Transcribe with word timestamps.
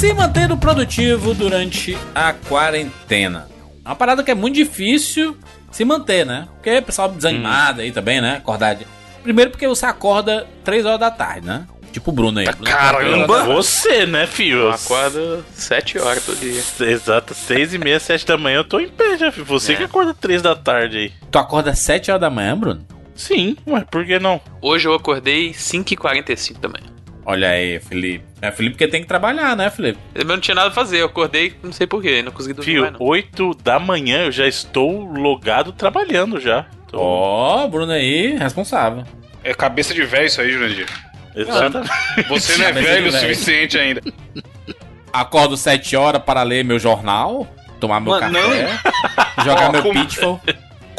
Se 0.00 0.14
manter 0.14 0.48
produtivo 0.56 1.34
durante 1.34 1.94
a 2.14 2.32
quarentena. 2.32 3.46
É 3.84 3.88
uma 3.90 3.94
parada 3.94 4.24
que 4.24 4.30
é 4.30 4.34
muito 4.34 4.54
difícil 4.54 5.36
se 5.70 5.84
manter, 5.84 6.24
né? 6.24 6.48
Porque 6.54 6.78
o 6.78 6.82
pessoal 6.82 7.10
desanimado 7.10 7.82
aí 7.82 7.92
também, 7.92 8.18
né? 8.18 8.38
Acordar. 8.38 8.76
De... 8.76 8.86
Primeiro 9.22 9.50
porque 9.50 9.68
você 9.68 9.84
acorda 9.84 10.46
3 10.64 10.86
horas 10.86 11.00
da 11.00 11.10
tarde, 11.10 11.46
né? 11.46 11.66
Tipo 11.92 12.12
o 12.12 12.14
Bruno 12.14 12.38
aí. 12.38 12.46
Bruno 12.46 12.64
Caramba! 12.64 13.44
Você, 13.44 14.06
né, 14.06 14.26
filho? 14.26 14.60
Eu 14.60 14.70
acordo 14.70 15.44
7 15.52 15.98
horas 15.98 16.24
todo 16.24 16.38
dia. 16.38 16.62
Exato, 16.88 17.34
6 17.34 17.74
e 17.74 17.78
meia, 17.78 18.00
7 18.00 18.26
da 18.26 18.38
manhã 18.38 18.56
eu 18.60 18.64
tô 18.64 18.80
em 18.80 18.88
pé 18.88 19.18
já, 19.18 19.30
filho. 19.30 19.44
Você 19.44 19.74
É. 19.74 19.76
que 19.76 19.82
acorda 19.82 20.14
3 20.14 20.40
da 20.40 20.56
tarde 20.56 20.96
aí. 20.96 21.12
Tu 21.30 21.38
acorda 21.38 21.74
7 21.74 22.10
horas 22.10 22.22
da 22.22 22.30
manhã, 22.30 22.56
Bruno? 22.56 22.86
Sim, 23.14 23.54
ué, 23.66 23.84
por 23.90 24.06
que 24.06 24.18
não? 24.18 24.40
Hoje 24.62 24.88
eu 24.88 24.94
acordei 24.94 25.52
5h45 25.52 26.58
da 26.58 26.70
manhã. 26.70 26.90
Olha 27.30 27.48
aí, 27.50 27.78
Felipe. 27.80 28.24
É 28.42 28.50
Felipe 28.50 28.74
porque 28.74 28.88
tem 28.88 29.02
que 29.02 29.06
trabalhar, 29.08 29.56
né, 29.56 29.70
Felipe? 29.70 29.98
Eu 30.14 30.24
não 30.24 30.38
tinha 30.40 30.54
nada 30.54 30.68
a 30.68 30.72
fazer, 30.72 30.98
eu 31.00 31.06
acordei, 31.06 31.54
não 31.62 31.72
sei 31.72 31.86
porquê, 31.86 32.22
não 32.22 32.32
consegui 32.32 32.54
dormir 32.54 32.72
Fio, 32.72 32.80
mais 32.82 32.92
não. 32.94 33.02
8 33.02 33.54
da 33.62 33.78
manhã 33.78 34.24
eu 34.24 34.32
já 34.32 34.46
estou 34.46 35.04
logado 35.04 35.72
trabalhando 35.72 36.40
já. 36.40 36.66
Tô- 36.88 36.98
Ó, 36.98 37.66
Bruno 37.68 37.92
aí, 37.92 38.36
responsável. 38.36 39.04
É 39.44 39.54
cabeça 39.54 39.94
de 39.94 40.02
velho 40.04 40.26
isso 40.26 40.40
aí, 40.40 40.50
Jurandir. 40.52 40.86
Exatamente. 41.36 41.90
Você 42.28 42.56
não 42.56 42.66
é 42.66 42.72
velho 42.72 43.08
o 43.08 43.12
suficiente 43.12 43.78
ainda. 43.78 44.02
Acordo 45.12 45.56
7 45.56 45.96
horas 45.96 46.22
para 46.22 46.42
ler 46.42 46.64
meu 46.64 46.78
jornal, 46.78 47.46
tomar 47.80 48.00
meu 48.00 48.12
Mano, 48.12 48.32
café, 48.32 48.78
jogar 49.44 49.68
Ó, 49.68 49.72
meu 49.72 49.82
com- 49.82 49.92
pitfall. 49.92 50.40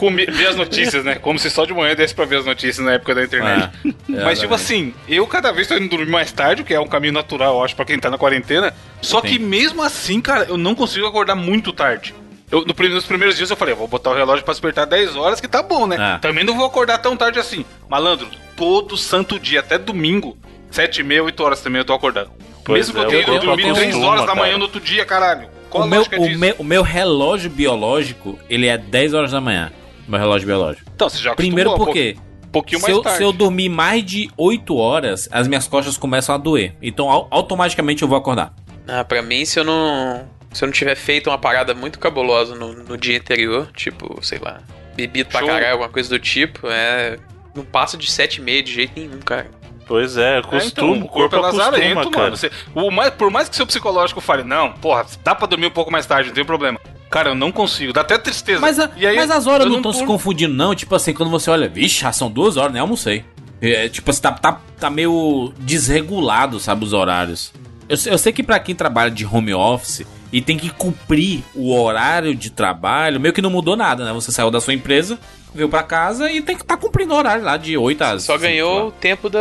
Comi- 0.02 0.26
ver 0.26 0.48
as 0.48 0.56
notícias, 0.56 1.04
né? 1.04 1.14
Como 1.14 1.38
se 1.38 1.48
só 1.52 1.64
de 1.64 1.72
manhã 1.76 1.96
desse 1.96 2.16
pra 2.16 2.26
ver 2.26 2.40
as 2.40 2.46
notícias 2.46 2.84
na 2.84 2.94
época 2.94 3.14
da 3.14 3.24
internet. 3.24 3.70
É, 3.86 4.24
Mas, 4.24 4.40
tipo 4.40 4.52
assim, 4.52 4.96
eu 5.08 5.28
cada 5.28 5.52
vez 5.52 5.68
tô 5.68 5.78
indo 5.78 5.88
dormir 5.90 6.10
mais 6.10 6.32
tarde, 6.32 6.64
o 6.64 6.66
que 6.66 6.74
é 6.74 6.80
um 6.80 6.88
caminho 6.88 7.14
natural, 7.14 7.58
eu 7.58 7.64
acho, 7.64 7.76
pra 7.76 7.86
quem 7.86 8.00
tá 8.00 8.10
na 8.10 8.18
quarentena. 8.18 8.74
Só 9.00 9.22
Sim. 9.22 9.28
que 9.28 9.38
mesmo 9.38 9.84
assim, 9.84 10.20
cara, 10.20 10.48
eu 10.50 10.58
não 10.58 10.74
consigo 10.74 11.06
acordar 11.06 11.36
muito 11.36 11.72
tarde. 11.72 12.16
Eu, 12.52 12.66
no, 12.66 12.90
nos 12.90 13.06
primeiros 13.06 13.38
dias 13.38 13.52
eu 13.52 13.56
falei, 13.56 13.76
vou 13.76 13.88
botar 13.88 14.10
o 14.10 14.16
relógio 14.16 14.44
pra 14.44 14.56
despertar 14.56 14.88
10 14.88 15.16
horas, 15.16 15.40
que 15.40 15.48
tá 15.48 15.62
bom, 15.62 15.86
né? 15.86 15.98
Ah. 16.00 16.18
Também 16.20 16.44
não 16.44 16.58
vou 16.58 16.66
acordar 16.66 16.98
tão 16.98 17.16
tarde 17.16 17.38
assim. 17.38 17.64
Malandro, 17.88 18.28
todo 18.58 18.98
santo 18.98 19.38
dia, 19.40 19.60
até 19.60 19.78
domingo, 19.78 20.36
7 20.72 21.02
e 21.02 21.04
meia, 21.04 21.24
8 21.24 21.44
horas 21.44 21.62
também 21.62 21.78
eu 21.80 21.86
tô 21.86 21.94
acordando. 21.94 22.32
Pois 22.66 22.88
mesmo 22.90 23.04
é, 23.04 23.06
que 23.06 23.16
eu 23.16 23.20
o 23.20 23.24
tenha 23.24 23.38
ido 23.38 23.46
corpo 23.46 23.62
dormir 23.62 23.74
3 23.76 23.78
acostuma, 23.90 24.08
horas 24.12 24.26
da 24.26 24.34
manhã 24.34 24.46
cara. 24.48 24.58
no 24.58 24.64
outro 24.64 24.82
dia, 24.82 25.06
caralho. 25.06 25.48
Qual 25.70 25.84
O 25.84 25.88
meu, 25.88 26.02
o, 26.18 26.38
meu, 26.38 26.56
o 26.58 26.64
meu 26.64 26.82
relógio 26.82 27.50
biológico, 27.50 28.38
ele 28.50 28.68
é 28.68 28.78
10 28.78 29.14
horas 29.14 29.32
da 29.32 29.40
manhã. 29.40 29.72
Meu 30.08 30.20
relógio 30.20 30.48
biológico. 30.48 30.90
Então, 30.94 31.10
você 31.10 31.18
já 31.18 31.36
Primeiro 31.36 31.76
porque 31.76 32.16
Um 32.46 32.48
pouquinho 32.50 32.80
se 32.80 32.84
mais 32.88 32.96
eu, 32.98 33.02
tarde. 33.02 33.18
se 33.18 33.24
eu 33.24 33.32
dormir 33.32 33.70
mais 33.70 34.04
de 34.06 34.30
8 34.38 34.76
horas, 34.76 35.30
as 35.32 35.48
minhas 35.48 35.68
costas 35.68 35.98
começam 35.98 36.36
a 36.36 36.38
doer. 36.38 36.76
Então 36.82 37.10
au- 37.10 37.28
automaticamente 37.32 38.02
eu 38.02 38.08
vou 38.08 38.18
acordar. 38.18 38.54
Ah, 38.88 39.04
pra 39.04 39.22
mim, 39.22 39.46
se 39.46 39.60
eu 39.60 39.64
não. 39.64 40.28
Se 40.52 40.64
eu 40.64 40.68
não 40.68 40.74
tiver 40.74 40.96
feito 40.96 41.30
uma 41.30 41.38
parada 41.38 41.74
muito 41.74 41.98
cabulosa 41.98 42.54
no, 42.56 42.74
no 42.74 42.98
dia 42.98 43.18
anterior, 43.18 43.70
tipo, 43.74 44.20
sei 44.22 44.38
lá, 44.40 44.60
bebido 44.96 45.30
pra 45.30 45.46
caralho, 45.46 45.72
alguma 45.72 45.88
coisa 45.90 46.10
do 46.10 46.20
tipo, 46.20 46.68
é. 46.70 47.18
Não 47.56 47.64
passa 47.64 47.96
de 47.98 48.08
7,5 48.08 48.64
de 48.64 48.74
jeito 48.74 48.92
nenhum, 49.00 49.20
cara. 49.20 49.50
Pois 49.88 50.16
é, 50.18 50.40
É, 50.40 50.42
costumo, 50.42 50.96
então, 50.96 51.06
o 51.06 51.10
corpo 51.10 51.36
é 51.36 51.40
acostuma, 51.40 51.64
lazarento, 51.66 52.10
cara. 52.12 52.24
mano. 52.26 52.38
Você- 52.38 52.52
o 52.76 52.90
mais, 52.92 53.10
por 53.14 53.30
mais 53.32 53.48
que 53.50 53.56
seu 53.56 53.66
psicológico 53.68 54.20
fale, 54.22 54.44
não, 54.44 54.72
porra, 54.74 55.06
dá 55.24 55.34
pra 55.36 55.48
dormir 55.48 55.66
um 55.68 55.72
pouco 55.72 55.92
mais 55.92 56.06
tarde, 56.06 56.30
não 56.30 56.36
tem 56.36 56.46
problema. 56.46 56.80
Cara, 57.12 57.30
eu 57.32 57.36
não 57.36 57.52
consigo, 57.52 57.92
dá 57.94 58.02
até 58.02 58.18
tristeza. 58.18 58.60
Mas, 58.62 58.80
a- 58.80 58.90
E 58.96 59.06
aí, 59.06 59.16
mas 59.18 59.30
as 59.30 59.46
horas 59.46 59.68
não 59.68 59.78
estão 59.78 59.92
se 59.94 60.06
confundindo, 60.06 60.54
não. 60.54 60.74
Tipo 60.74 60.96
assim, 60.96 61.14
quando 61.14 61.30
você 61.30 61.50
olha, 61.52 61.68
vixe, 61.68 62.00
já 62.02 62.12
são 62.14 62.32
duas 62.32 62.56
horas, 62.58 62.74
né? 62.74 62.80
Almocei. 62.80 63.24
É, 63.62 63.88
tipo 63.90 64.10
assim, 64.10 64.22
tá, 64.22 64.32
tá, 64.32 64.60
tá 64.80 64.90
meio 64.90 65.54
desregulado, 65.60 66.60
sabe, 66.60 66.84
os 66.86 66.94
horários. 66.94 67.54
Eu, 67.90 67.98
sei- 67.98 68.14
eu 68.14 68.18
sei 68.18 68.32
que 68.32 68.42
pra 68.42 68.60
quem 68.60 68.74
trabalha 68.74 69.12
de 69.12 69.26
home 69.26 69.54
office 69.54 70.04
e 70.32 70.42
tem 70.42 70.58
que 70.58 70.70
cumprir 70.70 71.44
o 71.54 71.76
horário 71.76 72.34
de 72.34 72.50
trabalho, 72.50 73.20
meio 73.20 73.34
que 73.34 73.42
não 73.42 73.50
mudou 73.50 73.76
nada, 73.76 74.06
né? 74.06 74.14
Você 74.14 74.32
saiu 74.32 74.50
da 74.50 74.62
sua 74.62 74.74
empresa, 74.74 75.20
veio 75.54 75.68
pra 75.68 75.84
casa 75.84 76.32
e 76.32 76.42
tem 76.42 76.56
que 76.56 76.62
estar 76.64 76.78
tá 76.78 76.82
cumprindo 76.82 77.14
o 77.14 77.18
horário 77.18 77.44
lá 77.44 77.58
de 77.58 77.78
8 77.78 78.02
às 78.02 78.24
Só 78.24 78.34
5 78.34 78.42
ganhou 78.42 78.88
o 78.88 78.92
tempo 78.92 79.30
do. 79.30 79.40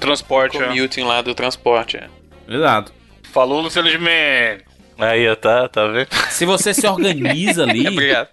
Transporte, 0.00 0.56
é. 0.58 0.66
commuting 0.66 1.02
lá 1.04 1.22
do 1.22 1.32
transporte. 1.34 1.96
é. 1.96 2.08
Exato. 2.48 2.92
Falou, 3.32 3.60
Luciano 3.60 3.88
Gimenez. 3.88 4.62
Aí, 5.00 5.34
tá, 5.36 5.68
tá 5.68 5.86
vendo? 5.86 6.08
Se 6.30 6.44
você 6.44 6.72
se 6.74 6.86
organiza 6.86 7.62
ali, 7.64 7.86
Obrigado. 7.88 8.28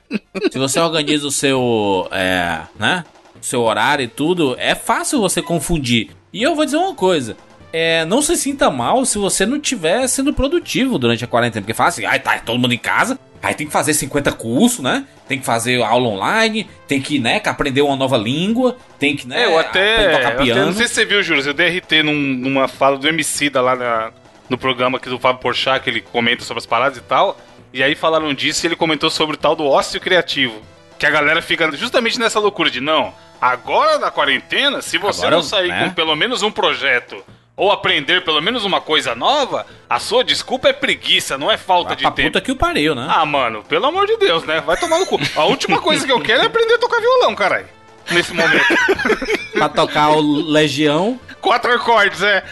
se 0.52 0.58
você 0.60 0.80
organiza 0.80 1.26
o 1.28 1.32
seu, 1.32 2.08
é, 2.12 2.60
né, 2.80 3.04
o 3.42 3.46
seu 3.46 3.62
horário 3.62 4.04
e 4.04 4.08
tudo, 4.08 4.56
é 4.60 4.76
fácil 4.76 5.20
você 5.20 5.42
confundir. 5.42 6.10
E 6.34 6.44
eu 6.44 6.56
vou 6.56 6.66
dizer 6.66 6.78
uma 6.78 6.94
coisa, 6.94 7.36
é, 7.72 8.06
não 8.06 8.22
se 8.22 8.36
sinta 8.36 8.70
mal 8.70 9.06
se 9.06 9.18
você 9.18 9.46
não 9.46 9.58
estiver 9.58 10.08
sendo 10.08 10.34
produtivo 10.34 10.98
durante 10.98 11.24
a 11.24 11.28
quarentena, 11.28 11.62
porque 11.62 11.74
fala 11.74 11.90
assim, 11.90 12.06
ai, 12.06 12.20
tá 12.20 12.38
todo 12.40 12.60
mundo 12.60 12.74
em 12.74 12.78
casa, 12.78 13.18
aí 13.42 13.54
tem 13.54 13.68
que 13.68 13.74
fazer 13.74 13.94
50 13.94 14.32
cursos, 14.34 14.80
né, 14.80 15.06
tem 15.28 15.40
que 15.40 15.46
fazer 15.46 15.82
aula 15.82 16.08
online, 16.10 16.68
tem 16.88 17.02
que, 17.02 17.20
né, 17.20 17.42
aprender 17.46 17.82
uma 17.82 17.96
nova 17.96 18.18
língua, 18.18 18.78
tem 19.00 19.16
que, 19.16 19.28
né, 19.28 19.44
É, 19.44 19.46
eu 19.46 19.58
até, 19.60 20.10
tocar 20.12 20.22
eu 20.22 20.28
até. 20.30 20.44
piano. 20.44 20.66
Não 20.68 20.74
sei 20.74 20.88
se 20.88 20.94
você 20.96 21.06
viu, 21.06 21.22
Júlio, 21.24 21.46
eu 21.46 21.54
dei 21.54 21.68
RT 21.78 22.04
num- 22.04 22.14
numa 22.14 22.68
fala 22.68 22.98
do 22.98 23.08
MC 23.08 23.50
da 23.50 23.62
lá 23.62 23.76
na- 23.76 24.12
no 24.50 24.58
programa 24.58 24.98
aqui 24.98 25.10
do 25.10 25.20
Fábio 25.20 25.42
Porchat, 25.42 25.84
que 25.84 25.90
ele 25.90 26.02
comenta 26.02 26.44
sobre 26.44 26.60
as 26.60 26.66
paradas 26.66 26.98
e 26.98 27.02
tal. 27.02 27.38
E 27.74 27.84
aí 27.84 27.96
falaram 27.96 28.34
disso 28.34 28.66
e 28.66 28.68
ele 28.68 28.76
comentou 28.76 29.10
sobre 29.10 29.36
o 29.36 29.40
tal 29.40 29.56
do 29.56 29.66
ócio 29.66 30.00
criativo. 30.00 30.62
Que 30.98 31.06
a 31.06 31.10
galera 31.12 31.42
fica 31.42 31.72
justamente 31.76 32.20
nessa 32.20 32.40
loucura 32.40 32.70
de 32.70 32.82
não. 32.82 33.14
Agora 33.40 34.00
na 34.00 34.10
quarentena, 34.10 34.82
se 34.82 34.98
você 34.98 35.22
Agora, 35.22 35.36
não 35.36 35.44
sair 35.44 35.68
né? 35.70 35.84
com 35.90 35.94
pelo 35.94 36.16
menos 36.16 36.42
um 36.42 36.50
projeto 36.52 37.24
ou 37.56 37.72
aprender 37.72 38.24
pelo 38.24 38.42
menos 38.42 38.64
uma 38.64 38.80
coisa 38.80 39.16
nova, 39.16 39.66
a 39.90 40.00
sua 40.00 40.24
desculpa 40.24 40.70
é 40.70 40.74
preguiça, 40.74 41.38
não 41.38 41.52
é 41.52 41.58
falta 41.58 41.90
Vai 41.90 41.96
de 41.98 42.02
pra 42.04 42.12
tempo. 42.12 42.30
puta 42.30 42.42
que 42.42 42.52
o 42.52 42.56
pariu, 42.56 42.94
né? 42.96 43.08
Ah, 43.10 43.26
mano, 43.26 43.64
pelo 43.64 43.86
amor 43.88 44.06
de 44.08 44.16
Deus, 44.18 44.44
né? 44.44 44.62
Vai 44.62 44.78
tomar 44.78 45.00
no 45.00 45.06
cu. 45.08 45.20
A 45.36 45.44
última 45.46 45.82
coisa 45.82 46.06
que 46.06 46.12
eu 46.12 46.20
quero 46.22 46.44
é 46.44 46.46
aprender 46.46 46.76
a 46.76 46.80
tocar 46.80 47.00
violão, 47.02 47.36
caralho. 47.36 47.68
Nesse 48.12 48.34
momento. 48.34 48.64
Pra 49.54 49.68
tocar 49.70 50.10
o 50.12 50.22
Legião. 50.22 51.20
Quatro 51.42 51.74
acordes, 51.74 52.22
é. 52.22 52.44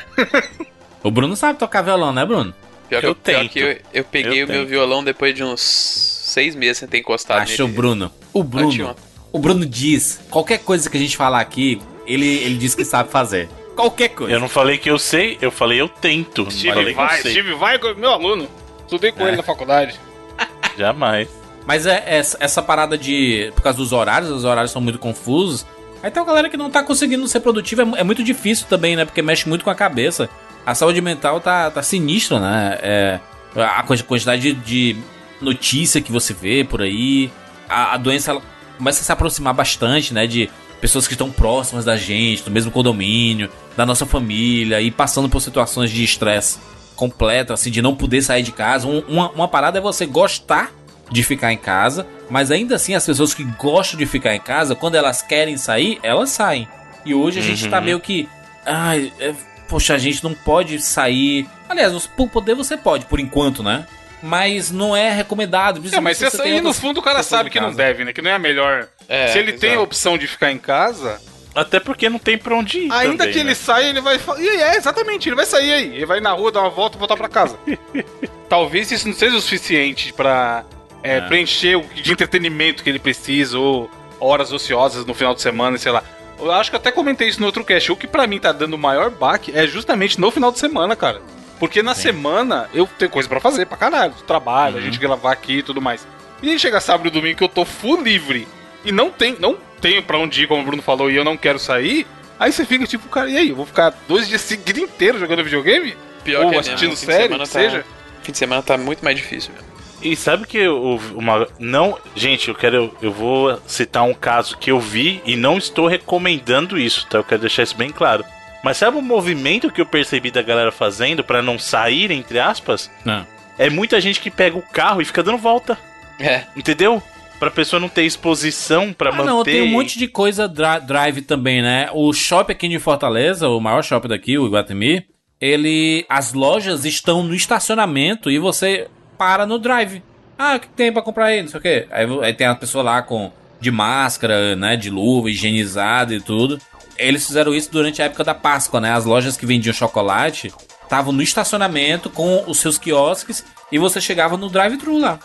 O 1.05 1.11
Bruno 1.11 1.35
sabe 1.35 1.59
tocar 1.59 1.83
violão, 1.83 2.11
né, 2.11 2.25
Bruno? 2.25 2.51
Pior 2.89 2.99
que 2.99 3.05
Eu 3.05 3.09
eu, 3.11 3.15
pior 3.15 3.39
tento. 3.41 3.51
que 3.51 3.59
eu, 3.59 3.77
eu 3.93 4.03
peguei 4.03 4.41
Eu 4.41 4.47
o 4.47 4.49
meu 4.49 4.65
violão 4.65 5.03
depois 5.03 5.35
de 5.35 5.43
uns 5.43 5.61
seis 5.61 6.55
meses 6.55 6.79
sem 6.79 6.87
ter 6.87 6.97
encostado 6.97 7.43
Acho 7.43 7.63
o. 7.63 7.67
Bruno. 7.67 8.11
O 8.33 8.43
Bruno. 8.43 8.95
O 9.31 9.37
Bruno 9.37 9.67
diz, 9.67 10.19
qualquer 10.31 10.57
coisa 10.59 10.89
que 10.89 10.97
a 10.97 10.99
gente 10.99 11.15
falar 11.15 11.41
aqui, 11.41 11.79
ele, 12.07 12.25
ele 12.25 12.57
diz 12.57 12.73
que 12.73 12.83
sabe 12.83 13.11
fazer. 13.11 13.47
Qualquer 13.75 14.09
coisa. 14.09 14.33
Eu 14.33 14.39
não 14.39 14.49
falei 14.49 14.79
que 14.79 14.89
eu 14.89 14.97
sei, 14.97 15.37
eu 15.41 15.51
falei 15.51 15.79
eu 15.79 15.87
tento. 15.87 16.49
Steve 16.49 16.73
falei 16.73 16.93
que 16.95 16.99
eu 16.99 17.05
vai, 17.05 17.21
sei. 17.21 17.31
Steve 17.33 17.53
vai, 17.53 17.77
meu 17.95 18.09
aluno. 18.09 18.47
Estudei 18.81 19.11
com 19.11 19.27
ele 19.27 19.37
na 19.37 19.43
faculdade. 19.43 19.99
Jamais. 20.75 21.29
Mas 21.67 21.85
é 21.85 22.03
essa, 22.07 22.35
essa 22.39 22.63
parada 22.63 22.97
de. 22.97 23.51
Por 23.53 23.61
causa 23.61 23.77
dos 23.77 23.91
horários, 23.91 24.31
os 24.31 24.43
horários 24.43 24.71
são 24.71 24.81
muito 24.81 24.97
confusos. 24.97 25.67
Aí 26.01 26.09
tem 26.09 26.19
uma 26.19 26.27
galera 26.27 26.49
que 26.49 26.57
não 26.57 26.71
tá 26.71 26.81
conseguindo 26.81 27.27
ser 27.27 27.41
produtiva. 27.41 27.83
É, 27.83 28.01
é 28.01 28.03
muito 28.03 28.23
difícil 28.23 28.65
também, 28.67 28.95
né? 28.95 29.05
Porque 29.05 29.21
mexe 29.21 29.47
muito 29.47 29.63
com 29.63 29.69
a 29.69 29.75
cabeça. 29.75 30.29
A 30.65 30.73
saúde 30.73 30.99
mental 31.01 31.39
tá, 31.39 31.69
tá 31.69 31.81
sinistra, 31.83 32.39
né? 32.39 32.77
É, 32.81 33.19
a 33.55 33.83
quanti- 33.83 34.03
quantidade 34.03 34.53
de, 34.53 34.95
notícia 35.41 36.01
que 36.01 36.11
você 36.11 36.33
vê 36.33 36.63
por 36.63 36.81
aí. 36.81 37.29
A, 37.69 37.93
a 37.93 37.97
doença 37.97 38.39
começa 38.77 39.01
a 39.01 39.03
se 39.03 39.11
aproximar 39.11 39.53
bastante, 39.53 40.13
né? 40.13 40.25
De 40.27 40.49
pessoas 40.81 41.07
que 41.07 41.13
estão 41.13 41.31
próximas 41.31 41.85
da 41.85 41.95
gente, 41.95 42.43
do 42.43 42.51
mesmo 42.51 42.71
condomínio, 42.71 43.49
da 43.77 43.85
nossa 43.85 44.05
família, 44.05 44.81
e 44.81 44.91
passando 44.91 45.29
por 45.29 45.41
situações 45.41 45.89
de 45.91 46.03
estresse 46.03 46.59
completo, 46.95 47.51
assim, 47.53 47.69
de 47.71 47.81
não 47.81 47.95
poder 47.95 48.21
sair 48.21 48.43
de 48.43 48.51
casa. 48.51 48.87
Um- 48.87 49.03
uma, 49.07 49.29
uma 49.31 49.47
parada 49.47 49.77
é 49.77 49.81
você 49.81 50.05
gostar 50.05 50.71
de 51.11 51.21
ficar 51.23 51.53
em 51.53 51.57
casa, 51.57 52.07
mas 52.29 52.49
ainda 52.49 52.75
assim 52.75 52.95
as 52.95 53.05
pessoas 53.05 53.33
que 53.33 53.43
gostam 53.43 53.97
de 53.99 54.05
ficar 54.05 54.33
em 54.35 54.39
casa, 54.39 54.73
quando 54.75 54.95
elas 54.95 55.21
querem 55.21 55.57
sair, 55.57 55.99
elas 56.01 56.29
saem. 56.31 56.67
E 57.05 57.13
hoje 57.13 57.39
a 57.39 57.43
gente 57.43 57.67
tá 57.69 57.79
meio 57.79 57.99
que. 57.99 58.27
Ai, 58.65 59.13
é, 59.19 59.33
poxa, 59.67 59.93
a 59.93 59.97
gente 59.97 60.23
não 60.23 60.33
pode 60.33 60.79
sair. 60.79 61.47
Aliás, 61.69 61.91
você- 61.93 62.07
por 62.15 62.29
poder 62.29 62.55
você 62.55 62.77
pode, 62.77 63.05
por 63.05 63.19
enquanto, 63.19 63.61
né? 63.63 63.85
Mas 64.23 64.71
não 64.71 64.95
é 64.95 65.11
recomendado. 65.11 65.81
É, 65.91 65.99
mas 65.99 66.17
você 66.17 66.31
sair, 66.31 66.61
no 66.61 66.73
fundo, 66.73 66.99
o 66.99 67.03
cara 67.03 67.21
sabe 67.21 67.49
que 67.49 67.59
não 67.59 67.73
deve, 67.73 68.03
né? 68.03 68.11
Que 68.13 68.21
não 68.21 68.31
é 68.31 68.33
a 68.33 68.39
melhor. 68.39 68.87
É, 69.07 69.27
se 69.27 69.37
ele 69.37 69.53
tem 69.53 69.75
a 69.75 69.81
opção 69.81 70.17
de 70.17 70.25
ficar 70.25 70.51
em 70.51 70.57
casa, 70.57 71.21
Até 71.53 71.79
porque 71.79 72.09
não 72.09 72.17
tem 72.19 72.37
pra 72.37 72.55
onde 72.55 72.79
ir. 72.79 72.91
ainda 72.91 73.17
também, 73.19 73.33
que 73.33 73.39
ele 73.39 73.49
né? 73.49 73.55
saia, 73.55 73.85
ele 73.89 74.01
vai. 74.01 74.19
E 74.39 74.47
é, 74.49 74.75
exatamente, 74.77 75.29
ele 75.29 75.35
vai 75.35 75.45
sair 75.45 75.71
aí. 75.71 75.95
Ele 75.95 76.05
vai 76.05 76.19
na 76.19 76.31
rua, 76.31 76.51
dar 76.51 76.61
uma 76.61 76.69
volta 76.71 76.97
e 76.97 76.99
voltar 76.99 77.15
pra 77.15 77.29
casa. 77.29 77.55
Talvez 78.49 78.91
isso 78.91 79.07
não 79.07 79.13
seja 79.15 79.35
o 79.35 79.41
suficiente 79.41 80.11
pra 80.13 80.63
é, 81.03 81.17
É. 81.17 81.21
preencher 81.21 81.75
o 81.77 81.81
de 81.83 82.11
entretenimento 82.11 82.83
que 82.83 82.89
ele 82.89 82.99
precisa, 82.99 83.57
ou 83.59 83.89
horas 84.19 84.51
ociosas 84.51 85.05
no 85.05 85.13
final 85.13 85.33
de 85.35 85.41
semana, 85.41 85.77
sei 85.77 85.91
lá. 85.91 86.03
Eu 86.39 86.51
acho 86.51 86.69
que 86.69 86.75
até 86.75 86.91
comentei 86.91 87.27
isso 87.27 87.39
no 87.39 87.45
outro 87.45 87.63
cast. 87.63 87.91
O 87.91 87.95
que 87.95 88.07
pra 88.07 88.27
mim 88.27 88.39
tá 88.39 88.51
dando 88.51 88.73
o 88.73 88.77
maior 88.77 89.09
baque 89.09 89.51
é 89.55 89.65
justamente 89.65 90.19
no 90.19 90.29
final 90.31 90.51
de 90.51 90.59
semana, 90.59 90.95
cara. 90.95 91.21
Porque 91.59 91.81
na 91.81 91.95
semana 91.95 92.69
eu 92.73 92.85
tenho 92.99 93.09
coisa 93.09 93.29
pra 93.29 93.39
fazer 93.39 93.65
pra 93.65 93.77
caralho. 93.77 94.13
Trabalho, 94.27 94.77
a 94.77 94.81
gente 94.81 94.99
gravar 94.99 95.31
aqui 95.31 95.59
e 95.59 95.63
tudo 95.63 95.81
mais. 95.81 96.05
E 96.43 96.49
aí 96.49 96.59
chega 96.59 96.81
sábado 96.81 97.07
e 97.07 97.09
domingo 97.11 97.37
que 97.37 97.43
eu 97.43 97.49
tô 97.49 97.63
full 97.63 98.01
livre 98.01 98.45
e 98.83 98.91
não 98.91 99.09
tem, 99.09 99.37
não 99.39 99.57
tenho 99.79 100.03
pra 100.03 100.17
onde 100.17 100.43
ir, 100.43 100.47
como 100.47 100.61
o 100.61 100.65
Bruno 100.65 100.81
falou, 100.81 101.09
e 101.09 101.15
eu 101.15 101.23
não 101.23 101.37
quero 101.37 101.57
sair. 101.57 102.05
Aí 102.37 102.51
você 102.51 102.65
fica 102.65 102.85
tipo, 102.85 103.07
cara, 103.07 103.29
e 103.29 103.37
aí? 103.37 103.49
Eu 103.49 103.55
vou 103.55 103.65
ficar 103.65 103.93
dois 104.07 104.27
dias 104.27 104.41
seguidos 104.41 104.83
inteiros 104.83 105.21
jogando 105.21 105.43
videogame? 105.43 105.95
Pior 106.25 106.43
Ou 106.43 106.49
que 106.49 106.55
é 106.57 106.59
assistindo 106.59 106.91
de 106.91 106.97
série, 106.97 107.23
semana 107.23 107.45
que 107.45 107.49
tá- 107.51 107.59
seja. 107.59 107.85
Fim 108.21 108.31
de 108.33 108.37
semana 108.37 108.61
tá 108.61 108.77
muito 108.77 109.03
mais 109.03 109.15
difícil 109.15 109.53
mesmo. 109.53 109.74
E 110.05 110.15
sabe 110.15 110.45
que 110.47 110.57
eu, 110.57 110.99
uma 111.15 111.47
não, 111.59 111.97
gente, 112.15 112.47
eu 112.49 112.55
quero 112.55 112.95
eu 113.01 113.11
vou 113.11 113.59
citar 113.65 114.03
um 114.03 114.13
caso 114.13 114.57
que 114.57 114.71
eu 114.71 114.79
vi 114.79 115.21
e 115.25 115.35
não 115.35 115.57
estou 115.57 115.87
recomendando 115.87 116.77
isso, 116.79 117.07
tá? 117.07 117.17
Eu 117.17 117.23
quero 117.23 117.41
deixar 117.41 117.63
isso 117.63 117.75
bem 117.75 117.89
claro. 117.89 118.23
Mas 118.63 118.77
sabe 118.77 118.97
o 118.97 119.01
movimento 119.01 119.71
que 119.71 119.81
eu 119.81 119.85
percebi 119.85 120.31
da 120.31 120.41
galera 120.41 120.71
fazendo 120.71 121.23
pra 121.23 121.41
não 121.41 121.57
sair 121.59 122.11
entre 122.11 122.39
aspas? 122.39 122.89
Não. 123.03 123.25
É 123.57 123.69
muita 123.69 123.99
gente 124.01 124.19
que 124.19 124.29
pega 124.31 124.57
o 124.57 124.61
carro 124.61 125.01
e 125.01 125.05
fica 125.05 125.23
dando 125.23 125.37
volta, 125.37 125.77
É. 126.19 126.43
entendeu? 126.55 127.01
Pra 127.39 127.51
pessoa 127.51 127.79
não 127.79 127.89
ter 127.89 128.03
exposição 128.03 128.93
pra 128.93 129.09
Ah, 129.09 129.13
manter. 129.13 129.25
não, 129.29 129.43
tem 129.43 129.61
um 129.61 129.67
monte 129.71 129.99
de 129.99 130.07
coisa 130.07 130.47
dri- 130.47 130.81
drive 130.85 131.21
também, 131.21 131.61
né? 131.61 131.89
O 131.93 132.11
shopping 132.13 132.51
aqui 132.53 132.67
de 132.69 132.79
Fortaleza, 132.79 133.47
o 133.49 133.59
maior 133.59 133.83
shopping 133.83 134.07
daqui, 134.07 134.37
o 134.37 134.45
Iguatemi, 134.45 135.05
ele. 135.39 136.05
As 136.09 136.33
lojas 136.33 136.85
estão 136.85 137.23
no 137.23 137.35
estacionamento 137.35 138.31
e 138.31 138.39
você 138.39 138.87
para 139.17 139.45
no 139.45 139.57
drive. 139.59 140.01
Ah, 140.37 140.55
o 140.55 140.59
que 140.59 140.67
tem 140.67 140.91
pra 140.91 141.01
comprar 141.01 141.25
aí? 141.25 141.41
Não 141.41 141.49
sei 141.49 141.59
o 141.59 141.63
quê. 141.63 141.87
Aí, 141.91 142.05
aí 142.23 142.33
tem 142.33 142.47
a 142.47 142.55
pessoa 142.55 142.83
lá 142.83 143.01
com. 143.01 143.31
de 143.59 143.71
máscara, 143.71 144.55
né? 144.55 144.75
De 144.75 144.89
luva, 144.89 145.29
higienizada 145.29 146.13
e 146.13 146.21
tudo. 146.21 146.59
Eles 146.97 147.25
fizeram 147.25 147.53
isso 147.53 147.71
durante 147.71 148.01
a 148.01 148.05
época 148.05 148.23
da 148.23 148.33
Páscoa, 148.33 148.79
né? 148.81 148.91
As 148.91 149.05
lojas 149.05 149.35
que 149.37 149.45
vendiam 149.45 149.73
chocolate 149.73 150.53
estavam 150.83 151.11
no 151.11 151.21
estacionamento 151.21 152.09
com 152.09 152.43
os 152.47 152.59
seus 152.59 152.77
quiosques 152.77 153.43
e 153.71 153.77
você 153.79 153.99
chegava 153.99 154.37
no 154.37 154.49
drive-thru 154.49 154.97
lá. 154.99 155.19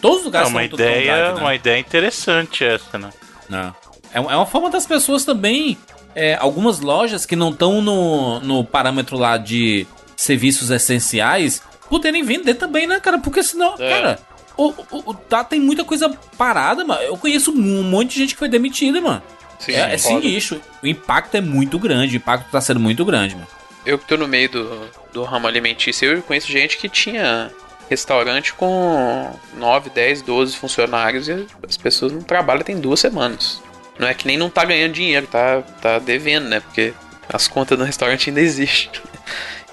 Todos 0.00 0.18
os 0.18 0.22
É 0.24 0.26
lugares 0.26 0.48
uma 0.50 0.60
são- 0.60 0.68
tão 0.70 0.78
ideia, 0.78 1.16
drive, 1.16 1.34
né? 1.36 1.40
uma 1.40 1.54
ideia 1.54 1.78
interessante 1.78 2.64
essa, 2.64 2.98
né? 2.98 3.10
Não. 3.48 3.74
É, 4.12 4.18
é 4.18 4.20
uma 4.20 4.46
forma 4.46 4.70
das 4.70 4.86
pessoas 4.86 5.24
também. 5.24 5.78
é, 6.16 6.36
algumas 6.36 6.78
lojas 6.78 7.26
que 7.26 7.34
não 7.34 7.50
estão 7.50 7.82
no, 7.82 8.38
no 8.40 8.64
parâmetro 8.64 9.16
lá 9.18 9.36
de 9.36 9.84
serviços 10.16 10.70
essenciais 10.70 11.60
poderem 11.88 12.22
vender 12.22 12.54
também, 12.54 12.86
né, 12.86 12.98
cara? 13.00 13.18
Porque 13.18 13.42
senão, 13.42 13.74
É. 13.78 13.88
cara, 13.90 14.18
o, 14.56 14.68
o, 14.68 15.10
o- 15.10 15.14
tá, 15.14 15.42
tem 15.44 15.60
muita 15.60 15.84
coisa 15.84 16.08
parada, 16.38 16.84
mano. 16.84 17.00
Eu 17.02 17.16
conheço 17.16 17.50
um 17.52 17.82
monte 17.82 18.12
de 18.14 18.18
gente 18.20 18.34
que 18.34 18.38
foi 18.38 18.48
demitida, 18.48 19.00
mano. 19.00 19.22
Sim, 19.58 19.72
é 19.72 19.94
é 19.94 19.98
sinistro. 19.98 20.60
O 20.82 20.86
impacto 20.86 21.34
é 21.36 21.40
muito 21.40 21.78
grande. 21.78 22.16
O 22.16 22.18
impacto 22.18 22.50
tá 22.50 22.60
sendo 22.60 22.80
muito 22.80 23.04
grande, 23.04 23.34
mano. 23.34 23.46
Eu 23.86 23.98
que 23.98 24.06
tô 24.06 24.16
no 24.16 24.26
meio 24.26 24.48
do, 24.48 24.90
do 25.12 25.22
ramo 25.24 25.46
alimentício, 25.46 26.10
eu 26.10 26.22
conheço 26.22 26.50
gente 26.50 26.76
que 26.78 26.88
tinha 26.88 27.50
restaurante 27.88 28.54
com 28.54 29.30
9, 29.56 29.90
10, 29.90 30.22
12 30.22 30.56
funcionários 30.56 31.28
e 31.28 31.46
as 31.68 31.76
pessoas 31.76 32.12
não 32.12 32.22
trabalham 32.22 32.62
tem 32.62 32.80
duas 32.80 32.98
semanas. 33.00 33.62
Não 33.98 34.08
é 34.08 34.14
que 34.14 34.26
nem 34.26 34.36
não 34.38 34.48
tá 34.50 34.64
ganhando 34.64 34.92
dinheiro, 34.92 35.26
tá, 35.26 35.62
tá 35.82 35.98
devendo, 35.98 36.48
né? 36.48 36.60
Porque 36.60 36.94
as 37.32 37.46
contas 37.46 37.76
do 37.78 37.84
restaurante 37.84 38.30
ainda 38.30 38.40
existem. 38.40 39.00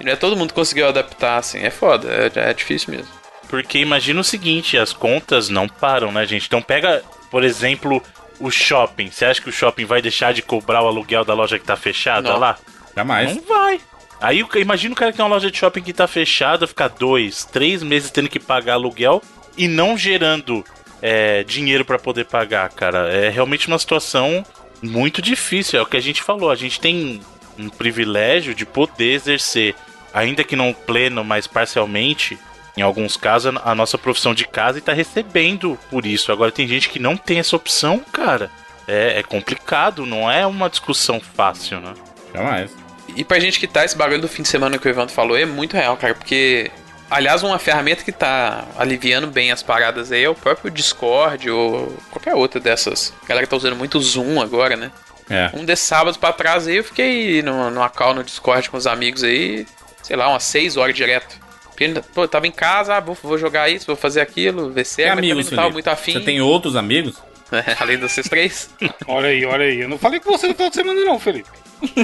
E 0.00 0.04
não 0.04 0.12
é 0.12 0.16
todo 0.16 0.36
mundo 0.36 0.48
que 0.48 0.54
conseguiu 0.54 0.88
adaptar, 0.88 1.38
assim. 1.38 1.60
É 1.60 1.70
foda, 1.70 2.08
é, 2.08 2.50
é 2.50 2.54
difícil 2.54 2.94
mesmo. 2.94 3.08
Porque 3.48 3.78
imagina 3.78 4.20
o 4.20 4.24
seguinte, 4.24 4.78
as 4.78 4.92
contas 4.92 5.48
não 5.48 5.68
param, 5.68 6.10
né, 6.10 6.24
gente? 6.26 6.46
Então 6.46 6.62
pega, 6.62 7.02
por 7.30 7.44
exemplo, 7.44 8.02
o 8.40 8.50
shopping. 8.50 9.10
Você 9.10 9.24
acha 9.24 9.40
que 9.40 9.48
o 9.48 9.52
shopping 9.52 9.84
vai 9.84 10.00
deixar 10.00 10.32
de 10.32 10.42
cobrar 10.42 10.82
o 10.82 10.86
aluguel 10.86 11.24
da 11.24 11.34
loja 11.34 11.58
que 11.58 11.64
tá 11.64 11.76
fechada 11.76 12.30
Não. 12.30 12.38
lá? 12.38 12.58
Jamais. 12.96 13.36
Não 13.36 13.42
vai. 13.42 13.80
Aí 14.20 14.44
imagina 14.56 14.94
o 14.94 14.96
cara 14.96 15.10
que 15.10 15.16
tem 15.16 15.24
uma 15.24 15.34
loja 15.34 15.50
de 15.50 15.58
shopping 15.58 15.82
que 15.82 15.92
tá 15.92 16.06
fechada, 16.06 16.66
ficar 16.66 16.88
dois, 16.88 17.44
três 17.44 17.82
meses 17.82 18.10
tendo 18.10 18.28
que 18.28 18.38
pagar 18.38 18.74
aluguel 18.74 19.20
e 19.56 19.66
não 19.66 19.98
gerando 19.98 20.64
é, 21.02 21.42
dinheiro 21.42 21.84
pra 21.84 21.98
poder 21.98 22.24
pagar, 22.26 22.68
cara. 22.70 23.12
É 23.12 23.28
realmente 23.28 23.66
uma 23.66 23.78
situação 23.78 24.44
muito 24.80 25.20
difícil. 25.20 25.78
É 25.78 25.82
o 25.82 25.86
que 25.86 25.96
a 25.96 26.00
gente 26.00 26.22
falou. 26.22 26.50
A 26.50 26.56
gente 26.56 26.80
tem 26.80 27.20
um 27.58 27.68
privilégio 27.68 28.54
de 28.54 28.64
poder 28.64 29.12
exercer, 29.12 29.74
ainda 30.12 30.44
que 30.44 30.56
não 30.56 30.72
pleno, 30.72 31.24
mas 31.24 31.46
parcialmente, 31.46 32.38
em 32.76 32.82
alguns 32.82 33.16
casos, 33.16 33.54
a 33.64 33.74
nossa 33.74 33.98
profissão 33.98 34.34
de 34.34 34.46
casa 34.46 34.78
e 34.78 34.82
tá 34.82 34.92
recebendo 34.92 35.78
por 35.90 36.06
isso. 36.06 36.32
Agora 36.32 36.52
tem 36.52 36.66
gente 36.66 36.88
que 36.88 36.98
não 36.98 37.16
tem 37.16 37.38
essa 37.38 37.56
opção, 37.56 37.98
cara. 37.98 38.50
É, 38.86 39.20
é 39.20 39.22
complicado, 39.22 40.04
não 40.04 40.30
é 40.30 40.46
uma 40.46 40.68
discussão 40.68 41.20
fácil, 41.20 41.80
né? 41.80 41.94
Jamais. 42.34 42.70
E 43.14 43.24
pra 43.24 43.38
gente 43.38 43.60
que 43.60 43.66
tá, 43.66 43.84
esse 43.84 43.96
bagulho 43.96 44.20
do 44.20 44.28
fim 44.28 44.42
de 44.42 44.48
semana 44.48 44.78
que 44.78 44.86
o 44.86 44.90
Evandro 44.90 45.14
falou 45.14 45.36
é 45.36 45.44
muito 45.44 45.76
real, 45.76 45.96
cara, 45.96 46.14
porque. 46.14 46.70
Aliás, 47.10 47.42
uma 47.42 47.58
ferramenta 47.58 48.02
que 48.02 48.10
tá 48.10 48.64
aliviando 48.78 49.26
bem 49.26 49.52
as 49.52 49.62
paradas 49.62 50.10
aí 50.10 50.24
é 50.24 50.30
o 50.30 50.34
próprio 50.34 50.70
Discord 50.70 51.50
ou 51.50 51.94
qualquer 52.10 52.34
outra 52.34 52.58
dessas. 52.58 53.12
A 53.22 53.28
galera 53.28 53.46
tá 53.46 53.54
usando 53.54 53.76
muito 53.76 53.98
o 53.98 54.00
Zoom 54.00 54.40
agora, 54.40 54.76
né? 54.76 54.90
É. 55.30 55.50
Um 55.54 55.64
desses 55.64 55.86
sábados 55.86 56.16
pra 56.16 56.32
trás 56.32 56.66
aí 56.66 56.76
eu 56.76 56.84
fiquei 56.84 57.42
no, 57.42 57.70
numa 57.70 57.88
call 57.88 58.14
no 58.14 58.24
Discord 58.24 58.68
com 58.70 58.76
os 58.76 58.86
amigos 58.86 59.22
aí, 59.24 59.66
sei 60.02 60.16
lá, 60.16 60.28
umas 60.28 60.42
6 60.44 60.76
horas 60.76 60.94
direto. 60.94 61.40
Porque, 61.66 61.88
pô, 62.14 62.24
eu 62.24 62.28
tava 62.28 62.46
em 62.46 62.52
casa, 62.52 62.96
ah, 62.96 63.00
vou, 63.00 63.16
vou 63.22 63.38
jogar 63.38 63.68
isso, 63.70 63.86
vou 63.86 63.96
fazer 63.96 64.20
aquilo, 64.20 64.70
ver 64.70 64.84
também 64.86 65.10
amigos, 65.10 65.50
não 65.50 65.56
tava 65.56 65.70
muito 65.70 65.88
afim. 65.88 66.12
Você 66.12 66.20
tem 66.20 66.40
outros 66.40 66.76
amigos? 66.76 67.16
Além 67.80 67.96
de 67.96 68.02
vocês 68.08 68.28
três. 68.28 68.70
Olha 69.06 69.28
aí, 69.28 69.44
olha 69.44 69.64
aí. 69.66 69.80
Eu 69.80 69.88
não 69.88 69.98
falei 69.98 70.20
com 70.20 70.30
você 70.30 70.48
no 70.48 70.54
final 70.54 70.70
de 70.70 70.74
semana, 70.76 71.00
não, 71.04 71.18
Felipe. 71.18 71.48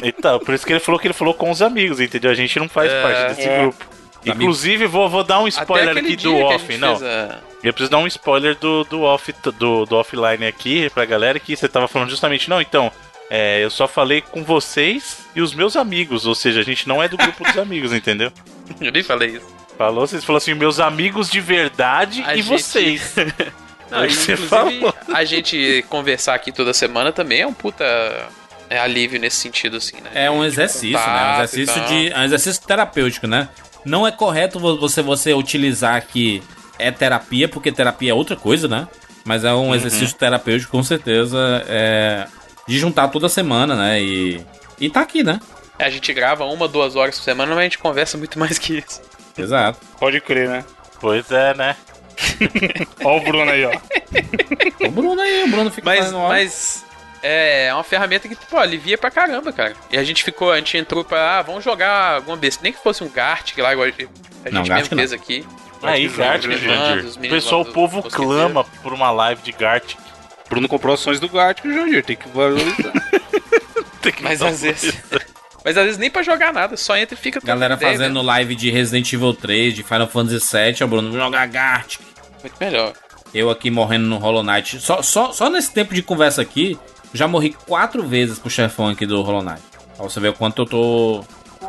Então, 0.02 0.38
por 0.40 0.54
isso 0.54 0.66
que 0.66 0.72
ele 0.72 0.80
falou 0.80 0.98
que 1.00 1.06
ele 1.06 1.14
falou 1.14 1.32
com 1.34 1.50
os 1.50 1.62
amigos, 1.62 2.00
entendeu? 2.00 2.30
A 2.30 2.34
gente 2.34 2.58
não 2.58 2.68
faz 2.68 2.90
É. 2.92 3.02
parte 3.02 3.34
desse 3.36 3.48
É. 3.48 3.60
grupo. 3.62 3.86
Inclusive, 4.26 4.86
vou, 4.86 5.08
vou 5.08 5.22
dar 5.24 5.40
um 5.40 5.48
spoiler 5.48 5.96
aqui 5.96 6.16
do 6.16 6.36
off, 6.36 6.76
não. 6.76 6.96
a- 6.96 7.38
Eu 7.62 7.72
preciso 7.72 7.90
dar 7.90 7.98
um 7.98 8.06
spoiler 8.06 8.56
do, 8.56 8.84
do, 8.84 9.02
off, 9.02 9.32
do, 9.58 9.86
do 9.86 9.96
offline 9.96 10.44
aqui 10.46 10.90
pra 10.90 11.04
galera 11.04 11.38
que 11.40 11.56
você 11.56 11.68
tava 11.68 11.88
falando 11.88 12.10
justamente, 12.10 12.50
não, 12.50 12.60
então, 12.60 12.90
é, 13.30 13.62
eu 13.64 13.70
só 13.70 13.86
falei 13.88 14.20
com 14.22 14.42
vocês 14.44 15.18
e 15.34 15.40
os 15.42 15.54
meus 15.54 15.76
amigos, 15.76 16.26
ou 16.26 16.34
seja, 16.34 16.60
a 16.60 16.64
gente 16.64 16.86
não 16.88 17.02
é 17.02 17.08
do 17.08 17.16
grupo 17.16 17.44
dos 17.44 17.58
amigos, 17.58 17.92
entendeu? 17.92 18.32
Eu 18.80 18.92
nem 18.92 19.02
falei 19.02 19.30
isso. 19.36 19.46
Falou, 19.78 20.06
vocês 20.06 20.24
falaram 20.24 20.38
assim, 20.42 20.54
meus 20.54 20.78
amigos 20.80 21.30
de 21.30 21.40
verdade 21.40 22.22
A 22.26 22.34
e 22.34 22.42
gente- 22.42 22.48
vocês. 22.62 23.14
Não, 23.90 24.02
É 24.04 24.06
e, 24.06 24.10
você 24.10 24.32
inclusive, 24.32 24.48
falou. 24.48 24.94
a 25.14 25.24
gente 25.24 25.84
conversar 25.88 26.34
aqui 26.34 26.52
toda 26.52 26.74
semana 26.74 27.10
também 27.12 27.40
é 27.40 27.46
um 27.46 27.54
puta 27.54 27.84
é, 28.68 28.78
alívio 28.78 29.18
nesse 29.18 29.36
sentido, 29.36 29.78
assim, 29.78 29.96
né? 30.02 30.10
É 30.14 30.30
um 30.30 30.44
exercício, 30.44 30.90
né? 30.92 30.98
Um 30.98 31.04
contato 31.06 31.54
e 31.56 31.60
exercício 31.62 31.84
de. 31.86 32.12
É 32.12 32.18
um 32.18 32.24
exercício 32.24 32.62
terapêutico, 32.66 33.26
né? 33.26 33.48
Não 33.86 34.06
é 34.06 34.12
correto 34.12 34.58
vo- 34.60 34.76
você, 34.78 35.00
você 35.00 35.32
utilizar 35.32 36.04
que 36.06 36.42
é 36.78 36.90
terapia, 36.90 37.48
porque 37.48 37.72
terapia 37.72 38.10
é 38.10 38.14
outra 38.14 38.36
coisa, 38.36 38.68
né? 38.68 38.86
Mas 39.24 39.44
é 39.44 39.52
Uhum. 39.54 39.68
um 39.68 39.74
exercício 39.74 40.14
terapêutico, 40.16 40.70
com 40.72 40.82
certeza, 40.82 41.64
é, 41.68 42.26
de 42.68 42.78
juntar 42.78 43.08
toda 43.08 43.28
semana, 43.28 43.74
né? 43.74 44.00
E. 44.00 44.46
E 44.78 44.88
tá 44.88 45.00
aqui, 45.00 45.24
né? 45.24 45.40
É, 45.76 45.86
a 45.86 45.90
gente 45.90 46.12
grava 46.12 46.44
uma, 46.44 46.68
duas 46.68 46.94
horas 46.94 47.16
por 47.18 47.24
semana, 47.24 47.50
mas 47.50 47.58
a 47.58 47.64
gente 47.64 47.78
conversa 47.78 48.16
muito 48.16 48.38
mais 48.38 48.58
que 48.58 48.78
isso. 48.78 49.00
Exato. 49.36 49.80
Pode 49.98 50.20
crer, 50.20 50.48
né? 50.48 50.64
pois 51.00 51.30
é, 51.30 51.54
né? 51.54 51.76
Ó 53.04 53.16
o 53.16 53.20
Bruno 53.20 53.50
aí, 53.50 53.64
ó. 53.64 53.72
O 54.86 54.90
Bruno 54.90 55.20
aí, 55.20 55.44
o 55.44 55.48
Bruno 55.48 55.70
fica 55.70 55.84
Mas, 55.84 56.12
mas 56.12 56.84
é 57.22 57.72
uma 57.72 57.84
ferramenta 57.84 58.28
que, 58.28 58.34
pô, 58.34 58.58
alivia 58.58 58.98
pra 58.98 59.10
caramba, 59.10 59.52
cara. 59.52 59.74
E 59.90 59.96
a 59.96 60.02
gente 60.02 60.24
ficou, 60.24 60.50
a 60.50 60.56
gente 60.56 60.76
entrou 60.76 61.04
pra, 61.04 61.38
ah, 61.38 61.42
vamos 61.42 61.62
jogar 61.62 62.16
alguma 62.16 62.36
besta. 62.36 62.60
Nem 62.62 62.72
que 62.72 62.82
fosse 62.82 63.04
um 63.04 63.08
Gartic 63.08 63.58
lá, 63.58 63.72
igual 63.72 63.86
a 63.86 63.90
gente 63.90 64.08
Não, 64.46 64.60
mesmo 64.62 64.66
Gartic 64.68 64.90
não. 64.90 64.98
fez 64.98 65.12
aqui. 65.12 65.46
Aí, 65.82 66.08
que 66.08 66.16
Gart, 66.16 66.40
os 66.40 66.46
meninos 66.46 67.14
Jandir. 67.14 67.30
pessoal, 67.30 67.60
o 67.60 67.72
povo 67.72 68.02
clama 68.02 68.64
por 68.82 68.92
uma 68.92 69.10
live 69.12 69.42
de 69.42 69.52
Gart. 69.52 69.94
Bruno 70.48 70.68
comprou 70.68 70.94
ações 70.94 71.20
do 71.20 71.28
Gartic 71.28 71.64
e 71.64 71.68
o 71.68 71.74
Jandir. 71.74 72.04
Tem 72.04 72.16
que 72.16 72.28
valorizar. 72.28 72.92
Tem 74.00 74.12
que 74.12 74.22
Mas 74.22 74.40
às 74.40 74.62
vezes. 74.62 74.96
Mas 75.64 75.76
às 75.76 75.84
vezes 75.84 75.98
nem 75.98 76.10
pra 76.10 76.22
jogar 76.22 76.52
nada, 76.52 76.76
só 76.76 76.96
entra 76.96 77.14
e 77.14 77.18
fica 77.18 77.40
Galera 77.44 77.76
fazendo 77.76 78.22
live 78.22 78.54
de 78.54 78.70
Resident 78.70 79.12
Evil 79.12 79.34
3, 79.34 79.74
de 79.74 79.82
Final 79.82 80.06
Fantasy 80.06 80.56
VII, 80.56 80.76
ó, 80.82 80.86
Bruno, 80.86 81.10
vou 81.10 81.20
jogar 81.20 81.46
Gartic. 81.46 82.00
né? 82.00 82.06
Muito 82.42 82.56
melhor. 82.58 82.92
Eu 83.34 83.50
aqui 83.50 83.70
morrendo 83.70 84.06
no 84.06 84.16
Hollow 84.16 84.42
Knight. 84.42 84.80
Só, 84.80 85.02
só, 85.02 85.32
só 85.32 85.50
nesse 85.50 85.72
tempo 85.72 85.92
de 85.92 86.02
conversa 86.02 86.40
aqui, 86.40 86.78
já 87.12 87.28
morri 87.28 87.54
quatro 87.66 88.02
vezes 88.06 88.38
pro 88.38 88.48
chefão 88.48 88.88
aqui 88.88 89.04
do 89.04 89.20
Hollow 89.20 89.42
Knight. 89.42 89.62
Pra 89.96 90.04
você 90.04 90.18
ver 90.20 90.28
o 90.28 90.32
quanto 90.34 90.62
eu 90.62 90.66
tô 90.66 91.24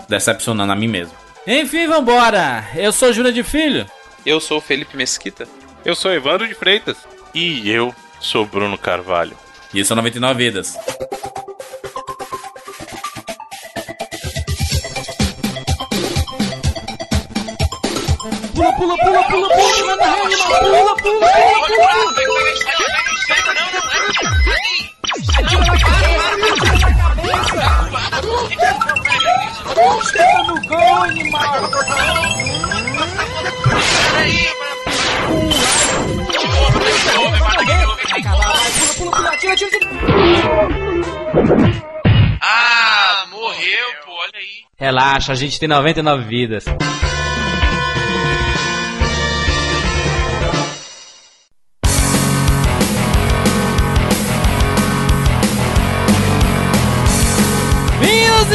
decepcionando 0.08 0.72
a 0.72 0.76
mim 0.76 0.88
mesmo. 0.88 1.14
Enfim, 1.46 1.88
vambora! 1.88 2.70
Eu 2.76 2.92
sou 2.92 3.12
Júlia 3.12 3.34
de 3.34 3.44
Filho. 3.44 3.86
Eu 4.26 4.40
sou 4.40 4.60
o 4.60 4.62
Felipe 4.62 4.96
Mesquita. 4.96 5.48
Eu 5.84 5.96
sou 5.96 6.14
Evandro 6.14 6.48
de 6.48 6.54
Freitas. 6.54 6.98
E 7.34 7.70
eu 7.70 7.94
sou 8.20 8.46
Bruno 8.46 8.78
Carvalho. 8.78 9.36
E 9.74 9.80
isso 9.80 9.94
é 9.94 9.96
99 9.96 10.44
vidas. 10.44 10.76
Ah, 42.42 43.26
morreu, 43.30 43.88
pô, 44.06 44.12
olha 44.12 44.32
aí. 44.36 44.64
Relaxa, 44.78 45.32
a 45.32 45.36
gente 45.36 45.60
tem 45.60 45.68
99 45.68 46.24
vidas. 46.24 46.66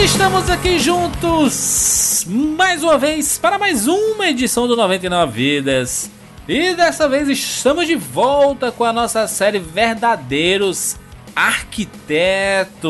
estamos 0.04 0.50
aqui 0.50 0.78
juntos 0.78 2.26
mais 2.28 2.82
uma 2.82 2.98
vez 2.98 3.38
para 3.38 3.58
mais 3.58 3.86
uma 3.86 4.28
edição 4.28 4.68
do 4.68 4.76
99 4.76 5.32
Vidas. 5.32 6.10
E 6.46 6.74
dessa 6.74 7.08
vez 7.08 7.26
estamos 7.28 7.86
de 7.86 7.96
volta 7.96 8.70
com 8.70 8.84
a 8.84 8.92
nossa 8.92 9.26
série 9.26 9.58
Verdadeiros 9.58 10.96
Arquitetos, 11.34 12.84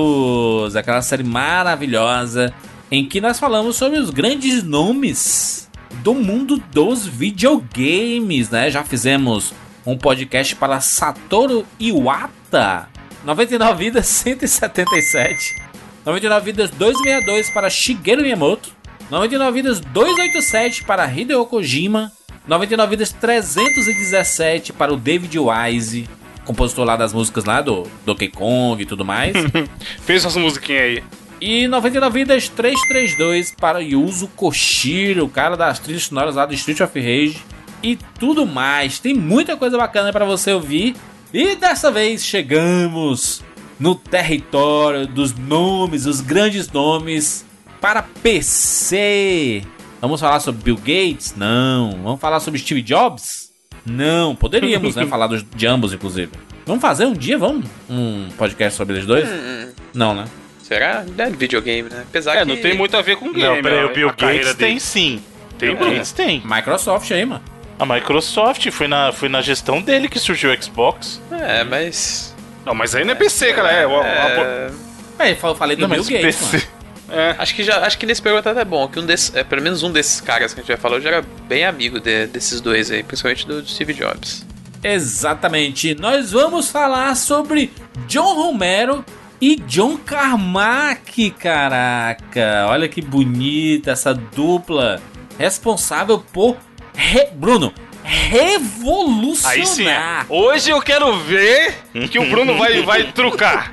aquela 0.75 1.01
série 1.01 1.23
maravilhosa 1.23 2.53
em 2.91 3.09
que 3.09 3.21
nós 3.21 3.39
falamos 3.39 3.77
sobre 3.77 4.01
os 4.01 4.11
grandes 4.11 4.65
nomes 4.65 5.71
do 6.03 6.15
mundo 6.15 6.61
dos 6.73 7.07
videogames, 7.07 8.51
né? 8.51 8.73
Já 8.73 8.83
fizemos 8.83 9.55
um 9.87 9.97
podcast 9.97 10.57
para 10.57 10.81
Satoru 10.81 11.65
Iwata, 11.79 12.89
99 13.25 13.85
Vidas 13.85 14.07
177. 14.09 15.63
99 16.05 16.45
vidas 16.45 16.71
262 16.71 17.51
para 17.51 17.71
Shigeru 17.71 18.23
Miyamoto, 18.23 18.71
99 19.11 19.53
vidas 19.63 19.81
287 19.81 20.85
para 20.85 21.07
Hideo 21.07 21.47
Kojima, 21.47 22.13
99 22.47 22.91
vidas 22.91 23.13
317 23.13 24.73
para 24.73 24.93
o 24.93 24.97
David 24.97 25.39
Wise, 25.39 26.09
compositor 26.45 26.85
lá 26.85 26.97
das 26.97 27.13
músicas 27.13 27.45
lá 27.45 27.63
do 27.63 27.87
Donkey 28.05 28.29
Kong 28.29 28.83
e 28.83 28.87
tudo 28.87 29.05
mais. 29.05 29.35
Fez 30.05 30.25
essas 30.25 30.37
musiquinhas 30.37 30.83
aí. 30.83 31.05
E 31.41 31.67
99 31.67 32.21
vidas 32.21 32.49
332 32.49 33.55
para 33.59 33.81
Yuzo 33.81 34.29
Koshiro, 34.29 35.25
o 35.25 35.29
cara 35.29 35.57
das 35.57 35.79
trilhas 35.79 36.05
sonoras 36.05 36.37
lá 36.37 36.47
do 36.47 36.55
Street 36.55 36.81
of 36.81 36.99
Rage 36.99 37.43
e 37.83 37.97
tudo 38.19 38.47
mais. 38.47 38.99
Tem 38.99 39.15
muita 39.15 39.57
coisa 39.57 39.77
bacana 39.77 40.13
para 40.13 40.25
você 40.25 40.53
ouvir. 40.53 40.95
E 41.33 41.57
dessa 41.57 41.91
vez 41.91 42.25
chegamos 42.25 43.43
no 43.79 43.95
território 43.95 45.07
dos 45.07 45.35
nomes, 45.35 46.07
os 46.07 46.21
grandes 46.21 46.71
nomes 46.71 47.45
para 47.81 48.03
PC. 48.03 49.63
Vamos 50.05 50.21
falar 50.21 50.39
sobre 50.39 50.63
Bill 50.63 50.77
Gates? 50.77 51.35
Não. 51.35 51.99
Vamos 52.03 52.21
falar 52.21 52.39
sobre 52.39 52.61
Steve 52.61 52.83
Jobs? 52.83 53.51
Não. 53.87 54.37
Poderíamos, 54.37 54.95
né? 54.95 55.07
Falar 55.09 55.29
dos, 55.29 55.43
de 55.43 55.67
ambos, 55.67 55.95
inclusive. 55.95 56.31
Vamos 56.67 56.83
fazer 56.83 57.07
um 57.07 57.15
dia, 57.15 57.39
vamos? 57.39 57.65
Um 57.89 58.29
podcast 58.37 58.77
sobre 58.77 58.97
eles 58.97 59.07
dois? 59.07 59.27
Hum, 59.27 59.73
não, 59.95 60.15
né? 60.15 60.27
Será? 60.63 61.07
É 61.17 61.31
videogame, 61.31 61.89
né? 61.89 62.05
Apesar 62.07 62.35
é, 62.37 62.41
que... 62.41 62.45
não 62.45 62.57
tem 62.59 62.77
muito 62.77 62.95
a 62.99 63.01
ver 63.01 63.17
com 63.17 63.33
game. 63.33 63.57
Não, 63.57 63.63
peraí, 63.63 63.83
o 63.83 63.95
Bill 63.95 64.09
Gates 64.09 64.55
tem 64.57 64.79
sim. 64.79 65.23
Tem 65.59 65.75
Bill 65.75 65.93
Gates 65.93 66.13
tem. 66.13 66.43
Microsoft 66.45 67.11
aí, 67.11 67.25
mano. 67.25 67.43
A 67.79 67.87
Microsoft, 67.87 68.71
foi 68.73 68.87
na, 68.87 69.11
foi 69.11 69.31
na 69.31 69.41
gestão 69.41 69.81
dele 69.81 70.07
que 70.07 70.19
surgiu 70.19 70.53
o 70.53 70.63
Xbox. 70.63 71.19
É, 71.33 71.65
mas 71.65 72.35
não, 72.67 72.75
mas 72.75 72.95
aí 72.95 73.07
não 73.07 73.13
é 73.13 73.15
PC, 73.15 73.55
cara. 73.55 73.73
É, 73.73 73.85
é... 73.85 75.31
é 75.31 75.33
eu 75.33 75.55
falei 75.55 75.77
do 75.77 75.89
não, 75.89 75.97
Bill 75.97 76.05
Gates, 76.05 76.51
PC. 76.51 76.69
É. 77.15 77.35
Acho 77.39 77.55
que 77.55 77.63
já, 77.63 77.87
acho 77.87 77.97
que 77.97 78.07
nesse 78.07 78.21
pergunta 78.21 78.51
até 78.51 78.61
é 78.61 78.65
bom, 78.65 78.89
que 78.89 78.99
um 78.99 79.07
desses, 79.07 79.35
é, 79.35 79.45
pelo 79.45 79.63
menos 79.63 79.83
um 79.83 79.93
desses 79.93 80.21
caras 80.21 80.53
que 80.53 80.61
a 80.61 80.63
gente 80.63 80.73
já 80.73 80.77
falou 80.77 81.01
já 81.01 81.11
era 81.11 81.25
bem 81.49 81.65
amigo 81.65 82.01
de, 82.01 82.27
desses 82.27 82.61
dois 82.61 82.91
aí, 82.91 83.03
principalmente 83.03 83.47
do, 83.47 83.63
do 83.63 83.69
Steve 83.69 83.95
Jobs. 83.95 84.45
Exatamente. 84.83 85.95
Nós 85.95 86.33
vamos 86.33 86.69
falar 86.69 87.15
sobre 87.17 87.73
John 88.07 88.35
Romero 88.35 89.05
e 89.41 89.57
John 89.57 89.97
Carmack, 89.97 91.31
caraca. 91.31 92.67
Olha 92.69 92.89
que 92.89 93.01
bonita 93.01 93.93
essa 93.93 94.13
dupla 94.13 95.01
responsável 95.39 96.19
por 96.33 96.57
Re... 96.95 97.29
Bruno, 97.35 97.73
revolucionar. 98.05 99.53
Aí 99.53 99.67
sim. 99.67 99.87
Hoje 100.29 100.71
eu 100.71 100.81
quero 100.81 101.17
ver 101.21 101.75
que 102.11 102.19
o 102.19 102.29
Bruno 102.29 102.57
vai, 102.57 102.83
vai 102.83 103.13
trucar. 103.13 103.73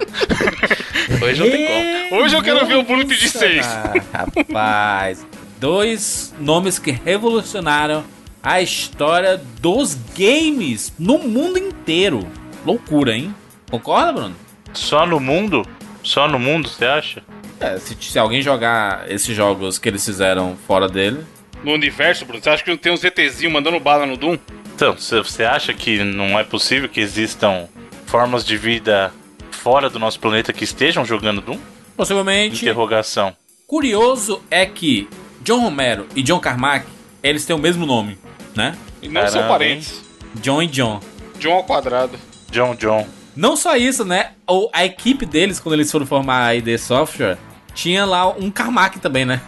Hoje 1.21 1.39
não 1.39 1.51
tem 1.51 1.67
como. 1.67 2.21
Hoje 2.23 2.35
eu 2.35 2.41
quero 2.41 2.65
ver 2.65 2.77
o 2.77 2.83
Bruno 2.83 3.05
pedir 3.05 3.29
seis. 3.29 3.65
Rapaz, 4.13 5.25
dois 5.59 6.33
nomes 6.39 6.79
que 6.79 6.91
revolucionaram 6.91 8.03
a 8.41 8.61
história 8.61 9.39
dos 9.59 9.95
games 10.17 10.93
no 10.97 11.19
mundo 11.19 11.59
inteiro. 11.59 12.27
Loucura, 12.65 13.15
hein? 13.15 13.35
Concorda, 13.69 14.13
Bruno? 14.13 14.35
Só 14.73 15.05
no 15.05 15.19
mundo? 15.19 15.65
Só 16.03 16.27
no 16.27 16.39
mundo, 16.39 16.69
você 16.69 16.85
acha? 16.85 17.23
É, 17.59 17.77
se, 17.77 17.95
se 17.99 18.17
alguém 18.17 18.41
jogar 18.41 19.09
esses 19.11 19.35
jogos 19.35 19.77
que 19.77 19.87
eles 19.87 20.03
fizeram 20.03 20.57
fora 20.65 20.87
dele, 20.87 21.23
no 21.63 21.71
universo, 21.73 22.25
Bruno? 22.25 22.43
Você 22.43 22.49
acha 22.49 22.63
que 22.63 22.69
não 22.69 22.77
tem 22.77 22.91
uns 22.91 23.03
ETzinhos 23.03 23.53
mandando 23.53 23.79
bala 23.79 24.05
no 24.05 24.17
Doom? 24.17 24.37
Então, 24.75 24.95
você 24.95 25.43
acha 25.43 25.73
que 25.73 26.03
não 26.03 26.39
é 26.39 26.43
possível 26.43 26.89
que 26.89 26.99
existam 26.99 27.67
formas 28.05 28.43
de 28.45 28.57
vida 28.57 29.13
fora 29.51 29.89
do 29.89 29.99
nosso 29.99 30.19
planeta 30.19 30.51
que 30.51 30.63
estejam 30.63 31.05
jogando 31.05 31.41
Doom? 31.41 31.59
Possivelmente. 31.95 32.63
Interrogação. 32.63 33.35
Curioso 33.67 34.41
é 34.49 34.65
que 34.65 35.07
John 35.41 35.59
Romero 35.59 36.07
e 36.15 36.23
John 36.23 36.39
Carmack, 36.39 36.85
eles 37.21 37.45
têm 37.45 37.55
o 37.55 37.59
mesmo 37.59 37.85
nome, 37.85 38.17
né? 38.55 38.75
E 39.01 39.07
não 39.07 39.21
Caramba, 39.21 39.31
são 39.31 39.47
parentes. 39.47 39.93
Hein? 39.93 40.29
John 40.35 40.61
e 40.61 40.67
John. 40.67 40.99
John 41.39 41.53
ao 41.53 41.63
quadrado. 41.63 42.17
John 42.51 42.75
John. 42.75 43.07
Não 43.35 43.55
só 43.55 43.75
isso, 43.77 44.03
né? 44.03 44.31
Ou 44.45 44.69
a 44.73 44.83
equipe 44.83 45.25
deles, 45.25 45.59
quando 45.59 45.73
eles 45.75 45.91
foram 45.91 46.05
formar 46.05 46.45
a 46.45 46.55
ID 46.55 46.77
Software, 46.77 47.37
tinha 47.73 48.05
lá 48.05 48.27
um 48.27 48.51
Carmack 48.51 48.99
também, 48.99 49.25
né? 49.25 49.41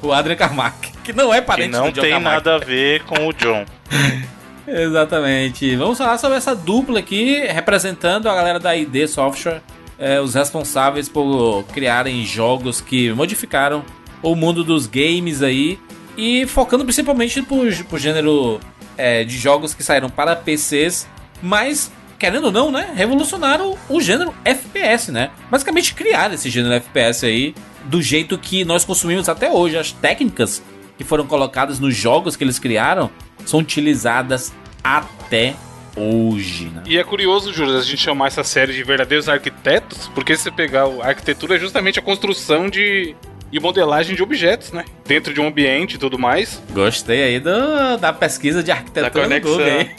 O 0.00 0.12
Adrian 0.12 0.36
Carmack, 0.36 0.92
que 1.12 1.16
não 1.16 1.32
é 1.32 1.40
parente 1.40 1.70
que 1.70 1.76
não 1.76 1.86
do 1.86 1.92
John 1.92 2.00
tem 2.02 2.10
Carmack. 2.12 2.36
nada 2.36 2.54
a 2.56 2.58
ver 2.58 3.02
com 3.04 3.26
o 3.26 3.32
John. 3.32 3.64
Exatamente. 4.66 5.74
Vamos 5.76 5.98
falar 5.98 6.18
sobre 6.18 6.36
essa 6.36 6.54
dupla 6.54 7.00
aqui, 7.00 7.40
representando 7.46 8.28
a 8.28 8.34
galera 8.34 8.58
da 8.60 8.76
ID 8.76 9.06
Software, 9.08 9.60
é, 9.98 10.20
os 10.20 10.34
responsáveis 10.34 11.08
por 11.08 11.64
criarem 11.72 12.24
jogos 12.24 12.80
que 12.80 13.12
modificaram 13.12 13.84
o 14.22 14.34
mundo 14.34 14.62
dos 14.62 14.86
games 14.86 15.42
aí, 15.42 15.78
e 16.16 16.46
focando 16.46 16.84
principalmente 16.84 17.42
pro, 17.42 17.60
pro 17.88 17.98
gênero 17.98 18.60
é, 18.96 19.24
de 19.24 19.36
jogos 19.38 19.74
que 19.74 19.82
saíram 19.82 20.10
para 20.10 20.36
PCs, 20.36 21.08
mas 21.42 21.90
querendo 22.18 22.44
ou 22.44 22.52
não, 22.52 22.70
né, 22.70 22.92
revolucionaram 22.94 23.78
o 23.88 24.00
gênero 24.00 24.34
FPS, 24.44 25.10
né? 25.10 25.30
Basicamente 25.50 25.94
criaram 25.94 26.34
esse 26.34 26.50
gênero 26.50 26.74
FPS 26.74 27.24
aí 27.24 27.54
do 27.84 28.02
jeito 28.02 28.36
que 28.36 28.62
nós 28.62 28.84
consumimos 28.84 29.26
até 29.26 29.50
hoje. 29.50 29.78
As 29.78 29.90
técnicas 29.90 30.62
que 31.00 31.04
foram 31.04 31.26
colocadas 31.26 31.80
nos 31.80 31.96
jogos 31.96 32.36
que 32.36 32.44
eles 32.44 32.58
criaram 32.58 33.10
são 33.46 33.60
utilizadas 33.60 34.52
até 34.84 35.54
hoje. 35.96 36.66
Né? 36.66 36.82
E 36.84 36.98
é 36.98 37.02
curioso, 37.02 37.54
Júlio, 37.54 37.78
a 37.78 37.80
gente 37.80 37.96
chamar 37.96 38.26
essa 38.26 38.44
série 38.44 38.74
de 38.74 38.84
verdadeiros 38.84 39.26
arquitetos, 39.26 40.10
porque 40.14 40.36
se 40.36 40.42
você 40.42 40.50
pegar 40.50 40.84
a 40.84 41.06
arquitetura 41.06 41.56
é 41.56 41.58
justamente 41.58 41.98
a 41.98 42.02
construção 42.02 42.68
de 42.68 43.16
e 43.50 43.58
modelagem 43.58 44.14
de 44.14 44.22
objetos, 44.22 44.72
né? 44.72 44.84
Dentro 45.06 45.32
de 45.32 45.40
um 45.40 45.46
ambiente 45.48 45.94
e 45.94 45.98
tudo 45.98 46.18
mais. 46.18 46.62
Gostei 46.70 47.22
aí 47.22 47.40
do, 47.40 47.96
da 47.98 48.12
pesquisa 48.12 48.62
de 48.62 48.70
arquitetura 48.70 49.26
da 49.26 49.34
aí. 49.34 49.90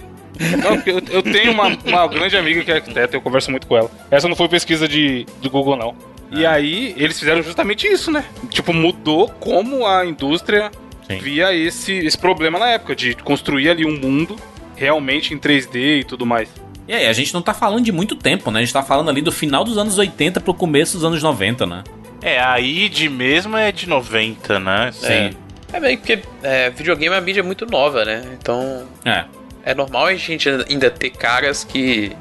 Não, 0.64 0.76
eu, 0.86 1.02
eu, 1.10 1.24
tenho 1.24 1.52
uma, 1.52 1.68
uma 1.84 2.08
grande 2.08 2.38
amiga 2.38 2.64
que 2.64 2.72
é 2.72 2.76
arquiteta, 2.76 3.16
eu 3.16 3.22
converso 3.22 3.50
muito 3.50 3.66
com 3.66 3.76
ela. 3.76 3.90
Essa 4.12 4.30
não 4.30 4.36
foi 4.36 4.48
pesquisa 4.48 4.88
de, 4.88 5.26
de 5.42 5.50
Google, 5.50 5.76
não. 5.76 5.96
E 6.32 6.46
aí, 6.46 6.94
eles 6.96 7.20
fizeram 7.20 7.42
justamente 7.42 7.88
isso, 7.88 8.10
né? 8.12 8.24
Tipo, 8.50 8.72
mudou 8.72 9.28
como 9.28 9.86
a 9.86 10.06
indústria 10.06 10.72
Sim. 11.16 11.20
via 11.20 11.54
esse, 11.54 11.94
esse 11.94 12.18
problema 12.18 12.60
na 12.60 12.70
época, 12.70 12.96
de 12.96 13.16
construir 13.16 13.70
ali 13.70 13.86
um 13.86 14.00
mundo 14.00 14.36
realmente 14.76 15.34
em 15.34 15.38
3D 15.38 16.02
e 16.02 16.04
tudo 16.04 16.26
mais. 16.26 16.50
E 16.88 16.94
aí, 16.94 17.08
a 17.08 17.14
gente 17.14 17.34
não 17.34 17.42
tá 17.42 17.54
falando 17.54 17.86
de 17.86 17.92
muito 17.92 18.16
tempo, 18.16 18.52
né? 18.52 18.60
A 18.60 18.62
gente 18.64 18.74
tá 18.74 18.84
falando 18.84 19.10
ali 19.10 19.22
do 19.22 19.32
final 19.32 19.64
dos 19.64 19.78
anos 19.78 19.98
80 19.98 20.42
pro 20.42 20.54
começo 20.54 20.98
dos 20.98 21.06
anos 21.06 21.22
90, 21.22 21.66
né? 21.66 21.84
É, 22.22 22.40
a 22.40 22.60
ID 22.60 23.10
mesmo 23.10 23.56
é 23.56 23.72
de 23.72 23.88
90, 23.88 24.60
né? 24.60 24.92
Sim. 24.92 25.08
É, 25.08 25.32
é 25.74 25.80
bem 25.80 25.98
porque 25.98 26.20
é, 26.44 26.70
videogame 26.70 27.08
é 27.08 27.18
uma 27.18 27.22
mídia 27.22 27.44
muito 27.44 27.66
nova, 27.66 28.04
né? 28.04 28.24
Então. 28.38 28.88
É. 29.06 29.26
É 29.64 29.76
normal 29.76 30.08
a 30.08 30.16
gente 30.16 30.50
ainda 30.50 30.90
ter 30.90 31.12
caras 31.12 31.64
que 31.64 32.16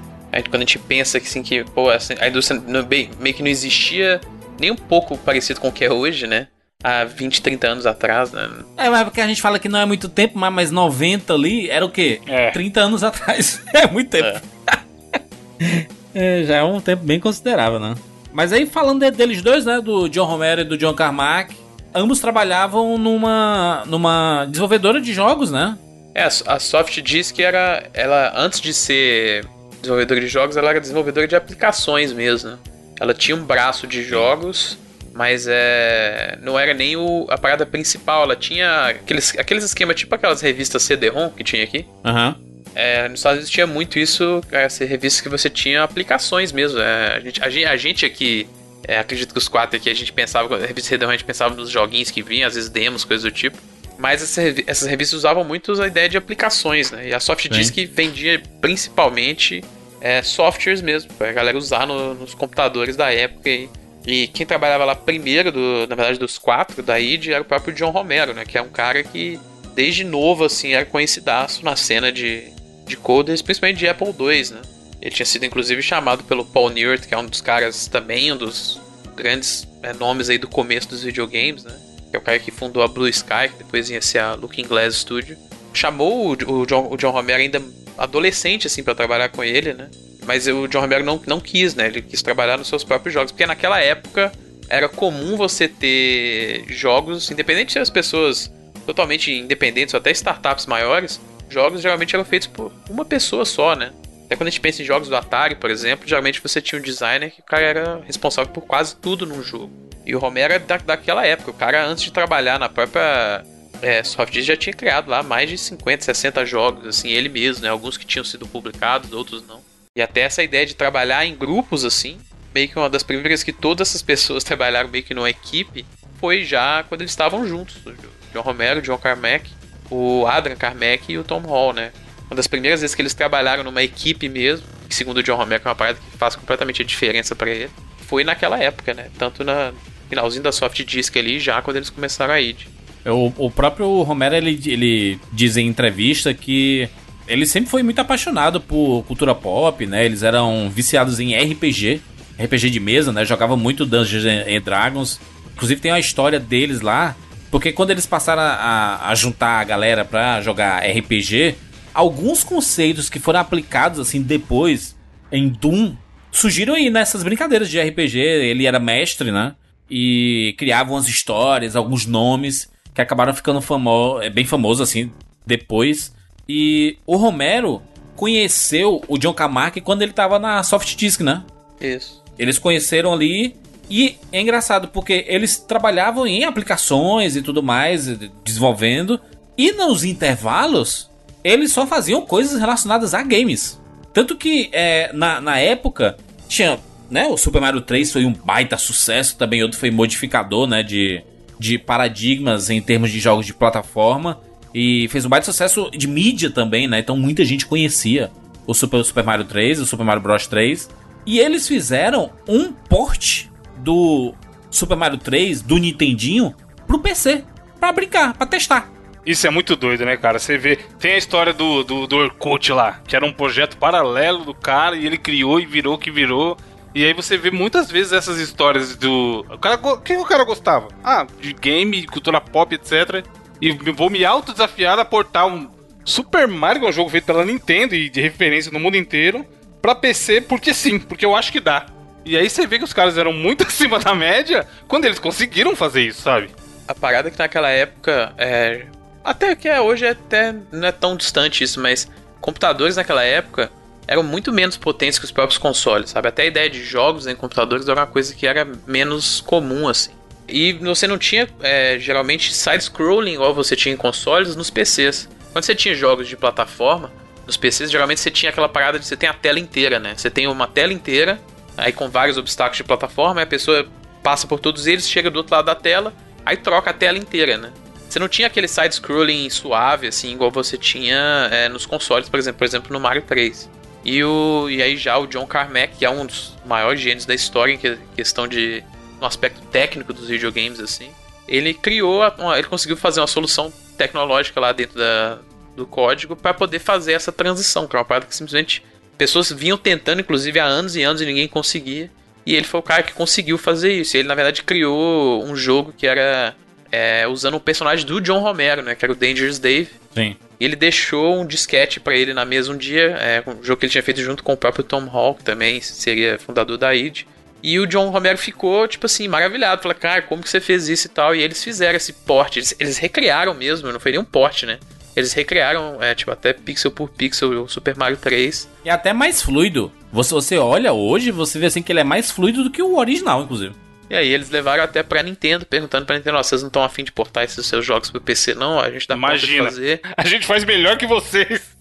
quando 0.48 0.56
a 0.56 0.60
gente 0.60 0.78
pensa 0.78 1.18
que, 1.18 1.26
assim, 1.26 1.42
que 1.42 1.64
pô, 1.64 1.88
a 1.90 2.28
indústria 2.28 2.60
bem, 2.82 3.10
meio 3.18 3.34
que 3.34 3.42
não 3.42 3.50
existia 3.50 4.20
nem 4.58 4.70
um 4.70 4.76
pouco 4.76 5.18
parecido 5.18 5.60
com 5.60 5.68
o 5.68 5.72
que 5.72 5.84
é 5.84 5.92
hoje, 5.92 6.26
né? 6.26 6.48
Há 6.82 7.04
20, 7.04 7.42
30 7.42 7.68
anos 7.68 7.86
atrás, 7.86 8.32
né? 8.32 8.48
É, 8.76 8.88
mas 8.88 9.04
porque 9.04 9.20
a 9.20 9.26
gente 9.26 9.42
fala 9.42 9.58
que 9.58 9.68
não 9.68 9.78
é 9.78 9.84
muito 9.84 10.08
tempo, 10.08 10.38
mas, 10.38 10.52
mas 10.52 10.70
90 10.70 11.34
ali 11.34 11.68
era 11.68 11.84
o 11.84 11.90
quê? 11.90 12.20
É. 12.26 12.50
30 12.50 12.80
anos 12.80 13.04
atrás. 13.04 13.62
é 13.74 13.86
muito 13.86 14.10
tempo. 14.10 14.40
É. 14.66 15.86
é, 16.40 16.44
já 16.44 16.56
é 16.56 16.62
um 16.62 16.80
tempo 16.80 17.04
bem 17.04 17.20
considerável, 17.20 17.78
né? 17.78 17.94
Mas 18.32 18.52
aí, 18.52 18.64
falando 18.64 19.10
deles 19.10 19.42
dois, 19.42 19.66
né? 19.66 19.80
Do 19.80 20.08
John 20.08 20.24
Romero 20.24 20.62
e 20.62 20.64
do 20.64 20.78
John 20.78 20.94
Carmack, 20.94 21.54
ambos 21.94 22.18
trabalhavam 22.20 22.96
numa, 22.96 23.82
numa 23.86 24.46
desenvolvedora 24.46 25.00
de 25.00 25.12
jogos, 25.12 25.50
né? 25.50 25.76
É, 26.14 26.24
a 26.24 26.58
Soft 26.58 26.98
diz 27.02 27.30
que 27.30 27.42
era. 27.42 27.84
Ela, 27.92 28.32
antes 28.34 28.60
de 28.60 28.72
ser 28.72 29.44
desenvolvedora 29.80 30.20
de 30.20 30.28
jogos, 30.28 30.56
ela 30.56 30.70
era 30.70 30.80
desenvolvedora 30.80 31.28
de 31.28 31.36
aplicações 31.36 32.12
mesmo. 32.12 32.58
Ela 32.98 33.14
tinha 33.14 33.36
um 33.36 33.44
braço 33.44 33.86
de 33.86 34.02
jogos 34.02 34.78
Mas 35.12 35.46
é. 35.48 36.38
Não 36.40 36.58
era 36.58 36.72
nem 36.72 36.96
o, 36.96 37.26
a 37.28 37.36
parada 37.36 37.66
principal. 37.66 38.22
Ela 38.22 38.36
tinha 38.36 38.86
aqueles, 38.88 39.36
aqueles 39.38 39.64
esquemas, 39.64 39.96
tipo 39.96 40.14
aquelas 40.14 40.40
revistas 40.40 40.82
CD-ROM 40.82 41.30
que 41.30 41.42
tinha 41.44 41.64
aqui. 41.64 41.84
Aham. 42.04 42.36
É, 42.74 43.08
nos 43.08 43.18
Estados 43.18 43.38
Unidos 43.38 43.50
tinha 43.50 43.66
muito 43.66 43.98
isso, 43.98 44.40
essa 44.52 44.84
revista 44.84 45.22
que 45.24 45.28
você 45.28 45.50
tinha 45.50 45.82
aplicações 45.82 46.52
mesmo. 46.52 46.78
É, 46.78 47.16
a, 47.16 47.20
gente, 47.20 47.42
a, 47.42 47.50
gente, 47.50 47.64
a 47.66 47.76
gente 47.76 48.06
aqui, 48.06 48.46
é, 48.86 48.98
acredito 49.00 49.32
que 49.32 49.38
os 49.38 49.48
quatro 49.48 49.76
aqui, 49.76 49.90
a 49.90 49.94
gente 49.94 50.12
pensava, 50.12 50.54
a 50.54 50.66
revista 50.66 50.90
CD-ROM, 50.90 51.10
a 51.10 51.16
gente 51.16 51.24
pensava 51.24 51.52
nos 51.54 51.68
joguinhos 51.68 52.12
que 52.12 52.22
vinham, 52.22 52.46
às 52.46 52.54
vezes 52.54 52.70
demos, 52.70 53.04
coisas 53.04 53.24
do 53.24 53.30
tipo. 53.32 53.58
Mas 53.98 54.22
essa, 54.22 54.40
essas 54.68 54.88
revistas 54.88 55.18
usavam 55.18 55.42
muito 55.44 55.82
a 55.82 55.86
ideia 55.86 56.08
de 56.08 56.16
aplicações, 56.16 56.90
né? 56.92 57.08
E 57.08 57.12
a 57.14 57.18
SoftDisk 57.20 57.74
vendia 57.92 58.40
principalmente 58.60 59.62
é, 60.00 60.22
softwares 60.22 60.80
mesmo, 60.80 61.12
pra 61.14 61.32
galera 61.32 61.58
usar 61.58 61.86
no- 61.86 62.14
nos 62.14 62.32
computadores 62.34 62.96
da 62.96 63.12
época. 63.12 63.50
E, 63.50 63.68
e 64.06 64.28
quem 64.28 64.46
trabalhava 64.46 64.84
lá 64.84 64.94
primeiro, 64.94 65.52
do, 65.52 65.86
na 65.86 65.94
verdade, 65.94 66.18
dos 66.18 66.38
quatro 66.38 66.82
da 66.82 66.98
id, 66.98 67.28
era 67.28 67.42
o 67.42 67.44
próprio 67.44 67.74
John 67.74 67.90
Romero, 67.90 68.32
né? 68.32 68.44
Que 68.44 68.56
é 68.56 68.62
um 68.62 68.68
cara 68.68 69.02
que, 69.02 69.38
desde 69.74 70.04
novo, 70.04 70.44
assim, 70.44 70.72
era 70.72 70.84
conhecidaço 70.86 71.64
na 71.64 71.76
cena 71.76 72.10
de, 72.10 72.44
de 72.86 72.96
coders, 72.96 73.42
principalmente 73.42 73.78
de 73.78 73.88
Apple 73.88 74.08
II, 74.08 74.50
né? 74.50 74.62
Ele 75.02 75.10
tinha 75.10 75.26
sido, 75.26 75.44
inclusive, 75.44 75.82
chamado 75.82 76.24
pelo 76.24 76.44
Paul 76.44 76.70
Newart, 76.70 77.06
que 77.06 77.14
é 77.14 77.18
um 77.18 77.26
dos 77.26 77.40
caras 77.40 77.86
também, 77.88 78.32
um 78.32 78.36
dos 78.36 78.80
grandes 79.16 79.66
é, 79.82 79.92
nomes 79.92 80.28
aí 80.30 80.38
do 80.38 80.48
começo 80.48 80.88
dos 80.88 81.02
videogames, 81.02 81.64
né? 81.64 81.78
Que 82.10 82.16
é 82.16 82.18
o 82.18 82.22
cara 82.22 82.38
que 82.38 82.50
fundou 82.50 82.82
a 82.82 82.88
Blue 82.88 83.08
Sky, 83.08 83.48
que 83.50 83.58
depois 83.58 83.90
ia 83.90 84.02
ser 84.02 84.18
a 84.18 84.34
Looking 84.34 84.66
Glass 84.66 84.96
Studio. 84.96 85.36
Chamou 85.72 86.26
o, 86.26 86.52
o 86.52 86.66
John, 86.66 86.88
o 86.90 86.96
John 86.96 87.10
Romero 87.10 87.40
ainda 87.40 87.62
adolescente, 87.96 88.66
assim, 88.66 88.82
para 88.82 88.94
trabalhar 88.94 89.28
com 89.28 89.44
ele, 89.44 89.74
né? 89.74 89.88
Mas 90.26 90.46
o 90.46 90.66
John 90.68 90.80
Romero 90.80 91.04
não, 91.04 91.20
não 91.26 91.40
quis, 91.40 91.74
né? 91.74 91.86
Ele 91.86 92.02
quis 92.02 92.22
trabalhar 92.22 92.56
nos 92.58 92.68
seus 92.68 92.84
próprios 92.84 93.12
jogos. 93.14 93.32
Porque 93.32 93.46
naquela 93.46 93.80
época 93.80 94.32
era 94.68 94.88
comum 94.88 95.36
você 95.36 95.66
ter 95.66 96.64
jogos, 96.68 97.30
independente 97.30 97.72
se 97.72 97.78
as 97.78 97.90
pessoas 97.90 98.52
totalmente 98.86 99.32
independentes 99.32 99.94
ou 99.94 99.98
até 99.98 100.10
startups 100.10 100.66
maiores, 100.66 101.20
jogos 101.48 101.82
geralmente 101.82 102.14
eram 102.14 102.24
feitos 102.24 102.48
por 102.48 102.72
uma 102.88 103.04
pessoa 103.04 103.44
só, 103.44 103.74
né? 103.74 103.92
Até 104.26 104.36
quando 104.36 104.46
a 104.46 104.50
gente 104.50 104.60
pensa 104.60 104.80
em 104.80 104.84
jogos 104.84 105.08
do 105.08 105.16
Atari, 105.16 105.56
por 105.56 105.70
exemplo, 105.70 106.06
geralmente 106.06 106.40
você 106.40 106.60
tinha 106.60 106.78
um 106.78 106.82
designer 106.82 107.32
que 107.32 107.40
o 107.40 107.44
cara 107.44 107.66
era 107.66 108.00
responsável 108.06 108.52
por 108.52 108.62
quase 108.62 108.94
tudo 108.94 109.26
num 109.26 109.42
jogo. 109.42 109.72
E 110.06 110.14
o 110.14 110.18
Romero 110.18 110.54
é 110.54 110.58
da, 110.58 110.76
daquela 110.76 111.26
época. 111.26 111.50
O 111.50 111.54
cara, 111.54 111.84
antes 111.84 112.04
de 112.04 112.12
trabalhar 112.12 112.58
na 112.58 112.68
própria 112.68 113.44
é, 113.82 114.02
Softdisk, 114.04 114.46
já 114.46 114.56
tinha 114.56 114.72
criado 114.72 115.08
lá 115.08 115.22
mais 115.22 115.50
de 115.50 115.58
50, 115.58 116.04
60 116.04 116.46
jogos, 116.46 116.86
assim, 116.86 117.08
ele 117.08 117.28
mesmo, 117.28 117.64
né? 117.64 117.68
Alguns 117.68 117.96
que 117.96 118.06
tinham 118.06 118.24
sido 118.24 118.46
publicados, 118.46 119.12
outros 119.12 119.44
não. 119.46 119.60
E 119.96 120.00
até 120.00 120.20
essa 120.20 120.40
ideia 120.40 120.64
de 120.64 120.76
trabalhar 120.76 121.26
em 121.26 121.34
grupos, 121.34 121.84
assim, 121.84 122.16
meio 122.54 122.68
que 122.68 122.78
uma 122.78 122.88
das 122.88 123.02
primeiras 123.02 123.42
que 123.42 123.52
todas 123.52 123.88
essas 123.88 124.02
pessoas 124.02 124.44
trabalharam 124.44 124.88
meio 124.88 125.02
que 125.02 125.14
numa 125.14 125.28
equipe, 125.28 125.84
foi 126.20 126.44
já 126.44 126.84
quando 126.84 127.00
eles 127.00 127.10
estavam 127.10 127.46
juntos. 127.46 127.76
O 127.84 127.92
John 128.32 128.42
Romero, 128.42 128.78
o 128.78 128.82
John 128.82 128.98
Carmack, 128.98 129.50
o 129.90 130.26
Adrian 130.28 130.54
Carmack 130.54 131.12
e 131.12 131.18
o 131.18 131.24
Tom 131.24 131.40
Hall, 131.40 131.72
né? 131.72 131.90
Uma 132.28 132.36
das 132.36 132.46
primeiras 132.46 132.82
vezes 132.82 132.94
que 132.94 133.02
eles 133.02 133.14
trabalharam 133.14 133.64
numa 133.64 133.82
equipe 133.82 134.28
mesmo, 134.28 134.64
que 134.88 134.94
segundo 134.94 135.16
o 135.16 135.22
John 135.24 135.34
Romero 135.34 135.62
é 135.64 135.68
uma 135.68 135.74
parada 135.74 135.98
que 135.98 136.16
faz 136.16 136.36
completamente 136.36 136.82
a 136.82 136.84
diferença 136.84 137.34
para 137.34 137.50
ele, 137.50 137.70
foi 138.06 138.22
naquela 138.22 138.62
época, 138.62 138.94
né? 138.94 139.10
Tanto 139.18 139.42
na 139.42 139.72
finalzinho 140.08 140.44
da 140.44 140.52
Soft 140.52 140.84
Disk 140.84 141.16
ali, 141.16 141.40
já 141.40 141.60
quando 141.62 141.78
eles 141.78 141.90
começaram 141.90 142.32
a 142.32 142.40
ID. 142.40 142.66
O, 143.06 143.46
o 143.46 143.50
próprio 143.50 144.02
Romero, 144.02 144.36
ele, 144.36 144.60
ele 144.66 145.20
diz 145.32 145.56
em 145.56 145.66
entrevista 145.66 146.32
que 146.32 146.88
ele 147.30 147.46
sempre 147.46 147.70
foi 147.70 147.82
muito 147.82 148.00
apaixonado 148.00 148.60
por 148.60 149.04
cultura 149.04 149.34
pop, 149.34 149.86
né? 149.86 150.04
Eles 150.04 150.24
eram 150.24 150.68
viciados 150.68 151.20
em 151.20 151.32
RPG, 151.34 152.00
RPG 152.36 152.70
de 152.70 152.80
mesa, 152.80 153.12
né? 153.12 153.24
Jogavam 153.24 153.56
muito 153.56 153.86
Dungeons 153.86 154.24
and 154.24 154.60
Dragons. 154.62 155.20
Inclusive 155.54 155.80
tem 155.80 155.92
uma 155.92 156.00
história 156.00 156.40
deles 156.40 156.80
lá, 156.80 157.14
porque 157.48 157.70
quando 157.70 157.90
eles 157.90 158.04
passaram 158.04 158.42
a, 158.42 159.08
a 159.08 159.14
juntar 159.14 159.60
a 159.60 159.64
galera 159.64 160.04
pra 160.04 160.42
jogar 160.42 160.82
RPG, 160.84 161.54
alguns 161.94 162.42
conceitos 162.42 163.08
que 163.08 163.20
foram 163.20 163.38
aplicados 163.38 164.00
assim 164.00 164.22
depois 164.22 164.96
em 165.30 165.48
Doom 165.48 165.94
surgiram 166.32 166.74
aí 166.74 166.90
nessas 166.90 167.22
brincadeiras 167.22 167.70
de 167.70 167.80
RPG. 167.80 168.18
Ele 168.18 168.66
era 168.66 168.80
mestre, 168.80 169.30
né? 169.30 169.54
E 169.88 170.54
criava 170.58 170.90
umas 170.90 171.06
histórias, 171.06 171.76
alguns 171.76 172.06
nomes 172.06 172.68
que 172.92 173.00
acabaram 173.00 173.32
ficando 173.32 173.60
famo 173.60 174.18
bem 174.34 174.44
famosos 174.44 174.88
assim 174.88 175.12
depois. 175.46 176.12
E 176.52 176.96
o 177.06 177.14
Romero 177.14 177.80
conheceu 178.16 179.00
o 179.06 179.16
John 179.16 179.32
Carmack 179.32 179.80
quando 179.80 180.02
ele 180.02 180.12
tava 180.12 180.36
na 180.36 180.60
Soft 180.64 180.96
Disk, 180.96 181.20
né? 181.20 181.44
Isso. 181.80 182.20
Eles 182.36 182.58
conheceram 182.58 183.12
ali 183.12 183.54
e 183.88 184.16
é 184.32 184.40
engraçado 184.40 184.88
porque 184.88 185.24
eles 185.28 185.58
trabalhavam 185.58 186.26
em 186.26 186.42
aplicações 186.42 187.36
e 187.36 187.42
tudo 187.42 187.62
mais, 187.62 188.08
desenvolvendo, 188.42 189.20
e 189.56 189.70
nos 189.70 190.02
intervalos 190.02 191.08
eles 191.44 191.70
só 191.72 191.86
faziam 191.86 192.20
coisas 192.22 192.58
relacionadas 192.58 193.14
a 193.14 193.22
games. 193.22 193.80
Tanto 194.12 194.36
que 194.36 194.70
é, 194.72 195.12
na, 195.12 195.40
na 195.40 195.56
época 195.60 196.16
tinha, 196.48 196.80
né, 197.08 197.28
o 197.28 197.36
Super 197.36 197.60
Mario 197.60 197.80
3 197.80 198.10
foi 198.10 198.24
um 198.24 198.32
baita 198.32 198.76
sucesso, 198.76 199.36
também 199.36 199.62
outro 199.62 199.78
foi 199.78 199.92
modificador, 199.92 200.66
né, 200.66 200.82
de, 200.82 201.22
de 201.60 201.78
paradigmas 201.78 202.70
em 202.70 202.82
termos 202.82 203.12
de 203.12 203.20
jogos 203.20 203.46
de 203.46 203.54
plataforma. 203.54 204.40
E 204.74 205.08
fez 205.08 205.24
um 205.24 205.28
baita 205.28 205.46
sucesso 205.46 205.90
de 205.90 206.06
mídia 206.06 206.50
também, 206.50 206.86
né? 206.86 206.98
Então 206.98 207.16
muita 207.16 207.44
gente 207.44 207.66
conhecia 207.66 208.30
o 208.66 208.74
Super, 208.74 209.04
Super 209.04 209.24
Mario 209.24 209.44
3, 209.44 209.80
o 209.80 209.86
Super 209.86 210.04
Mario 210.04 210.22
Bros 210.22 210.46
3. 210.46 210.88
E 211.26 211.38
eles 211.38 211.66
fizeram 211.66 212.30
um 212.48 212.72
port 212.72 213.46
do 213.78 214.34
Super 214.70 214.96
Mario 214.96 215.18
3, 215.18 215.62
do 215.62 215.76
Nintendinho, 215.76 216.54
pro 216.86 216.98
PC. 216.98 217.44
Pra 217.78 217.92
brincar, 217.92 218.34
pra 218.34 218.46
testar. 218.46 218.90
Isso 219.24 219.46
é 219.46 219.50
muito 219.50 219.76
doido, 219.76 220.04
né, 220.04 220.16
cara? 220.16 220.38
Você 220.38 220.56
vê. 220.56 220.76
Tem 220.98 221.12
a 221.12 221.18
história 221.18 221.52
do, 221.52 221.82
do, 221.82 222.06
do 222.06 222.16
Orkut 222.16 222.72
lá, 222.72 223.00
que 223.06 223.14
era 223.14 223.24
um 223.24 223.32
projeto 223.32 223.76
paralelo 223.76 224.44
do 224.44 224.54
cara 224.54 224.96
e 224.96 225.06
ele 225.06 225.18
criou 225.18 225.60
e 225.60 225.66
virou 225.66 225.94
o 225.94 225.98
que 225.98 226.10
virou. 226.10 226.56
E 226.94 227.04
aí 227.04 227.12
você 227.12 227.36
vê 227.36 227.50
muitas 227.50 227.90
vezes 227.90 228.12
essas 228.12 228.38
histórias 228.38 228.96
do. 228.96 229.44
O 229.48 229.58
cara, 229.58 229.78
o 229.80 229.98
que 229.98 230.16
o 230.16 230.24
cara 230.24 230.44
gostava? 230.44 230.88
Ah, 231.04 231.26
de 231.40 231.52
game, 231.52 232.06
cultura 232.06 232.40
pop, 232.40 232.74
etc. 232.74 233.24
E 233.60 233.72
vou 233.72 234.08
me 234.08 234.24
autodesafiar 234.24 234.98
a 234.98 235.04
portar 235.04 235.46
um 235.46 235.68
Super 236.04 236.48
Mario, 236.48 236.80
que 236.80 236.86
é 236.86 236.90
um 236.90 236.92
jogo 236.92 237.10
feito 237.10 237.24
pela 237.24 237.44
Nintendo 237.44 237.94
e 237.94 238.08
de 238.08 238.20
referência 238.20 238.72
no 238.72 238.80
mundo 238.80 238.96
inteiro, 238.96 239.44
pra 239.80 239.94
PC, 239.94 240.40
porque 240.40 240.72
sim, 240.72 240.98
porque 240.98 241.24
eu 241.24 241.36
acho 241.36 241.52
que 241.52 241.60
dá. 241.60 241.86
E 242.24 242.36
aí 242.36 242.48
você 242.48 242.66
vê 242.66 242.78
que 242.78 242.84
os 242.84 242.92
caras 242.92 243.16
eram 243.16 243.32
muito 243.32 243.64
acima 243.66 243.98
da 243.98 244.14
média 244.14 244.66
quando 244.88 245.04
eles 245.04 245.18
conseguiram 245.18 245.74
fazer 245.76 246.02
isso, 246.02 246.22
sabe? 246.22 246.50
A 246.88 246.94
parada 246.94 247.28
é 247.28 247.30
que 247.30 247.38
naquela 247.38 247.70
época, 247.70 248.32
é, 248.36 248.86
até 249.22 249.54
que 249.54 249.68
é, 249.68 249.80
hoje 249.80 250.04
é 250.04 250.10
até 250.10 250.54
não 250.72 250.88
é 250.88 250.92
tão 250.92 251.16
distante 251.16 251.62
isso, 251.62 251.80
mas 251.80 252.10
computadores 252.40 252.96
naquela 252.96 253.22
época 253.22 253.70
eram 254.06 254.22
muito 254.24 254.52
menos 254.52 254.76
potentes 254.76 255.18
que 255.18 255.24
os 255.24 255.30
próprios 255.30 255.58
consoles, 255.58 256.10
sabe? 256.10 256.28
Até 256.28 256.42
a 256.42 256.46
ideia 256.46 256.68
de 256.68 256.82
jogos 256.82 257.28
em 257.28 257.36
computadores 257.36 257.86
era 257.86 258.00
uma 258.00 258.06
coisa 258.06 258.34
que 258.34 258.46
era 258.46 258.66
menos 258.86 259.40
comum, 259.40 259.86
assim. 259.86 260.10
E 260.50 260.72
você 260.74 261.06
não 261.06 261.16
tinha, 261.18 261.48
é, 261.60 261.98
geralmente, 261.98 262.52
side-scrolling 262.52 263.34
igual 263.34 263.54
você 263.54 263.76
tinha 263.76 263.94
em 263.94 263.96
consoles 263.96 264.56
nos 264.56 264.70
PCs. 264.70 265.28
Quando 265.52 265.64
você 265.64 265.74
tinha 265.74 265.94
jogos 265.94 266.28
de 266.28 266.36
plataforma, 266.36 267.12
nos 267.46 267.56
PCs, 267.56 267.90
geralmente 267.90 268.20
você 268.20 268.30
tinha 268.30 268.50
aquela 268.50 268.68
parada 268.68 268.98
de 268.98 269.06
você 269.06 269.16
tem 269.16 269.28
a 269.28 269.34
tela 269.34 269.58
inteira, 269.58 269.98
né? 269.98 270.14
Você 270.16 270.30
tem 270.30 270.46
uma 270.46 270.66
tela 270.66 270.92
inteira, 270.92 271.40
aí 271.76 271.92
com 271.92 272.08
vários 272.08 272.36
obstáculos 272.36 272.76
de 272.76 272.84
plataforma, 272.84 273.40
aí 273.40 273.44
a 273.44 273.46
pessoa 273.46 273.86
passa 274.22 274.46
por 274.46 274.60
todos 274.60 274.86
eles, 274.86 275.08
chega 275.08 275.30
do 275.30 275.36
outro 275.38 275.54
lado 275.54 275.66
da 275.66 275.74
tela, 275.74 276.12
aí 276.44 276.56
troca 276.56 276.90
a 276.90 276.92
tela 276.92 277.18
inteira, 277.18 277.56
né? 277.56 277.72
Você 278.08 278.18
não 278.18 278.28
tinha 278.28 278.46
aquele 278.48 278.66
side-scrolling 278.68 279.48
suave, 279.50 280.08
assim, 280.08 280.32
igual 280.32 280.50
você 280.50 280.76
tinha 280.76 281.48
é, 281.50 281.68
nos 281.68 281.86
consoles, 281.86 282.28
por 282.28 282.38
exemplo, 282.38 282.58
por 282.58 282.64
exemplo, 282.64 282.92
no 282.92 282.98
Mario 283.00 283.22
3. 283.22 283.70
E, 284.04 284.22
o, 284.24 284.68
e 284.70 284.82
aí 284.82 284.96
já 284.96 285.18
o 285.18 285.26
John 285.26 285.46
Carmack, 285.46 285.96
que 285.98 286.04
é 286.04 286.10
um 286.10 286.26
dos 286.26 286.56
maiores 286.66 287.00
gênios 287.00 287.26
da 287.26 287.34
história 287.34 287.72
em 287.72 287.78
que- 287.78 287.98
questão 288.16 288.48
de 288.48 288.82
no 289.20 289.26
aspecto 289.26 289.60
técnico 289.70 290.12
dos 290.12 290.28
videogames, 290.28 290.80
assim, 290.80 291.10
ele 291.46 291.74
criou, 291.74 292.20
uma- 292.38 292.58
ele 292.58 292.66
conseguiu 292.68 292.96
fazer 292.96 293.20
uma 293.20 293.26
solução 293.26 293.72
tecnológica 293.98 294.58
lá 294.60 294.72
dentro 294.72 294.98
da, 294.98 295.38
do 295.76 295.86
código 295.86 296.34
para 296.34 296.54
poder 296.54 296.78
fazer 296.78 297.12
essa 297.12 297.30
transição, 297.32 297.86
que 297.86 297.94
é 297.94 297.98
uma 297.98 298.04
parada 298.04 298.26
que 298.26 298.34
simplesmente 298.34 298.82
pessoas 299.18 299.50
vinham 299.52 299.76
tentando, 299.76 300.20
inclusive 300.20 300.58
há 300.58 300.64
anos 300.64 300.96
e 300.96 301.02
anos 301.02 301.20
e 301.20 301.26
ninguém 301.26 301.46
conseguia. 301.48 302.10
E 302.46 302.54
ele 302.56 302.64
foi 302.66 302.80
o 302.80 302.82
cara 302.82 303.02
que 303.02 303.12
conseguiu 303.12 303.58
fazer 303.58 303.92
isso. 303.92 304.16
Ele, 304.16 304.26
na 304.26 304.34
verdade, 304.34 304.62
criou 304.62 305.44
um 305.44 305.54
jogo 305.54 305.92
que 305.96 306.06
era 306.06 306.54
é, 306.90 307.28
usando 307.28 307.54
o 307.54 307.60
personagem 307.60 308.04
do 308.06 308.20
John 308.20 308.40
Romero, 308.40 308.82
né? 308.82 308.94
Que 308.94 309.04
era 309.04 309.12
o 309.12 309.14
Dangerous 309.14 309.58
Dave. 309.58 309.90
Sim. 310.14 310.34
E 310.58 310.64
ele 310.64 310.74
deixou 310.74 311.38
um 311.38 311.46
disquete 311.46 312.00
pra 312.00 312.16
ele 312.16 312.32
na 312.34 312.44
mesa 312.44 312.72
um 312.72 312.76
dia, 312.76 313.10
é, 313.20 313.42
um 313.46 313.62
jogo 313.62 313.78
que 313.78 313.86
ele 313.86 313.92
tinha 313.92 314.02
feito 314.02 314.20
junto 314.22 314.42
com 314.42 314.54
o 314.54 314.56
próprio 314.56 314.82
Tom 314.82 315.04
Hall, 315.04 315.34
que 315.36 315.44
também 315.44 315.80
seria 315.80 316.38
fundador 316.38 316.76
da 316.78 316.92
id. 316.94 317.24
E 317.62 317.78
o 317.78 317.86
John 317.86 318.10
Romero 318.10 318.38
ficou, 318.38 318.86
tipo 318.88 319.06
assim, 319.06 319.28
maravilhado. 319.28 319.82
Falou, 319.82 319.96
cara, 319.96 320.22
como 320.22 320.42
que 320.42 320.48
você 320.48 320.60
fez 320.60 320.88
isso 320.88 321.06
e 321.06 321.10
tal? 321.10 321.34
E 321.34 321.42
eles 321.42 321.62
fizeram 321.62 321.96
esse 321.96 322.12
porte. 322.12 322.58
Eles, 322.58 322.74
eles 322.78 322.98
recriaram 322.98 323.54
mesmo, 323.54 323.92
não 323.92 324.00
foi 324.00 324.12
nem 324.12 324.20
um 324.20 324.24
porte, 324.24 324.66
né? 324.66 324.78
Eles 325.14 325.32
recriaram, 325.32 326.02
é, 326.02 326.14
tipo, 326.14 326.30
até 326.30 326.52
pixel 326.52 326.90
por 326.90 327.10
pixel 327.10 327.64
o 327.64 327.68
Super 327.68 327.96
Mario 327.96 328.16
3. 328.16 328.68
E 328.84 328.90
até 328.90 329.12
mais 329.12 329.42
fluido. 329.42 329.92
Você, 330.12 330.32
você 330.32 330.58
olha 330.58 330.92
hoje, 330.92 331.30
você 331.30 331.58
vê 331.58 331.66
assim 331.66 331.82
que 331.82 331.92
ele 331.92 332.00
é 332.00 332.04
mais 332.04 332.30
fluido 332.30 332.64
do 332.64 332.70
que 332.70 332.82
o 332.82 332.96
original, 332.96 333.42
inclusive. 333.42 333.74
E 334.10 334.16
aí 334.16 334.28
eles 334.28 334.50
levaram 334.50 334.82
até 334.82 335.04
pra 335.04 335.22
Nintendo, 335.22 335.64
perguntando 335.64 336.04
pra 336.04 336.16
Nintendo, 336.16 336.36
ó, 336.36 336.42
vocês 336.42 336.62
não 336.62 336.66
estão 336.66 336.82
afim 336.82 337.04
de 337.04 337.12
portar 337.12 337.44
esses 337.44 337.64
seus 337.64 337.86
jogos 337.86 338.10
pro 338.10 338.20
PC, 338.20 338.54
não? 338.54 338.80
A 338.80 338.90
gente 338.90 339.06
dá 339.06 339.14
conta 339.14 339.38
de 339.38 339.44
Imagina. 339.54 339.64
fazer. 339.64 340.00
A 340.16 340.26
gente 340.26 340.44
faz 340.44 340.64
melhor 340.64 340.98
que 340.98 341.06
vocês. 341.06 341.70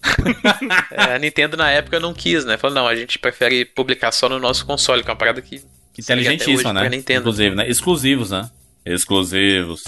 É, 0.92 1.14
a 1.14 1.18
Nintendo 1.18 1.56
na 1.56 1.70
época 1.70 1.98
não 1.98 2.12
quis, 2.12 2.44
né? 2.44 2.56
Falou, 2.56 2.74
não, 2.74 2.86
a 2.86 2.94
gente 2.94 3.18
prefere 3.18 3.64
publicar 3.64 4.12
só 4.12 4.28
no 4.28 4.38
nosso 4.38 4.64
console, 4.66 5.02
que 5.02 5.08
é 5.08 5.12
uma 5.12 5.18
parada 5.18 5.40
que. 5.40 5.62
Inteligentíssima, 5.98 6.72
né? 6.72 6.88
Nintendo. 6.88 7.20
Inclusive, 7.20 7.56
né? 7.56 7.68
Exclusivos, 7.68 8.30
né? 8.30 8.50
Exclusivos. 8.84 9.84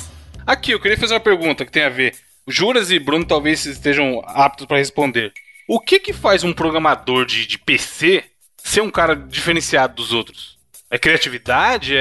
Aqui, 0.47 0.73
eu 0.73 0.81
queria 0.81 0.97
fazer 0.97 1.15
uma 1.15 1.21
pergunta 1.21 1.65
que 1.65 1.73
tem 1.73 1.85
a 1.85 1.89
ver. 1.89 2.15
Juras 2.47 2.91
e 2.91 2.99
Bruno 2.99 3.25
talvez 3.25 3.65
estejam 3.67 4.23
aptos 4.27 4.67
pra 4.67 4.79
responder. 4.79 5.33
O 5.69 5.79
que 5.79 6.01
que 6.01 6.13
faz 6.13 6.43
um 6.45 6.53
programador 6.53 7.25
de, 7.25 7.47
de 7.47 7.59
PC 7.59 8.25
ser 8.57 8.81
um 8.81 8.91
cara 8.91 9.15
diferenciado 9.15 9.95
dos 9.95 10.13
outros? 10.13 10.52
É 10.93 10.99
criatividade? 10.99 11.97
É, 11.97 12.01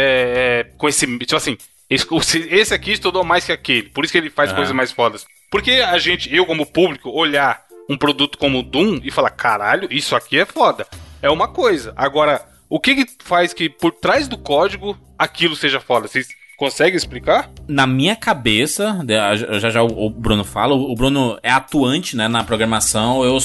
é 0.60 0.64
conhecimento? 0.78 1.26
Tipo 1.26 1.38
assim, 1.38 1.58
esse, 1.90 2.06
esse 2.50 2.74
aqui 2.74 2.92
estudou 2.92 3.24
mais 3.24 3.46
que 3.46 3.54
aquele, 3.54 3.84
por 3.84 4.04
isso 4.04 4.12
que 4.12 4.18
ele 4.18 4.30
faz 4.30 4.50
Aham. 4.50 4.58
coisas 4.58 4.76
mais 4.76 4.92
fodas. 4.92 5.26
Porque 5.50 5.72
a 5.72 5.98
gente, 5.98 6.34
eu 6.34 6.46
como 6.46 6.66
público, 6.66 7.10
olhar 7.10 7.64
um 7.90 7.98
produto 7.98 8.38
como 8.38 8.60
o 8.60 8.64
Doom 8.64 9.00
e 9.02 9.10
falar, 9.10 9.30
caralho, 9.30 9.88
isso 9.90 10.14
aqui 10.14 10.38
é 10.38 10.46
foda. 10.46 10.86
É 11.22 11.30
uma 11.30 11.48
coisa. 11.48 11.94
Agora, 11.96 12.42
o 12.70 12.82
que 12.82 12.96
que 12.96 13.24
faz 13.24 13.54
que 13.54 13.70
por 13.70 13.94
trás 13.94 14.28
do 14.28 14.38
código 14.38 14.98
aquilo 15.18 15.56
seja 15.56 15.80
foda? 15.80 16.10
Vocês 16.10 16.28
conseguem 16.58 16.96
explicar? 16.96 17.50
Na 17.70 17.88
minha 17.88 18.16
cabeça, 18.16 19.00
já 19.60 19.70
já 19.70 19.82
o 19.82 20.10
Bruno 20.10 20.44
fala, 20.44 20.74
o 20.74 20.96
Bruno 20.96 21.40
é 21.42 21.50
atuante 21.50 22.18
né, 22.18 22.28
na 22.28 22.44
programação. 22.44 23.24
Eu, 23.24 23.38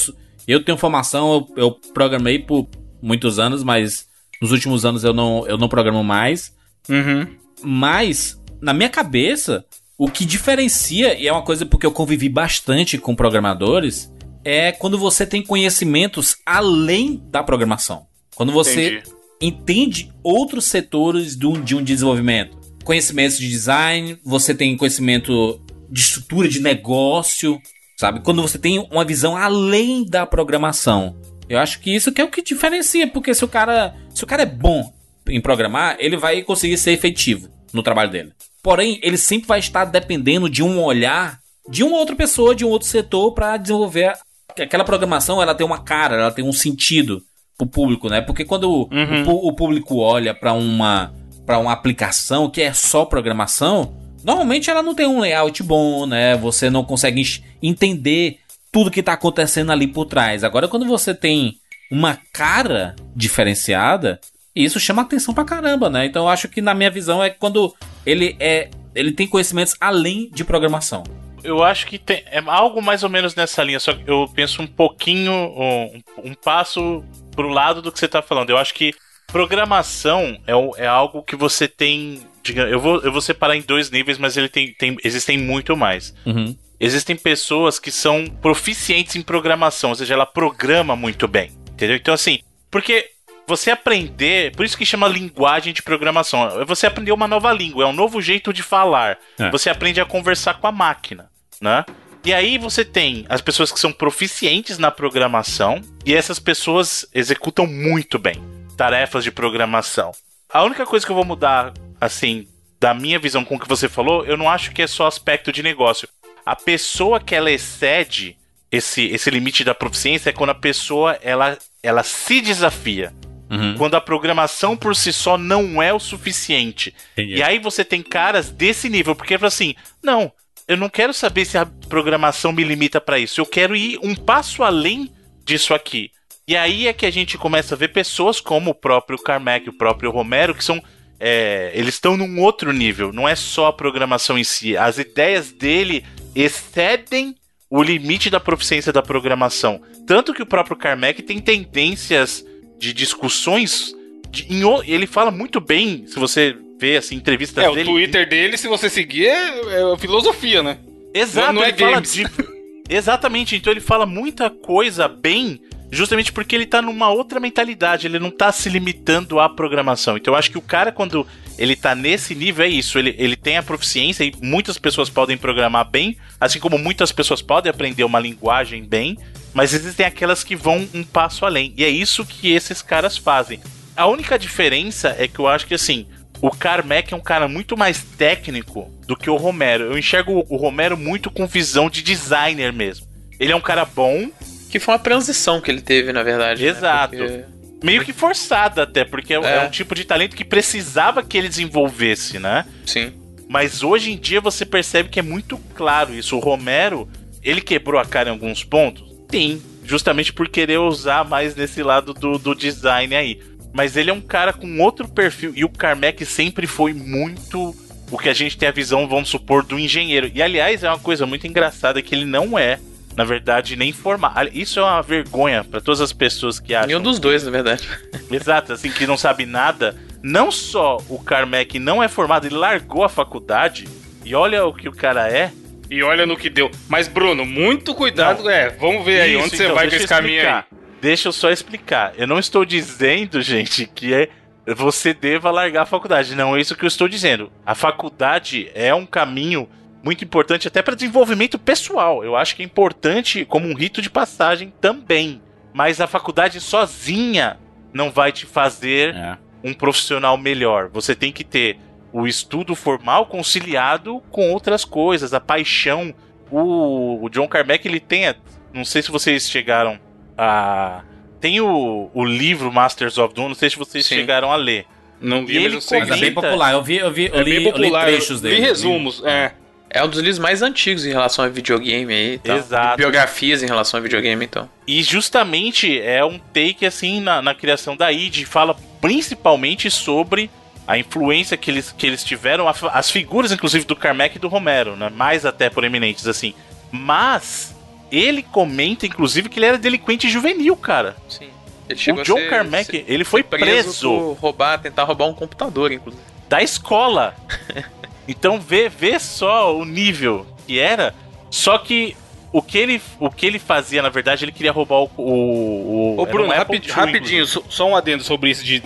eu 0.45 0.63
tenho 0.63 0.77
formação, 0.77 1.47
eu, 1.55 1.63
eu 1.63 1.71
programei 1.93 2.39
por 2.39 2.67
muitos 3.01 3.39
anos, 3.39 3.63
mas 3.63 4.06
nos 4.41 4.51
últimos 4.51 4.85
anos 4.85 5.03
eu 5.03 5.13
não, 5.13 5.47
eu 5.47 5.57
não 5.57 5.69
programo 5.69 6.03
mais. 6.03 6.53
Uhum. 6.89 7.27
Mas, 7.63 8.39
na 8.61 8.73
minha 8.73 8.89
cabeça, 8.89 9.65
o 9.97 10.09
que 10.09 10.25
diferencia, 10.25 11.19
e 11.19 11.27
é 11.27 11.31
uma 11.31 11.41
coisa 11.41 11.65
porque 11.65 11.85
eu 11.85 11.91
convivi 11.91 12.29
bastante 12.29 12.97
com 12.97 13.15
programadores, 13.15 14.11
é 14.43 14.71
quando 14.71 14.97
você 14.97 15.25
tem 15.25 15.41
conhecimentos 15.41 16.37
além 16.45 17.21
da 17.29 17.43
programação. 17.43 18.05
Quando 18.35 18.51
você 18.51 18.99
Entendi. 18.99 19.15
entende 19.41 20.13
outros 20.23 20.65
setores 20.65 21.35
de 21.35 21.47
um, 21.47 21.61
de 21.61 21.75
um 21.75 21.83
desenvolvimento. 21.83 22.55
Conhecimentos 22.83 23.37
de 23.37 23.49
design, 23.49 24.17
você 24.23 24.53
tem 24.53 24.77
conhecimento 24.77 25.59
de 25.89 25.99
estrutura 25.99 26.47
de 26.47 26.61
negócio, 26.61 27.59
sabe? 27.97 28.21
Quando 28.21 28.41
você 28.41 28.57
tem 28.57 28.79
uma 28.91 29.03
visão 29.03 29.35
além 29.35 30.05
da 30.05 30.25
programação. 30.25 31.17
Eu 31.49 31.59
acho 31.59 31.79
que 31.79 31.93
isso 31.95 32.11
que 32.11 32.21
é 32.21 32.23
o 32.23 32.29
que 32.29 32.41
diferencia, 32.41 33.07
porque 33.07 33.33
se 33.33 33.43
o 33.43 33.47
cara, 33.47 33.95
se 34.13 34.23
o 34.23 34.27
cara 34.27 34.43
é 34.43 34.45
bom 34.45 34.91
em 35.27 35.41
programar, 35.41 35.95
ele 35.99 36.17
vai 36.17 36.41
conseguir 36.41 36.77
ser 36.77 36.91
efetivo 36.91 37.47
no 37.73 37.81
trabalho 37.83 38.11
dele. 38.11 38.31
Porém, 38.63 38.99
ele 39.01 39.17
sempre 39.17 39.47
vai 39.47 39.59
estar 39.59 39.85
dependendo 39.85 40.49
de 40.49 40.61
um 40.63 40.81
olhar 40.83 41.39
de 41.69 41.83
uma 41.83 41.97
outra 41.97 42.15
pessoa, 42.15 42.55
de 42.55 42.65
um 42.65 42.69
outro 42.69 42.87
setor 42.87 43.33
para 43.33 43.57
desenvolver 43.57 44.13
aquela 44.57 44.83
programação, 44.83 45.41
ela 45.41 45.53
tem 45.53 45.65
uma 45.65 45.79
cara, 45.83 46.15
ela 46.15 46.31
tem 46.31 46.43
um 46.43 46.51
sentido 46.53 47.21
pro 47.57 47.67
público, 47.67 48.09
né? 48.09 48.21
Porque 48.21 48.43
quando 48.45 48.69
o- 48.71 48.89
Uhum. 48.91 49.23
o, 49.27 49.47
o 49.49 49.53
público 49.55 49.97
olha 49.97 50.33
para 50.33 50.53
uma 50.53 51.13
para 51.45 51.59
uma 51.59 51.71
aplicação 51.71 52.49
que 52.49 52.61
é 52.61 52.73
só 52.73 53.05
programação, 53.05 53.95
normalmente 54.23 54.69
ela 54.69 54.83
não 54.83 54.93
tem 54.93 55.07
um 55.07 55.19
layout 55.21 55.63
bom, 55.63 56.05
né? 56.05 56.35
Você 56.37 56.69
não 56.69 56.83
consegue 56.83 57.23
entender 57.61 58.39
tudo 58.77 58.91
que 58.91 59.01
tá 59.01 59.13
acontecendo 59.13 59.71
ali 59.71 59.87
por 59.87 60.05
trás. 60.05 60.43
Agora 60.43 60.67
quando 60.67 60.85
você 60.85 61.11
tem 61.11 61.55
uma 61.89 62.15
cara 62.31 62.95
diferenciada, 63.15 64.19
isso 64.55 64.79
chama 64.79 65.01
atenção 65.01 65.33
pra 65.33 65.43
caramba, 65.43 65.89
né? 65.89 66.05
Então 66.05 66.25
eu 66.25 66.29
acho 66.29 66.47
que 66.47 66.61
na 66.61 66.75
minha 66.75 66.91
visão 66.91 67.23
é 67.23 67.31
quando 67.31 67.73
ele 68.05 68.35
é 68.39 68.69
ele 68.93 69.11
tem 69.11 69.25
conhecimentos 69.25 69.75
além 69.81 70.29
de 70.31 70.43
programação. 70.43 71.01
Eu 71.43 71.63
acho 71.63 71.87
que 71.87 71.97
tem, 71.97 72.23
é 72.27 72.39
algo 72.45 72.79
mais 72.79 73.01
ou 73.03 73.09
menos 73.09 73.33
nessa 73.33 73.63
linha, 73.63 73.79
só 73.79 73.93
que 73.95 74.03
eu 74.05 74.29
penso 74.35 74.61
um 74.61 74.67
pouquinho, 74.67 75.31
um, 75.33 76.01
um 76.23 76.33
passo 76.35 77.03
pro 77.31 77.47
lado 77.49 77.81
do 77.81 77.91
que 77.91 77.97
você 77.97 78.07
tá 78.07 78.21
falando. 78.21 78.51
Eu 78.51 78.57
acho 78.59 78.75
que 78.75 78.93
programação 79.27 80.37
é, 80.45 80.83
é 80.83 80.87
algo 80.87 81.23
que 81.23 81.35
você 81.35 81.67
tem. 81.67 82.21
diga- 82.43 82.67
eu, 82.67 82.79
vou, 82.79 83.01
eu 83.01 83.11
vou 83.11 83.21
separar 83.21 83.55
em 83.55 83.61
dois 83.61 83.89
níveis, 83.89 84.17
mas 84.19 84.37
ele 84.37 84.49
tem, 84.49 84.73
tem, 84.73 84.95
existem 85.03 85.37
muito 85.37 85.75
mais. 85.75 86.13
Uhum. 86.25 86.55
Existem 86.79 87.15
pessoas 87.15 87.79
que 87.79 87.91
são 87.91 88.25
proficientes 88.25 89.15
em 89.15 89.21
programação, 89.21 89.91
ou 89.91 89.95
seja, 89.95 90.13
ela 90.13 90.25
programa 90.25 90.95
muito 90.95 91.27
bem. 91.27 91.51
Entendeu? 91.71 91.95
Então, 91.95 92.13
assim, 92.13 92.39
porque 92.69 93.09
você 93.47 93.71
aprender, 93.71 94.55
por 94.55 94.65
isso 94.65 94.77
que 94.77 94.85
chama 94.85 95.07
linguagem 95.07 95.73
de 95.73 95.81
programação, 95.81 96.61
é 96.61 96.65
você 96.65 96.85
aprender 96.85 97.11
uma 97.11 97.27
nova 97.27 97.51
língua, 97.53 97.83
é 97.83 97.87
um 97.87 97.93
novo 97.93 98.21
jeito 98.21 98.51
de 98.51 98.61
falar. 98.61 99.17
É. 99.39 99.49
Você 99.51 99.69
aprende 99.69 100.01
a 100.01 100.05
conversar 100.05 100.55
com 100.55 100.67
a 100.67 100.71
máquina, 100.71 101.29
né? 101.61 101.85
E 102.25 102.33
aí 102.33 102.57
você 102.57 102.83
tem 102.83 103.25
as 103.29 103.39
pessoas 103.39 103.71
que 103.71 103.79
são 103.79 103.91
proficientes 103.91 104.77
na 104.77 104.91
programação 104.91 105.81
e 106.05 106.13
essas 106.13 106.39
pessoas 106.39 107.07
executam 107.13 107.65
muito 107.65 108.19
bem 108.19 108.35
tarefas 108.75 109.23
de 109.23 109.31
programação. 109.31 110.11
A 110.51 110.63
única 110.63 110.85
coisa 110.85 111.05
que 111.05 111.11
eu 111.11 111.15
vou 111.15 111.25
mudar, 111.25 111.73
assim, 112.01 112.47
da 112.79 112.93
minha 112.93 113.17
visão 113.17 113.45
com 113.45 113.55
o 113.55 113.59
que 113.59 113.67
você 113.67 113.89
falou, 113.89 114.25
eu 114.25 114.37
não 114.37 114.49
acho 114.49 114.71
que 114.71 114.81
é 114.81 114.87
só 114.87 115.07
aspecto 115.07 115.51
de 115.51 115.63
negócio. 115.63 116.07
A 116.47 116.55
pessoa 116.55 117.19
que 117.19 117.35
ela 117.35 117.51
excede 117.51 118.37
esse, 118.71 119.03
esse 119.07 119.29
limite 119.29 119.65
da 119.65 119.75
proficiência 119.75 120.29
é 120.29 120.33
quando 120.33 120.51
a 120.51 120.55
pessoa 120.55 121.19
ela, 121.21 121.57
ela 121.83 122.03
se 122.03 122.39
desafia. 122.39 123.13
Uhum. 123.49 123.75
Quando 123.77 123.95
a 123.95 124.01
programação 124.01 124.77
por 124.77 124.95
si 124.95 125.11
só 125.11 125.37
não 125.37 125.83
é 125.83 125.93
o 125.93 125.99
suficiente. 125.99 126.95
Entendi. 127.11 127.35
E 127.35 127.43
aí 127.43 127.59
você 127.59 127.83
tem 127.83 128.01
caras 128.01 128.49
desse 128.49 128.89
nível, 128.89 129.13
porque 129.13 129.37
fala 129.37 129.49
assim, 129.49 129.75
não, 130.01 130.31
eu 130.69 130.77
não 130.77 130.87
quero 130.87 131.13
saber 131.13 131.43
se 131.43 131.57
a 131.57 131.65
programação 131.65 132.53
me 132.53 132.63
limita 132.63 133.01
pra 133.01 133.19
isso. 133.19 133.41
Eu 133.41 133.45
quero 133.45 133.75
ir 133.75 133.99
um 134.01 134.15
passo 134.15 134.63
além 134.63 135.11
disso 135.43 135.73
aqui. 135.73 136.11
E 136.47 136.55
aí 136.55 136.87
é 136.87 136.93
que 136.93 137.05
a 137.05 137.11
gente 137.11 137.37
começa 137.37 137.75
a 137.75 137.77
ver 137.77 137.89
pessoas 137.89 138.39
como 138.39 138.71
o 138.71 138.75
próprio 138.75 139.21
Carmack, 139.21 139.67
o 139.67 139.77
próprio 139.77 140.11
Romero, 140.11 140.55
que 140.55 140.63
são. 140.63 140.81
é, 141.19 141.71
eles 141.73 141.95
estão 141.95 142.15
num 142.15 142.39
outro 142.41 142.71
nível. 142.71 143.11
Não 143.11 143.27
é 143.27 143.35
só 143.35 143.67
a 143.67 143.73
programação 143.73 144.37
em 144.37 144.45
si. 144.45 144.77
As 144.77 144.97
ideias 144.97 145.51
dele 145.51 146.05
excedem 146.41 147.35
o 147.69 147.81
limite 147.83 148.29
da 148.29 148.39
proficiência 148.39 148.93
da 148.93 149.01
programação. 149.01 149.81
Tanto 150.05 150.33
que 150.33 150.41
o 150.41 150.45
próprio 150.45 150.77
Carmack 150.77 151.21
tem 151.21 151.39
tendências 151.39 152.45
de 152.79 152.93
discussões. 152.93 153.93
de- 154.29 154.45
em 154.53 154.63
o- 154.65 154.83
ele 154.83 155.07
fala 155.07 155.31
muito 155.31 155.61
bem, 155.61 156.05
se 156.05 156.19
você 156.19 156.53
vê 156.77 156.97
assim, 156.97 157.15
entrevistas 157.15 157.63
É, 157.63 157.69
o 157.69 157.73
dele. 157.73 157.89
Twitter 157.89 158.27
dele, 158.27 158.57
se 158.57 158.67
você 158.67 158.89
seguir, 158.89 159.25
é, 159.27 159.93
é 159.93 159.97
filosofia, 159.97 160.61
né? 160.61 160.77
Exato, 161.13 161.53
Não 161.53 161.63
é 161.63 161.71
fala 161.73 161.91
games. 161.93 162.13
de... 162.13 162.25
Exatamente, 162.89 163.55
então 163.55 163.71
ele 163.71 163.79
fala 163.79 164.05
muita 164.05 164.49
coisa 164.49 165.07
bem, 165.07 165.61
justamente 165.89 166.33
porque 166.33 166.55
ele 166.55 166.65
tá 166.65 166.81
numa 166.81 167.09
outra 167.09 167.39
mentalidade, 167.39 168.05
ele 168.05 168.19
não 168.19 168.29
tá 168.29 168.51
se 168.51 168.67
limitando 168.69 169.39
à 169.39 169.47
programação. 169.49 170.17
Então 170.17 170.33
eu 170.33 170.37
acho 170.37 170.51
que 170.51 170.57
o 170.57 170.61
cara, 170.61 170.91
quando 170.91 171.25
ele 171.57 171.75
tá 171.75 171.95
nesse 171.95 172.33
nível, 172.35 172.65
é 172.65 172.67
isso, 172.69 172.97
ele, 172.99 173.15
ele 173.17 173.35
tem 173.35 173.57
a 173.57 173.63
proficiência 173.63 174.23
e 174.23 174.33
muitas 174.41 174.77
pessoas 174.77 175.09
podem 175.09 175.37
programar 175.37 175.89
bem, 175.89 176.17
assim 176.39 176.59
como 176.59 176.77
muitas 176.77 177.11
pessoas 177.11 177.41
podem 177.41 177.69
aprender 177.69 178.03
uma 178.03 178.19
linguagem 178.19 178.83
bem, 178.83 179.17
mas 179.53 179.73
existem 179.73 180.05
aquelas 180.05 180.43
que 180.43 180.55
vão 180.55 180.87
um 180.93 181.03
passo 181.03 181.45
além, 181.45 181.73
e 181.75 181.83
é 181.83 181.89
isso 181.89 182.25
que 182.25 182.51
esses 182.51 182.81
caras 182.81 183.17
fazem. 183.17 183.59
A 183.95 184.05
única 184.07 184.37
diferença 184.37 185.15
é 185.17 185.27
que 185.27 185.39
eu 185.39 185.47
acho 185.47 185.65
que 185.65 185.73
assim, 185.73 186.05
o 186.39 186.51
Carmack 186.51 187.11
é 187.11 187.17
um 187.17 187.21
cara 187.21 187.47
muito 187.47 187.75
mais 187.75 188.03
técnico 188.03 188.91
do 189.07 189.15
que 189.17 189.27
o 189.27 189.35
Romero. 189.37 189.85
Eu 189.85 189.97
enxergo 189.97 190.45
o- 190.47 190.55
Romero 190.57 190.95
muito 190.95 191.31
com 191.31 191.47
visão 191.47 191.89
de 191.89 192.03
designer 192.03 192.71
mesmo. 192.71 193.07
Ele 193.39 193.51
é 193.51 193.55
um 193.55 193.61
cara 193.61 193.85
bom, 193.85 194.29
Que 194.69 194.79
foi 194.79 194.93
uma 194.93 194.99
transição 194.99 195.61
que 195.61 195.71
ele 195.71 195.81
teve, 195.81 196.11
na 196.13 196.21
verdade. 196.23 196.61
né? 196.61 196.69
Exato. 196.69 197.15
Porque- 197.17 197.43
meio 197.83 198.03
que 198.03 198.13
forçada 198.13 198.83
até, 198.83 199.03
porque 199.05 199.33
é, 199.33 199.37
É. 199.37 199.55
é 199.57 199.61
um 199.65 199.69
tipo 199.69 199.93
de 199.95 200.03
talento 200.05 200.35
que 200.35 200.43
precisava 200.45 201.23
que 201.23 201.37
ele 201.37 201.49
desenvolvesse, 201.49 202.39
né? 202.39 202.65
Sim. 202.85 203.13
Mas 203.49 203.83
hoje 203.83 204.11
em 204.11 204.17
dia 204.17 204.41
você 204.41 204.65
percebe 204.65 205.09
que 205.09 205.19
é 205.19 205.23
muito 205.23 205.57
claro 205.75 206.13
isso. 206.13 206.35
O 206.35 206.39
Romero, 206.39 207.07
ele 207.41 207.61
quebrou 207.61 207.99
a 207.99 208.05
cara 208.05 208.29
em 208.29 208.33
alguns 208.33 208.63
pontos? 208.63 209.07
Sim. 209.31 209.61
Justamente 209.85 210.33
por 210.33 210.49
querer 210.49 210.79
usar 210.79 211.23
mais 211.23 211.55
nesse 211.55 211.81
lado 211.81 212.13
do, 212.13 212.37
do 212.37 212.53
design 212.53 213.15
aí. 213.15 213.39
Mas 213.73 213.95
ele 213.95 214.09
é 214.09 214.13
um 214.13 214.19
cara 214.21 214.51
com 214.51 214.79
outro 214.81 215.07
perfil. 215.07 215.53
E 215.55 215.63
o 215.63 215.69
Carmack 215.69 216.25
sempre 216.25 216.67
foi 216.67 216.93
muito 216.93 217.73
o 218.11 218.17
que 218.17 218.27
a 218.27 218.33
gente 218.33 218.57
tem 218.57 218.67
a 218.67 218.71
visão, 218.71 219.07
vamos 219.07 219.29
supor, 219.29 219.63
do 219.63 219.77
engenheiro. 219.77 220.29
E 220.33 220.41
aliás, 220.41 220.83
é 220.83 220.89
uma 220.89 220.99
coisa 220.99 221.25
muito 221.25 221.45
engraçada 221.47 222.01
que 222.01 222.15
ele 222.15 222.25
não 222.25 222.57
é, 222.57 222.79
na 223.17 223.23
verdade, 223.23 223.75
nem 223.75 223.91
formado. 223.91 224.47
Isso 224.53 224.79
é 224.79 224.83
uma 224.83 225.01
vergonha 225.01 225.63
para 225.63 225.81
todas 225.81 225.99
as 226.01 226.13
pessoas 226.13 226.59
que 226.59 226.75
acham. 226.75 226.85
Nenhum 226.87 227.01
dos 227.01 227.17
dois, 227.17 227.43
na 227.43 227.49
verdade. 227.49 227.89
Exato, 228.29 228.73
assim, 228.73 228.91
que 228.91 229.07
não 229.07 229.17
sabe 229.17 229.43
nada. 229.43 229.95
Não 230.21 230.51
só 230.51 230.97
o 231.09 231.17
Carmack 231.17 231.79
não 231.79 232.03
é 232.03 232.07
formado, 232.07 232.45
ele 232.45 232.55
largou 232.55 233.03
a 233.03 233.09
faculdade. 233.09 233.87
E 234.23 234.35
olha 234.35 234.63
o 234.67 234.73
que 234.73 234.87
o 234.87 234.91
cara 234.91 235.27
é. 235.31 235.51
E 235.89 236.03
olha 236.03 236.27
no 236.27 236.37
que 236.37 236.47
deu. 236.47 236.69
Mas, 236.87 237.07
Bruno, 237.07 237.43
muito 237.43 237.95
cuidado. 237.95 238.43
Não. 238.43 238.51
É, 238.51 238.69
vamos 238.69 239.03
ver 239.03 239.21
aí 239.21 239.33
Isso, 239.33 239.45
onde 239.45 239.57
você 239.57 239.63
então, 239.63 239.75
vai 239.75 239.85
com 239.85 239.89
deixa 239.89 240.05
esse 240.05 240.13
eu 240.13 240.17
caminho 240.17 240.47
aí. 240.47 240.63
Deixa 241.01 241.27
eu 241.27 241.31
só 241.31 241.49
explicar. 241.49 242.13
Eu 242.17 242.27
não 242.27 242.37
estou 242.37 242.63
dizendo, 242.63 243.41
gente, 243.41 243.87
que 243.87 244.13
é 244.13 244.29
você 244.75 245.11
deva 245.11 245.49
largar 245.49 245.83
a 245.83 245.85
faculdade. 245.87 246.35
Não 246.35 246.55
é 246.55 246.61
isso 246.61 246.75
que 246.75 246.85
eu 246.85 246.87
estou 246.87 247.07
dizendo. 247.07 247.51
A 247.65 247.73
faculdade 247.73 248.69
é 248.75 248.93
um 248.93 249.07
caminho 249.07 249.67
muito 250.07 250.23
importante 250.23 250.67
até 250.67 250.81
para 250.81 250.95
desenvolvimento 250.95 251.59
pessoal. 251.59 252.23
Eu 252.23 252.35
acho 252.35 252.55
que 252.55 252.61
é 252.61 252.65
importante 252.65 253.43
como 253.45 253.67
um 253.67 253.73
rito 253.75 254.01
de 254.01 254.09
passagem 254.09 254.73
também. 254.79 255.41
Mas 255.73 255.99
a 255.99 256.07
faculdade 256.07 256.59
sozinha 256.61 257.57
não 257.93 258.09
vai 258.09 258.31
te 258.31 258.45
fazer 258.45 259.13
É. 259.13 259.37
um 259.63 259.73
profissional 259.73 260.37
melhor. 260.37 260.89
Você 260.93 261.13
tem 261.13 261.31
que 261.31 261.43
ter 261.43 261.77
o 262.13 262.25
estudo 262.25 262.73
formal 262.73 263.25
conciliado 263.25 264.21
com 264.31 264.49
outras 264.51 264.85
coisas, 264.85 265.33
a 265.33 265.39
paixão. 265.39 266.13
O, 266.49 267.23
o 267.25 267.29
John 267.29 267.47
Carmack, 267.47 267.85
ele 267.87 267.99
tem. 267.99 268.27
a- 268.27 268.35
Não 268.73 268.85
sei 268.85 269.01
se 269.01 269.11
vocês 269.11 269.49
chegaram 269.49 269.99
a. 270.37 271.03
Tem 271.41 271.59
o, 271.61 272.09
o 272.13 272.23
livro 272.25 272.71
Masters 272.71 273.17
of 273.17 273.33
Doom, 273.35 273.49
não 273.49 273.55
sei 273.55 273.69
se 273.69 273.77
vocês 273.77 274.05
Sim. 274.05 274.15
chegaram 274.15 274.51
a 274.51 274.55
ler. 274.55 274.85
Não 275.19 275.45
vi, 275.45 275.55
mas 275.55 275.63
ele 275.65 275.75
eu 275.75 275.81
sei. 275.81 275.99
Mas 275.99 276.09
é 276.09 276.11
bem 276.17 276.33
comenta- 276.33 276.47
popular. 276.47 276.73
Eu 276.73 276.81
vi, 276.83 276.97
eu 276.97 277.11
vi, 277.11 277.25
eu 277.27 277.35
É 277.35 277.43
li, 277.43 277.43
bem 277.43 277.53
eu 277.55 277.59
li 277.59 277.71
popular. 277.71 278.05
trechos 278.05 278.37
eu 278.37 278.49
dele. 278.49 278.55
vi 278.55 278.61
resumos, 278.61 279.21
é. 279.25 279.51
É 279.89 280.03
um 280.03 280.09
dos 280.09 280.19
livros 280.19 280.39
mais 280.39 280.61
antigos 280.61 281.05
em 281.05 281.09
relação 281.09 281.45
a 281.45 281.47
videogame 281.47 282.13
aí. 282.13 282.33
e 282.33 282.37
tal. 282.39 282.57
Exato. 282.57 282.97
Biografias 282.97 283.63
em 283.63 283.65
relação 283.65 283.99
a 283.99 284.03
videogame, 284.03 284.43
então. 284.43 284.69
E 284.85 285.01
justamente 285.01 285.99
é 285.99 286.23
um 286.23 286.37
take 286.37 286.85
assim 286.85 287.21
na, 287.21 287.41
na 287.41 287.55
criação 287.55 287.95
da 287.95 288.11
id, 288.11 288.43
fala 288.45 288.75
principalmente 288.99 289.89
sobre 289.89 290.49
a 290.87 290.97
influência 290.97 291.57
que 291.57 291.69
eles, 291.69 291.93
que 291.97 292.05
eles 292.05 292.23
tiveram, 292.23 292.67
as 292.67 293.11
figuras 293.11 293.51
inclusive 293.51 293.85
do 293.85 293.95
Carmack 293.95 294.37
e 294.37 294.39
do 294.39 294.47
Romero, 294.47 294.95
né? 294.95 295.09
mais 295.09 295.45
até 295.45 295.69
proeminentes 295.69 296.27
assim. 296.27 296.53
Mas 296.91 297.75
ele 298.11 298.41
comenta 298.41 299.05
inclusive 299.05 299.49
que 299.49 299.59
ele 299.59 299.65
era 299.65 299.77
delinquente 299.77 300.29
juvenil, 300.29 300.75
cara. 300.75 301.15
Sim. 301.27 301.49
O 301.89 302.23
John 302.23 302.37
ser, 302.37 302.49
Carmack, 302.49 302.85
ser 302.85 303.05
ele 303.07 303.23
foi 303.23 303.43
preso, 303.43 304.09
por 304.09 304.33
roubar, 304.33 304.77
tentar 304.77 305.03
roubar 305.05 305.27
um 305.27 305.33
computador, 305.33 305.91
inclusive. 305.91 306.21
da 306.49 306.61
escola. 306.61 307.33
então 308.27 308.59
vê, 308.59 308.89
vê 308.89 309.19
só 309.19 309.75
o 309.77 309.85
nível 309.85 310.45
que 310.65 310.79
era. 310.79 311.13
Só 311.49 311.77
que 311.77 312.15
o 312.51 312.61
que 312.61 312.77
ele, 312.77 313.01
o 313.19 313.29
que 313.29 313.45
ele 313.45 313.59
fazia, 313.59 314.01
na 314.01 314.09
verdade, 314.09 314.43
ele 314.45 314.51
queria 314.51 314.71
roubar 314.71 314.97
o. 315.01 315.09
o, 315.17 316.15
o 316.17 316.21
Ô, 316.21 316.25
Bruno, 316.25 316.49
um 316.49 316.51
Apple 316.51 316.77
rapid- 316.77 316.85
II, 316.87 316.93
rapidinho, 316.93 317.45
só, 317.45 317.61
só 317.69 317.87
um 317.87 317.95
adendo 317.95 318.23
sobre 318.23 318.49
isso 318.49 318.63
de. 318.63 318.81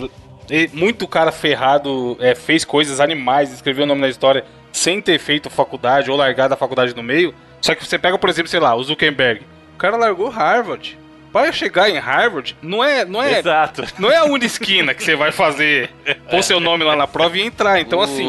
e 0.50 0.68
Muito 0.72 1.06
cara 1.08 1.32
ferrado 1.32 2.16
é, 2.20 2.34
fez 2.34 2.64
coisas 2.64 3.00
animais, 3.00 3.52
escreveu 3.52 3.84
o 3.84 3.86
nome 3.86 4.00
da 4.02 4.08
história 4.08 4.44
sem 4.72 5.00
ter 5.00 5.18
feito 5.18 5.50
faculdade 5.50 6.10
ou 6.10 6.16
largado 6.16 6.54
a 6.54 6.56
faculdade 6.56 6.94
no 6.94 7.02
meio. 7.02 7.34
Só 7.60 7.74
que 7.74 7.84
você 7.84 7.98
pega, 7.98 8.18
por 8.18 8.28
exemplo, 8.30 8.50
sei 8.50 8.58
lá, 8.60 8.74
o 8.74 8.82
Zuckerberg. 8.82 9.42
O 9.74 9.78
cara 9.78 9.96
largou 9.96 10.28
Harvard. 10.28 10.98
Para 11.32 11.50
chegar 11.50 11.88
em 11.88 11.96
Harvard, 11.98 12.54
não 12.60 12.84
é, 12.84 13.06
não 13.06 13.22
é, 13.22 13.38
Exato. 13.38 13.84
não 13.98 14.10
é 14.10 14.16
a 14.18 14.24
unisquina 14.26 14.92
que 14.92 15.02
você 15.02 15.16
vai 15.16 15.32
fazer, 15.32 15.88
pôr 16.30 16.42
seu 16.42 16.60
nome 16.60 16.84
lá 16.84 16.94
na 16.94 17.06
prova 17.06 17.38
e 17.38 17.40
entrar. 17.42 17.80
Então, 17.80 18.00
o, 18.00 18.02
assim, 18.02 18.28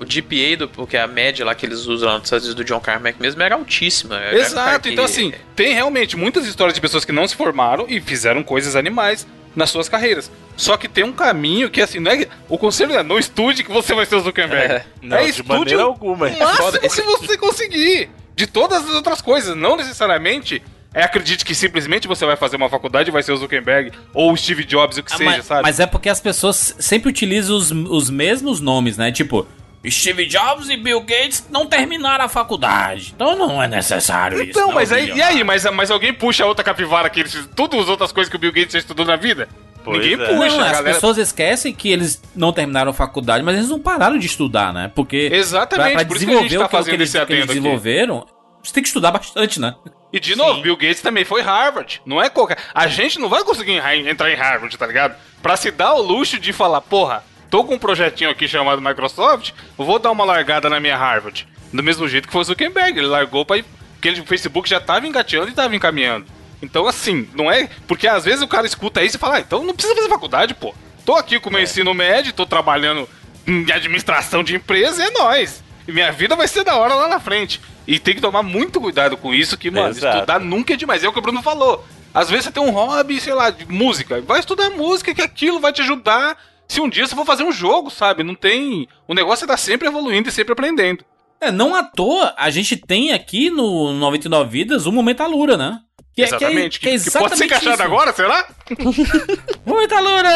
O 0.00 0.04
GPA, 0.06 0.56
do, 0.56 0.68
porque 0.68 0.96
a 0.96 1.06
média 1.06 1.44
lá 1.44 1.54
que 1.54 1.66
eles 1.66 1.84
usam 1.86 2.08
lá 2.08 2.14
nos 2.14 2.24
Estados 2.24 2.46
Unidos 2.46 2.64
do 2.64 2.66
John 2.66 2.80
Carmack 2.80 3.20
mesmo 3.20 3.42
era 3.42 3.54
altíssima. 3.54 4.16
Era 4.18 4.36
Exato, 4.38 4.80
que- 4.80 4.90
então 4.94 5.04
assim, 5.04 5.32
tem 5.54 5.74
realmente 5.74 6.16
muitas 6.16 6.46
histórias 6.46 6.74
de 6.74 6.80
pessoas 6.80 7.04
que 7.04 7.12
não 7.12 7.28
se 7.28 7.36
formaram 7.36 7.84
e 7.88 8.00
fizeram 8.00 8.42
coisas 8.42 8.74
animais 8.74 9.26
nas 9.54 9.68
suas 9.68 9.88
carreiras. 9.90 10.30
Só 10.56 10.76
que 10.76 10.88
tem 10.88 11.04
um 11.04 11.12
caminho 11.12 11.68
que 11.70 11.82
assim, 11.82 12.00
não 12.00 12.10
é, 12.12 12.26
o 12.48 12.56
conselho 12.56 12.94
é 12.94 13.02
não 13.02 13.18
estude 13.18 13.62
que 13.62 13.70
você 13.70 13.92
vai 13.94 14.06
ser 14.06 14.14
o 14.16 14.20
Zuckerberg. 14.20 14.72
É. 14.74 14.84
Não, 15.02 15.16
é 15.18 15.24
de 15.24 15.30
estude 15.30 15.48
maneira 15.48 15.84
o 15.84 15.88
alguma. 15.88 16.28
máximo 16.28 16.48
foda. 16.56 16.80
Esse- 16.82 17.02
que 17.02 17.08
você 17.08 17.36
conseguir. 17.36 18.08
De 18.34 18.46
todas 18.46 18.82
as 18.88 18.94
outras 18.94 19.20
coisas, 19.20 19.54
não 19.54 19.76
necessariamente 19.76 20.62
é 20.94 21.02
acredite 21.02 21.44
que 21.44 21.54
simplesmente 21.54 22.08
você 22.08 22.24
vai 22.24 22.36
fazer 22.36 22.56
uma 22.56 22.68
faculdade 22.70 23.10
e 23.10 23.12
vai 23.12 23.22
ser 23.22 23.32
o 23.32 23.36
Zuckerberg 23.36 23.92
ou 24.14 24.32
o 24.32 24.36
Steve 24.36 24.64
Jobs, 24.64 24.96
o 24.96 25.02
que 25.02 25.12
Ah, 25.12 25.16
seja, 25.18 25.30
mas, 25.30 25.44
sabe? 25.44 25.62
mas 25.62 25.78
é 25.78 25.86
porque 25.86 26.08
as 26.08 26.20
pessoas 26.20 26.74
sempre 26.78 27.10
utilizam 27.10 27.54
os, 27.56 27.70
os 27.70 28.08
mesmos 28.08 28.60
nomes, 28.60 28.96
né? 28.96 29.12
Tipo, 29.12 29.46
Steve 29.88 30.26
Jobs 30.26 30.68
e 30.68 30.76
Bill 30.76 31.00
Gates 31.00 31.46
não 31.50 31.64
terminaram 31.66 32.24
a 32.24 32.28
faculdade. 32.28 33.12
Então 33.14 33.34
não 33.36 33.62
é 33.62 33.66
necessário 33.66 34.40
isso. 34.42 34.50
Então, 34.50 34.66
não, 34.68 34.74
mas 34.74 34.92
aí, 34.92 35.10
e 35.10 35.22
aí? 35.22 35.42
Mas, 35.42 35.64
mas 35.72 35.90
alguém 35.90 36.12
puxa 36.12 36.44
a 36.44 36.46
outra 36.46 36.62
capivara 36.64 37.08
que 37.08 37.20
eles 37.20 37.48
todas 37.56 37.80
as 37.80 37.88
outras 37.88 38.12
coisas 38.12 38.30
que 38.30 38.36
o 38.36 38.38
Bill 38.38 38.52
Gates 38.52 38.72
já 38.72 38.78
estudou 38.78 39.06
na 39.06 39.16
vida? 39.16 39.48
Pois 39.82 39.98
Ninguém 40.04 40.22
é. 40.22 40.26
puxa, 40.28 40.56
Não, 40.58 40.64
as 40.66 40.72
galera. 40.72 40.82
pessoas 40.94 41.16
esquecem 41.16 41.72
que 41.72 41.90
eles 41.90 42.22
não 42.36 42.52
terminaram 42.52 42.90
a 42.90 42.94
faculdade, 42.94 43.42
mas 43.42 43.56
eles 43.56 43.70
não 43.70 43.80
pararam 43.80 44.18
de 44.18 44.26
estudar, 44.26 44.74
né? 44.74 44.90
Porque 44.94 45.30
Exatamente, 45.32 45.92
pra, 45.92 45.98
pra 46.00 46.04
por 46.08 46.16
isso 46.18 46.26
que 46.26 46.32
a 46.32 46.34
gente 46.34 46.42
desenvolver 46.48 46.68
tá 46.68 46.78
o 46.80 46.84
que, 46.84 46.90
o 46.90 46.90
que 46.90 46.90
eles, 47.02 47.10
que 47.12 47.16
eles 47.16 47.22
adendo 47.22 47.44
aqui. 47.44 47.46
desenvolveram, 47.46 48.26
você 48.62 48.74
tem 48.74 48.82
que 48.82 48.88
estudar 48.90 49.10
bastante, 49.12 49.58
né? 49.58 49.74
E 50.12 50.20
de 50.20 50.36
novo, 50.36 50.56
Sim. 50.56 50.62
Bill 50.62 50.76
Gates 50.76 51.00
também 51.00 51.24
foi 51.24 51.40
Harvard. 51.40 52.02
Não 52.04 52.20
é 52.20 52.28
qualquer. 52.28 52.58
A 52.74 52.86
gente 52.88 53.18
não 53.18 53.30
vai 53.30 53.42
conseguir 53.44 53.80
entrar 54.06 54.30
em 54.30 54.34
Harvard, 54.36 54.76
tá 54.76 54.86
ligado? 54.86 55.16
Pra 55.42 55.56
se 55.56 55.70
dar 55.70 55.94
o 55.94 56.02
luxo 56.02 56.38
de 56.38 56.52
falar, 56.52 56.82
porra, 56.82 57.24
tô 57.50 57.64
com 57.64 57.74
um 57.74 57.78
projetinho 57.78 58.30
aqui 58.30 58.46
chamado 58.48 58.80
Microsoft, 58.80 59.52
vou 59.76 59.98
dar 59.98 60.10
uma 60.10 60.24
largada 60.24 60.68
na 60.70 60.78
minha 60.80 60.96
Harvard. 60.96 61.46
Do 61.72 61.82
mesmo 61.82 62.08
jeito 62.08 62.26
que 62.26 62.32
foi 62.32 62.40
o 62.42 62.44
Zuckerberg, 62.44 62.98
ele 62.98 63.06
largou 63.08 63.44
pra 63.44 63.58
ir. 63.58 63.64
Porque 63.94 64.08
ele- 64.08 64.20
o 64.20 64.26
Facebook 64.26 64.68
já 64.68 64.80
tava 64.80 65.06
engateando 65.06 65.50
e 65.50 65.52
tava 65.52 65.74
encaminhando. 65.76 66.26
Então, 66.62 66.86
assim, 66.86 67.28
não 67.34 67.50
é. 67.50 67.68
Porque 67.86 68.06
às 68.08 68.24
vezes 68.24 68.40
o 68.42 68.48
cara 68.48 68.66
escuta 68.66 69.02
isso 69.02 69.16
e 69.16 69.20
fala, 69.20 69.36
ah, 69.36 69.40
então 69.40 69.62
não 69.64 69.74
precisa 69.74 69.94
fazer 69.94 70.08
faculdade, 70.08 70.54
pô. 70.54 70.74
Tô 71.04 71.14
aqui 71.14 71.38
com 71.38 71.48
o 71.50 71.52
meu 71.52 71.62
ensino 71.62 71.92
médio, 71.94 72.32
tô 72.32 72.46
trabalhando 72.46 73.08
em 73.46 73.70
administração 73.70 74.42
de 74.44 74.54
empresa, 74.56 75.02
é 75.04 75.10
nóis. 75.10 75.62
E 75.88 75.92
minha 75.92 76.12
vida 76.12 76.36
vai 76.36 76.46
ser 76.48 76.64
da 76.64 76.76
hora 76.76 76.94
lá 76.94 77.08
na 77.08 77.18
frente. 77.20 77.60
E 77.86 77.98
tem 77.98 78.14
que 78.14 78.20
tomar 78.20 78.42
muito 78.42 78.80
cuidado 78.80 79.16
com 79.16 79.34
isso, 79.34 79.56
que, 79.58 79.70
mano, 79.70 79.88
Exato. 79.88 80.16
estudar 80.18 80.38
nunca 80.38 80.74
é 80.74 80.76
demais. 80.76 81.02
É 81.02 81.08
o 81.08 81.12
que 81.12 81.18
o 81.18 81.22
Bruno 81.22 81.42
falou. 81.42 81.84
Às 82.12 82.28
vezes 82.30 82.44
você 82.46 82.52
tem 82.52 82.62
um 82.62 82.70
hobby, 82.70 83.20
sei 83.20 83.32
lá, 83.34 83.50
de 83.50 83.64
música. 83.70 84.20
Vai 84.20 84.40
estudar 84.40 84.70
música, 84.70 85.14
que 85.14 85.22
aquilo 85.22 85.60
vai 85.60 85.72
te 85.72 85.80
ajudar. 85.82 86.36
Se 86.70 86.80
um 86.80 86.88
dia 86.88 87.04
você 87.04 87.16
for 87.16 87.26
fazer 87.26 87.42
um 87.42 87.50
jogo, 87.50 87.90
sabe? 87.90 88.22
Não 88.22 88.34
tem. 88.34 88.86
O 89.08 89.12
negócio 89.12 89.42
é 89.42 89.46
estar 89.46 89.56
sempre 89.56 89.88
evoluindo 89.88 90.28
e 90.28 90.32
sempre 90.32 90.52
aprendendo. 90.52 91.04
É, 91.40 91.50
não 91.50 91.74
à 91.74 91.82
toa, 91.82 92.32
a 92.36 92.48
gente 92.48 92.76
tem 92.76 93.12
aqui 93.12 93.50
no 93.50 93.92
99 93.94 94.48
Vidas 94.48 94.86
o 94.86 94.92
Momento 94.92 95.20
Alura, 95.22 95.56
né? 95.56 95.80
Que 96.14 96.22
é- 96.22 96.26
que 96.28 96.32
é- 96.34 96.36
exatamente. 96.36 96.78
que 96.78 96.88
é 96.88 96.92
Que, 96.92 97.04
que 97.04 97.10
pode 97.10 97.36
ser 97.36 97.44
exatamente 97.44 97.44
encaixado 97.46 97.74
isso. 97.74 97.82
agora, 97.82 98.12
será? 98.12 98.48
Momento 99.66 99.94
Alura! 99.94 100.30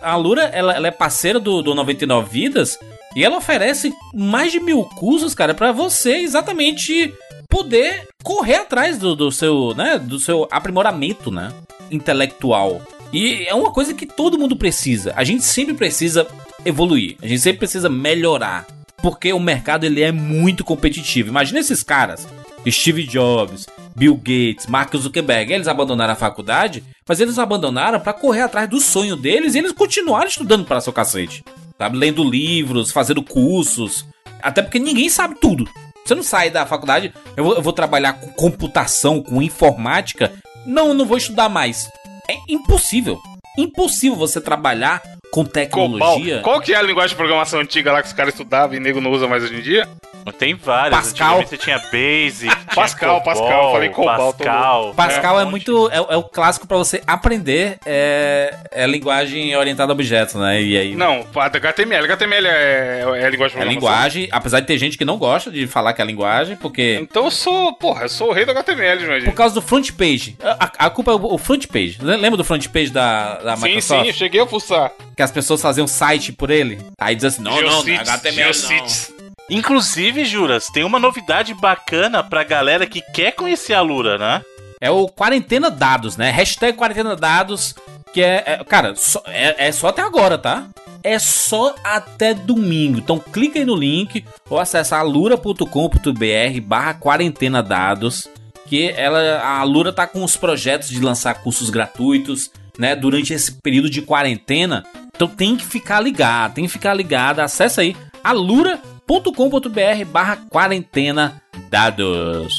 A 0.00 0.16
Lura, 0.16 0.42
ela, 0.44 0.72
ela 0.74 0.86
é 0.88 0.90
parceira 0.90 1.38
do, 1.38 1.60
do 1.60 1.74
99 1.74 2.30
Vidas 2.30 2.78
e 3.14 3.22
ela 3.24 3.36
oferece 3.36 3.92
mais 4.14 4.52
de 4.52 4.60
mil 4.60 4.84
cursos, 4.84 5.34
cara, 5.34 5.52
pra 5.52 5.70
você 5.72 6.18
exatamente 6.18 7.12
poder 7.50 8.06
correr 8.22 8.56
atrás 8.56 8.96
do, 8.96 9.14
do 9.14 9.30
seu, 9.30 9.74
né, 9.74 9.98
do 9.98 10.18
seu 10.18 10.48
aprimoramento, 10.50 11.30
né, 11.30 11.52
intelectual. 11.90 12.80
E 13.12 13.46
é 13.46 13.54
uma 13.54 13.72
coisa 13.72 13.94
que 13.94 14.06
todo 14.06 14.38
mundo 14.38 14.56
precisa. 14.56 15.12
A 15.16 15.24
gente 15.24 15.42
sempre 15.44 15.74
precisa 15.74 16.26
evoluir. 16.64 17.16
A 17.22 17.26
gente 17.26 17.40
sempre 17.40 17.60
precisa 17.60 17.88
melhorar. 17.88 18.66
Porque 19.02 19.32
o 19.32 19.40
mercado 19.40 19.84
ele 19.84 20.02
é 20.02 20.12
muito 20.12 20.64
competitivo. 20.64 21.28
Imagina 21.28 21.60
esses 21.60 21.82
caras. 21.82 22.26
Steve 22.68 23.04
Jobs, 23.04 23.66
Bill 23.96 24.16
Gates, 24.16 24.66
Mark 24.66 24.94
Zuckerberg, 24.94 25.52
eles 25.52 25.68
abandonaram 25.68 26.12
a 26.12 26.16
faculdade, 26.16 26.84
mas 27.06 27.20
eles 27.20 27.38
abandonaram 27.38 28.00
pra 28.00 28.12
correr 28.12 28.42
atrás 28.42 28.68
do 28.68 28.80
sonho 28.80 29.16
deles 29.16 29.54
e 29.54 29.58
eles 29.58 29.72
continuaram 29.72 30.28
estudando 30.28 30.64
para 30.64 30.80
seu 30.80 30.92
cacete. 30.92 31.44
Sabe? 31.78 31.96
Lendo 31.96 32.24
livros, 32.24 32.90
fazendo 32.90 33.22
cursos. 33.22 34.04
Até 34.42 34.62
porque 34.62 34.78
ninguém 34.78 35.08
sabe 35.08 35.36
tudo. 35.40 35.68
Você 36.04 36.14
não 36.14 36.22
sai 36.22 36.50
da 36.50 36.66
faculdade, 36.66 37.12
eu 37.36 37.44
vou, 37.44 37.54
eu 37.54 37.62
vou 37.62 37.72
trabalhar 37.72 38.14
com 38.14 38.28
computação, 38.32 39.22
com 39.22 39.42
informática. 39.42 40.32
Não, 40.66 40.94
não 40.94 41.04
vou 41.04 41.18
estudar 41.18 41.48
mais. 41.48 41.88
É 42.30 42.36
impossível. 42.46 43.18
Impossível 43.56 44.14
você 44.14 44.38
trabalhar 44.38 45.02
com 45.30 45.44
Cobol. 45.44 45.52
tecnologia. 45.52 46.40
Qual 46.40 46.60
que 46.60 46.72
é 46.72 46.76
a 46.76 46.82
linguagem 46.82 47.10
de 47.10 47.16
programação 47.16 47.60
antiga 47.60 47.92
lá 47.92 48.02
que 48.02 48.08
os 48.08 48.14
caras 48.14 48.34
estudavam 48.34 48.76
e 48.76 48.80
nego 48.80 49.00
não 49.00 49.10
usa 49.10 49.26
mais 49.26 49.42
hoje 49.44 49.56
em 49.56 49.60
dia? 49.60 49.88
Tem 50.32 50.54
várias. 50.54 50.94
Pascal. 50.94 51.40
Antigamente 51.40 51.50
Você 51.50 51.56
tinha 51.56 51.78
Basic, 51.78 52.54
tinha 52.54 52.56
Pascal, 52.74 53.20
Cobol, 53.20 53.34
Pascal, 53.34 53.72
falei 53.72 53.88
Cobol, 53.88 54.34
Pascal. 54.34 54.94
Pascal 54.94 55.40
é, 55.40 55.44
monte. 55.44 55.50
muito. 55.50 55.90
É, 55.90 55.96
é 55.96 56.16
o 56.16 56.22
clássico 56.22 56.66
pra 56.66 56.76
você 56.76 57.02
aprender 57.06 57.78
é, 57.86 58.54
é 58.70 58.86
linguagem 58.86 59.56
orientada 59.56 59.92
a 59.92 59.94
objetos, 59.94 60.34
né? 60.34 60.60
E 60.60 60.76
aí. 60.76 60.94
Não, 60.94 61.24
HTML. 61.34 62.04
HTML 62.04 62.46
é, 62.46 63.04
é 63.20 63.26
a 63.26 63.30
linguagem 63.30 63.60
É 63.60 63.64
linguagem, 63.64 64.28
apesar 64.30 64.60
de 64.60 64.66
ter 64.66 64.78
gente 64.78 64.98
que 64.98 65.04
não 65.04 65.18
gosta 65.18 65.50
de 65.50 65.66
falar 65.66 65.92
que 65.92 66.02
é 66.02 66.04
linguagem, 66.04 66.56
porque. 66.56 66.98
Então 67.00 67.24
eu 67.24 67.30
sou, 67.30 67.72
porra, 67.74 68.02
eu 68.02 68.08
sou 68.08 68.30
o 68.30 68.32
rei 68.32 68.44
do 68.44 68.50
HTML, 68.50 69.06
meu 69.06 69.24
Por 69.24 69.34
causa 69.34 69.54
do 69.54 69.62
front 69.62 69.92
page. 69.92 70.36
A, 70.42 70.86
a 70.86 70.90
culpa 70.90 71.12
é 71.12 71.14
o, 71.14 71.38
front 71.38 71.66
page. 71.66 71.98
Lembra 72.00 72.36
do 72.36 72.44
front 72.44 72.66
page 72.68 72.90
da, 72.90 73.38
da 73.38 73.56
Sim, 73.56 73.64
Microsoft? 73.64 74.02
sim, 74.02 74.08
eu 74.08 74.14
cheguei 74.14 74.40
a 74.40 74.46
fuçar. 74.46 74.92
Que 75.18 75.22
as 75.24 75.32
pessoas 75.32 75.60
faziam 75.60 75.88
site 75.88 76.30
por 76.32 76.48
ele. 76.48 76.78
Aí 76.96 77.16
diz 77.16 77.24
assim: 77.24 77.42
não, 77.42 77.50
não, 77.50 77.60
não, 77.60 77.68
é 77.68 77.72
Geocities, 77.72 78.08
HTML 78.08 78.36
não. 78.46 78.52
Geocities. 78.52 79.12
Inclusive, 79.50 80.24
Juras, 80.24 80.68
tem 80.68 80.84
uma 80.84 81.00
novidade 81.00 81.52
bacana 81.54 82.22
pra 82.22 82.44
galera 82.44 82.86
que 82.86 83.02
quer 83.02 83.32
conhecer 83.32 83.74
a 83.74 83.80
Lura, 83.80 84.16
né? 84.16 84.42
É 84.80 84.92
o 84.92 85.08
quarentena 85.08 85.72
dados, 85.72 86.16
né? 86.16 86.30
Hashtag 86.30 86.78
quarentena 86.78 87.16
dados. 87.16 87.74
Que 88.14 88.22
é. 88.22 88.44
é- 88.46 88.64
cara, 88.64 88.94
só- 88.94 89.24
é, 89.26 89.66
é 89.66 89.72
só 89.72 89.88
até 89.88 90.02
agora, 90.02 90.38
tá? 90.38 90.68
É 91.02 91.18
só 91.18 91.74
até 91.82 92.32
domingo. 92.32 92.98
Então 93.00 93.18
clica 93.18 93.58
aí 93.58 93.64
no 93.64 93.74
link 93.74 94.24
ou 94.48 94.60
acessa 94.60 94.98
alura.com.br 94.98 96.60
barra 96.62 96.94
quarentena 96.94 97.60
dados. 97.60 98.28
Que 98.66 98.90
ela, 98.90 99.18
a 99.40 99.58
Alura 99.58 99.92
tá 99.92 100.06
com 100.06 100.22
os 100.22 100.36
projetos 100.36 100.90
de 100.90 101.00
lançar 101.00 101.34
cursos 101.42 101.70
gratuitos, 101.70 102.50
né, 102.78 102.94
durante 102.94 103.34
esse 103.34 103.52
período 103.60 103.90
de 103.90 104.00
quarentena. 104.00 104.84
Então 105.14 105.26
tem 105.26 105.56
que 105.56 105.66
ficar 105.66 106.00
ligado, 106.00 106.54
tem 106.54 106.64
que 106.64 106.70
ficar 106.70 106.94
ligado. 106.94 107.40
Acesse 107.40 107.80
aí 107.80 107.96
alura.com.br 108.22 110.04
barra 110.06 110.36
quarentena 110.48 111.42
dados. 111.68 112.54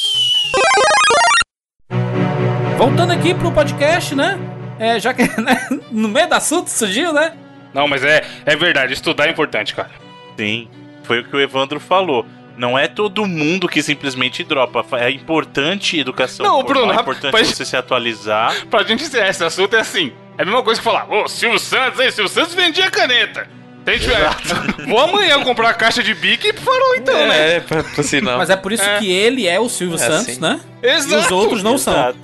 Voltando 2.77 3.11
aqui 3.13 3.33
pro 3.33 3.51
podcast, 3.51 4.13
né? 4.13 4.37
É, 4.77 4.99
já 4.99 5.13
que 5.13 5.23
né, 5.41 5.67
no 5.91 6.07
meio 6.07 6.27
do 6.27 6.35
assunto 6.35 6.67
surgiu, 6.69 7.13
né? 7.13 7.33
Não, 7.73 7.87
mas 7.87 8.03
é, 8.03 8.25
é 8.45 8.55
verdade, 8.55 8.93
estudar 8.93 9.27
é 9.27 9.31
importante, 9.31 9.75
cara. 9.75 9.91
Sim, 10.37 10.67
foi 11.03 11.19
o 11.19 11.25
que 11.25 11.35
o 11.35 11.39
Evandro 11.39 11.79
falou. 11.79 12.25
Não 12.59 12.77
é 12.77 12.87
todo 12.89 13.25
mundo 13.25 13.69
que 13.69 13.81
simplesmente 13.81 14.43
dropa. 14.43 14.85
É 14.97 15.09
importante 15.09 15.97
educação. 15.97 16.45
Não, 16.45 16.61
Bruno, 16.61 16.91
é 16.91 16.95
importante 16.95 17.31
rapaz- 17.31 17.47
você 17.47 17.63
se 17.63 17.77
atualizar. 17.77 18.53
Pra 18.69 18.83
gente 18.83 19.03
encerrar 19.05 19.29
esse 19.29 19.43
assunto 19.43 19.75
é 19.75 19.79
assim. 19.79 20.11
É 20.37 20.41
a 20.41 20.45
mesma 20.45 20.61
coisa 20.61 20.79
que 20.79 20.83
falar, 20.83 21.09
ô, 21.09 21.27
Silvio 21.27 21.57
Santos, 21.57 21.99
aí, 21.99 22.11
Silvio 22.11 22.29
Santos 22.31 22.53
vendia 22.53 22.91
caneta. 22.91 23.47
Tem 23.85 23.97
gente, 23.97 24.11
Vou 24.87 24.99
amanhã 24.99 25.41
comprar 25.41 25.69
a 25.69 25.73
caixa 25.73 26.03
de 26.03 26.13
bico 26.13 26.45
e 26.45 26.51
parou 26.53 26.95
então, 26.95 27.15
né? 27.27 27.55
É, 27.55 27.59
pra, 27.61 27.81
pra 27.81 28.03
sinal. 28.03 28.37
Mas 28.37 28.49
é 28.49 28.55
por 28.57 28.73
isso 28.73 28.83
É. 28.83 28.99
que 28.99 29.09
ele 29.09 29.47
é 29.47 29.57
o 29.59 29.69
Silvio 29.69 29.95
É, 29.95 29.99
Santos, 29.99 30.35
sim. 30.35 30.41
né? 30.41 30.59
Exato. 30.83 31.13
E 31.13 31.17
os 31.25 31.31
outros 31.31 31.63
não 31.63 31.77
são. 31.77 31.93
Exato. 31.93 32.17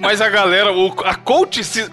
Mas 0.00 0.20
a 0.20 0.28
galera, 0.28 0.72
o, 0.72 0.92
a 1.04 1.14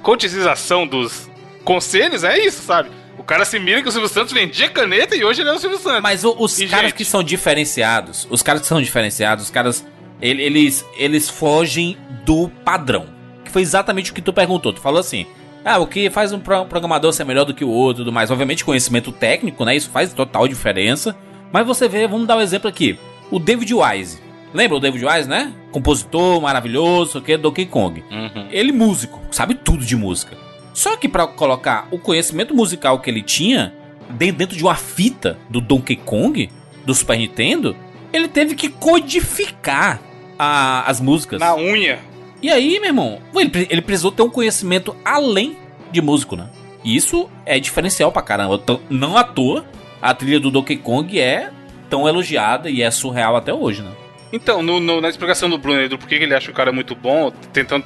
coachização 0.02 0.86
dos 0.88 1.30
conselhos 1.64 2.24
é 2.24 2.38
isso, 2.40 2.62
sabe? 2.64 2.90
O 3.18 3.24
cara 3.24 3.46
se 3.46 3.60
mira 3.60 3.82
que 3.82 3.88
o 3.88 3.92
Silvio 3.92 4.10
Santos 4.10 4.34
vendia 4.34 4.70
caneta 4.70 5.16
e 5.16 5.24
hoje 5.24 5.42
ele 5.42 5.50
é 5.50 5.54
o 5.54 5.60
Silvio 5.60 5.78
Santos. 5.78 6.02
Mas 6.02 6.24
o- 6.24 6.36
os 6.38 6.60
E, 6.60 6.68
caras 6.68 6.86
gente? 6.88 6.96
que 6.96 7.06
são 7.06 7.24
diferenciados, 7.24 8.28
os 8.30 8.42
caras 8.42 8.62
que 8.62 8.68
são 8.68 8.82
diferenciados, 8.82 9.46
os 9.46 9.50
caras, 9.52 9.86
ele- 10.22 10.42
eles, 10.42 10.86
eles 10.98 11.30
fogem 11.30 11.98
do 12.26 12.50
padrão. 12.66 13.06
Que 13.46 13.52
foi 13.52 13.62
exatamente 13.62 14.12
o 14.12 14.14
que 14.14 14.22
tu 14.22 14.34
perguntou. 14.34 14.74
Tu 14.74 14.82
falou 14.82 15.00
assim, 15.00 15.26
ah, 15.64 15.78
o 15.80 15.88
que 15.88 16.10
faz 16.10 16.34
um 16.34 16.40
pro- 16.40 16.66
programador 16.66 17.14
ser 17.14 17.24
melhor 17.24 17.46
do 17.46 17.54
que 17.54 17.64
o 17.64 17.70
outro 17.70 18.02
e 18.02 18.06
tudo 18.06 18.12
mais. 18.14 18.32
Obviamente 18.32 18.66
conhecimento 18.66 19.12
técnico, 19.12 19.64
né? 19.64 19.76
Isso 19.76 19.90
faz 19.90 20.12
total 20.14 20.48
diferença. 20.48 21.16
Mas 21.52 21.66
você 21.68 21.88
vê, 21.88 22.08
vamos 22.08 22.28
dar 22.28 22.38
um 22.38 22.42
exemplo 22.42 22.68
aqui. 22.68 22.98
O 23.30 23.38
David 23.40 23.74
Wise. 23.74 24.18
Lembra 24.54 24.78
o 24.78 24.80
David 24.80 25.06
Wise, 25.06 25.30
né? 25.30 25.52
Compositor 25.72 26.42
maravilhoso, 26.42 27.20
o 27.20 27.22
que? 27.22 27.38
Donkey 27.38 27.66
Kong. 27.66 28.04
Uhum. 28.12 28.48
Ele 28.52 28.72
músico, 28.72 29.20
sabe 29.32 29.56
tudo 29.56 29.84
de 29.86 29.96
música. 29.96 30.36
Só 30.74 30.98
que 30.98 31.08
pra 31.08 31.28
colocar 31.28 31.88
o 31.92 32.00
conhecimento 32.00 32.54
musical 32.54 33.00
que 33.00 33.10
ele 33.10 33.22
tinha 33.22 33.74
dentro 34.10 34.56
de 34.58 34.64
uma 34.64 34.76
fita 34.76 35.38
do 35.50 35.62
Donkey 35.62 35.96
Kong, 35.96 36.50
do 36.86 36.94
Super 36.94 37.18
Nintendo, 37.18 37.76
ele 38.12 38.28
teve 38.28 38.56
que 38.56 38.70
codificar 38.70 40.02
a- 40.38 40.84
as 40.90 41.00
músicas. 41.00 41.40
Na 41.40 41.56
unha. 41.56 42.00
E 42.42 42.50
aí, 42.50 42.80
meu 42.80 42.90
irmão, 42.90 43.20
ele, 43.36 43.68
ele 43.70 43.82
precisou 43.82 44.12
ter 44.12 44.22
um 44.24 44.30
conhecimento 44.30 44.96
além 45.06 45.56
de 45.92 46.02
músico, 46.02 46.36
né? 46.36 46.50
E 46.84 46.96
isso 46.96 47.30
é 47.46 47.58
diferencial 47.60 48.12
pra 48.12 48.22
caramba. 48.22 48.56
Então, 48.62 48.82
não 48.90 49.16
à 49.16 49.24
toa, 49.24 49.64
a 50.02 50.14
trilha 50.14 50.40
do 50.40 50.52
Donkey 50.52 50.76
Kong 50.76 51.18
é 51.20 51.50
tão 51.90 52.08
elogiada 52.08 52.70
e 52.70 52.82
é 52.82 52.92
surreal 52.92 53.36
até 53.38 53.54
hoje, 53.54 53.82
né? 53.82 53.92
Então, 54.34 54.64
no- 54.64 54.80
no- 54.80 55.00
na 55.00 55.10
explicação 55.10 55.48
do 55.48 55.60
Bruno 55.60 55.88
do 55.88 55.96
porquê 55.98 56.18
que 56.18 56.24
ele 56.24 56.34
acha 56.34 56.50
o 56.50 56.54
cara 56.56 56.72
muito 56.72 56.96
bom, 56.96 57.30
tentando 57.54 57.86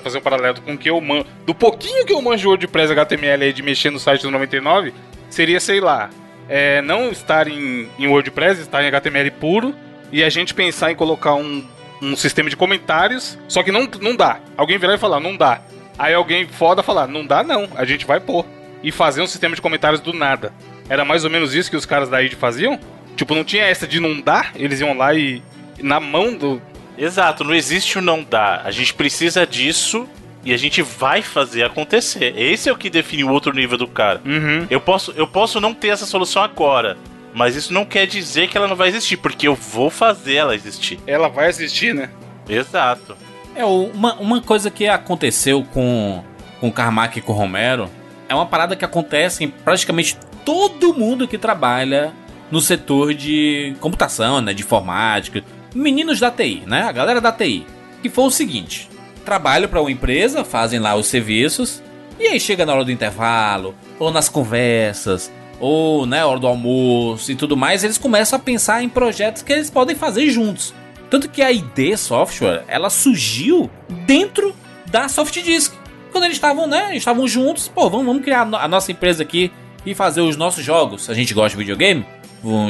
fazer 0.00 0.18
um 0.18 0.20
paralelo 0.20 0.60
com 0.62 0.74
o 0.74 0.78
que 0.78 0.88
eu 0.88 1.00
manjo, 1.00 1.26
do 1.44 1.52
pouquinho 1.52 2.06
que 2.06 2.12
eu 2.12 2.22
manjo 2.22 2.48
WordPress 2.48 2.92
HTML 2.92 3.44
aí 3.44 3.52
de 3.52 3.62
mexer 3.64 3.90
no 3.90 3.98
site 3.98 4.22
do 4.22 4.30
99, 4.30 4.94
seria, 5.28 5.58
sei 5.58 5.80
lá, 5.80 6.08
é, 6.48 6.80
não 6.82 7.10
estar 7.10 7.48
em, 7.48 7.88
em 7.98 8.06
WordPress, 8.06 8.60
estar 8.60 8.80
em 8.82 8.86
HTML 8.86 9.28
puro, 9.32 9.74
e 10.12 10.22
a 10.22 10.28
gente 10.30 10.54
pensar 10.54 10.92
em 10.92 10.94
colocar 10.94 11.34
um, 11.34 11.64
um 12.00 12.14
sistema 12.14 12.48
de 12.48 12.56
comentários, 12.56 13.36
só 13.48 13.62
que 13.64 13.72
não, 13.72 13.88
não 14.00 14.14
dá. 14.14 14.38
Alguém 14.56 14.78
virar 14.78 14.94
e 14.94 14.98
falar, 14.98 15.18
não 15.18 15.36
dá. 15.36 15.60
Aí 15.98 16.14
alguém 16.14 16.46
foda 16.46 16.80
falar, 16.80 17.08
não 17.08 17.26
dá 17.26 17.42
não, 17.42 17.68
a 17.74 17.84
gente 17.84 18.06
vai 18.06 18.20
pôr. 18.20 18.46
E 18.84 18.92
fazer 18.92 19.20
um 19.20 19.26
sistema 19.26 19.56
de 19.56 19.60
comentários 19.60 20.00
do 20.00 20.12
nada. 20.12 20.52
Era 20.88 21.04
mais 21.04 21.24
ou 21.24 21.30
menos 21.30 21.56
isso 21.56 21.68
que 21.68 21.76
os 21.76 21.84
caras 21.84 22.08
da 22.08 22.22
id 22.22 22.34
faziam? 22.34 22.78
Tipo, 23.16 23.34
não 23.34 23.42
tinha 23.42 23.64
essa 23.64 23.84
de 23.84 23.98
não 23.98 24.20
dar, 24.20 24.52
eles 24.54 24.78
iam 24.80 24.96
lá 24.96 25.12
e 25.12 25.42
na 25.82 26.00
mão 26.00 26.36
do. 26.36 26.60
Exato, 26.96 27.44
não 27.44 27.54
existe 27.54 27.98
o 27.98 28.02
não 28.02 28.24
dá. 28.28 28.62
A 28.64 28.70
gente 28.70 28.92
precisa 28.92 29.46
disso 29.46 30.08
e 30.44 30.52
a 30.52 30.56
gente 30.56 30.82
vai 30.82 31.22
fazer 31.22 31.62
acontecer. 31.62 32.34
Esse 32.36 32.68
é 32.68 32.72
o 32.72 32.76
que 32.76 32.90
define 32.90 33.24
o 33.24 33.30
outro 33.30 33.52
nível 33.52 33.78
do 33.78 33.86
cara. 33.86 34.20
Uhum. 34.24 34.66
Eu 34.68 34.80
posso, 34.80 35.12
eu 35.16 35.26
posso 35.26 35.60
não 35.60 35.74
ter 35.74 35.88
essa 35.88 36.06
solução 36.06 36.42
agora, 36.42 36.96
mas 37.34 37.54
isso 37.54 37.72
não 37.72 37.84
quer 37.84 38.06
dizer 38.06 38.48
que 38.48 38.56
ela 38.56 38.66
não 38.66 38.74
vai 38.74 38.88
existir, 38.88 39.16
porque 39.16 39.46
eu 39.46 39.54
vou 39.54 39.90
fazer 39.90 40.34
ela 40.34 40.54
existir. 40.54 40.98
Ela 41.06 41.28
vai 41.28 41.48
assistir, 41.48 41.94
né? 41.94 42.10
Exato. 42.48 43.16
É, 43.54 43.64
uma, 43.64 44.14
uma 44.14 44.40
coisa 44.40 44.70
que 44.70 44.86
aconteceu 44.86 45.64
com, 45.72 46.24
com 46.60 46.68
o 46.68 46.72
Carmack 46.72 47.18
e 47.18 47.22
com 47.22 47.32
o 47.32 47.36
Romero 47.36 47.90
é 48.28 48.34
uma 48.34 48.46
parada 48.46 48.76
que 48.76 48.84
acontece 48.84 49.44
em 49.44 49.48
praticamente 49.48 50.16
todo 50.44 50.94
mundo 50.94 51.28
que 51.28 51.36
trabalha 51.36 52.12
no 52.50 52.60
setor 52.60 53.12
de 53.12 53.74
computação, 53.80 54.40
né, 54.40 54.54
de 54.54 54.62
informática, 54.62 55.42
meninos 55.74 56.18
da 56.20 56.30
TI, 56.30 56.62
né, 56.66 56.82
a 56.82 56.92
galera 56.92 57.20
da 57.20 57.32
TI, 57.32 57.66
que 58.02 58.08
foi 58.08 58.24
o 58.24 58.30
seguinte, 58.30 58.88
trabalham 59.24 59.68
para 59.68 59.80
uma 59.80 59.90
empresa, 59.90 60.44
fazem 60.44 60.78
lá 60.80 60.94
os 60.94 61.06
serviços, 61.06 61.82
e 62.18 62.26
aí 62.26 62.40
chega 62.40 62.64
na 62.66 62.72
hora 62.74 62.84
do 62.84 62.92
intervalo, 62.92 63.74
ou 63.98 64.10
nas 64.10 64.28
conversas, 64.28 65.30
ou 65.60 66.06
na 66.06 66.24
hora 66.26 66.38
do 66.38 66.46
almoço 66.46 67.30
e 67.30 67.34
tudo 67.34 67.56
mais, 67.56 67.82
eles 67.84 67.98
começam 67.98 68.36
a 68.38 68.40
pensar 68.42 68.82
em 68.82 68.88
projetos 68.88 69.42
que 69.42 69.52
eles 69.52 69.70
podem 69.70 69.94
fazer 69.96 70.28
juntos. 70.30 70.72
Tanto 71.10 71.28
que 71.28 71.42
a 71.42 71.50
ID 71.50 71.96
Software, 71.96 72.64
ela 72.68 72.90
surgiu 72.90 73.70
dentro 74.06 74.54
da 74.86 75.08
Softdisk. 75.08 75.74
Quando 76.12 76.24
eles 76.24 76.36
estavam, 76.36 76.66
né, 76.66 76.96
estavam 76.96 77.26
juntos, 77.26 77.68
pô, 77.68 77.88
vamos, 77.90 78.06
vamos 78.06 78.22
criar 78.22 78.42
a 78.42 78.44
no- 78.44 78.56
a 78.56 78.68
nossa 78.68 78.92
empresa 78.92 79.22
aqui 79.22 79.50
e 79.86 79.94
fazer 79.94 80.20
os 80.20 80.36
nossos 80.36 80.64
jogos. 80.64 81.08
A 81.10 81.14
gente 81.14 81.32
gosta 81.34 81.50
de 81.50 81.56
videogame, 81.56 82.04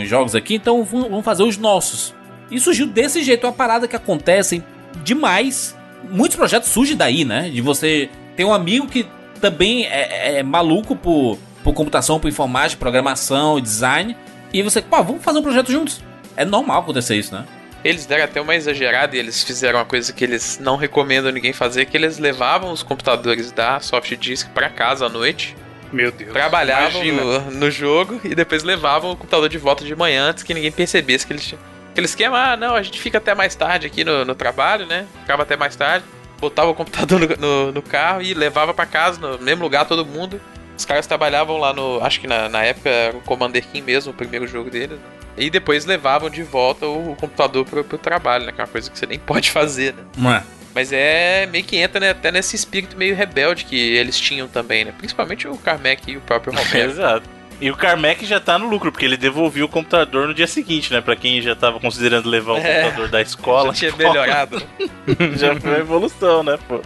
jogos 0.04 0.34
aqui, 0.34 0.54
então 0.54 0.82
vamos 0.84 1.24
fazer 1.24 1.42
os 1.42 1.56
nossos. 1.56 2.14
E 2.50 2.58
surgiu 2.58 2.86
desse 2.86 3.22
jeito, 3.22 3.46
uma 3.46 3.52
parada 3.52 3.86
que 3.86 3.96
acontece 3.96 4.62
demais. 5.04 5.76
Muitos 6.10 6.36
projetos 6.36 6.68
surgem 6.70 6.96
daí, 6.96 7.24
né? 7.24 7.50
De 7.50 7.60
você 7.60 8.08
ter 8.36 8.44
um 8.44 8.52
amigo 8.54 8.86
que 8.86 9.06
também 9.40 9.84
é, 9.86 10.38
é 10.38 10.42
maluco 10.42 10.96
por, 10.96 11.38
por 11.62 11.72
computação, 11.74 12.18
por 12.18 12.28
informática, 12.28 12.78
programação, 12.78 13.60
design. 13.60 14.16
E 14.52 14.62
você, 14.62 14.80
pô, 14.80 15.02
vamos 15.02 15.22
fazer 15.22 15.38
um 15.38 15.42
projeto 15.42 15.70
juntos. 15.70 16.00
É 16.36 16.44
normal 16.44 16.80
acontecer 16.80 17.16
isso, 17.16 17.34
né? 17.34 17.44
Eles 17.84 18.06
deram 18.06 18.24
até 18.24 18.40
uma 18.40 18.56
exagerada 18.56 19.14
e 19.14 19.18
eles 19.18 19.44
fizeram 19.44 19.78
uma 19.78 19.84
coisa 19.84 20.12
que 20.12 20.24
eles 20.24 20.58
não 20.60 20.76
recomendam 20.76 21.30
ninguém 21.30 21.52
fazer, 21.52 21.84
que 21.84 21.96
eles 21.96 22.18
levavam 22.18 22.72
os 22.72 22.82
computadores 22.82 23.52
da 23.52 23.78
Softdisk 23.78 24.48
pra 24.48 24.68
casa 24.68 25.06
à 25.06 25.08
noite, 25.08 25.56
Meu 25.92 26.10
Deus. 26.10 26.32
trabalhavam 26.32 27.04
no, 27.04 27.50
no 27.52 27.70
jogo 27.70 28.20
e 28.24 28.34
depois 28.34 28.64
levavam 28.64 29.12
o 29.12 29.16
computador 29.16 29.48
de 29.48 29.58
volta 29.58 29.84
de 29.84 29.94
manhã 29.94 30.24
antes 30.30 30.42
que 30.42 30.52
ninguém 30.52 30.72
percebesse 30.72 31.24
que 31.24 31.32
eles 31.32 31.46
tinham. 31.46 31.62
Aquele 31.90 32.06
esquema, 32.06 32.38
ah, 32.52 32.56
não, 32.56 32.74
a 32.74 32.82
gente 32.82 33.00
fica 33.00 33.18
até 33.18 33.34
mais 33.34 33.54
tarde 33.54 33.86
aqui 33.86 34.04
no, 34.04 34.24
no 34.24 34.34
trabalho, 34.34 34.86
né? 34.86 35.06
Ficava 35.20 35.42
até 35.42 35.56
mais 35.56 35.74
tarde, 35.74 36.04
botava 36.40 36.70
o 36.70 36.74
computador 36.74 37.20
no, 37.36 37.36
no- 37.36 37.72
no 37.72 37.82
carro 37.82 38.22
e 38.22 38.34
levava 38.34 38.72
pra 38.72 38.86
casa, 38.86 39.18
no 39.20 39.38
mesmo 39.42 39.62
lugar 39.64 39.84
todo 39.84 40.04
mundo. 40.06 40.40
Os 40.76 40.84
caras 40.84 41.06
trabalhavam 41.08 41.56
lá 41.58 41.72
no. 41.72 41.98
Acho 42.04 42.20
que 42.20 42.26
na, 42.28 42.48
na 42.48 42.62
época 42.62 42.88
era 42.88 43.16
o 43.16 43.20
Commander 43.22 43.64
King 43.66 43.82
mesmo, 43.82 44.12
o 44.12 44.14
primeiro 44.14 44.46
jogo 44.46 44.70
deles. 44.70 44.98
E 45.36 45.50
depois 45.50 45.84
levavam 45.84 46.30
de 46.30 46.42
volta 46.44 46.86
o, 46.86 47.12
o 47.12 47.16
computador 47.16 47.64
pro, 47.64 47.82
pro 47.82 47.98
trabalho, 47.98 48.46
né? 48.46 48.52
Que 48.52 48.60
é 48.60 48.64
uma 48.64 48.70
coisa 48.70 48.88
que 48.90 48.96
você 48.96 49.06
nem 49.06 49.18
pode 49.20 49.50
fazer, 49.50 49.94
né? 49.94 50.02
Não 50.16 50.32
é? 50.32 50.42
Mas 50.74 50.92
é 50.92 51.46
meio 51.46 51.64
que 51.64 51.76
entra 51.76 51.98
né, 51.98 52.10
até 52.10 52.30
nesse 52.30 52.54
espírito 52.54 52.96
meio 52.96 53.16
rebelde 53.16 53.64
que 53.64 53.76
eles 53.76 54.20
tinham 54.20 54.46
também, 54.46 54.84
né? 54.84 54.92
Principalmente 54.96 55.48
o 55.48 55.56
Carmack 55.56 56.08
e 56.08 56.16
o 56.16 56.20
próprio 56.20 56.52
Romero. 56.56 56.90
Exato. 56.92 57.28
E 57.60 57.70
o 57.70 57.76
Carmack 57.76 58.24
já 58.24 58.38
tá 58.38 58.56
no 58.56 58.68
lucro, 58.68 58.92
porque 58.92 59.04
ele 59.04 59.16
devolveu 59.16 59.66
o 59.66 59.68
computador 59.68 60.28
no 60.28 60.34
dia 60.34 60.46
seguinte, 60.46 60.92
né? 60.92 61.00
Pra 61.00 61.16
quem 61.16 61.42
já 61.42 61.56
tava 61.56 61.80
considerando 61.80 62.28
levar 62.28 62.52
o 62.52 62.58
É. 62.58 62.82
computador 62.84 63.08
da 63.08 63.20
escola. 63.20 63.74
Já 63.74 63.90
tinha 63.90 63.96
melhorado. 63.96 64.56
né? 64.60 64.86
já 65.36 65.54
foi 65.58 65.70
uma 65.70 65.78
evolução, 65.80 66.42
né, 66.44 66.56
pô? 66.68 66.80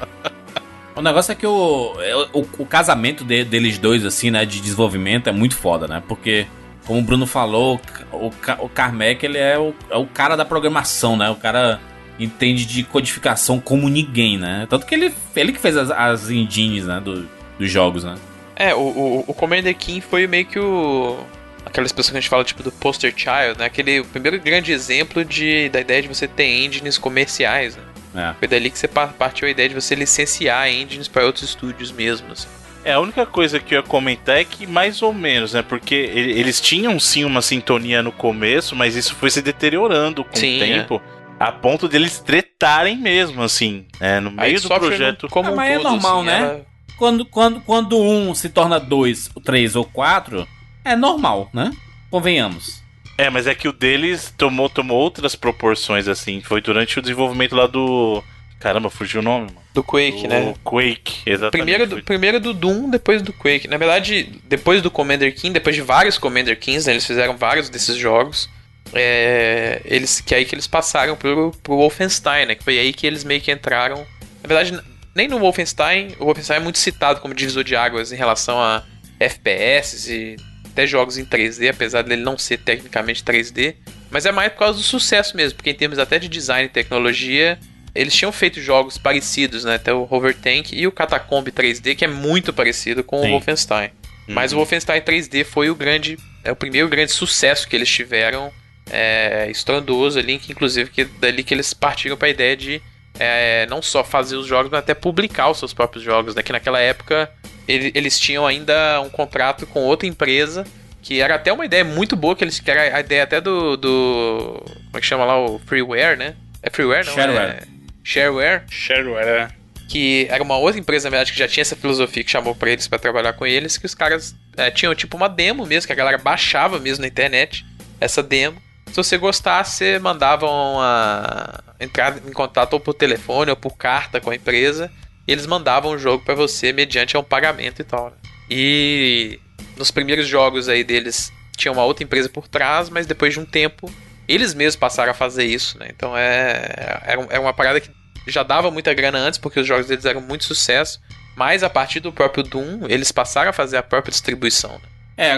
O 0.96 1.02
negócio 1.02 1.32
é 1.32 1.34
que 1.34 1.46
o, 1.46 1.94
o, 2.32 2.40
o 2.58 2.66
casamento 2.66 3.22
de- 3.24 3.44
deles 3.44 3.78
dois, 3.78 4.04
assim, 4.04 4.30
né, 4.30 4.44
de 4.46 4.60
desenvolvimento 4.60 5.28
é 5.28 5.32
muito 5.32 5.56
foda, 5.56 5.86
né? 5.86 6.02
Porque, 6.08 6.46
como 6.86 7.00
o 7.00 7.02
Bruno 7.02 7.26
falou, 7.26 7.78
o, 8.12 8.30
o 8.60 8.68
Carmack, 8.68 9.24
ele 9.26 9.38
é 9.38 9.58
o, 9.58 9.74
é 9.90 9.96
o 9.96 10.06
cara 10.06 10.36
da 10.36 10.44
programação, 10.44 11.16
né? 11.18 11.28
O 11.30 11.36
cara 11.36 11.80
entende 12.18 12.64
de 12.64 12.82
codificação 12.82 13.58
como 13.58 13.88
ninguém, 13.90 14.38
né? 14.38 14.66
Tanto 14.70 14.86
que 14.86 14.94
ele, 14.94 15.12
ele 15.36 15.52
que 15.52 15.58
fez 15.58 15.76
as, 15.76 15.90
as 15.90 16.30
engines, 16.30 16.86
né, 16.86 16.98
do- 17.00 17.28
dos 17.58 17.70
jogos, 17.70 18.04
né? 18.04 18.14
É, 18.62 18.74
o, 18.74 18.78
o, 18.78 19.24
o 19.28 19.34
Commander 19.34 19.74
King 19.76 20.00
foi 20.00 20.26
meio 20.26 20.46
que 20.46 20.58
o. 20.58 21.18
Aquela 21.64 21.86
expressão 21.86 22.12
que 22.12 22.18
a 22.18 22.20
gente 22.20 22.28
fala, 22.30 22.44
tipo, 22.44 22.62
do 22.62 22.70
poster 22.72 23.12
child, 23.16 23.58
né? 23.58 23.64
Aquele 23.66 24.00
o 24.00 24.04
primeiro 24.04 24.38
grande 24.40 24.72
exemplo 24.72 25.24
de, 25.24 25.68
da 25.68 25.80
ideia 25.80 26.02
de 26.02 26.08
você 26.08 26.26
ter 26.28 26.44
engines 26.46 26.98
comerciais, 26.98 27.76
né? 27.76 27.82
É. 28.14 28.34
Foi 28.38 28.46
dali 28.48 28.68
que 28.70 28.78
você 28.78 28.86
pa- 28.88 29.06
partiu 29.06 29.48
a 29.48 29.50
ideia 29.50 29.68
de 29.68 29.74
você 29.74 29.94
licenciar 29.94 30.68
engines 30.68 31.08
para 31.08 31.24
outros 31.24 31.44
estúdios 31.44 31.90
mesmo. 31.90 32.30
assim. 32.32 32.48
É, 32.84 32.92
a 32.92 33.00
única 33.00 33.24
coisa 33.24 33.58
que 33.60 33.74
eu 33.74 33.78
ia 33.78 33.82
comentar 33.82 34.36
é 34.38 34.44
que 34.44 34.66
mais 34.66 35.02
ou 35.02 35.14
menos, 35.14 35.52
né? 35.54 35.62
Porque 35.62 35.94
ele- 35.94 36.32
eles 36.38 36.60
tinham 36.60 36.98
sim 37.00 37.24
uma 37.24 37.40
sintonia 37.40 38.02
no 38.02 38.10
começo, 38.12 38.74
mas 38.76 38.96
isso 38.96 39.14
foi 39.14 39.30
se 39.30 39.40
deteriorando 39.40 40.24
com 40.24 40.34
Sim, 40.36 40.56
o 40.56 40.60
tempo. 40.60 41.02
A 41.38 41.50
ponto 41.52 41.88
deles 41.88 42.18
tretarem 42.18 42.98
mesmo, 42.98 43.40
assim, 43.42 43.86
né? 44.00 44.20
No 44.20 44.30
meio 44.32 44.60
do 44.60 44.68
projeto. 44.68 45.22
não- 45.22 45.30
como 45.30 45.48
Ah, 45.48 45.52
um 45.52 45.56
mas 45.56 45.70
é 45.70 45.74
todo, 45.78 45.90
normal, 45.92 46.16
assim, 46.18 46.26
né? 46.26 46.38
ela- 46.40 46.71
quando, 47.02 47.26
quando, 47.26 47.60
quando 47.62 47.98
um 47.98 48.32
se 48.32 48.48
torna 48.48 48.78
dois, 48.78 49.28
três 49.44 49.74
ou 49.74 49.84
quatro, 49.84 50.46
é 50.84 50.94
normal, 50.94 51.50
né? 51.52 51.72
Convenhamos. 52.08 52.80
É, 53.18 53.28
mas 53.28 53.48
é 53.48 53.56
que 53.56 53.66
o 53.66 53.72
deles 53.72 54.32
tomou, 54.38 54.68
tomou 54.68 55.00
outras 55.00 55.34
proporções, 55.34 56.06
assim. 56.06 56.40
Foi 56.40 56.60
durante 56.60 57.00
o 57.00 57.02
desenvolvimento 57.02 57.56
lá 57.56 57.66
do. 57.66 58.22
Caramba, 58.60 58.88
fugiu 58.88 59.20
o 59.20 59.24
nome, 59.24 59.46
mano. 59.46 59.66
Do 59.74 59.82
Quake, 59.82 60.22
do 60.22 60.28
né? 60.28 60.54
Quake, 60.62 61.22
exatamente. 61.26 61.50
Primeiro 61.50 61.86
do, 61.88 62.02
primeiro 62.04 62.38
do 62.38 62.54
Doom, 62.54 62.88
depois 62.88 63.20
do 63.20 63.32
Quake. 63.32 63.66
Na 63.66 63.78
verdade, 63.78 64.40
depois 64.44 64.80
do 64.80 64.88
Commander 64.88 65.34
King, 65.34 65.54
depois 65.54 65.74
de 65.74 65.82
vários 65.82 66.16
Commander 66.18 66.56
Kings, 66.56 66.86
né, 66.86 66.92
eles 66.92 67.04
fizeram 67.04 67.36
vários 67.36 67.68
desses 67.68 67.96
jogos. 67.96 68.48
É, 68.94 69.82
eles, 69.84 70.20
que 70.20 70.36
é 70.36 70.38
aí 70.38 70.44
que 70.44 70.54
eles 70.54 70.68
passaram 70.68 71.16
pro, 71.16 71.50
pro 71.64 71.78
Wolfenstein, 71.78 72.46
né? 72.46 72.54
Que 72.54 72.62
foi 72.62 72.78
aí 72.78 72.92
que 72.92 73.08
eles 73.08 73.24
meio 73.24 73.40
que 73.40 73.50
entraram. 73.50 74.06
Na 74.40 74.46
verdade, 74.46 74.91
nem 75.14 75.28
no 75.28 75.38
Wolfenstein, 75.38 76.16
o 76.18 76.24
Wolfenstein 76.24 76.56
é 76.56 76.60
muito 76.60 76.78
citado 76.78 77.20
como 77.20 77.34
divisor 77.34 77.64
de 77.64 77.76
águas 77.76 78.12
em 78.12 78.16
relação 78.16 78.60
a 78.60 78.82
FPS 79.20 80.10
e 80.12 80.36
até 80.66 80.86
jogos 80.86 81.18
em 81.18 81.24
3D, 81.24 81.70
apesar 81.70 82.02
dele 82.02 82.22
não 82.22 82.38
ser 82.38 82.58
tecnicamente 82.58 83.22
3D. 83.22 83.76
Mas 84.10 84.26
é 84.26 84.32
mais 84.32 84.52
por 84.52 84.60
causa 84.60 84.78
do 84.78 84.84
sucesso 84.84 85.36
mesmo, 85.36 85.56
porque 85.56 85.70
em 85.70 85.74
termos 85.74 85.98
até 85.98 86.18
de 86.18 86.28
design 86.28 86.66
e 86.66 86.68
tecnologia, 86.68 87.58
eles 87.94 88.14
tinham 88.14 88.32
feito 88.32 88.60
jogos 88.60 88.98
parecidos, 88.98 89.64
né? 89.64 89.74
Até 89.74 89.92
o 89.92 90.06
Hover 90.10 90.34
Tank 90.34 90.72
e 90.72 90.86
o 90.86 90.92
Catacomb 90.92 91.50
3D, 91.50 91.94
que 91.94 92.04
é 92.04 92.08
muito 92.08 92.52
parecido 92.52 93.04
com 93.04 93.20
Sim. 93.20 93.28
o 93.28 93.30
Wolfenstein. 93.32 93.90
Mas 94.26 94.52
o 94.52 94.56
Wolfenstein 94.56 95.00
3D 95.00 95.44
foi 95.44 95.68
o 95.68 95.74
grande. 95.74 96.16
É 96.44 96.50
o 96.52 96.56
primeiro 96.56 96.88
grande 96.88 97.12
sucesso 97.12 97.68
que 97.68 97.76
eles 97.76 97.88
tiveram. 97.90 98.50
É, 98.90 99.48
estrondoso 99.48 100.18
ali, 100.18 100.38
que 100.40 100.50
inclusive 100.50 100.90
que 100.90 101.04
dali 101.04 101.44
que 101.44 101.54
eles 101.54 101.72
partiram 101.72 102.16
para 102.16 102.26
a 102.26 102.30
ideia 102.30 102.56
de 102.56 102.82
é, 103.18 103.66
não 103.66 103.80
só 103.82 104.02
fazer 104.02 104.36
os 104.36 104.46
jogos, 104.46 104.70
mas 104.70 104.80
até 104.80 104.94
publicar 104.94 105.50
os 105.50 105.58
seus 105.58 105.72
próprios 105.74 106.02
jogos. 106.04 106.34
Né? 106.34 106.42
Que 106.42 106.52
naquela 106.52 106.80
época 106.80 107.30
ele- 107.68 107.92
eles 107.94 108.18
tinham 108.18 108.46
ainda 108.46 109.00
um 109.00 109.08
contrato 109.10 109.66
com 109.66 109.80
outra 109.84 110.06
empresa. 110.08 110.64
Que 111.04 111.20
era 111.20 111.34
até 111.34 111.52
uma 111.52 111.64
ideia 111.64 111.84
muito 111.84 112.14
boa, 112.14 112.36
que 112.36 112.44
eles 112.44 112.60
que 112.60 112.70
era 112.70 112.96
a 112.96 113.00
ideia 113.00 113.24
até 113.24 113.40
do. 113.40 113.76
do 113.76 114.62
como 114.64 114.96
é 114.98 115.00
que 115.00 115.06
chama 115.06 115.24
lá? 115.24 115.36
O 115.36 115.58
freeware, 115.66 116.16
né? 116.16 116.36
É 116.62 116.70
freeware, 116.70 117.04
não? 117.04 117.12
Shareware. 117.12 117.50
É 117.50 117.62
shareware 118.04 118.62
Shareware, 118.70 119.26
é. 119.28 119.48
que 119.88 120.28
era 120.30 120.42
uma 120.44 120.56
outra 120.56 120.78
empresa, 120.80 121.06
na 121.06 121.10
verdade, 121.10 121.32
que 121.32 121.38
já 121.40 121.48
tinha 121.48 121.62
essa 121.62 121.74
filosofia 121.74 122.22
que 122.22 122.30
chamou 122.30 122.54
pra 122.54 122.70
eles 122.70 122.86
pra 122.86 123.00
trabalhar 123.00 123.32
com 123.32 123.44
eles, 123.44 123.76
que 123.76 123.84
os 123.86 123.96
caras 123.96 124.34
é, 124.56 124.70
tinham 124.70 124.94
tipo 124.94 125.16
uma 125.16 125.28
demo 125.28 125.66
mesmo, 125.66 125.88
que 125.88 125.92
a 125.92 125.96
galera 125.96 126.18
baixava 126.18 126.78
mesmo 126.78 127.02
na 127.02 127.08
internet, 127.08 127.66
essa 128.00 128.22
demo. 128.22 128.62
Se 128.92 128.96
você 128.96 129.16
gostasse, 129.18 129.76
você 129.78 129.98
mandava 129.98 130.46
uma 130.46 131.60
entrar 131.80 132.16
em 132.18 132.32
contato 132.32 132.74
ou 132.74 132.80
por 132.80 132.94
telefone 132.94 133.50
ou 133.50 133.56
por 133.56 133.76
carta 133.76 134.20
com 134.20 134.30
a 134.30 134.34
empresa, 134.36 134.90
e 135.26 135.32
eles 135.32 135.46
mandavam 135.46 135.92
o 135.92 135.98
jogo 135.98 136.24
pra 136.24 136.34
você 136.34 136.72
mediante 136.72 137.16
um 137.16 137.24
pagamento 137.24 137.80
e 137.80 137.84
tal. 137.84 138.06
né? 138.10 138.16
E 138.50 139.40
nos 139.76 139.90
primeiros 139.90 140.28
jogos 140.28 140.68
aí 140.68 140.84
deles 140.84 141.32
tinha 141.56 141.72
uma 141.72 141.84
outra 141.84 142.04
empresa 142.04 142.28
por 142.28 142.46
trás, 142.46 142.90
mas 142.90 143.06
depois 143.06 143.32
de 143.32 143.40
um 143.40 143.44
tempo 143.46 143.90
eles 144.28 144.52
mesmos 144.54 144.76
passaram 144.76 145.10
a 145.10 145.14
fazer 145.14 145.44
isso, 145.44 145.78
né? 145.78 145.86
Então 145.90 146.16
é 146.16 147.00
era, 147.04 147.20
um- 147.20 147.42
uma 147.42 147.52
parada 147.54 147.80
que 147.80 147.90
já 148.26 148.42
dava 148.42 148.70
muita 148.70 148.92
grana 148.94 149.18
antes, 149.18 149.38
porque 149.38 149.58
os 149.58 149.66
jogos 149.66 149.86
deles 149.86 150.04
eram 150.04 150.20
muito 150.20 150.44
sucesso. 150.44 151.00
Mas 151.34 151.62
a 151.62 151.70
partir 151.70 151.98
do 152.00 152.12
próprio 152.12 152.44
Doom, 152.44 152.80
eles 152.88 153.10
passaram 153.10 153.48
a 153.50 153.52
fazer 153.54 153.78
a 153.78 153.82
própria 153.82 154.10
distribuição. 154.12 154.72
Né? 154.72 154.88
É, 155.16 155.32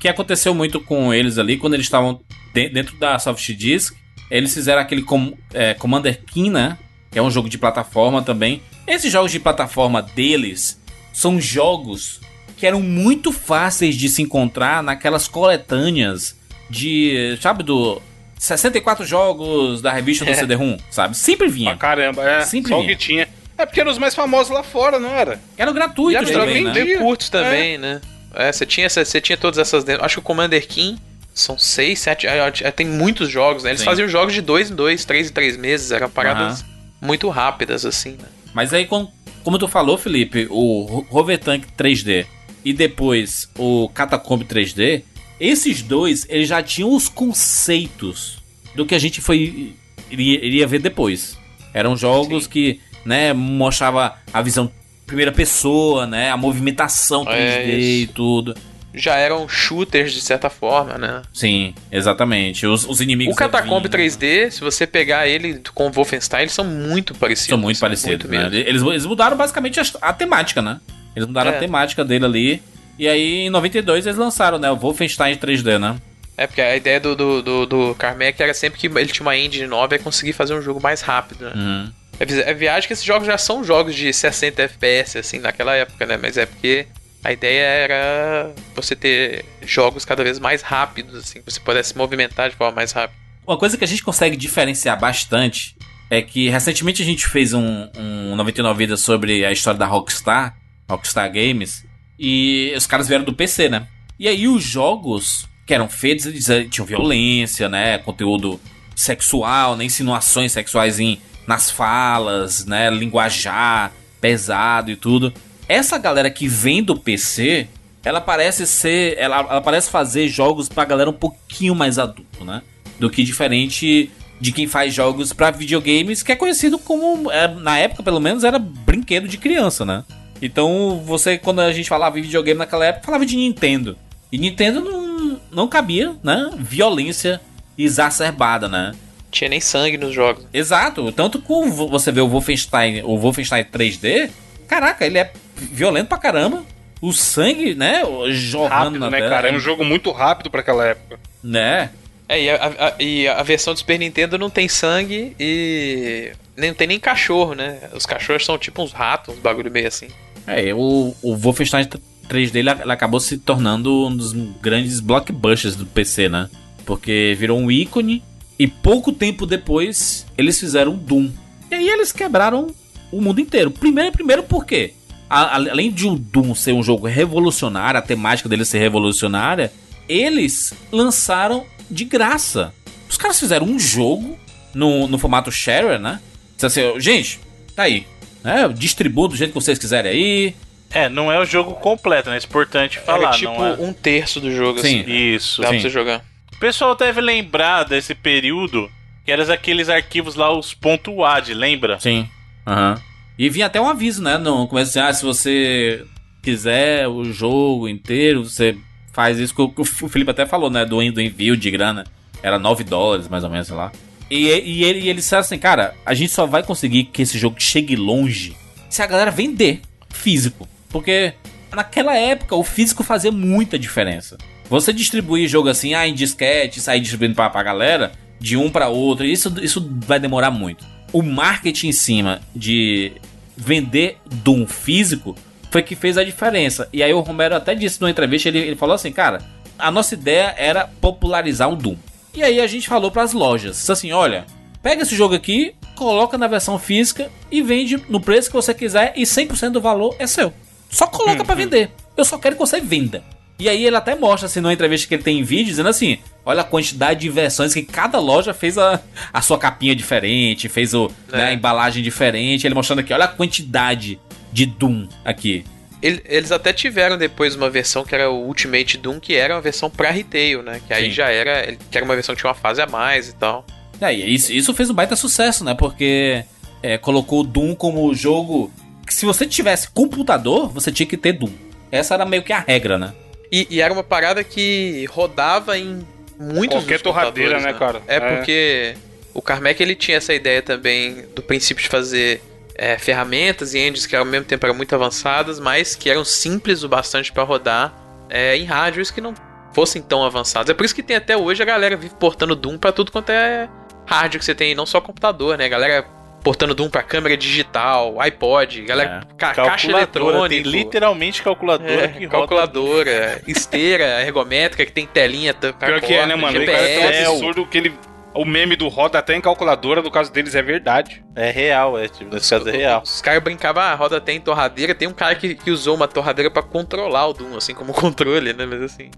que 0.00 0.08
aconteceu 0.08 0.54
muito 0.54 0.80
com 0.80 1.12
eles 1.12 1.38
ali, 1.38 1.56
quando 1.56 1.74
eles 1.74 1.86
estavam 1.86 2.20
de- 2.54 2.68
dentro 2.68 2.96
da 2.96 3.18
Soft 3.18 3.48
Disk, 3.52 3.94
eles 4.30 4.52
fizeram 4.54 4.80
aquele 4.82 5.02
com- 5.02 5.32
é, 5.52 5.74
Commander 5.74 6.20
King, 6.24 6.50
né? 6.50 6.78
Que 7.10 7.18
é 7.18 7.22
um 7.22 7.30
jogo 7.30 7.48
de 7.48 7.56
plataforma 7.58 8.22
também. 8.22 8.62
Esses 8.86 9.10
jogos 9.10 9.32
de 9.32 9.40
plataforma 9.40 10.02
deles 10.02 10.80
são 11.12 11.40
jogos 11.40 12.20
que 12.56 12.66
eram 12.66 12.80
muito 12.80 13.32
fáceis 13.32 13.94
de 13.96 14.08
se 14.08 14.20
encontrar 14.22 14.82
naquelas 14.82 15.26
coletâneas 15.28 16.36
de, 16.68 17.36
sabe, 17.40 17.62
do 17.62 18.00
64 18.38 19.04
jogos 19.04 19.80
da 19.80 19.92
revista 19.92 20.24
do 20.24 20.30
É. 20.30 20.34
CD-ROM, 20.34 20.76
sabe? 20.90 21.16
Sempre 21.16 21.46
Pra 21.46 21.54
vinha. 21.54 21.76
caramba, 21.76 22.28
é. 22.28 22.40
Sempre 22.42 22.70
só 22.70 22.78
o 22.78 22.82
vinha. 22.82 22.94
que 22.94 23.00
tinha. 23.02 23.28
É 23.56 23.66
porque 23.66 23.80
eram 23.80 23.90
os 23.90 23.98
mais 23.98 24.14
famosos 24.14 24.52
lá 24.52 24.62
fora, 24.62 24.98
não 25.00 25.08
era? 25.10 25.40
Eram 25.56 25.72
E 25.72 25.74
gratuitos 25.74 26.30
era 26.30 26.40
também, 26.40 26.62
né? 26.62 26.96
curtos 26.98 27.28
também, 27.28 27.76
né? 27.78 28.00
É, 28.34 28.52
você 28.52 28.64
tinha, 28.66 28.88
você 28.88 29.20
tinha 29.20 29.36
todas 29.36 29.58
essas. 29.58 29.84
Acho 30.00 30.16
que 30.16 30.20
o 30.20 30.22
Commander 30.22 30.66
King 30.66 30.98
são 31.34 31.56
seis, 31.58 31.98
sete. 32.00 32.26
ah, 32.26 32.46
ah, 32.64 32.72
Tem 32.72 32.86
muitos 32.86 33.28
jogos, 33.30 33.62
né? 33.62 33.70
Eles 33.70 33.80
Sim. 33.80 33.84
faziam 33.86 34.08
jogos 34.08 34.34
de 34.34 34.40
dois 34.40 34.70
em 34.70 34.74
dois, 34.74 35.04
três 35.04 35.30
em 35.30 35.32
três 35.32 35.56
meses. 35.56 35.90
Eram 35.90 36.10
paradas 36.10 36.64
muito 37.00 37.28
rápidas, 37.28 37.84
assim, 37.86 38.12
né? 38.12 38.26
Mas 38.52 38.72
aí, 38.74 38.86
com- 38.86 39.10
como 39.44 39.58
tu 39.58 39.68
falou, 39.68 39.96
Felipe, 39.96 40.46
o 40.50 40.82
Ro- 40.82 41.06
Rover 41.08 41.38
Tank 41.38 41.64
3D 41.76 42.26
e 42.64 42.72
depois 42.72 43.48
o 43.56 43.88
Catacomb 43.94 44.44
3D, 44.44 45.02
esses 45.40 45.80
dois, 45.82 46.26
eles 46.28 46.48
já 46.48 46.62
tinham 46.62 46.92
os 46.94 47.08
conceitos 47.08 48.38
do 48.74 48.84
que 48.84 48.94
a 48.94 48.98
gente 48.98 49.20
foi 49.20 49.74
iria, 50.10 50.44
iria 50.44 50.66
ver 50.66 50.80
depois. 50.80 51.38
Eram 51.72 51.96
jogos 51.96 52.44
Sim. 52.44 52.50
que, 52.50 52.80
né, 53.04 53.32
mostrava 53.32 54.16
a 54.32 54.42
visão 54.42 54.70
primeira 55.08 55.32
pessoa, 55.32 56.06
né, 56.06 56.30
a 56.30 56.36
movimentação 56.36 57.24
3D 57.24 57.32
É 57.34 57.78
e 57.80 58.06
tudo. 58.06 58.54
Já 58.94 59.16
eram 59.16 59.48
shooters 59.48 60.12
de 60.12 60.20
certa 60.20 60.48
forma, 60.48 60.96
né? 60.96 61.22
Sim, 61.32 61.74
exatamente. 61.92 62.66
Os, 62.66 62.88
os 62.88 63.00
inimigos 63.00 63.34
O 63.34 63.36
Catacomb 63.36 63.86
vinham, 63.88 64.06
3D, 64.06 64.50
se 64.50 64.60
você 64.60 64.86
pegar 64.86 65.28
ele 65.28 65.60
com 65.74 65.88
o 65.88 65.90
Wolfenstein, 65.90 66.42
eles 66.42 66.52
são 66.52 66.64
muito 66.64 67.14
parecidos. 67.14 67.50
São 67.50 67.58
muito 67.58 67.78
parecidos, 67.78 68.26
muito 68.26 68.28
né? 68.28 68.48
mesmo. 68.50 68.68
Eles, 68.68 68.82
eles 68.82 69.06
mudaram 69.06 69.36
basicamente 69.36 69.78
a, 69.78 69.84
a 70.00 70.12
temática, 70.12 70.62
né? 70.62 70.80
Eles 71.14 71.26
mudaram 71.28 71.50
É. 71.52 71.56
a 71.56 71.58
temática 71.60 72.04
dele 72.04 72.24
ali. 72.24 72.62
E 72.98 73.06
aí, 73.06 73.46
em 73.46 73.50
92, 73.50 74.06
eles 74.06 74.18
lançaram, 74.18 74.58
né? 74.58 74.70
O 74.70 74.76
Wolfenstein 74.76 75.36
3D, 75.36 75.78
né? 75.78 75.96
É, 76.36 76.46
porque 76.46 76.60
a 76.60 76.74
ideia 76.76 76.98
do, 76.98 77.14
do, 77.14 77.42
do, 77.42 77.66
do 77.66 77.94
Carmack 77.96 78.40
era 78.42 78.54
sempre 78.54 78.78
que 78.80 78.86
ele 78.86 79.06
tinha 79.08 79.24
uma 79.26 79.36
engine 79.36 79.66
nova 79.66 79.94
e 79.96 79.98
conseguir 79.98 80.32
fazer 80.32 80.54
um 80.54 80.62
jogo 80.62 80.80
mais 80.80 81.00
rápido, 81.02 81.44
né? 81.44 81.52
Uhum. 81.54 81.92
É 82.20 82.50
É 82.50 82.54
viagem 82.54 82.86
que 82.86 82.92
esses 82.92 83.04
jogos 83.04 83.26
já 83.26 83.38
são 83.38 83.62
jogos 83.62 83.94
de 83.94 84.12
60 84.12 84.62
FPS, 84.62 85.18
assim, 85.18 85.38
naquela 85.38 85.74
época, 85.74 86.04
né? 86.06 86.16
Mas 86.16 86.36
é 86.36 86.46
porque 86.46 86.86
a 87.22 87.32
ideia 87.32 87.62
era 87.62 88.54
você 88.74 88.94
ter 88.94 89.44
jogos 89.62 90.04
cada 90.04 90.22
vez 90.22 90.38
mais 90.38 90.62
rápidos, 90.62 91.14
assim, 91.14 91.40
que 91.40 91.50
você 91.50 91.60
pudesse 91.60 91.90
se 91.90 91.98
movimentar 91.98 92.50
de 92.50 92.56
forma 92.56 92.76
mais 92.76 92.92
rápida. 92.92 93.18
Uma 93.46 93.58
coisa 93.58 93.76
que 93.76 93.84
a 93.84 93.88
gente 93.88 94.02
consegue 94.02 94.36
diferenciar 94.36 94.98
bastante 94.98 95.76
é 96.10 96.22
que 96.22 96.48
recentemente 96.48 97.02
a 97.02 97.04
gente 97.04 97.26
fez 97.26 97.52
um, 97.52 97.88
um 97.96 98.36
99 98.36 98.78
Vidas 98.78 99.00
sobre 99.00 99.44
a 99.44 99.52
história 99.52 99.78
da 99.78 99.86
Rockstar, 99.86 100.56
Rockstar 100.88 101.30
Games, 101.32 101.84
e 102.18 102.72
os 102.76 102.86
caras 102.86 103.08
vieram 103.08 103.24
do 103.24 103.34
PC, 103.34 103.68
né? 103.68 103.86
E 104.18 104.26
aí 104.26 104.48
os 104.48 104.62
jogos 104.64 105.48
que 105.66 105.74
eram 105.74 105.88
feitos, 105.88 106.26
eles 106.26 106.48
eh, 106.48 106.64
tinham 106.64 106.86
violência, 106.86 107.68
né? 107.68 107.98
Conteúdo 107.98 108.58
sexual, 108.96 109.76
né? 109.76 109.84
Insinuações 109.84 110.52
sexuais 110.52 110.98
em, 110.98 111.20
nas 111.48 111.70
falas, 111.70 112.66
né? 112.66 112.90
Linguajar 112.90 113.90
pesado 114.20 114.90
e 114.90 114.96
tudo. 114.96 115.32
Essa 115.66 115.96
galera 115.96 116.30
que 116.30 116.46
vem 116.46 116.82
do 116.82 116.94
PC, 116.94 117.66
ela 118.04 118.20
parece 118.20 118.66
ser. 118.66 119.16
Ela, 119.18 119.38
ela 119.38 119.60
parece 119.62 119.90
fazer 119.90 120.28
jogos 120.28 120.68
pra 120.68 120.84
galera 120.84 121.08
um 121.08 121.14
pouquinho 121.14 121.74
mais 121.74 121.98
adulto, 121.98 122.44
né? 122.44 122.62
Do 123.00 123.08
que 123.08 123.24
diferente 123.24 124.10
de 124.40 124.52
quem 124.52 124.68
faz 124.68 124.94
jogos 124.94 125.32
pra 125.32 125.50
videogames, 125.50 126.22
que 126.22 126.30
é 126.30 126.36
conhecido 126.36 126.78
como. 126.78 127.32
é, 127.32 127.48
na 127.48 127.78
época, 127.78 128.02
pelo 128.02 128.20
menos, 128.20 128.44
era 128.44 128.58
brinquedo 128.58 129.26
de 129.26 129.38
criança, 129.38 129.84
né? 129.86 130.04
Então, 130.40 131.02
você, 131.04 131.38
quando 131.38 131.60
a 131.60 131.72
gente 131.72 131.88
falava 131.88 132.18
em 132.18 132.22
videogame 132.22 132.58
naquela 132.58 132.84
época, 132.84 133.06
falava 133.06 133.26
de 133.26 133.36
Nintendo. 133.36 133.96
E 134.30 134.38
Nintendo 134.38 134.82
não, 134.82 135.40
não 135.50 135.68
cabia, 135.68 136.14
né? 136.22 136.50
Violência 136.58 137.40
exacerbada, 137.76 138.68
né? 138.68 138.92
Tinha 139.30 139.48
nem 139.50 139.60
sangue 139.60 139.98
nos 139.98 140.14
jogos. 140.14 140.46
Exato. 140.52 141.10
Tanto 141.12 141.40
que 141.40 141.48
você 141.90 142.10
vê 142.10 142.20
o 142.20 142.28
Wolfenstein, 142.28 143.02
o 143.04 143.18
Wolfenstein 143.18 143.64
3D, 143.64 144.30
caraca, 144.66 145.04
ele 145.06 145.18
é 145.18 145.32
violento 145.56 146.08
pra 146.08 146.18
caramba. 146.18 146.64
O 147.00 147.12
sangue, 147.12 147.74
né? 147.74 148.02
Jorrando 148.30 148.74
Rápido, 148.74 148.98
na 149.00 149.10
né, 149.10 149.18
tela. 149.18 149.30
cara? 149.30 149.48
É 149.48 149.52
um 149.52 149.60
jogo 149.60 149.84
muito 149.84 150.10
rápido 150.10 150.50
pra 150.50 150.60
aquela 150.60 150.84
época. 150.86 151.18
Né? 151.44 151.90
É, 152.28 152.42
e 152.42 152.50
a, 152.50 152.56
a- 152.66 152.94
e 153.02 153.28
a 153.28 153.42
versão 153.42 153.72
do 153.72 153.78
Super 153.78 153.98
Nintendo 153.98 154.36
não 154.36 154.50
tem 154.50 154.68
sangue 154.68 155.34
e 155.38 156.32
nem, 156.56 156.70
não 156.70 156.76
tem 156.76 156.86
nem 156.88 156.98
cachorro, 157.00 157.54
né? 157.54 157.78
Os 157.94 158.04
cachorros 158.04 158.44
são 158.44 158.58
tipo 158.58 158.82
uns 158.82 158.92
ratos, 158.92 159.34
uns 159.34 159.40
bagulho 159.40 159.70
meio 159.70 159.86
assim. 159.88 160.08
É, 160.46 160.74
o, 160.74 161.14
o 161.22 161.36
Wolfenstein 161.36 161.86
3D 162.28 162.56
ele, 162.56 162.70
ele 162.70 162.92
acabou 162.92 163.20
se 163.20 163.38
tornando 163.38 164.06
um 164.08 164.16
dos 164.16 164.32
grandes 164.60 165.00
blockbusters 165.00 165.76
do 165.76 165.86
PC, 165.86 166.28
né? 166.28 166.48
Porque 166.84 167.34
virou 167.38 167.58
um 167.58 167.70
ícone 167.70 168.22
e 168.58 168.66
pouco 168.66 169.12
tempo 169.12 169.46
depois 169.46 170.26
eles 170.36 170.58
fizeram 170.58 170.94
Doom. 170.96 171.30
E 171.70 171.74
aí 171.74 171.88
eles 171.88 172.12
quebraram 172.12 172.68
o 173.12 173.20
mundo 173.20 173.40
inteiro. 173.40 173.70
Primeiro, 173.70 174.12
primeiro 174.12 174.42
por 174.42 174.64
quê? 174.66 174.94
A- 175.30 175.56
além 175.56 175.90
de 175.92 176.06
o 176.06 176.16
Doom 176.16 176.54
ser 176.54 176.72
um 176.72 176.82
jogo 176.82 177.06
revolucionário, 177.06 177.98
a 177.98 178.02
temática 178.02 178.48
dele 178.48 178.64
ser 178.64 178.78
revolucionária, 178.78 179.72
eles 180.08 180.72
lançaram 180.90 181.64
de 181.90 182.04
graça. 182.04 182.72
Os 183.08 183.16
caras 183.16 183.38
fizeram 183.38 183.66
um 183.66 183.78
jogo 183.78 184.38
no, 184.74 185.06
no 185.06 185.18
formato 185.18 185.50
share, 185.52 185.98
né? 185.98 186.20
Assim, 186.62 186.80
gente, 186.98 187.40
tá 187.76 187.84
aí. 187.84 188.06
Né? 188.42 188.68
Distribua 188.76 189.28
do 189.28 189.36
jeito 189.36 189.50
que 189.52 189.60
vocês 189.60 189.78
quiserem 189.78 190.10
aí. 190.10 190.54
É, 190.90 191.08
não 191.08 191.30
é 191.30 191.38
o 191.38 191.44
jogo 191.44 191.74
completo, 191.74 192.30
né? 192.30 192.36
É 192.36 192.44
importante 192.44 192.98
falar, 192.98 193.28
Era 193.28 193.36
tipo 193.36 193.52
não 193.52 193.66
é? 193.66 193.72
um 193.74 193.92
terço 193.92 194.40
do 194.40 194.50
jogo, 194.50 194.80
Sim. 194.80 195.00
assim. 195.00 195.10
Isso. 195.10 195.60
Dá 195.60 195.68
pra 195.68 195.76
Sim. 195.76 195.82
você 195.82 195.90
jogar. 195.90 196.24
O 196.58 196.60
pessoal 196.60 196.96
deve 196.96 197.20
lembrar 197.20 197.84
desse 197.84 198.16
período 198.16 198.90
que 199.24 199.30
eram 199.30 199.48
aqueles 199.52 199.88
arquivos 199.88 200.34
lá, 200.34 200.50
os 200.50 200.76
.wad, 201.06 201.54
lembra? 201.54 202.00
Sim. 202.00 202.28
Aham. 202.66 203.00
E 203.38 203.48
vinha 203.48 203.66
até 203.66 203.80
um 203.80 203.88
aviso, 203.88 204.20
né? 204.20 204.36
No 204.38 204.66
começo 204.66 204.90
assim, 204.90 205.08
ah, 205.08 205.12
se 205.14 205.24
você 205.24 206.04
quiser 206.42 207.06
o 207.06 207.24
jogo 207.26 207.88
inteiro, 207.88 208.42
você 208.42 208.76
faz 209.12 209.38
isso. 209.38 209.54
que 209.54 209.62
O 209.62 209.72
o 209.76 210.08
Felipe 210.08 210.32
até 210.32 210.46
falou, 210.46 210.68
né? 210.68 210.84
Do, 210.84 210.96
do 211.12 211.20
envio 211.20 211.56
de 211.56 211.70
grana. 211.70 212.02
Era 212.42 212.58
9 212.58 212.82
dólares, 212.82 213.28
mais 213.28 213.44
ou 213.44 213.50
menos, 213.50 213.68
sei 213.68 213.76
lá. 213.76 213.92
E, 214.28 214.48
e, 214.48 214.82
ele, 214.82 214.98
e 214.98 215.08
ele 215.08 215.20
disse 215.20 215.36
assim, 215.36 215.58
cara, 215.58 215.94
a 216.04 216.12
gente 216.12 216.32
só 216.32 216.44
vai 216.44 216.64
conseguir 216.64 217.04
que 217.04 217.22
esse 217.22 217.38
jogo 217.38 217.54
chegue 217.60 217.94
longe 217.94 218.56
se 218.90 219.00
a 219.00 219.06
galera 219.06 219.30
vender 219.30 219.80
físico. 220.10 220.68
Porque 220.88 221.34
naquela 221.70 222.16
época 222.16 222.56
o 222.56 222.64
físico 222.64 223.04
fazia 223.04 223.30
muita 223.30 223.78
diferença. 223.78 224.36
Você 224.68 224.92
distribuir 224.92 225.48
jogo 225.48 225.68
assim, 225.68 225.94
ah, 225.94 226.06
em 226.06 226.14
disquete, 226.14 226.80
sair 226.80 227.00
distribuindo 227.00 227.34
pra, 227.34 227.48
pra 227.48 227.62
galera, 227.62 228.12
de 228.38 228.56
um 228.56 228.70
pra 228.70 228.88
outro, 228.88 229.24
isso, 229.26 229.52
isso 229.62 229.88
vai 230.06 230.20
demorar 230.20 230.50
muito. 230.50 230.84
O 231.12 231.22
marketing 231.22 231.88
em 231.88 231.92
cima 231.92 232.40
de 232.54 233.12
vender 233.56 234.18
Doom 234.26 234.66
físico 234.66 235.34
foi 235.70 235.82
que 235.82 235.96
fez 235.96 236.16
a 236.18 236.24
diferença. 236.24 236.88
E 236.92 237.02
aí 237.02 237.12
o 237.12 237.20
Romero 237.20 237.56
até 237.56 237.74
disse 237.74 238.00
numa 238.00 238.10
entrevista, 238.10 238.48
ele, 238.48 238.58
ele 238.58 238.76
falou 238.76 238.94
assim, 238.94 239.10
cara, 239.10 239.42
a 239.78 239.90
nossa 239.90 240.14
ideia 240.14 240.54
era 240.56 240.86
popularizar 241.00 241.70
o 241.70 241.76
Doom. 241.76 241.96
E 242.34 242.42
aí 242.42 242.60
a 242.60 242.66
gente 242.66 242.88
falou 242.88 243.10
pras 243.10 243.32
lojas, 243.32 243.76
disse 243.76 243.92
assim, 243.92 244.12
olha, 244.12 244.46
pega 244.82 245.02
esse 245.02 245.16
jogo 245.16 245.34
aqui, 245.34 245.74
coloca 245.94 246.38
na 246.38 246.46
versão 246.46 246.78
física 246.78 247.30
e 247.50 247.62
vende 247.62 247.96
no 248.08 248.20
preço 248.20 248.48
que 248.48 248.56
você 248.56 248.72
quiser 248.72 249.12
e 249.16 249.22
100% 249.22 249.70
do 249.70 249.80
valor 249.80 250.14
é 250.18 250.26
seu. 250.26 250.52
Só 250.90 251.06
coloca 251.06 251.44
pra 251.44 251.54
vender. 251.54 251.90
Eu 252.16 252.24
só 252.24 252.38
quero 252.38 252.54
que 252.54 252.60
você 252.60 252.80
venda. 252.80 253.22
E 253.58 253.68
aí 253.68 253.84
ele 253.84 253.96
até 253.96 254.14
mostra 254.14 254.46
assim 254.46 254.60
numa 254.60 254.72
entrevista 254.72 255.08
que 255.08 255.14
ele 255.14 255.22
tem 255.22 255.38
em 255.40 255.42
vídeo 255.42 255.66
dizendo 255.66 255.88
assim: 255.88 256.18
olha 256.44 256.60
a 256.60 256.64
quantidade 256.64 257.20
de 257.20 257.28
versões 257.28 257.74
que 257.74 257.82
cada 257.82 258.18
loja 258.20 258.54
fez 258.54 258.78
a, 258.78 259.00
a 259.32 259.42
sua 259.42 259.58
capinha 259.58 259.96
diferente, 259.96 260.68
fez 260.68 260.94
o, 260.94 261.10
né, 261.32 261.46
a 261.46 261.52
embalagem 261.52 262.02
diferente. 262.02 262.66
Ele 262.66 262.74
mostrando 262.74 263.00
aqui, 263.00 263.12
olha 263.12 263.24
a 263.24 263.28
quantidade 263.28 264.18
de 264.52 264.64
Doom 264.66 265.08
aqui. 265.24 265.64
Ele- 266.00 266.22
Eles 266.26 266.52
até 266.52 266.72
tiveram 266.72 267.18
depois 267.18 267.56
uma 267.56 267.68
versão 267.68 268.04
que 268.04 268.14
era 268.14 268.30
o 268.30 268.46
Ultimate 268.46 268.96
Doom, 268.96 269.18
que 269.18 269.34
era 269.34 269.54
uma 269.56 269.60
versão 269.60 269.90
pra 269.90 270.10
retail, 270.12 270.62
né? 270.62 270.80
Que 270.86 270.94
aí 270.94 271.04
Sim. 271.06 271.10
já 271.10 271.28
era. 271.28 271.74
Que 271.90 271.98
era 271.98 272.04
uma 272.04 272.14
versão 272.14 272.34
que 272.36 272.40
tinha 272.40 272.48
uma 272.50 272.54
fase 272.54 272.80
a 272.80 272.86
mais 272.86 273.28
e 273.28 273.34
tal. 273.34 273.66
É, 274.00 274.14
e 274.14 274.32
isso, 274.32 274.52
isso 274.52 274.72
fez 274.72 274.88
um 274.88 274.94
baita 274.94 275.16
sucesso, 275.16 275.64
né? 275.64 275.74
Porque 275.74 276.44
é, 276.80 276.96
colocou 276.96 277.40
o 277.40 277.44
Doom 277.44 277.74
como 277.74 278.14
jogo. 278.14 278.70
Que 279.04 279.12
se 279.12 279.26
você 279.26 279.44
tivesse 279.46 279.90
computador, 279.90 280.68
você 280.68 280.92
tinha 280.92 281.06
que 281.06 281.16
ter 281.16 281.32
Doom. 281.32 281.50
Essa 281.90 282.14
era 282.14 282.24
meio 282.24 282.44
que 282.44 282.52
a 282.52 282.60
regra, 282.60 282.96
né? 282.96 283.12
E, 283.50 283.66
e 283.70 283.80
era 283.80 283.92
uma 283.92 284.04
parada 284.04 284.42
que 284.44 285.04
rodava 285.10 285.78
em 285.78 286.06
muitos 286.38 286.78
Qualquer 286.80 287.00
torradeira, 287.00 287.54
computadores, 287.56 287.64
né, 287.64 287.78
cara? 287.78 288.02
É, 288.06 288.16
É. 288.16 288.36
porque 288.36 288.94
o 289.34 289.40
Carmack 289.42 289.82
ele 289.82 289.94
tinha 289.94 290.16
essa 290.18 290.34
ideia 290.34 290.60
também 290.62 291.24
do 291.34 291.42
princípio 291.42 291.82
de 291.82 291.88
fazer 291.88 292.42
é, 292.74 292.96
ferramentas 292.98 293.74
e 293.74 293.78
engines 293.78 294.06
que 294.06 294.14
ao 294.14 294.24
mesmo 294.24 294.46
tempo 294.46 294.64
eram 294.66 294.74
muito 294.76 294.94
avançadas, 294.94 295.58
mas 295.58 295.94
que 295.96 296.08
eram 296.10 296.24
simples 296.24 296.82
o 296.84 296.88
bastante 296.88 297.32
pra 297.32 297.42
rodar 297.42 297.92
é, 298.30 298.56
em 298.56 298.64
hardwares 298.64 299.10
que 299.10 299.20
não 299.20 299.34
fossem 299.72 300.00
tão 300.02 300.24
avançados. 300.24 300.70
É 300.70 300.74
por 300.74 300.84
isso 300.84 300.94
que 300.94 301.02
tem 301.02 301.16
até 301.16 301.36
hoje 301.36 301.62
a 301.62 301.66
galera 301.66 301.96
vive 301.96 302.14
portando 302.14 302.54
Doom 302.54 302.78
pra 302.78 302.92
tudo 302.92 303.10
quanto 303.10 303.30
é 303.30 303.68
hardware 304.06 304.38
que 304.38 304.44
você 304.44 304.54
tem, 304.54 304.74
não 304.74 304.86
só 304.86 305.00
computador, 305.00 305.58
né? 305.58 305.64
A 305.64 305.68
galera 305.68 306.06
portando 306.48 306.74
Doom 306.74 306.88
pra 306.88 307.02
câmera 307.02 307.36
digital, 307.36 308.18
iPod, 308.18 308.80
galera, 308.80 309.20
ca- 309.36 309.52
caixa 309.52 309.90
eletrônica. 309.90 310.48
tem 310.48 310.62
literalmente 310.62 311.42
calculadora 311.42 312.04
É, 312.04 312.08
que 312.08 312.24
roda. 312.24 312.38
calculadora, 312.38 313.42
esteira 313.46 314.22
ergométrica 314.22 314.86
que 314.86 314.92
tem 314.92 315.04
telinha 315.06 315.52
Pior 315.52 316.00
que 316.00 316.14
é, 316.14 316.24
né, 316.24 316.34
mano? 316.34 316.58
O 316.58 316.64
cara 316.64 316.78
é 316.78 316.94
tão 316.94 317.02
GPS. 317.12 317.30
absurdo 317.32 317.66
que 317.66 317.76
ele. 317.76 317.94
O 318.32 318.46
meme 318.46 318.76
do 318.76 318.88
roda 318.88 319.18
até 319.18 319.34
em 319.34 319.40
calculadora, 319.42 320.00
no 320.00 320.10
caso 320.10 320.32
deles, 320.32 320.54
é 320.54 320.62
verdade. 320.62 321.22
É 321.36 321.50
real, 321.50 321.98
é, 321.98 322.08
tipo, 322.08 322.32
nesse 322.32 322.48
caso 322.48 322.66
é 322.68 322.72
real. 322.76 323.02
Os 323.02 323.20
caras 323.20 323.42
brincavam, 323.42 323.82
ah, 323.82 323.94
roda 323.94 324.18
tem 324.18 324.40
torradeira. 324.40 324.94
Tem 324.94 325.06
um 325.08 325.12
cara 325.12 325.34
que, 325.34 325.54
que 325.54 325.70
usou 325.70 325.96
uma 325.96 326.08
torradeira 326.08 326.50
pra 326.50 326.62
controlar 326.62 327.26
o 327.26 327.32
Doom, 327.34 327.56
assim 327.58 327.74
como 327.74 327.92
controle, 327.94 328.54
né? 328.54 328.64
Mas 328.64 328.80
assim. 328.82 329.10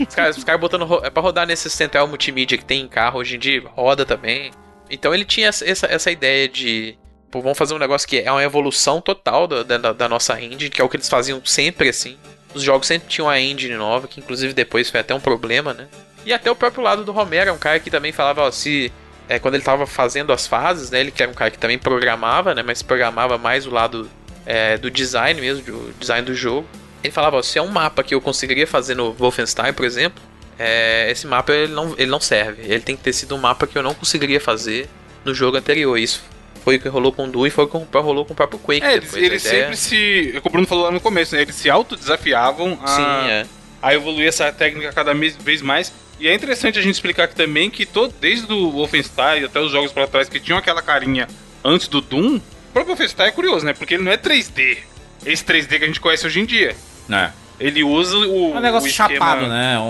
os 0.00 0.14
caras 0.14 0.36
os 0.36 0.42
caras 0.42 0.60
botando. 0.60 1.00
É 1.04 1.10
pra 1.10 1.22
rodar 1.22 1.46
nesse 1.46 1.70
central 1.70 2.08
multimídia 2.08 2.58
que 2.58 2.64
tem 2.64 2.80
em 2.80 2.88
carro 2.88 3.20
hoje 3.20 3.36
em 3.36 3.38
dia, 3.38 3.62
roda 3.76 4.04
também. 4.04 4.50
Então 4.92 5.14
ele 5.14 5.24
tinha 5.24 5.48
essa, 5.48 5.86
essa, 5.86 6.10
ideia 6.10 6.46
de. 6.46 6.94
Pô, 7.30 7.40
vamos 7.40 7.56
fazer 7.56 7.72
um 7.72 7.78
negócio 7.78 8.06
que 8.06 8.18
é 8.18 8.30
uma 8.30 8.44
evolução 8.44 9.00
total 9.00 9.48
da, 9.48 9.62
da, 9.62 9.92
da 9.94 10.08
nossa 10.08 10.38
engine, 10.38 10.68
que 10.68 10.82
é 10.82 10.84
o 10.84 10.88
que 10.88 10.96
eles 10.98 11.08
faziam 11.08 11.42
sempre 11.46 11.88
assim. 11.88 12.18
Os 12.54 12.62
jogos 12.62 12.86
sempre 12.86 13.08
tinham 13.08 13.28
a 13.28 13.40
engine 13.40 13.74
nova, 13.74 14.06
que 14.06 14.20
inclusive 14.20 14.52
depois 14.52 14.90
foi 14.90 15.00
até 15.00 15.14
um 15.14 15.20
problema, 15.20 15.72
né? 15.72 15.88
E 16.26 16.32
até 16.32 16.50
o 16.50 16.54
próprio 16.54 16.84
lado 16.84 17.04
do 17.04 17.10
Romero, 17.10 17.54
um 17.54 17.58
cara 17.58 17.80
que 17.80 17.90
também 17.90 18.12
falava, 18.12 18.42
ó, 18.42 18.50
se. 18.50 18.92
É, 19.28 19.38
quando 19.38 19.54
ele 19.54 19.64
tava 19.64 19.86
fazendo 19.86 20.30
as 20.30 20.46
fases, 20.46 20.90
né? 20.90 21.00
Ele 21.00 21.10
que 21.10 21.22
era 21.22 21.32
um 21.32 21.34
cara 21.34 21.50
que 21.50 21.58
também 21.58 21.78
programava, 21.78 22.54
né? 22.54 22.62
Mas 22.62 22.82
programava 22.82 23.38
mais 23.38 23.66
o 23.66 23.70
lado 23.70 24.10
é, 24.44 24.76
do 24.76 24.90
design 24.90 25.40
mesmo, 25.40 25.64
do 25.64 25.94
design 25.98 26.26
do 26.26 26.34
jogo. 26.34 26.68
Ele 27.02 27.12
falava, 27.12 27.38
ó, 27.38 27.42
se 27.42 27.58
é 27.58 27.62
um 27.62 27.68
mapa 27.68 28.02
que 28.02 28.14
eu 28.14 28.20
conseguiria 28.20 28.66
fazer 28.66 28.94
no 28.94 29.12
Wolfenstein, 29.12 29.72
por 29.72 29.86
exemplo, 29.86 30.22
é, 30.58 31.10
esse 31.10 31.26
mapa 31.26 31.52
ele 31.52 31.72
não, 31.72 31.94
ele 31.98 32.10
não 32.10 32.20
serve. 32.20 32.62
Ele 32.62 32.80
tem 32.80 32.96
que 32.96 33.02
ter 33.02 33.12
sido 33.12 33.34
um 33.34 33.38
mapa 33.38 33.66
que 33.66 33.76
eu 33.76 33.82
não 33.82 33.94
conseguiria 33.94 34.40
fazer 34.40 34.88
no 35.24 35.34
jogo 35.34 35.56
anterior. 35.56 35.96
Isso 35.98 36.22
foi 36.64 36.76
o 36.76 36.80
que 36.80 36.88
rolou 36.88 37.12
com 37.12 37.24
o 37.26 37.28
Doom 37.30 37.46
e 37.46 37.50
foi 37.50 37.64
o 37.64 37.68
que 37.68 37.98
rolou 37.98 38.24
com 38.24 38.32
o 38.32 38.36
próprio 38.36 38.58
Quake. 38.58 38.84
É, 38.86 38.92
eles, 38.94 39.04
depois, 39.06 39.22
eles 39.24 39.44
ideia- 39.44 39.62
sempre 39.62 39.76
se. 39.76 40.32
É 40.34 40.38
o 40.38 40.42
que 40.42 40.48
o 40.48 40.50
Bruno 40.50 40.66
falou 40.66 40.84
lá 40.84 40.90
no 40.90 41.00
começo, 41.00 41.34
né? 41.34 41.42
Eles 41.42 41.54
se 41.56 41.68
autodesafiavam 41.70 42.78
a, 42.82 42.86
Sim, 42.88 43.28
é. 43.30 43.46
a 43.80 43.94
evoluir 43.94 44.28
essa 44.28 44.52
técnica 44.52 44.92
cada 44.92 45.12
vez 45.14 45.62
mais. 45.62 45.92
E 46.20 46.28
é 46.28 46.34
interessante 46.34 46.78
a 46.78 46.82
gente 46.82 46.94
explicar 46.94 47.24
aqui 47.24 47.34
também 47.34 47.68
que 47.68 47.84
todo, 47.84 48.14
desde 48.20 48.52
o 48.52 48.70
Wolfenstein 48.70 49.44
até 49.44 49.58
os 49.58 49.72
jogos 49.72 49.90
pra 49.90 50.06
trás 50.06 50.28
que 50.28 50.38
tinham 50.38 50.56
aquela 50.58 50.80
carinha 50.80 51.26
antes 51.64 51.88
do 51.88 52.00
Doom, 52.00 52.36
o 52.36 52.40
próprio 52.72 52.94
Wolfenstein 52.94 53.28
é 53.28 53.32
curioso, 53.32 53.64
né? 53.66 53.72
Porque 53.72 53.94
ele 53.94 54.04
não 54.04 54.12
é 54.12 54.16
3D. 54.16 54.78
Esse 55.26 55.44
3D 55.44 55.78
que 55.78 55.84
a 55.84 55.86
gente 55.86 56.00
conhece 56.00 56.24
hoje 56.26 56.38
em 56.40 56.44
dia. 56.44 56.76
É. 57.10 57.30
Ele 57.62 57.82
usa 57.84 58.16
o. 58.16 58.54
É 58.54 58.58
um 58.58 58.60
negócio 58.60 58.88
esquema- 58.88 59.08
chapado, 59.10 59.46
né? 59.48 59.78
Um, 59.78 59.82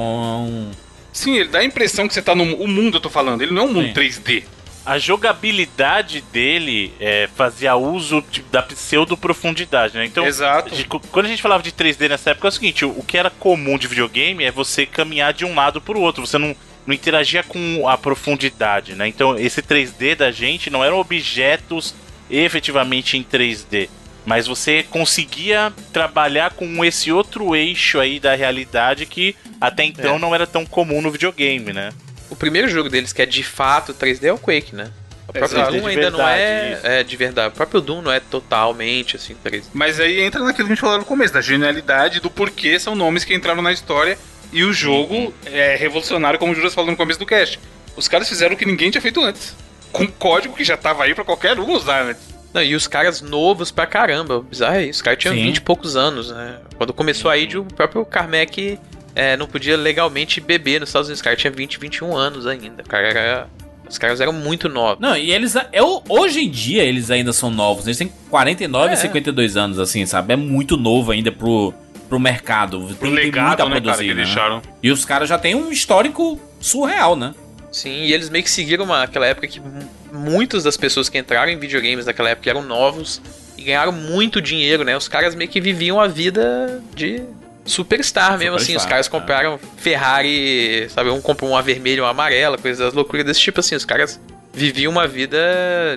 um- 0.47 0.70
Sim, 1.12 1.37
ele 1.37 1.49
dá 1.49 1.59
a 1.59 1.64
impressão 1.64 2.09
que 2.09 2.14
você 2.14 2.23
tá 2.23 2.35
no 2.35 2.43
o 2.57 2.66
mundo, 2.68 2.97
eu 2.97 3.01
tô 3.01 3.11
falando. 3.11 3.43
Ele 3.43 3.53
não 3.53 3.62
é 3.62 3.66
um 3.66 3.73
mundo 3.73 3.87
Sim. 3.89 3.93
3D. 3.93 4.45
A 4.85 4.99
jogabilidade 4.99 6.23
dele 6.33 6.93
é, 6.99 7.29
fazia 7.37 7.77
uso 7.77 8.25
de- 8.31 8.43
da 8.51 8.62
pseudo-profundidade, 8.62 9.97
né? 9.97 10.05
Então, 10.07 10.27
Exato. 10.27 10.75
de- 10.75 10.85
quando 10.85 11.27
a 11.27 11.29
gente 11.29 11.41
falava 11.43 11.62
de 11.62 11.70
3D 11.70 12.09
nessa 12.09 12.31
época, 12.31 12.49
é 12.49 12.51
o 12.51 12.53
seguinte: 12.53 12.85
o, 12.85 12.91
o 12.91 13.05
que 13.05 13.16
era 13.18 13.31
comum 13.31 13.79
de 13.79 13.87
videogame 13.87 14.43
é 14.45 14.51
você 14.51 14.85
caminhar 14.87 15.33
de 15.33 15.45
um 15.45 15.55
lado 15.55 15.81
pro 15.81 16.01
outro, 16.01 16.27
você 16.27 16.37
não, 16.39 16.57
não 16.87 16.95
interagia 16.95 17.43
com 17.45 17.87
a 17.89 17.97
profundidade, 17.97 18.95
né? 18.95 19.07
Então, 19.07 19.39
esse 19.39 19.62
3D 19.62 20.14
da 20.16 20.33
gente 20.33 20.68
não 20.70 20.83
eram 20.85 20.99
objetos 20.99 21.95
efetivamente 22.31 23.16
em 23.16 23.23
3D. 23.23 23.89
Mas 24.25 24.47
você 24.47 24.83
conseguia 24.85 25.73
trabalhar 25.93 26.51
com 26.53 26.85
esse 26.85 27.11
outro 27.11 27.57
eixo 27.57 27.99
aí 27.99 28.20
da 28.20 28.35
realidade 28.35 29.05
que 29.07 29.35
até 29.61 29.85
então 29.85 30.16
É. 30.16 30.18
não 30.18 30.35
era 30.35 30.47
tão 30.47 30.64
comum 30.64 31.03
no 31.03 31.11
videogame, 31.11 31.73
né? 31.73 31.91
O 32.31 32.37
primeiro 32.37 32.68
jogo 32.68 32.89
deles 32.89 33.12
que 33.12 33.20
é 33.23 33.27
de 33.27 33.43
fato 33.43 33.93
3D 33.93 34.25
é 34.25 34.33
o 34.33 34.39
Quake, 34.39 34.75
né? 34.75 34.91
O 35.29 35.33
próprio 35.33 35.57
Exato. 35.59 35.73
Doom 35.73 35.81
De 35.83 35.89
ainda 35.89 36.11
não 36.11 36.18
verdade, 36.18 36.41
é, 36.43 36.73
isso. 36.77 36.87
é 36.87 37.03
de 37.05 37.16
verdade. 37.16 37.49
O 37.49 37.53
próprio 37.53 37.81
Doom 37.81 38.03
não 38.03 38.12
é 38.12 38.20
totalmente 38.20 39.16
assim 39.16 39.35
3D. 39.45 39.64
Mas 39.73 39.99
aí 40.01 40.20
entra 40.20 40.41
naquilo 40.43 40.66
que 40.66 40.73
a 40.73 40.75
gente 40.77 40.81
falou 40.81 40.99
no 40.99 41.05
começo, 41.05 41.33
da 41.35 41.41
genialidade, 41.41 42.20
do 42.20 42.31
porquê 42.31 42.79
são 42.79 42.95
nomes 42.95 43.25
que 43.25 43.35
entraram 43.35 43.62
na 43.62 43.73
história. 43.73 44.18
E 44.53 44.64
o 44.64 44.73
jogo 44.73 45.33
é 45.47 45.77
revolucionário, 45.77 46.39
como 46.39 46.53
o 46.53 46.55
Juras 46.55 46.75
falou 46.75 46.91
no 46.91 46.97
começo 46.97 47.18
do 47.18 47.25
cast. 47.25 47.59
Os 47.97 48.07
caras 48.09 48.29
fizeram 48.29 48.55
o 48.55 48.59
que 48.59 48.66
ninguém 48.66 48.91
tinha 48.91 49.01
feito 49.01 49.23
antes. 49.23 49.55
Com 49.91 50.07
código 50.07 50.55
que 50.55 50.64
já 50.64 50.77
tava 50.77 51.05
aí 51.05 51.14
pra 51.14 51.25
qualquer 51.25 51.59
um 51.59 51.70
usar 51.70 52.03
antes. 52.03 52.23
Não, 52.53 52.62
e 52.62 52.74
os 52.74 52.86
caras 52.86 53.20
novos 53.22 53.70
pra 53.70 53.86
caramba. 53.86 54.38
O 54.38 54.42
bizarro 54.42 54.76
é 54.76 54.82
isso. 54.84 54.98
Os 54.98 55.03
caras 55.03 55.18
tinham 55.18 55.34
Sim. 55.34 55.42
20 55.44 55.57
e 55.57 55.61
poucos 55.62 55.96
anos, 55.96 56.30
né? 56.30 56.57
Quando 56.76 56.92
começou 56.92 57.30
a 57.30 57.36
ID, 57.38 57.55
o 57.57 57.64
próprio 57.64 58.05
Carmack 58.05 58.78
é, 59.14 59.36
não 59.36 59.46
podia 59.46 59.76
legalmente 59.76 60.40
beber 60.40 60.80
nos 60.80 60.90
Estados 60.90 61.09
Unidos. 61.09 61.20
O 61.20 61.24
cara 61.24 61.36
tinha 61.36 61.50
20, 61.50 61.78
21 61.78 62.14
anos 62.16 62.46
ainda. 62.46 62.82
O 62.82 62.88
cara 62.88 63.09
era. 63.09 63.46
Os 63.88 63.98
caras 63.98 64.20
eram 64.20 64.32
muito 64.32 64.68
novos. 64.68 65.00
Não, 65.00 65.16
e 65.16 65.30
eles. 65.32 65.55
Eu, 65.72 66.03
hoje 66.09 66.40
em 66.40 66.50
dia 66.50 66.82
eles 66.82 67.11
ainda 67.11 67.32
são 67.32 67.50
novos. 67.50 67.86
Eles 67.86 67.98
têm 67.98 68.11
49 68.30 68.90
É. 68.90 68.94
e 68.94 68.96
52 68.96 69.57
anos, 69.57 69.78
assim, 69.78 70.05
sabe? 70.07 70.32
É 70.32 70.36
muito 70.36 70.76
novo 70.78 71.12
ainda 71.12 71.30
pro, 71.30 71.74
pro 72.09 72.18
mercado. 72.18 72.78
Pro 72.80 72.88
Tem, 72.94 72.96
tem 72.96 73.11
legado, 73.11 73.48
muito 73.48 73.61
a 73.61 73.64
né, 73.68 73.70
cara, 73.80 73.82
produzir, 73.82 74.14
né? 74.14 74.24
deixaram. 74.24 74.62
E 74.82 74.90
os 74.90 75.05
caras 75.05 75.28
já 75.28 75.36
têm 75.36 75.55
um 75.55 75.70
histórico 75.70 76.40
surreal, 76.61 77.16
né? 77.16 77.34
Sim, 77.73 78.03
e 78.05 78.12
eles 78.12 78.29
meio 78.29 78.45
que 78.45 78.51
seguiram 78.51 78.85
uma, 78.85 79.03
aquela 79.03 79.27
época 79.27 79.49
que 79.49 79.59
mu- 79.59 79.89
muitas 80.12 80.62
das 80.62 80.77
pessoas 80.77 81.09
que 81.09 81.16
entraram 81.18 81.51
em 81.51 81.59
videogames 81.59 82.05
naquela 82.07 82.29
época 82.31 82.51
eram 82.51 82.62
novos 82.62 83.20
e 83.57 83.62
ganharam 83.62 83.91
muito 83.93 84.41
dinheiro, 84.43 84.85
né? 84.85 84.95
Os 84.97 85.09
caras 85.09 85.35
meio 85.35 85.49
que 85.49 85.61
viviam 85.61 85.99
a 86.01 86.07
vida 86.07 86.83
de 86.95 87.23
superstar 87.64 88.37
mesmo, 88.39 88.57
assim. 88.57 88.77
Os 88.77 88.83
Superstar, 88.83 88.89
caras 88.91 89.07
é. 89.07 89.11
compraram 89.11 89.61
Ferrari, 89.79 90.87
sabe? 90.91 91.11
Um 91.11 91.20
comprou 91.20 91.51
uma 91.51 91.62
vermelha, 91.62 92.03
uma 92.03 92.11
amarela, 92.11 92.59
coisas 92.59 92.93
loucuras 92.93 93.25
desse 93.25 93.41
tipo, 93.41 93.61
assim. 93.61 93.75
Os 93.75 93.85
caras 93.85 94.20
vivia 94.53 94.91
uma 94.91 95.07
vida 95.07 95.39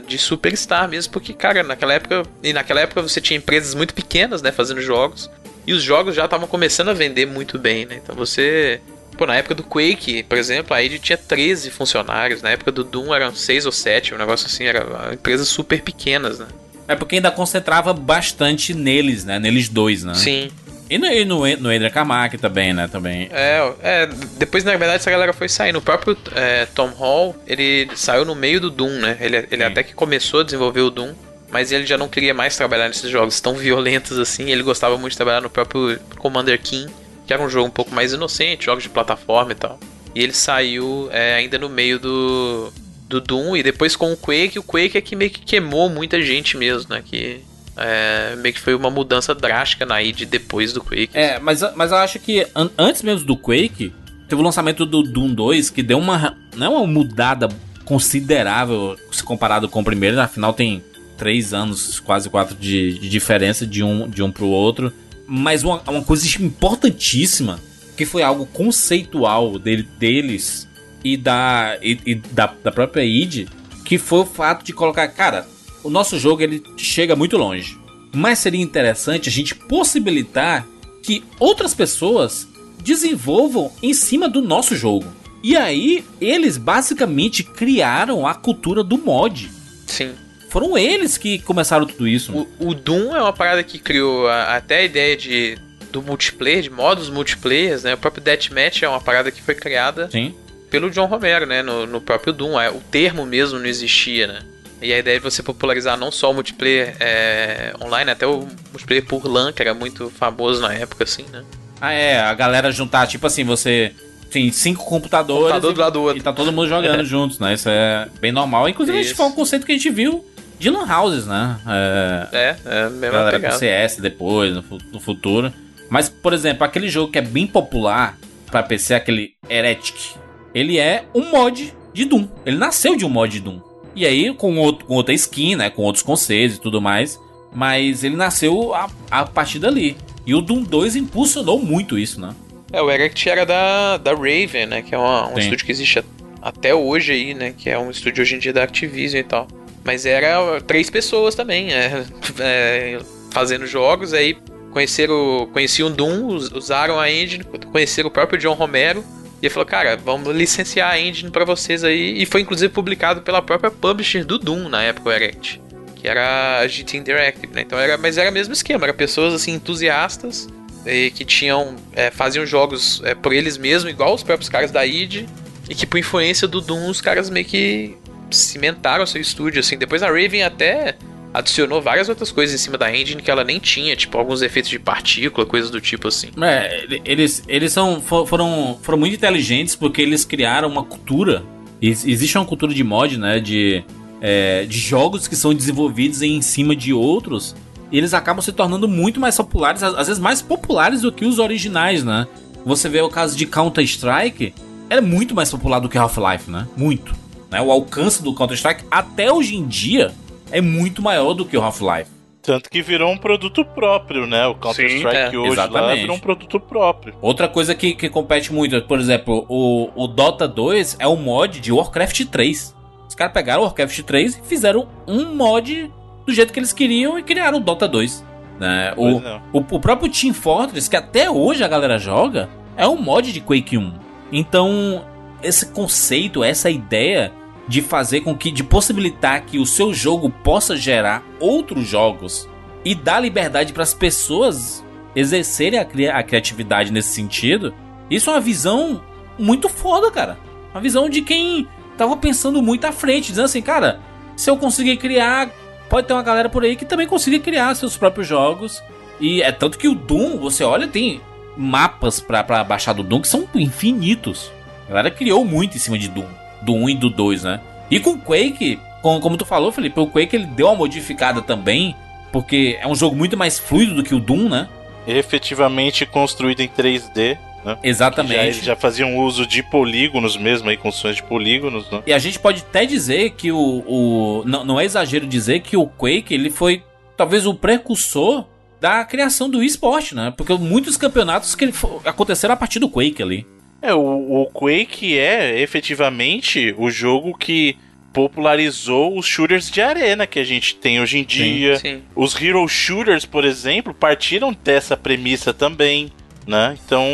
de 0.08 0.18
superstar 0.18 0.88
mesmo, 0.88 1.12
porque, 1.12 1.34
cara, 1.34 1.62
naquela 1.64 1.94
época. 1.94 2.24
E 2.44 2.54
naquela 2.54 2.82
época 2.82 3.02
você 3.02 3.20
tinha 3.20 3.38
empresas 3.38 3.74
muito 3.74 3.94
pequenas, 3.94 4.42
né, 4.42 4.52
fazendo 4.52 4.80
jogos. 4.82 5.30
E 5.68 5.74
os 5.74 5.82
jogos 5.82 6.16
já 6.16 6.26
estavam 6.26 6.48
começando 6.48 6.90
a 6.90 6.94
vender 6.94 7.26
muito 7.26 7.58
bem, 7.58 7.86
né? 7.86 8.00
Então 8.02 8.16
você. 8.16 8.80
Pô, 9.18 9.26
na 9.26 9.36
época 9.36 9.56
do 9.56 9.64
Quake, 9.64 10.24
por 10.24 10.38
exemplo, 10.38 10.76
a 10.76 10.84
id 10.84 11.00
tinha 11.00 11.18
13 11.18 11.70
funcionários. 11.72 12.42
Na 12.42 12.52
época 12.52 12.72
do 12.72 12.84
Doom 12.84 13.14
eram 13.14 13.34
6 13.34 13.66
ou 13.66 13.72
7, 13.72 14.14
um 14.14 14.18
negócio 14.18 14.48
assim, 14.48 14.66
era 14.66 15.14
empresas 15.14 15.48
super 15.48 15.82
pequenas, 15.82 16.40
né? 16.40 16.48
É 16.88 16.96
porque 16.96 17.16
ainda 17.16 17.32
concentrava 17.32 17.94
bastante 17.94 18.74
neles, 18.74 19.26
né? 19.26 19.40
Neles 19.40 19.70
dois, 19.70 20.04
né? 20.04 20.14
Sim. 20.14 20.52
E 20.90 20.98
no, 21.00 21.08
e 21.08 21.26
no, 21.26 21.40
no 21.58 21.70
Adrian 21.70 21.90
Carmack 21.90 22.38
também, 22.38 22.74
né? 22.74 22.88
Também. 22.88 23.28
É, 23.32 23.74
é, 23.82 24.10
depois 24.38 24.64
na 24.64 24.72
verdade 24.72 24.98
essa 24.98 25.10
galera 25.10 25.34
foi 25.34 25.50
saindo. 25.50 25.80
O 25.80 25.82
próprio 25.82 26.16
é, 26.36 26.68
Tom 26.68 26.90
Hall, 26.90 27.36
ele 27.48 27.90
saiu 27.96 28.24
no 28.24 28.36
meio 28.36 28.60
do 28.60 28.70
Doom, 28.70 29.00
né? 29.00 29.18
Ele, 29.20 29.48
ele 29.50 29.64
até 29.64 29.82
que 29.82 29.94
começou 29.94 30.42
a 30.42 30.44
desenvolver 30.44 30.82
o 30.82 30.92
Doom, 30.92 31.14
mas 31.50 31.72
ele 31.72 31.86
já 31.86 31.98
não 31.98 32.08
queria 32.08 32.34
mais 32.34 32.56
trabalhar 32.56 32.88
nesses 32.88 33.10
jogos 33.10 33.40
tão 33.42 33.56
violentos 33.56 34.20
assim. 34.20 34.52
Ele 34.52 34.62
gostava 34.62 34.96
muito 34.98 35.12
de 35.12 35.18
trabalhar 35.18 35.42
no 35.42 35.50
próprio 35.50 36.00
Commander 36.18 36.62
King, 36.62 36.92
que 37.26 37.34
era 37.34 37.42
um 37.42 37.50
jogo 37.50 37.68
um 37.68 37.72
pouco 37.72 37.94
mais 37.94 38.14
inocente, 38.14 38.66
jogos 38.66 38.84
de 38.84 38.90
plataforma 38.90 39.52
e 39.52 39.56
tal. 39.56 39.80
E 40.14 40.22
ele 40.22 40.34
saiu 40.34 41.10
é, 41.12 41.36
ainda 41.36 41.58
no 41.58 41.70
meio 41.70 42.00
do, 42.00 42.72
do 43.08 43.20
Doom 43.20 43.58
e 43.58 43.64
depois 43.64 43.96
com 43.96 44.14
o 44.14 44.18
Quake, 44.18 44.60
o 44.60 44.64
Quake 44.64 44.98
é 44.98 45.02
que 45.02 45.16
meio 45.16 45.32
que 45.32 45.42
queimou 45.42 45.90
muita 45.90 46.22
gente 46.22 46.56
mesmo, 46.56 46.94
né? 46.94 47.04
Que 47.04 47.42
é, 47.78 48.36
meio 48.38 48.54
que 48.54 48.60
foi 48.60 48.74
uma 48.74 48.90
mudança 48.90 49.36
drástica 49.36 49.86
na 49.86 50.02
id 50.02 50.24
depois 50.24 50.72
do 50.72 50.82
Quake. 50.82 51.10
É, 51.14 51.40
mas, 51.40 51.62
mas 51.76 51.92
eu 51.92 51.98
acho 51.98 52.20
que 52.20 52.48
an 52.56 52.70
antes 52.78 53.02
mesmo 53.02 53.26
do 53.26 53.36
Quake, 53.36 53.94
teve 54.28 54.42
o 54.42 54.46
lançamento 54.46 54.86
do 54.86 55.04
Doom 55.04 55.34
2 55.34 55.70
que 55.70 55.84
deu 55.84 55.98
uma. 55.98 56.38
Não 56.56 56.68
é 56.68 56.70
uma 56.70 56.88
mudada 56.88 57.50
considerável 57.84 58.96
se 59.12 59.24
comparado 59.24 59.70
com 59.70 59.82
o 59.82 59.84
primeiro, 59.84 60.20
afinal 60.20 60.54
tem 60.54 60.84
três 61.18 61.54
anos, 61.54 62.00
quase 62.00 62.30
quatro 62.30 62.56
de, 62.56 63.00
de 63.00 63.10
diferença 63.10 63.66
de 63.66 63.84
um, 63.84 64.10
de 64.10 64.24
um 64.24 64.32
pro 64.32 64.48
outro. 64.48 64.92
Mas 65.28 65.64
uma, 65.64 65.82
uma 65.88 66.04
coisa 66.04 66.26
importantíssima, 66.42 67.60
que 67.98 68.06
foi 68.06 68.22
algo 68.22 68.46
conceitual 68.46 69.58
dele, 69.58 69.84
deles 69.98 70.68
e 71.04 71.18
da, 71.18 71.78
e, 71.82 72.00
e 72.06 72.16
da, 72.16 72.54
da 72.64 72.72
própria 72.72 73.04
id, 73.04 73.48
que 73.84 73.98
foi 73.98 74.20
o 74.20 74.26
fato 74.26 74.64
de 74.64 74.74
colocar, 74.74 75.08
cara, 75.08 75.48
o 75.84 75.90
nosso 75.90 76.18
jogo 76.20 76.42
ele 76.42 76.64
chega 76.78 77.16
muito 77.16 77.38
longe. 77.38 77.78
Mas 78.14 78.40
seria 78.40 78.62
interessante 78.62 79.30
a 79.30 79.32
gente 79.32 79.54
possibilitar 79.54 80.66
que 81.04 81.24
outras 81.40 81.74
pessoas 81.74 82.48
desenvolvam 82.82 83.72
em 83.82 83.94
cima 83.94 84.28
do 84.28 84.42
nosso 84.42 84.76
jogo. 84.76 85.06
E 85.44 85.56
aí, 85.56 86.04
eles 86.20 86.58
basicamente 86.58 87.44
criaram 87.44 88.26
a 88.26 88.34
cultura 88.34 88.84
do 88.84 88.98
mod. 88.98 89.52
Sim. 89.86 90.14
Foram 90.56 90.78
eles 90.78 91.18
que 91.18 91.40
começaram 91.40 91.86
tudo 91.86 92.08
isso. 92.08 92.32
O, 92.32 92.70
o 92.70 92.74
Doom 92.74 93.14
é 93.14 93.22
uma 93.22 93.34
parada 93.34 93.62
que 93.62 93.78
criou 93.78 94.26
a, 94.26 94.56
até 94.56 94.78
a 94.78 94.84
ideia 94.84 95.18
de 95.18 95.58
do 95.92 96.02
multiplayer, 96.02 96.62
de 96.62 96.70
modos 96.70 97.10
multiplayer, 97.10 97.78
né? 97.82 97.94
O 97.94 97.98
próprio 97.98 98.24
Deathmatch 98.24 98.82
é 98.84 98.88
uma 98.88 99.02
parada 99.02 99.32
que 99.32 99.42
foi 99.42 99.54
criada 99.54 100.10
Sim. 100.10 100.34
pelo 100.70 100.90
John 100.90 101.08
Romero, 101.08 101.46
né? 101.46 101.62
No, 101.62 101.86
no 101.86 102.00
próprio 102.00 102.32
Doom. 102.32 102.58
É, 102.58 102.70
o 102.70 102.80
termo 102.90 103.26
mesmo 103.26 103.60
não 103.60 103.66
existia, 103.66 104.28
né? 104.28 104.40
E 104.82 104.94
a 104.94 104.98
ideia 104.98 105.18
é 105.18 105.20
você 105.20 105.44
popularizar 105.44 105.98
não 105.98 106.10
só 106.10 106.32
o 106.32 106.34
multiplayer 106.34 106.96
é, 107.02 107.74
online, 107.84 108.12
até 108.12 108.26
o 108.26 108.48
multiplayer 108.72 109.04
por 109.04 109.28
LAN, 109.28 109.52
que 109.52 109.62
era 109.62 109.74
muito 109.74 110.10
famoso 110.10 110.62
na 110.62 110.74
época, 110.74 111.04
assim, 111.04 111.26
né? 111.34 111.44
Ah, 111.82 111.92
é, 111.92 112.18
a 112.18 112.34
galera 112.34 112.72
juntar, 112.72 113.08
tipo 113.08 113.28
assim, 113.28 113.44
você 113.44 113.92
tem 114.32 114.50
cinco 114.54 114.86
computadores 114.86 115.48
Computador 115.48 115.72
e, 115.72 115.74
do 115.74 115.82
lado 115.82 115.94
do 115.94 116.02
outro. 116.02 116.18
e 116.18 116.22
tá 116.22 116.32
todo 116.32 116.50
mundo 116.54 116.70
jogando 116.70 117.02
É. 117.04 117.04
juntos, 117.04 117.40
né? 117.40 117.56
Isso 117.56 117.68
é 117.68 118.08
bem 118.22 118.32
normal. 118.32 118.70
Inclusive, 118.70 118.98
a 118.98 119.02
gente 119.02 119.12
Isso. 119.12 119.18
foi 119.18 119.26
um 119.26 119.34
conceito 119.34 119.66
que 119.66 119.74
a 119.74 119.76
gente 119.76 119.90
viu 119.90 120.26
de 120.60 120.70
lan 120.70 120.86
houses, 120.88 121.26
né? 121.26 121.58
É, 121.68 122.28
É, 122.32 122.56
é 122.66 122.84
a 122.84 122.90
mesma 122.90 123.18
galera 123.18 123.32
com 123.38 123.42
pegada. 123.42 123.58
CS 123.60 123.98
depois, 123.98 124.54
no, 124.56 124.64
no 124.92 125.00
futuro. 125.00 125.52
Mas, 125.90 126.10
por 126.10 126.34
exemplo, 126.34 126.64
aquele 126.64 126.90
jogo 126.90 127.12
que 127.12 127.20
é 127.20 127.22
bem 127.22 127.46
popular 127.46 128.18
pra 128.50 128.64
PC, 128.64 128.96
aquele 128.96 129.34
Heretic, 129.50 130.16
ele 130.54 130.80
é 130.80 131.06
um 131.14 131.30
mod 131.32 131.74
de 131.94 132.06
Doom. 132.06 132.28
Ele 132.46 132.58
nasceu 132.58 132.96
de 132.96 133.06
um 133.06 133.10
mod 133.10 133.32
de 133.32 133.40
Doom. 133.40 133.60
E 133.96 134.06
aí, 134.06 134.34
com, 134.34 134.58
outro, 134.58 134.86
com 134.86 134.96
outra 134.96 135.14
skin, 135.14 135.56
né? 135.56 135.70
Com 135.70 135.84
outros 135.84 136.04
conceitos 136.04 136.58
e 136.58 136.62
tudo 136.62 136.82
mais. 136.82 137.20
Mas 137.54 138.04
ele 138.04 138.16
nasceu 138.16 138.74
a, 138.74 138.90
a 139.10 139.26
partir 139.26 139.60
dali. 139.60 139.96
E 140.26 140.34
o 140.36 140.42
Doom 140.42 140.64
2 140.64 140.96
impulsionou 140.98 141.60
muito 141.60 141.98
isso, 141.98 142.20
né? 142.20 142.34
É, 142.74 142.82
o 142.82 142.92
Erect 142.92 143.30
era 143.30 143.46
da, 143.46 143.96
da 143.98 144.12
Raven, 144.12 144.66
né? 144.66 144.82
Que 144.82 144.94
é 144.96 144.98
uma- 144.98 145.28
um 145.30 145.36
Sim. 145.36 145.40
estúdio 145.42 145.66
que 145.66 145.72
existe 145.72 146.04
até 146.42 146.74
hoje 146.76 147.14
aí, 147.14 147.34
né? 147.34 147.54
Que 147.58 147.70
é 147.70 147.78
um 147.80 147.90
estúdio 147.90 148.22
hoje 148.24 148.36
em 148.36 148.40
dia 148.40 148.52
da 148.52 148.64
Activision 148.64 149.20
e 149.22 149.24
tal. 149.24 149.48
Mas 149.86 150.06
era 150.06 150.60
três 150.62 150.90
pessoas 150.90 151.36
também, 151.36 151.72
é, 151.72 152.04
é, 152.40 153.00
fazendo 153.32 153.68
jogos, 153.68 154.14
aí 154.14 154.36
conheceram, 154.72 155.48
conheciam 155.54 155.92
Doom, 155.92 156.28
us- 156.36 156.52
usaram 156.52 157.00
a 157.00 157.10
engine, 157.10 157.44
conheceram 157.72 158.10
o 158.10 158.12
próprio 158.12 158.40
John 158.40 158.54
Romero. 158.54 159.04
E 159.42 159.46
ele 159.46 159.50
falou, 159.54 159.66
cara, 159.66 159.96
vamos 159.96 160.36
licenciar 160.36 160.92
a 160.92 161.00
engine 161.00 161.30
pra 161.30 161.46
vocês 161.46 161.84
aí. 161.84 162.20
E 162.22 162.26
foi 162.26 162.42
inclusive 162.42 162.74
publicado 162.74 163.22
pela 163.22 163.42
própria 163.42 163.70
publisher 163.70 164.26
do 164.26 164.40
Doom 164.40 164.68
na 164.70 164.82
época, 164.82 165.10
o 165.10 165.12
Erect. 165.14 165.62
Que 165.96 166.08
era 166.08 166.60
a 166.60 166.68
GT 166.68 166.98
Interactive, 166.98 167.54
né? 167.54 167.62
Então 167.62 167.78
era, 167.78 167.98
mas 167.98 168.18
era 168.18 168.30
o 168.32 168.34
mesmo 168.34 168.54
esquema, 168.54 168.86
era 168.86 168.94
pessoas 168.94 169.34
assim, 169.34 169.54
entusiastas 169.54 170.48
e 170.86 171.12
que 171.12 171.24
tinham 171.26 171.76
é, 171.94 172.10
faziam 172.12 172.46
jogos 172.46 173.02
é, 173.04 173.14
por 173.14 173.34
eles 173.34 173.58
mesmos, 173.58 173.92
igual 173.92 174.14
os 174.16 174.24
próprios 174.24 174.50
caras 174.50 174.72
da 174.72 174.86
id, 174.86 175.26
e 175.70 175.74
que 175.76 175.86
por 175.86 175.98
influência 175.98 176.48
do 176.48 176.62
Doom 176.62 176.90
os 176.90 177.02
caras 177.02 177.30
meio 177.30 177.46
que 177.46 177.96
cimentaram 178.32 179.06
seu 179.06 179.22
estúdio 179.22 179.60
assim. 179.60 179.78
Depois 179.78 180.02
a 180.04 180.08
Raven 180.08 180.44
até 180.44 180.96
adicionou 181.34 181.82
várias 181.82 182.08
outras 182.08 182.32
coisas 182.32 182.56
em 182.56 182.64
cima 182.64 182.78
da 182.78 182.96
engine 182.96 183.22
que 183.22 183.30
ela 183.30 183.44
nem 183.44 183.60
tinha, 183.60 183.96
tipo 183.96 184.18
alguns 184.18 184.42
efeitos 184.42 184.70
de 184.70 184.80
partícula, 184.80 185.46
coisas 185.46 185.70
do 185.70 185.82
tipo 185.82 186.08
assim. 186.08 186.30
É, 186.42 186.84
ele- 186.84 187.02
eles, 187.04 187.44
eles 187.48 187.74
são, 187.74 188.00
fo- 188.02 188.26
foram, 188.26 188.80
foram 188.82 188.98
muito 188.98 189.16
inteligentes 189.16 189.76
porque 189.76 190.02
eles 190.02 190.24
criaram 190.24 190.70
uma 190.70 190.84
cultura. 190.84 191.44
Ex- 191.82 192.06
Existe 192.06 192.38
uma 192.38 192.46
cultura 192.46 192.74
de 192.74 192.84
mod, 192.84 193.18
né? 193.18 193.40
De, 193.40 193.84
é, 194.22 194.64
de 194.66 194.80
jogos 194.80 195.28
que 195.28 195.36
são 195.36 195.54
desenvolvidos 195.54 196.22
em 196.22 196.42
cima 196.42 196.74
de 196.76 196.94
outros. 196.94 197.54
E 197.92 197.98
eles 197.98 198.14
acabam 198.14 198.42
se 198.42 198.52
tornando 198.54 198.88
muito 198.88 199.20
mais 199.20 199.36
populares, 199.36 199.84
às 199.84 200.08
vezes 200.08 200.22
mais 200.22 200.42
populares 200.42 201.02
do 201.02 201.12
que 201.12 201.26
os 201.26 201.38
originais, 201.38 202.04
né? 202.04 202.26
Você 202.66 202.88
vê 202.90 203.02
o 203.02 203.10
caso 203.10 203.38
de 203.38 203.46
Counter-Strike, 203.46 204.54
é 204.90 205.00
muito 205.02 205.36
mais 205.36 205.52
popular 205.52 205.80
do 205.80 205.88
que 205.90 205.98
Half-Life, 205.98 206.50
né? 206.50 206.66
Muito. 206.78 207.14
Né? 207.56 207.62
O 207.62 207.72
alcance 207.72 208.22
do 208.22 208.34
Counter-Strike, 208.34 208.84
até 208.92 209.32
hoje 209.32 209.56
em 209.56 209.66
dia, 209.66 210.12
é 210.52 210.60
muito 210.60 211.02
maior 211.02 211.34
do 211.34 211.46
que 211.46 211.58
o 211.58 211.62
Half-Life. 211.62 212.12
Tanto 212.42 212.70
que 212.70 212.82
virou 212.82 213.10
um 213.10 213.18
produto 213.18 213.64
próprio, 213.64 214.28
né? 214.28 214.46
O 214.46 214.56
Counter-Strike 214.56 215.16
é, 215.16 215.30
hoje 215.30 215.56
lá 215.56 215.64
exatamente. 215.64 216.02
virou 216.02 216.16
um 216.18 216.20
produto 216.20 216.60
próprio. 216.60 217.16
Outra 217.22 217.48
coisa 217.48 217.74
que, 217.74 217.96
que 217.96 218.10
compete 218.10 218.52
muito, 218.52 218.80
por 218.82 219.00
exemplo, 219.00 219.46
o, 219.48 219.90
o 219.96 220.06
Dota 220.06 220.50
2 220.50 220.98
é 221.00 221.08
um 221.08 221.16
mod 221.16 221.62
de 221.62 221.72
Warcraft 221.72 222.26
3. 222.26 222.76
Os 223.08 223.16
caras 223.16 223.34
pegaram 223.34 223.62
o 223.62 223.64
Warcraft 223.64 224.02
3 224.02 224.38
e 224.38 224.42
fizeram 224.48 224.90
um 225.08 225.34
mod 225.34 225.90
do 226.26 226.34
jeito 226.34 226.52
que 226.52 226.60
eles 226.60 226.74
queriam 226.74 227.18
e 227.18 227.24
criaram 227.24 227.60
o 227.60 227.62
Dota 227.62 227.88
2. 227.88 228.24
Né? 228.60 228.94
O, 228.98 229.60
o, 229.60 229.66
o 229.72 229.80
próprio 229.80 230.12
Team 230.12 230.34
Fortress, 230.34 230.90
que 230.90 230.98
até 230.98 231.32
hoje 231.32 231.64
a 231.64 231.70
galera 231.70 231.98
joga, 231.98 232.50
é 232.76 232.86
um 232.86 233.02
mod 233.02 233.32
de 233.32 233.40
Quake 233.40 233.78
1. 233.78 233.94
Então, 234.32 235.06
esse 235.42 235.68
conceito, 235.68 236.44
essa 236.44 236.70
ideia 236.70 237.32
de 237.68 237.82
fazer 237.82 238.22
com 238.22 238.36
que, 238.38 238.52
de 238.52 238.64
possibilitar 238.64 239.44
que 239.46 239.58
o 239.58 239.66
seu 239.66 239.94
jogo 239.94 240.30
possa 240.30 240.76
gerar 240.78 241.24
outros 241.40 241.88
jogos 241.88 242.48
e 242.84 242.94
dar 242.94 243.20
liberdade 243.20 243.74
para 243.74 243.84
as 243.84 243.94
pessoas 243.94 244.86
exercerem 245.16 245.80
a, 245.80 245.86
cria- 245.86 246.16
a 246.16 246.22
criatividade 246.22 246.92
nesse 246.92 247.14
sentido, 247.14 247.74
isso 248.10 248.30
é 248.30 248.34
uma 248.34 248.42
visão 248.42 249.02
muito 249.40 249.68
foda, 249.70 250.12
cara. 250.12 250.38
Uma 250.74 250.82
visão 250.82 251.10
de 251.10 251.22
quem 251.22 251.68
tava 251.98 252.16
pensando 252.18 252.62
muito 252.62 252.86
à 252.86 252.92
frente, 252.92 253.30
dizendo 253.30 253.46
assim, 253.46 253.62
cara, 253.62 254.00
se 254.36 254.50
eu 254.50 254.58
conseguir 254.58 254.98
criar, 254.98 255.50
pode 255.90 256.06
ter 256.08 256.14
uma 256.14 256.22
galera 256.22 256.50
por 256.50 256.64
aí 256.64 256.76
que 256.76 256.86
também 256.86 257.08
consiga 257.08 257.40
criar 257.40 257.74
seus 257.76 257.98
próprios 257.98 258.28
jogos. 258.28 258.84
E 259.20 259.42
é 259.42 259.52
tanto 259.52 259.78
que 259.78 259.88
o 259.88 259.96
Doom, 259.96 260.38
você 260.38 260.64
olha, 260.64 260.88
tem 260.88 261.22
mapas 261.58 262.20
pra 262.20 262.44
baixar 262.64 262.94
do 262.94 263.02
Doom 263.02 263.22
que 263.22 263.28
são 263.30 263.48
infinitos. 263.56 264.52
A 264.86 264.90
galera 264.90 265.10
criou 265.10 265.44
muito 265.46 265.78
em 265.78 265.80
cima 265.80 265.98
de 265.98 266.10
Doom. 266.10 266.28
Do 266.66 266.74
1 266.74 266.90
e 266.90 266.96
do 266.96 267.10
2, 267.10 267.44
né? 267.44 267.60
E 267.92 268.00
com 268.00 268.18
Quake, 268.18 268.80
com- 269.02 269.20
como 269.20 269.38
tu 269.38 269.46
falou, 269.46 269.72
Felipe, 269.72 270.00
o 270.00 270.08
Quake 270.08 270.36
ele 270.36 270.46
deu 270.48 270.68
uma 270.68 270.76
modificada 270.76 271.42
também. 271.42 271.96
Porque 272.32 272.78
é 272.82 272.88
um 272.88 272.96
jogo 272.96 273.16
muito 273.16 273.38
mais 273.38 273.58
fluido 273.58 273.96
do 273.96 274.04
que 274.04 274.14
o 274.14 274.20
Doom, 274.20 274.50
né? 274.50 274.68
Efetivamente 275.08 276.06
construído 276.06 276.62
em 276.62 276.68
3D. 276.68 277.38
Né? 277.64 277.74
Já, 277.74 277.80
Exatamente. 277.84 278.40
eles 278.40 278.62
já 278.64 278.76
faziam 278.76 279.18
uso 279.18 279.46
de 279.48 279.64
polígonos 279.64 280.38
mesmo, 280.38 280.70
aí, 280.70 280.78
construções 280.78 281.16
de 281.16 281.24
polígonos, 281.24 281.90
né? 281.90 282.04
E 282.06 282.14
a 282.14 282.20
gente 282.20 282.38
pode 282.38 282.62
até 282.62 282.86
dizer 282.86 283.32
que 283.32 283.52
o. 283.52 283.84
o 283.88 284.44
não, 284.46 284.64
não 284.64 284.80
é 284.80 284.86
exagero 284.86 285.26
dizer 285.26 285.62
que 285.62 285.76
o 285.76 285.88
Quake 285.88 286.34
ele 286.34 286.50
foi 286.52 286.84
talvez 287.18 287.46
o 287.48 287.54
precursor 287.56 288.46
da 288.80 289.04
criação 289.04 289.50
do 289.50 289.64
esporte, 289.64 290.14
né? 290.14 290.32
Porque 290.36 290.54
muitos 290.54 290.96
campeonatos 290.98 291.56
que 291.56 291.66
ele 291.66 291.74
aconteceram 292.06 292.54
a 292.54 292.58
partir 292.58 292.78
do 292.80 292.90
Quake 292.90 293.24
ali. 293.24 293.48
É, 293.86 293.94
o, 293.94 294.42
o 294.42 294.46
Quake 294.48 295.16
é 295.16 295.62
efetivamente 295.62 296.74
o 296.76 296.90
jogo 296.90 297.38
que 297.38 297.78
popularizou 298.12 299.16
os 299.16 299.28
shooters 299.28 299.70
de 299.70 299.80
arena 299.80 300.26
que 300.26 300.40
a 300.40 300.44
gente 300.44 300.76
tem 300.76 301.00
hoje 301.00 301.20
em 301.20 301.24
dia. 301.24 301.78
Sim. 301.78 302.02
Os 302.16 302.42
hero 302.42 302.68
shooters, 302.68 303.26
por 303.26 303.46
exemplo, 303.46 303.94
partiram 303.94 304.58
dessa 304.64 304.98
premissa 304.98 305.54
também, 305.54 306.12
né? 306.48 306.76
Então, 306.84 307.08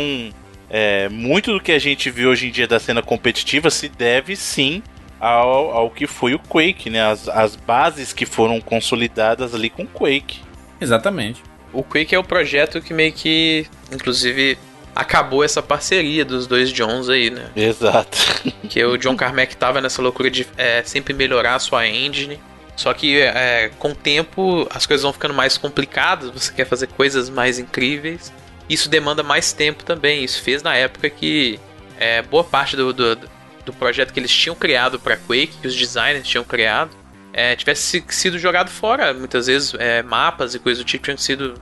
é, 0.70 1.10
muito 1.10 1.52
do 1.52 1.60
que 1.60 1.72
a 1.72 1.78
gente 1.78 2.08
vê 2.08 2.24
hoje 2.24 2.46
em 2.46 2.50
dia 2.50 2.66
da 2.66 2.80
cena 2.80 3.02
competitiva 3.02 3.68
se 3.68 3.90
deve 3.90 4.34
sim 4.34 4.82
ao, 5.20 5.72
ao 5.72 5.90
que 5.90 6.06
foi 6.06 6.32
o 6.32 6.38
Quake, 6.38 6.88
né? 6.88 7.02
As, 7.02 7.28
as 7.28 7.54
bases 7.54 8.14
que 8.14 8.24
foram 8.24 8.62
consolidadas 8.62 9.54
ali 9.54 9.68
com 9.68 9.82
o 9.82 9.86
Quake. 9.86 10.40
Exatamente. 10.80 11.42
O 11.70 11.82
Quake 11.82 12.14
é 12.14 12.18
o 12.18 12.24
projeto 12.24 12.80
que 12.80 12.94
meio 12.94 13.12
que, 13.12 13.66
inclusive, 13.92 14.56
acabou 14.94 15.42
essa 15.42 15.62
parceria 15.62 16.24
dos 16.24 16.46
dois 16.46 16.70
Johns 16.70 17.08
aí, 17.08 17.30
né? 17.30 17.50
Exato. 17.56 18.18
Que 18.68 18.84
o 18.84 18.96
John 18.96 19.16
Carmack 19.16 19.56
tava 19.56 19.80
nessa 19.80 20.00
loucura 20.02 20.30
de 20.30 20.46
é, 20.56 20.82
sempre 20.82 21.12
melhorar 21.12 21.54
a 21.54 21.58
sua 21.58 21.86
engine. 21.86 22.40
Só 22.76 22.92
que 22.94 23.20
é, 23.20 23.70
com 23.78 23.90
o 23.90 23.94
tempo 23.94 24.66
as 24.70 24.86
coisas 24.86 25.02
vão 25.02 25.12
ficando 25.12 25.34
mais 25.34 25.58
complicadas, 25.58 26.30
você 26.30 26.52
quer 26.52 26.64
fazer 26.64 26.86
coisas 26.88 27.28
mais 27.28 27.58
incríveis. 27.58 28.32
Isso 28.68 28.88
demanda 28.88 29.22
mais 29.22 29.52
tempo 29.52 29.84
também. 29.84 30.24
Isso 30.24 30.42
fez 30.42 30.62
na 30.62 30.74
época 30.74 31.10
que 31.10 31.60
é, 31.98 32.22
boa 32.22 32.44
parte 32.44 32.76
do, 32.76 32.92
do, 32.92 33.18
do 33.64 33.72
projeto 33.72 34.12
que 34.12 34.20
eles 34.20 34.30
tinham 34.30 34.56
criado 34.56 34.98
para 34.98 35.16
Quake, 35.16 35.58
que 35.60 35.66
os 35.66 35.76
designers 35.76 36.26
tinham 36.26 36.44
criado, 36.44 36.90
é, 37.32 37.54
tivesse 37.54 38.02
sido 38.08 38.38
jogado 38.38 38.70
fora. 38.70 39.12
Muitas 39.12 39.46
vezes 39.46 39.74
é, 39.78 40.02
mapas 40.02 40.54
e 40.54 40.58
coisas 40.58 40.82
do 40.82 40.86
tipo 40.86 41.04
tinham 41.04 41.18
sido 41.18 41.54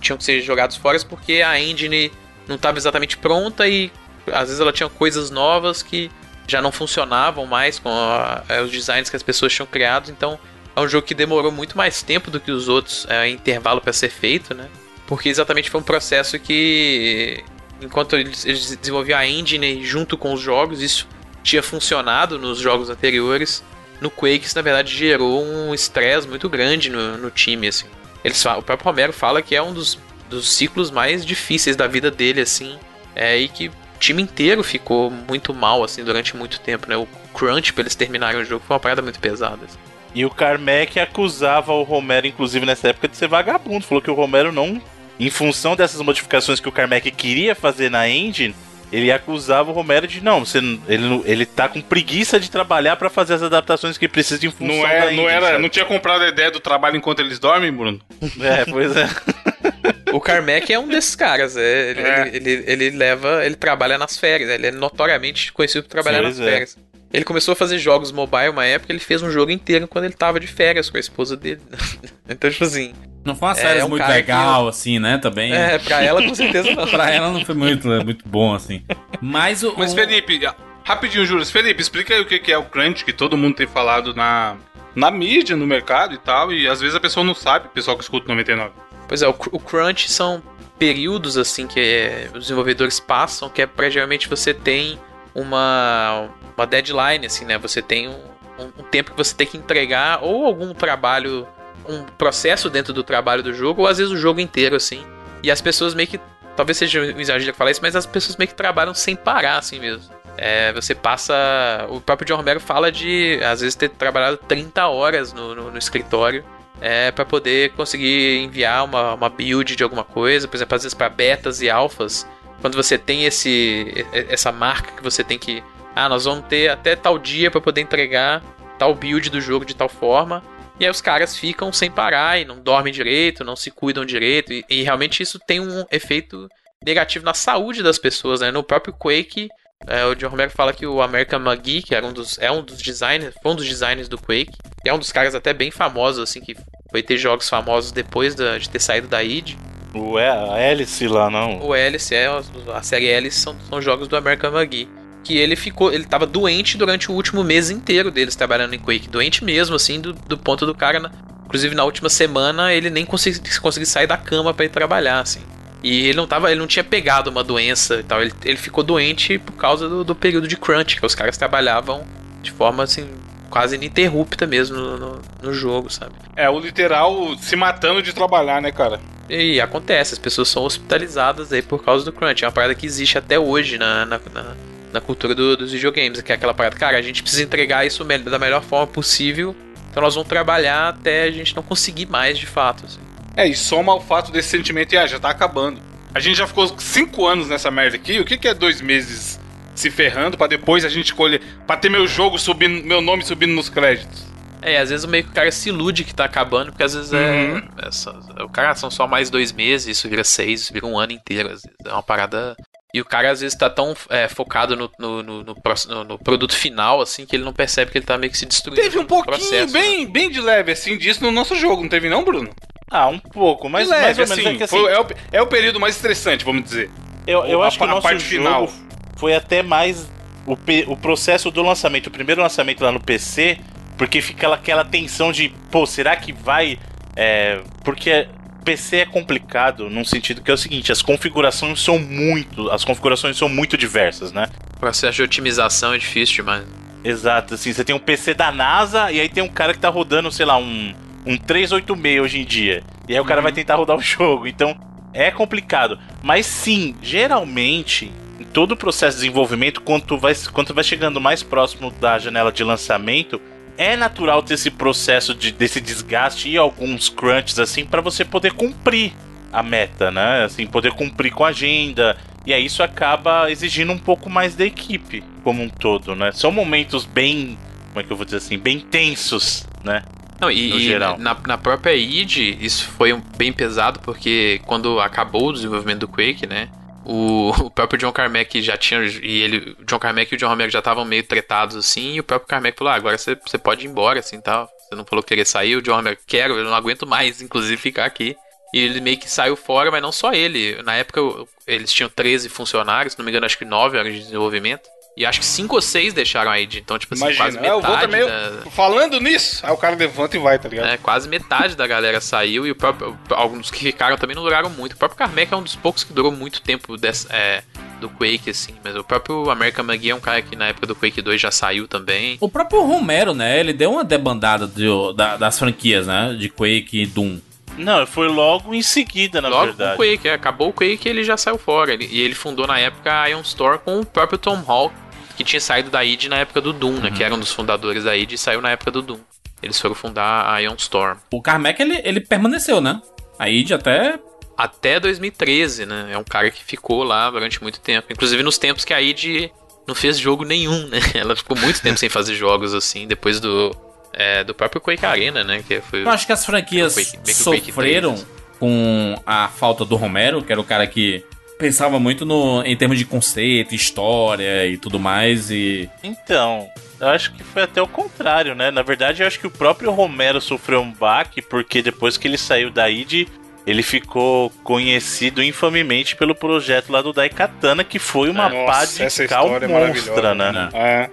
tinham 0.00 0.16
que 0.16 0.22
ser 0.22 0.40
jogados 0.42 0.76
fora 0.76 0.96
porque 1.08 1.42
a 1.42 1.60
engine 1.60 2.12
não 2.48 2.56
estava 2.56 2.78
exatamente 2.78 3.16
pronta 3.16 3.68
e 3.68 3.92
às 4.32 4.48
vezes 4.48 4.60
ela 4.60 4.72
tinha 4.72 4.88
coisas 4.88 5.30
novas 5.30 5.82
que 5.82 6.10
já 6.46 6.62
não 6.62 6.72
funcionavam 6.72 7.46
mais 7.46 7.78
com 7.78 7.90
a, 7.90 8.42
é, 8.48 8.62
os 8.62 8.70
designs 8.70 9.10
que 9.10 9.16
as 9.16 9.22
pessoas 9.22 9.52
tinham 9.52 9.66
criado. 9.66 10.10
Então 10.10 10.38
é 10.74 10.80
um 10.80 10.88
jogo 10.88 11.06
que 11.06 11.14
demorou 11.14 11.52
muito 11.52 11.76
mais 11.76 12.02
tempo 12.02 12.30
do 12.30 12.40
que 12.40 12.50
os 12.50 12.68
outros 12.68 13.06
é, 13.08 13.28
intervalo 13.28 13.80
para 13.80 13.92
ser 13.92 14.08
feito, 14.08 14.54
né? 14.54 14.68
Porque 15.06 15.28
exatamente 15.28 15.70
foi 15.70 15.80
um 15.80 15.84
processo 15.84 16.38
que 16.38 17.44
enquanto 17.80 18.16
eles, 18.16 18.44
eles 18.44 18.76
desenvolviam 18.76 19.18
a 19.18 19.26
engine 19.26 19.84
junto 19.84 20.16
com 20.16 20.32
os 20.32 20.40
jogos, 20.40 20.82
isso 20.82 21.06
tinha 21.42 21.62
funcionado 21.62 22.38
nos 22.38 22.58
jogos 22.58 22.90
anteriores. 22.90 23.62
No 24.00 24.10
Quake, 24.10 24.46
isso 24.46 24.56
na 24.56 24.62
verdade 24.62 24.94
gerou 24.94 25.44
um 25.44 25.74
estresse 25.74 26.28
muito 26.28 26.48
grande 26.48 26.88
no, 26.88 27.16
no 27.18 27.30
time, 27.30 27.68
assim. 27.68 27.86
Eles, 28.22 28.44
o 28.44 28.62
próprio 28.62 28.84
Romero 28.84 29.12
fala 29.12 29.42
que 29.42 29.56
é 29.56 29.62
um 29.62 29.72
dos, 29.72 29.98
dos 30.28 30.52
ciclos 30.52 30.90
mais 30.90 31.24
difíceis 31.24 31.76
da 31.76 31.86
vida 31.86 32.10
dele, 32.10 32.40
assim. 32.40 32.78
É, 33.14 33.36
e 33.36 33.48
que 33.48 33.68
o 33.68 33.72
time 33.98 34.22
inteiro 34.22 34.62
ficou 34.62 35.10
muito 35.10 35.52
mal, 35.52 35.82
assim, 35.82 36.04
durante 36.04 36.36
muito 36.36 36.60
tempo, 36.60 36.88
né? 36.88 36.96
O 36.96 37.08
crunch 37.34 37.72
pra 37.72 37.82
eles 37.82 37.94
terminarem 37.94 38.40
o 38.40 38.44
jogo 38.44 38.64
foi 38.66 38.74
uma 38.74 38.80
parada 38.80 39.02
muito 39.02 39.18
pesada. 39.18 39.58
Assim. 39.64 39.78
E 40.14 40.24
o 40.24 40.30
Carmack 40.30 40.98
acusava 40.98 41.72
o 41.72 41.82
Romero, 41.82 42.26
inclusive 42.26 42.64
nessa 42.64 42.88
época, 42.88 43.08
de 43.08 43.16
ser 43.16 43.28
vagabundo. 43.28 43.84
Falou 43.84 44.02
que 44.02 44.10
o 44.10 44.14
Romero 44.14 44.52
não. 44.52 44.80
Em 45.18 45.30
função 45.30 45.74
dessas 45.74 46.00
modificações 46.00 46.60
que 46.60 46.68
o 46.68 46.72
Carmack 46.72 47.10
queria 47.10 47.54
fazer 47.54 47.90
na 47.90 48.08
engine, 48.08 48.54
ele 48.92 49.12
acusava 49.12 49.70
o 49.70 49.74
Romero 49.74 50.06
de 50.06 50.22
não, 50.22 50.44
você, 50.44 50.58
ele, 50.88 51.22
ele 51.24 51.44
tá 51.44 51.68
com 51.68 51.80
preguiça 51.80 52.40
de 52.40 52.50
trabalhar 52.50 52.96
para 52.96 53.10
fazer 53.10 53.34
as 53.34 53.42
adaptações 53.42 53.98
que 53.98 54.08
precisa 54.08 54.46
em 54.46 54.50
função 54.50 54.76
não 54.76 54.82
da 54.82 54.92
é, 54.92 55.06
engine, 55.06 55.16
não 55.16 55.28
era, 55.28 55.46
sabe? 55.46 55.62
não 55.62 55.68
tinha 55.68 55.84
comprado 55.84 56.22
a 56.22 56.28
ideia 56.28 56.50
do 56.50 56.60
trabalho 56.60 56.96
enquanto 56.96 57.20
eles 57.20 57.38
dormem, 57.38 57.72
Bruno? 57.72 58.00
É, 58.40 58.64
pois 58.64 58.96
é. 58.96 59.08
O 60.12 60.20
Carmack 60.20 60.72
é 60.72 60.78
um 60.78 60.88
desses 60.88 61.14
caras, 61.14 61.56
é, 61.56 61.90
ele, 61.90 62.00
É. 62.00 62.28
Ele, 62.28 62.50
ele, 62.50 62.84
ele 62.84 62.96
leva, 62.96 63.44
ele 63.44 63.54
trabalha 63.54 63.98
nas 63.98 64.16
férias, 64.16 64.48
ele 64.50 64.66
é 64.66 64.70
notoriamente 64.70 65.52
conhecido 65.52 65.82
por 65.82 65.90
trabalhar 65.90 66.22
Pois 66.22 66.38
nas 66.38 66.46
é. 66.46 66.50
férias. 66.50 66.78
Ele 67.12 67.24
começou 67.24 67.52
a 67.52 67.56
fazer 67.56 67.78
jogos 67.78 68.12
mobile 68.12 68.50
uma 68.50 68.66
época, 68.66 68.92
ele 68.92 69.00
fez 69.00 69.22
um 69.22 69.30
jogo 69.30 69.50
inteiro 69.50 69.88
quando 69.88 70.04
ele 70.04 70.14
tava 70.14 70.38
de 70.38 70.46
férias 70.46 70.90
com 70.90 70.96
a 70.98 71.00
esposa 71.00 71.36
dele. 71.36 71.60
então, 72.28 72.50
tipo 72.50 72.64
assim, 72.64 72.92
Não 73.24 73.34
foi 73.34 73.48
uma 73.48 73.54
série 73.54 73.80
é 73.80 73.84
um 73.84 73.88
muito 73.88 74.06
legal, 74.06 74.68
assim, 74.68 74.98
né? 74.98 75.16
Também. 75.18 75.52
é, 75.52 75.78
pra 75.78 76.02
ela 76.02 76.22
com 76.22 76.34
certeza 76.34 76.70
não. 76.74 76.86
pra 76.88 77.10
ela 77.10 77.30
não 77.30 77.44
foi 77.44 77.54
muito, 77.54 77.88
muito 78.04 78.28
bom, 78.28 78.54
assim. 78.54 78.82
Mas 79.22 79.62
o. 79.62 79.74
Mas 79.76 79.94
Felipe, 79.94 80.40
rapidinho, 80.84 81.24
Júlio. 81.24 81.46
Felipe, 81.46 81.80
explica 81.80 82.14
aí 82.14 82.20
o 82.20 82.26
que 82.26 82.38
que 82.38 82.52
é 82.52 82.58
o 82.58 82.64
crunch, 82.64 83.04
que 83.04 83.12
todo 83.12 83.38
mundo 83.38 83.56
tem 83.56 83.66
falado 83.66 84.14
na, 84.14 84.56
na 84.94 85.10
mídia, 85.10 85.56
no 85.56 85.66
mercado 85.66 86.14
e 86.14 86.18
tal, 86.18 86.52
e 86.52 86.68
às 86.68 86.80
vezes 86.80 86.94
a 86.94 87.00
pessoa 87.00 87.24
não 87.24 87.34
sabe, 87.34 87.68
o 87.68 87.70
pessoal 87.70 87.96
que 87.96 88.02
escuta 88.02 88.26
o 88.26 88.28
99. 88.28 88.72
Pois 89.08 89.22
é, 89.22 89.26
o, 89.28 89.34
o 89.52 89.58
crunch 89.58 90.10
são 90.10 90.42
períodos 90.78 91.36
assim 91.36 91.66
que 91.66 91.80
é, 91.80 92.28
os 92.34 92.42
desenvolvedores 92.44 93.00
passam, 93.00 93.48
que 93.48 93.62
é 93.62 93.66
praticamente 93.66 94.28
você 94.28 94.54
tem 94.54 95.00
uma, 95.34 96.28
uma 96.56 96.66
deadline, 96.66 97.26
assim, 97.26 97.44
né? 97.44 97.58
Você 97.58 97.80
tem 97.82 98.08
um, 98.08 98.12
um- 98.58 98.72
um 98.78 98.82
tempo 98.84 99.10
que 99.12 99.16
você 99.16 99.34
tem 99.34 99.46
que 99.46 99.56
entregar 99.56 100.22
ou 100.22 100.44
algum 100.46 100.72
trabalho, 100.74 101.46
um 101.88 102.02
processo 102.04 102.68
dentro 102.68 102.92
do 102.92 103.02
trabalho 103.02 103.42
do 103.42 103.52
jogo, 103.54 103.82
ou 103.82 103.88
às 103.88 103.98
vezes 103.98 104.12
o 104.12 104.16
jogo 104.16 104.40
inteiro, 104.40 104.76
assim. 104.76 105.04
E 105.42 105.50
as 105.50 105.60
pessoas 105.60 105.94
meio 105.94 106.08
que. 106.08 106.20
Talvez 106.56 106.76
seja 106.76 107.00
um 107.00 107.20
exagero 107.20 107.54
falar 107.56 107.70
isso, 107.70 107.80
mas 107.80 107.94
as 107.94 108.04
pessoas 108.04 108.36
meio 108.36 108.48
que 108.48 108.54
trabalham 108.54 108.92
sem 108.92 109.14
parar, 109.14 109.58
assim 109.58 109.78
mesmo. 109.78 110.12
É, 110.36 110.72
você 110.72 110.92
passa. 110.94 111.86
O 111.88 112.00
próprio 112.00 112.26
John 112.26 112.36
Romero 112.36 112.58
fala 112.60 112.90
de, 112.90 113.38
às 113.44 113.60
vezes, 113.60 113.76
ter 113.76 113.88
trabalhado 113.90 114.36
30 114.36 114.86
horas 114.88 115.32
no, 115.32 115.54
no- 115.54 115.70
no 115.70 115.78
escritório 115.78 116.44
é, 116.80 117.10
para 117.10 117.24
poder 117.24 117.72
conseguir 117.72 118.38
enviar 118.38 118.84
uma, 118.84 119.14
uma 119.14 119.28
build 119.28 119.74
de 119.74 119.82
alguma 119.82 120.04
coisa, 120.04 120.46
por 120.46 120.56
exemplo, 120.56 120.76
às 120.76 120.82
vezes 120.82 120.94
para 120.94 121.08
betas 121.08 121.60
e 121.60 121.70
alfas. 121.70 122.26
Quando 122.60 122.74
você 122.74 122.98
tem 122.98 123.24
esse 123.24 124.06
essa 124.12 124.50
marca 124.50 124.92
que 124.92 125.02
você 125.02 125.22
tem 125.22 125.38
que. 125.38 125.62
Ah, 125.94 126.08
nós 126.08 126.24
vamos 126.24 126.46
ter 126.46 126.68
até 126.68 126.96
tal 126.96 127.18
dia 127.18 127.50
para 127.50 127.60
poder 127.60 127.80
entregar 127.80 128.42
tal 128.78 128.94
build 128.94 129.30
do 129.30 129.40
jogo 129.40 129.64
de 129.64 129.74
tal 129.74 129.88
forma. 129.88 130.42
E 130.80 130.84
aí 130.84 130.90
os 130.90 131.00
caras 131.00 131.36
ficam 131.36 131.72
sem 131.72 131.90
parar 131.90 132.40
e 132.40 132.44
não 132.44 132.60
dormem 132.60 132.92
direito, 132.92 133.44
não 133.44 133.56
se 133.56 133.70
cuidam 133.70 134.04
direito. 134.04 134.52
E, 134.52 134.64
e 134.68 134.82
realmente 134.82 135.22
isso 135.22 135.38
tem 135.38 135.60
um 135.60 135.84
efeito 135.90 136.48
negativo 136.84 137.24
na 137.24 137.34
saúde 137.34 137.82
das 137.82 137.98
pessoas, 137.98 138.40
né? 138.40 138.50
No 138.50 138.62
próprio 138.62 138.94
Quake, 138.94 139.48
é, 139.86 140.04
o 140.04 140.14
John 140.14 140.28
Romero 140.28 140.50
fala 140.50 140.72
que 140.72 140.86
o 140.86 141.00
American 141.00 141.40
McGee, 141.40 141.82
que 141.82 141.94
era 141.94 142.04
um 142.06 142.12
dos, 142.12 142.38
é 142.38 142.50
um 142.50 142.62
dos 142.62 142.80
designers, 142.82 143.34
foi 143.42 143.52
um 143.52 143.54
dos 143.54 143.66
designers 143.66 144.08
do 144.08 144.18
Quake, 144.18 144.50
e 144.84 144.88
é 144.88 144.92
um 144.94 144.98
dos 144.98 145.12
caras 145.12 145.34
até 145.34 145.52
bem 145.52 145.70
famosos, 145.70 146.20
assim, 146.22 146.40
que 146.40 146.56
foi 146.90 147.02
ter 147.02 147.16
jogos 147.16 147.48
famosos 147.48 147.92
depois 147.92 148.34
da- 148.34 148.58
de 148.58 148.68
ter 148.68 148.80
saído 148.80 149.06
da 149.06 149.22
id. 149.22 149.54
O, 149.94 150.18
é, 150.18 150.28
a 150.30 150.58
hélice 150.58 151.06
lá, 151.06 151.30
não. 151.30 151.60
O 151.66 151.72
Alice 151.72 152.14
é 152.14 152.26
a 152.74 152.82
série 152.82 153.12
Alice 153.12 153.38
são, 153.40 153.56
são 153.70 153.80
jogos 153.80 154.06
do 154.06 154.16
American 154.16 154.52
McGee. 154.52 154.88
Que 155.24 155.36
ele 155.36 155.56
ficou, 155.56 155.92
ele 155.92 156.04
tava 156.04 156.26
doente 156.26 156.76
durante 156.76 157.10
o 157.10 157.14
último 157.14 157.42
mês 157.42 157.70
inteiro 157.70 158.10
deles 158.10 158.36
trabalhando 158.36 158.74
em 158.74 158.78
Quake, 158.78 159.08
doente 159.08 159.42
mesmo, 159.44 159.74
assim, 159.74 160.00
do, 160.00 160.12
do 160.12 160.36
ponto 160.38 160.66
do 160.66 160.74
cara. 160.74 161.00
na- 161.00 161.10
inclusive 161.46 161.74
na 161.74 161.84
última 161.84 162.10
semana 162.10 162.74
ele 162.74 162.90
nem 162.90 163.06
conseguiu 163.06 163.40
conseguiu 163.62 163.86
sair 163.86 164.06
da 164.06 164.18
cama 164.18 164.52
para 164.52 164.66
ir 164.66 164.68
trabalhar, 164.68 165.20
assim. 165.20 165.40
E 165.82 166.06
ele 166.08 166.16
não 166.16 166.26
tava, 166.26 166.50
ele 166.50 166.58
não 166.60 166.66
tinha 166.66 166.82
pegado 166.84 167.30
uma 167.30 167.44
doença 167.44 167.96
e 167.96 168.02
tal. 168.02 168.20
Ele, 168.20 168.32
ele 168.44 168.56
ficou 168.56 168.82
doente 168.82 169.38
por 169.38 169.52
causa 169.52 169.88
do, 169.88 170.02
do 170.04 170.14
período 170.14 170.48
de 170.48 170.56
crunch, 170.56 170.96
que 170.98 171.06
os 171.06 171.14
caras 171.14 171.36
trabalhavam 171.36 172.04
de 172.42 172.50
forma 172.50 172.82
assim 172.82 173.08
quase 173.50 173.76
ininterrupta 173.76 174.46
mesmo 174.46 174.76
no, 174.76 174.98
no, 174.98 175.22
no 175.42 175.52
jogo, 175.54 175.88
sabe? 175.90 176.12
É, 176.36 176.50
o 176.50 176.58
literal 176.60 177.34
se 177.38 177.56
matando 177.56 178.02
de 178.02 178.12
trabalhar, 178.12 178.60
né, 178.60 178.70
cara? 178.70 179.00
E 179.30 179.60
acontece, 179.60 180.12
as 180.14 180.18
pessoas 180.18 180.48
são 180.48 180.64
hospitalizadas 180.64 181.52
aí 181.52 181.62
por 181.62 181.82
causa 181.82 182.04
do 182.04 182.12
crunch. 182.12 182.44
É 182.44 182.46
uma 182.46 182.52
parada 182.52 182.74
que 182.74 182.84
existe 182.86 183.16
até 183.16 183.38
hoje 183.38 183.78
na, 183.78 184.04
na, 184.04 184.20
na, 184.32 184.56
na 184.92 185.00
cultura 185.00 185.34
do- 185.34 185.56
dos 185.56 185.72
videogames, 185.72 186.20
que 186.20 186.32
é 186.32 186.34
aquela 186.34 186.52
parada, 186.54 186.76
cara, 186.76 186.98
a 186.98 187.02
gente 187.02 187.22
precisa 187.22 187.42
entregar 187.42 187.86
isso 187.86 188.04
da 188.04 188.38
melhor 188.38 188.62
forma 188.62 188.86
possível, 188.86 189.54
então 189.90 190.02
nós 190.02 190.14
vamos 190.14 190.28
trabalhar 190.28 190.88
até 190.88 191.22
a 191.24 191.30
gente 191.30 191.54
não 191.56 191.62
conseguir 191.62 192.06
mais 192.06 192.38
de 192.38 192.46
fato. 192.46 192.84
assim. 192.84 193.00
É, 193.38 193.46
e 193.46 193.54
soma 193.54 193.94
o 193.94 194.00
fato 194.00 194.32
desse 194.32 194.48
sentimento 194.48 194.92
e 194.94 194.98
ah, 194.98 195.06
já 195.06 195.18
tá 195.18 195.30
acabando. 195.30 195.80
A 196.14 196.20
gente 196.20 196.36
já 196.36 196.46
ficou 196.46 196.66
cinco 196.78 197.26
anos 197.26 197.48
nessa 197.48 197.70
merda 197.70 197.96
aqui. 197.96 198.18
O 198.18 198.24
que, 198.24 198.36
que 198.36 198.48
é 198.48 198.54
dois 198.54 198.80
meses 198.80 199.38
se 199.74 199.90
ferrando 199.90 200.36
pra 200.36 200.46
depois 200.48 200.84
a 200.84 200.88
gente 200.88 201.06
escolher. 201.06 201.40
pra 201.66 201.76
ter 201.76 201.88
meu 201.88 202.06
jogo 202.06 202.36
subindo, 202.38 202.84
meu 202.84 203.00
nome 203.00 203.22
subindo 203.24 203.52
nos 203.52 203.68
créditos? 203.68 204.26
É, 204.60 204.78
às 204.78 204.90
vezes 204.90 205.06
meio 205.06 205.22
que 205.22 205.30
o 205.30 205.32
cara 205.34 205.52
se 205.52 205.68
ilude 205.68 206.02
que 206.02 206.12
tá 206.12 206.24
acabando, 206.24 206.72
porque 206.72 206.82
às 206.82 206.92
vezes 206.94 207.12
Uhum. 207.12 207.58
é, 207.78 207.86
é 207.86 207.90
só- 207.92 208.10
O 208.42 208.48
cara 208.48 208.74
são 208.74 208.90
só 208.90 209.06
mais 209.06 209.30
dois 209.30 209.52
meses, 209.52 209.86
isso 209.98 210.08
vira 210.08 210.24
seis, 210.24 210.62
isso 210.62 210.72
vira 210.72 210.84
um 210.84 210.98
ano 210.98 211.12
inteiro. 211.12 211.48
Às 211.50 211.62
vezes. 211.62 211.76
É 211.86 211.92
uma 211.92 212.02
parada. 212.02 212.56
E 212.92 213.00
o 213.00 213.04
cara 213.04 213.30
às 213.30 213.40
vezes 213.40 213.56
tá 213.56 213.70
tão 213.70 213.94
é, 214.08 214.26
focado 214.26 214.74
no, 214.74 214.90
no, 214.98 215.22
no, 215.22 215.44
no 215.44 216.04
no- 216.04 216.18
produto 216.18 216.56
final, 216.56 217.00
assim, 217.00 217.24
que 217.24 217.36
ele 217.36 217.44
não 217.44 217.52
percebe 217.52 217.92
que 217.92 217.98
ele 217.98 218.04
tá 218.06 218.18
meio 218.18 218.32
que 218.32 218.38
se 218.38 218.46
destruindo. 218.46 218.80
Teve 218.82 218.98
um 218.98 219.04
pouquinho, 219.04 219.36
processo, 219.36 219.72
né? 219.72 219.80
bem, 219.80 220.10
bem 220.10 220.28
de 220.30 220.40
leve 220.40 220.72
assim 220.72 220.98
disso 220.98 221.22
no 221.22 221.30
nosso 221.30 221.54
jogo, 221.54 221.82
não 221.82 221.88
teve 221.88 222.08
não, 222.08 222.24
Bruno? 222.24 222.50
Ah, 222.90 223.08
um 223.08 223.18
pouco, 223.18 223.68
mas 223.68 223.88
leve, 223.88 224.02
mais 224.02 224.18
ou 224.18 224.24
menos 224.26 224.38
assim, 224.38 224.54
é 224.54 224.56
que 224.58 224.62
assim. 224.64 224.78
foi- 224.78 224.92
é, 224.92 225.00
o, 225.00 225.06
é 225.32 225.42
o 225.42 225.46
período 225.46 225.78
mais 225.78 225.96
estressante, 225.96 226.44
vamos 226.44 226.64
dizer. 226.64 226.90
Eu, 227.26 227.44
eu 227.44 227.62
A 227.62 227.66
acho 227.66 227.76
que 227.78 227.84
a 227.84 227.86
nosso 227.86 228.02
parte 228.02 228.20
jogo 228.20 228.42
final. 228.44 228.70
foi 229.16 229.34
até 229.34 229.62
mais 229.62 230.10
o, 230.46 230.56
o 230.86 230.96
processo 230.96 231.50
do 231.50 231.62
lançamento, 231.62 232.06
o 232.06 232.10
primeiro 232.10 232.40
lançamento 232.40 232.82
lá 232.82 232.90
no 232.90 233.00
PC, 233.00 233.58
porque 233.98 234.20
fica 234.22 234.38
aquela- 234.38 234.54
aquela 234.56 234.84
tensão 234.84 235.30
de, 235.32 235.50
pô, 235.70 235.84
será 235.86 236.16
que 236.16 236.32
vai. 236.32 236.78
é, 237.16 237.60
porque 237.84 238.26
PC 238.64 238.98
é 238.98 239.06
complicado 239.06 239.88
num 239.90 240.04
sentido 240.04 240.40
que 240.42 240.50
é 240.50 240.54
o 240.54 240.58
seguinte, 240.58 240.92
as 240.92 241.00
configurações 241.02 241.82
são 241.82 241.98
muito, 241.98 242.70
as 242.70 242.84
configurações 242.84 243.36
são 243.36 243.48
muito 243.48 243.76
diversas, 243.78 244.30
né? 244.32 244.46
O 244.76 244.80
processo 244.80 245.16
de 245.16 245.22
otimização 245.22 245.94
é 245.94 245.98
difícil 245.98 246.36
demais. 246.36 246.64
Exato, 247.02 247.54
assim, 247.54 247.72
você 247.72 247.82
tem 247.84 247.94
um 247.94 247.98
PC 247.98 248.34
da 248.34 248.52
NASA 248.52 249.10
e 249.10 249.20
aí 249.20 249.28
tem 249.28 249.42
um 249.42 249.48
cara 249.48 249.72
que 249.74 249.80
tá 249.80 249.88
rodando, 249.88 250.30
sei 250.30 250.44
lá, 250.46 250.56
um, 250.58 250.94
um 251.26 251.36
386 251.36 252.20
hoje 252.20 252.40
em 252.40 252.44
dia. 252.44 252.82
E 253.08 253.14
aí 253.14 253.20
o 253.20 253.24
cara 253.24 253.40
vai 253.40 253.52
tentar 253.52 253.76
rodar 253.76 253.96
o 253.96 254.02
jogo. 254.02 254.46
Então, 254.46 254.76
é 255.12 255.30
complicado. 255.30 255.98
Mas 256.22 256.46
sim, 256.46 256.94
geralmente, 257.02 258.10
em 258.38 258.44
todo 258.44 258.72
o 258.72 258.76
processo 258.76 259.16
de 259.16 259.22
desenvolvimento, 259.24 259.80
quanto 259.80 260.16
vai, 260.16 260.34
quanto 260.52 260.74
vai 260.74 260.84
chegando 260.84 261.20
mais 261.20 261.42
próximo 261.42 261.90
da 261.90 262.18
janela 262.18 262.52
de 262.52 262.62
lançamento, 262.62 263.40
é 263.76 263.96
natural 263.96 264.42
ter 264.42 264.54
esse 264.54 264.70
processo 264.70 265.34
de, 265.34 265.52
desse 265.52 265.80
desgaste 265.80 266.48
e 266.48 266.56
alguns 266.56 267.08
crunches 267.08 267.58
assim 267.58 267.84
para 267.86 268.00
você 268.00 268.24
poder 268.24 268.52
cumprir 268.52 269.12
a 269.52 269.62
meta, 269.62 270.10
né? 270.10 270.44
Assim, 270.44 270.66
poder 270.66 270.92
cumprir 270.92 271.32
com 271.32 271.44
a 271.44 271.48
agenda. 271.48 272.16
E 272.44 272.52
aí 272.52 272.64
isso 272.64 272.82
acaba 272.82 273.50
exigindo 273.50 273.92
um 273.92 273.98
pouco 273.98 274.28
mais 274.28 274.54
da 274.54 274.64
equipe 274.64 275.22
como 275.44 275.62
um 275.62 275.68
todo, 275.68 276.14
né? 276.14 276.32
São 276.32 276.50
momentos 276.50 277.04
bem, 277.04 277.58
como 277.88 278.00
é 278.00 278.02
que 278.02 278.10
eu 278.10 278.16
vou 278.16 278.24
dizer 278.24 278.38
assim, 278.38 278.58
bem 278.58 278.80
tensos, 278.80 279.66
né? 279.88 280.04
Não, 280.40 280.50
e, 280.50 280.70
e 280.86 280.98
na, 281.18 281.36
na 281.46 281.58
própria 281.58 281.94
id, 281.96 282.36
isso 282.60 282.86
foi 282.90 283.12
um- 283.12 283.20
bem 283.36 283.52
pesado, 283.52 283.98
porque 284.00 284.60
quando 284.66 285.00
acabou 285.00 285.48
o 285.48 285.52
desenvolvimento 285.52 286.00
do 286.00 286.08
Quake, 286.08 286.46
né? 286.46 286.68
O, 287.04 287.50
o 287.66 287.70
próprio 287.70 287.98
John 287.98 288.12
Carmack 288.12 288.62
já 288.62 288.76
tinha. 288.76 289.02
E 289.02 289.42
ele, 289.42 289.76
o 289.80 289.84
John 289.84 289.98
Carmack 289.98 290.32
e 290.32 290.36
o 290.36 290.38
John 290.38 290.48
Romero 290.48 290.70
já 290.70 290.78
estavam 290.78 291.04
meio 291.04 291.24
tretados 291.24 291.74
assim, 291.74 292.14
e 292.14 292.20
o 292.20 292.24
próprio 292.24 292.48
Carmack 292.48 292.78
falou: 292.78 292.92
ah, 292.92 292.96
agora 292.96 293.18
você, 293.18 293.34
você 293.34 293.58
pode 293.58 293.84
ir 293.84 293.90
embora, 293.90 294.20
assim 294.20 294.40
tal. 294.40 294.68
Você 294.88 294.94
não 294.94 295.04
falou 295.04 295.22
que 295.22 295.28
queria 295.28 295.44
sair, 295.44 295.74
o 295.76 295.82
John 295.82 295.96
Romero, 295.96 296.16
quero, 296.26 296.56
eu 296.56 296.64
não 296.64 296.74
aguento 296.74 297.06
mais, 297.06 297.42
inclusive, 297.42 297.76
ficar 297.76 298.04
aqui. 298.04 298.36
E 298.72 298.78
ele 298.78 299.00
meio 299.00 299.18
que 299.18 299.28
saiu 299.30 299.56
fora, 299.56 299.90
mas 299.90 300.02
não 300.02 300.12
só 300.12 300.32
ele. 300.32 300.80
Na 300.82 300.94
época 300.94 301.20
eles 301.66 301.90
tinham 301.90 302.08
13 302.10 302.48
funcionários, 302.48 303.14
se 303.14 303.18
não 303.18 303.24
me 303.24 303.30
engano, 303.30 303.46
acho 303.46 303.58
que 303.58 303.64
9 303.64 303.98
eram 303.98 304.10
de 304.10 304.18
desenvolvimento. 304.20 304.88
E 305.18 305.26
acho 305.26 305.40
que 305.40 305.46
5 305.46 305.74
ou 305.74 305.82
6 305.82 306.14
deixaram 306.14 306.50
a 306.50 306.60
id. 306.60 306.76
Então, 306.76 306.96
tipo 306.98 307.12
assim, 307.12 307.24
quase 307.24 307.56
Imagina, 307.58 307.66
eu 307.66 307.80
vou 307.80 307.90
metade 307.90 308.00
também. 308.12 308.26
da... 308.26 308.70
Falando 308.70 309.20
nisso, 309.20 309.66
aí 309.66 309.72
o 309.72 309.76
cara 309.76 309.96
levanta 309.96 310.36
e 310.36 310.40
vai, 310.40 310.58
tá 310.58 310.68
ligado? 310.68 310.88
É, 310.88 310.96
quase 310.96 311.28
metade 311.28 311.74
da 311.74 311.86
galera 311.86 312.20
saiu 312.20 312.64
e 312.66 312.70
o 312.70 312.74
próprio, 312.76 313.18
alguns 313.30 313.68
que 313.70 313.80
ficaram 313.80 314.16
também 314.16 314.36
não 314.36 314.44
duraram 314.44 314.70
muito. 314.70 314.92
O 314.92 314.96
próprio 314.96 315.18
Carmack 315.18 315.52
é 315.52 315.56
um 315.56 315.62
dos 315.62 315.74
poucos 315.74 316.04
que 316.04 316.12
durou 316.12 316.30
muito 316.30 316.62
tempo 316.62 316.94
é, 317.30 317.62
do 318.00 318.08
Quake, 318.08 318.48
assim. 318.50 318.74
Mas 318.84 318.94
o 318.94 319.02
próprio 319.02 319.50
American 319.50 319.84
McGee 319.84 320.10
é 320.10 320.14
um 320.14 320.20
cara 320.20 320.40
que 320.40 320.54
na 320.54 320.68
época 320.68 320.86
do 320.86 320.94
Quake 320.94 321.20
2 321.20 321.40
já 321.40 321.50
saiu 321.50 321.88
também. 321.88 322.36
O 322.40 322.48
próprio 322.48 322.80
Romero, 322.82 323.34
né? 323.34 323.58
Ele 323.58 323.72
deu 323.72 323.90
uma 323.90 324.04
debandada 324.04 324.66
do- 324.68 325.12
da- 325.12 325.36
das 325.36 325.58
franquias, 325.58 326.06
né? 326.06 326.36
De 326.38 326.48
Quake 326.48 327.02
e 327.02 327.06
Doom. 327.06 327.40
Não, 327.76 328.06
foi 328.06 328.28
logo 328.28 328.74
em 328.74 328.82
seguida, 328.82 329.40
na 329.40 329.48
Logo 329.48 329.66
verdade. 329.66 329.96
com 329.96 330.02
o 330.02 330.06
Quake, 330.06 330.28
é, 330.28 330.32
acabou 330.34 330.68
o 330.68 330.72
Quake 330.72 331.06
e 331.06 331.10
ele 331.10 331.22
já 331.24 331.36
saiu 331.36 331.58
fora. 331.58 331.92
Ele- 331.92 332.08
e 332.10 332.20
ele 332.20 332.34
fundou 332.34 332.66
na 332.66 332.78
época 332.78 333.12
a 333.22 333.26
Ion 333.28 333.40
Store 333.42 333.78
com 333.78 334.00
o 334.00 334.04
próprio 334.06 334.36
Tom 334.38 334.56
Hall, 334.62 334.92
que 335.38 335.44
tinha 335.44 335.60
saído 335.60 335.88
da 335.90 336.04
id 336.04 336.26
na 336.26 336.36
época 336.38 336.60
do 336.60 336.72
Doom, 336.72 337.00
né? 337.00 337.10
Que 337.10 337.22
era 337.24 337.34
um 337.34 337.38
dos 337.38 337.52
fundadores 337.52 338.04
da 338.04 338.16
id 338.16 338.32
e 338.32 338.38
saiu 338.38 338.60
na 338.60 338.70
época 338.70 338.90
do 338.90 339.00
Doom. 339.00 339.20
Eles 339.62 339.80
foram 339.80 339.94
fundar 339.94 340.52
a 340.52 340.58
Ion 340.60 340.74
Storm. 340.76 341.16
O 341.32 341.40
Carmack, 341.40 341.80
ele, 341.80 342.00
ele 342.04 342.20
permaneceu, 342.20 342.80
né? 342.80 343.00
A 343.38 343.48
id 343.48 343.72
até... 343.72 344.18
até 344.56 345.00
2013, 345.00 345.86
né? 345.86 346.08
É 346.12 346.18
um 346.18 346.24
cara 346.24 346.50
que 346.50 346.62
ficou 346.62 347.02
lá 347.04 347.30
durante 347.30 347.62
muito 347.62 347.80
tempo. 347.80 348.12
Inclusive 348.12 348.42
nos 348.42 348.58
tempos 348.58 348.84
que 348.84 348.92
a 348.92 349.00
id 349.00 349.50
não 349.86 349.94
fez 349.94 350.18
jogo 350.18 350.44
nenhum, 350.44 350.86
né? 350.88 350.98
Ela 351.14 351.34
ficou 351.34 351.56
muito 351.56 351.80
tempo 351.80 351.98
sem 351.98 352.08
fazer 352.08 352.34
jogos 352.34 352.74
assim, 352.74 353.06
depois 353.06 353.40
do 353.40 353.74
é, 354.12 354.42
do 354.42 354.52
próprio 354.54 354.80
Quake 354.80 355.06
Arena, 355.06 355.42
né? 355.44 355.62
Que 355.66 355.80
foi 355.80 356.02
Eu 356.02 356.10
acho 356.10 356.26
que 356.26 356.32
as 356.32 356.44
franquias 356.44 356.94
Quake- 356.94 357.32
sofreram 357.34 358.14
3, 358.14 358.26
com 358.58 359.14
a 359.24 359.48
falta 359.48 359.84
do 359.84 359.94
Romero, 359.96 360.42
que 360.42 360.50
era 360.52 360.60
o 360.60 360.64
cara 360.64 360.86
que 360.86 361.24
pensava 361.58 361.98
muito 361.98 362.24
no, 362.24 362.62
em 362.64 362.76
termos 362.76 362.98
de 362.98 363.04
conceito, 363.04 363.74
história 363.74 364.66
e 364.66 364.78
tudo 364.78 364.98
mais. 364.98 365.50
E 365.50 365.90
Então, 366.02 366.68
eu 367.00 367.08
acho 367.08 367.32
que 367.32 367.42
foi 367.42 367.62
até 367.62 367.82
o 367.82 367.88
contrário, 367.88 368.54
né? 368.54 368.70
Na 368.70 368.82
verdade, 368.82 369.22
eu 369.22 369.26
acho 369.26 369.38
que 369.38 369.46
o 369.46 369.50
próprio 369.50 369.90
Romero 369.90 370.40
sofreu 370.40 370.80
um 370.80 370.92
baque, 370.92 371.42
porque 371.42 371.82
depois 371.82 372.16
que 372.16 372.26
ele 372.26 372.38
saiu 372.38 372.70
da 372.70 372.88
id, 372.88 373.28
ele 373.66 373.82
ficou 373.82 374.50
conhecido 374.64 375.42
infamemente 375.42 376.16
pelo 376.16 376.34
projeto 376.34 376.90
lá 376.90 377.02
do 377.02 377.12
Daikatana, 377.12 377.84
que 377.84 377.98
foi 377.98 378.30
uma 378.30 378.48
Nossa, 378.48 378.64
pá 378.64 378.84
de 378.84 379.02
essa 379.02 379.26
cal 379.26 379.44
história 379.44 379.66
é 379.66 379.68
monstra, 379.68 380.34
maravilhosa, 380.34 380.52
né? 380.52 380.70
É. 380.72 381.10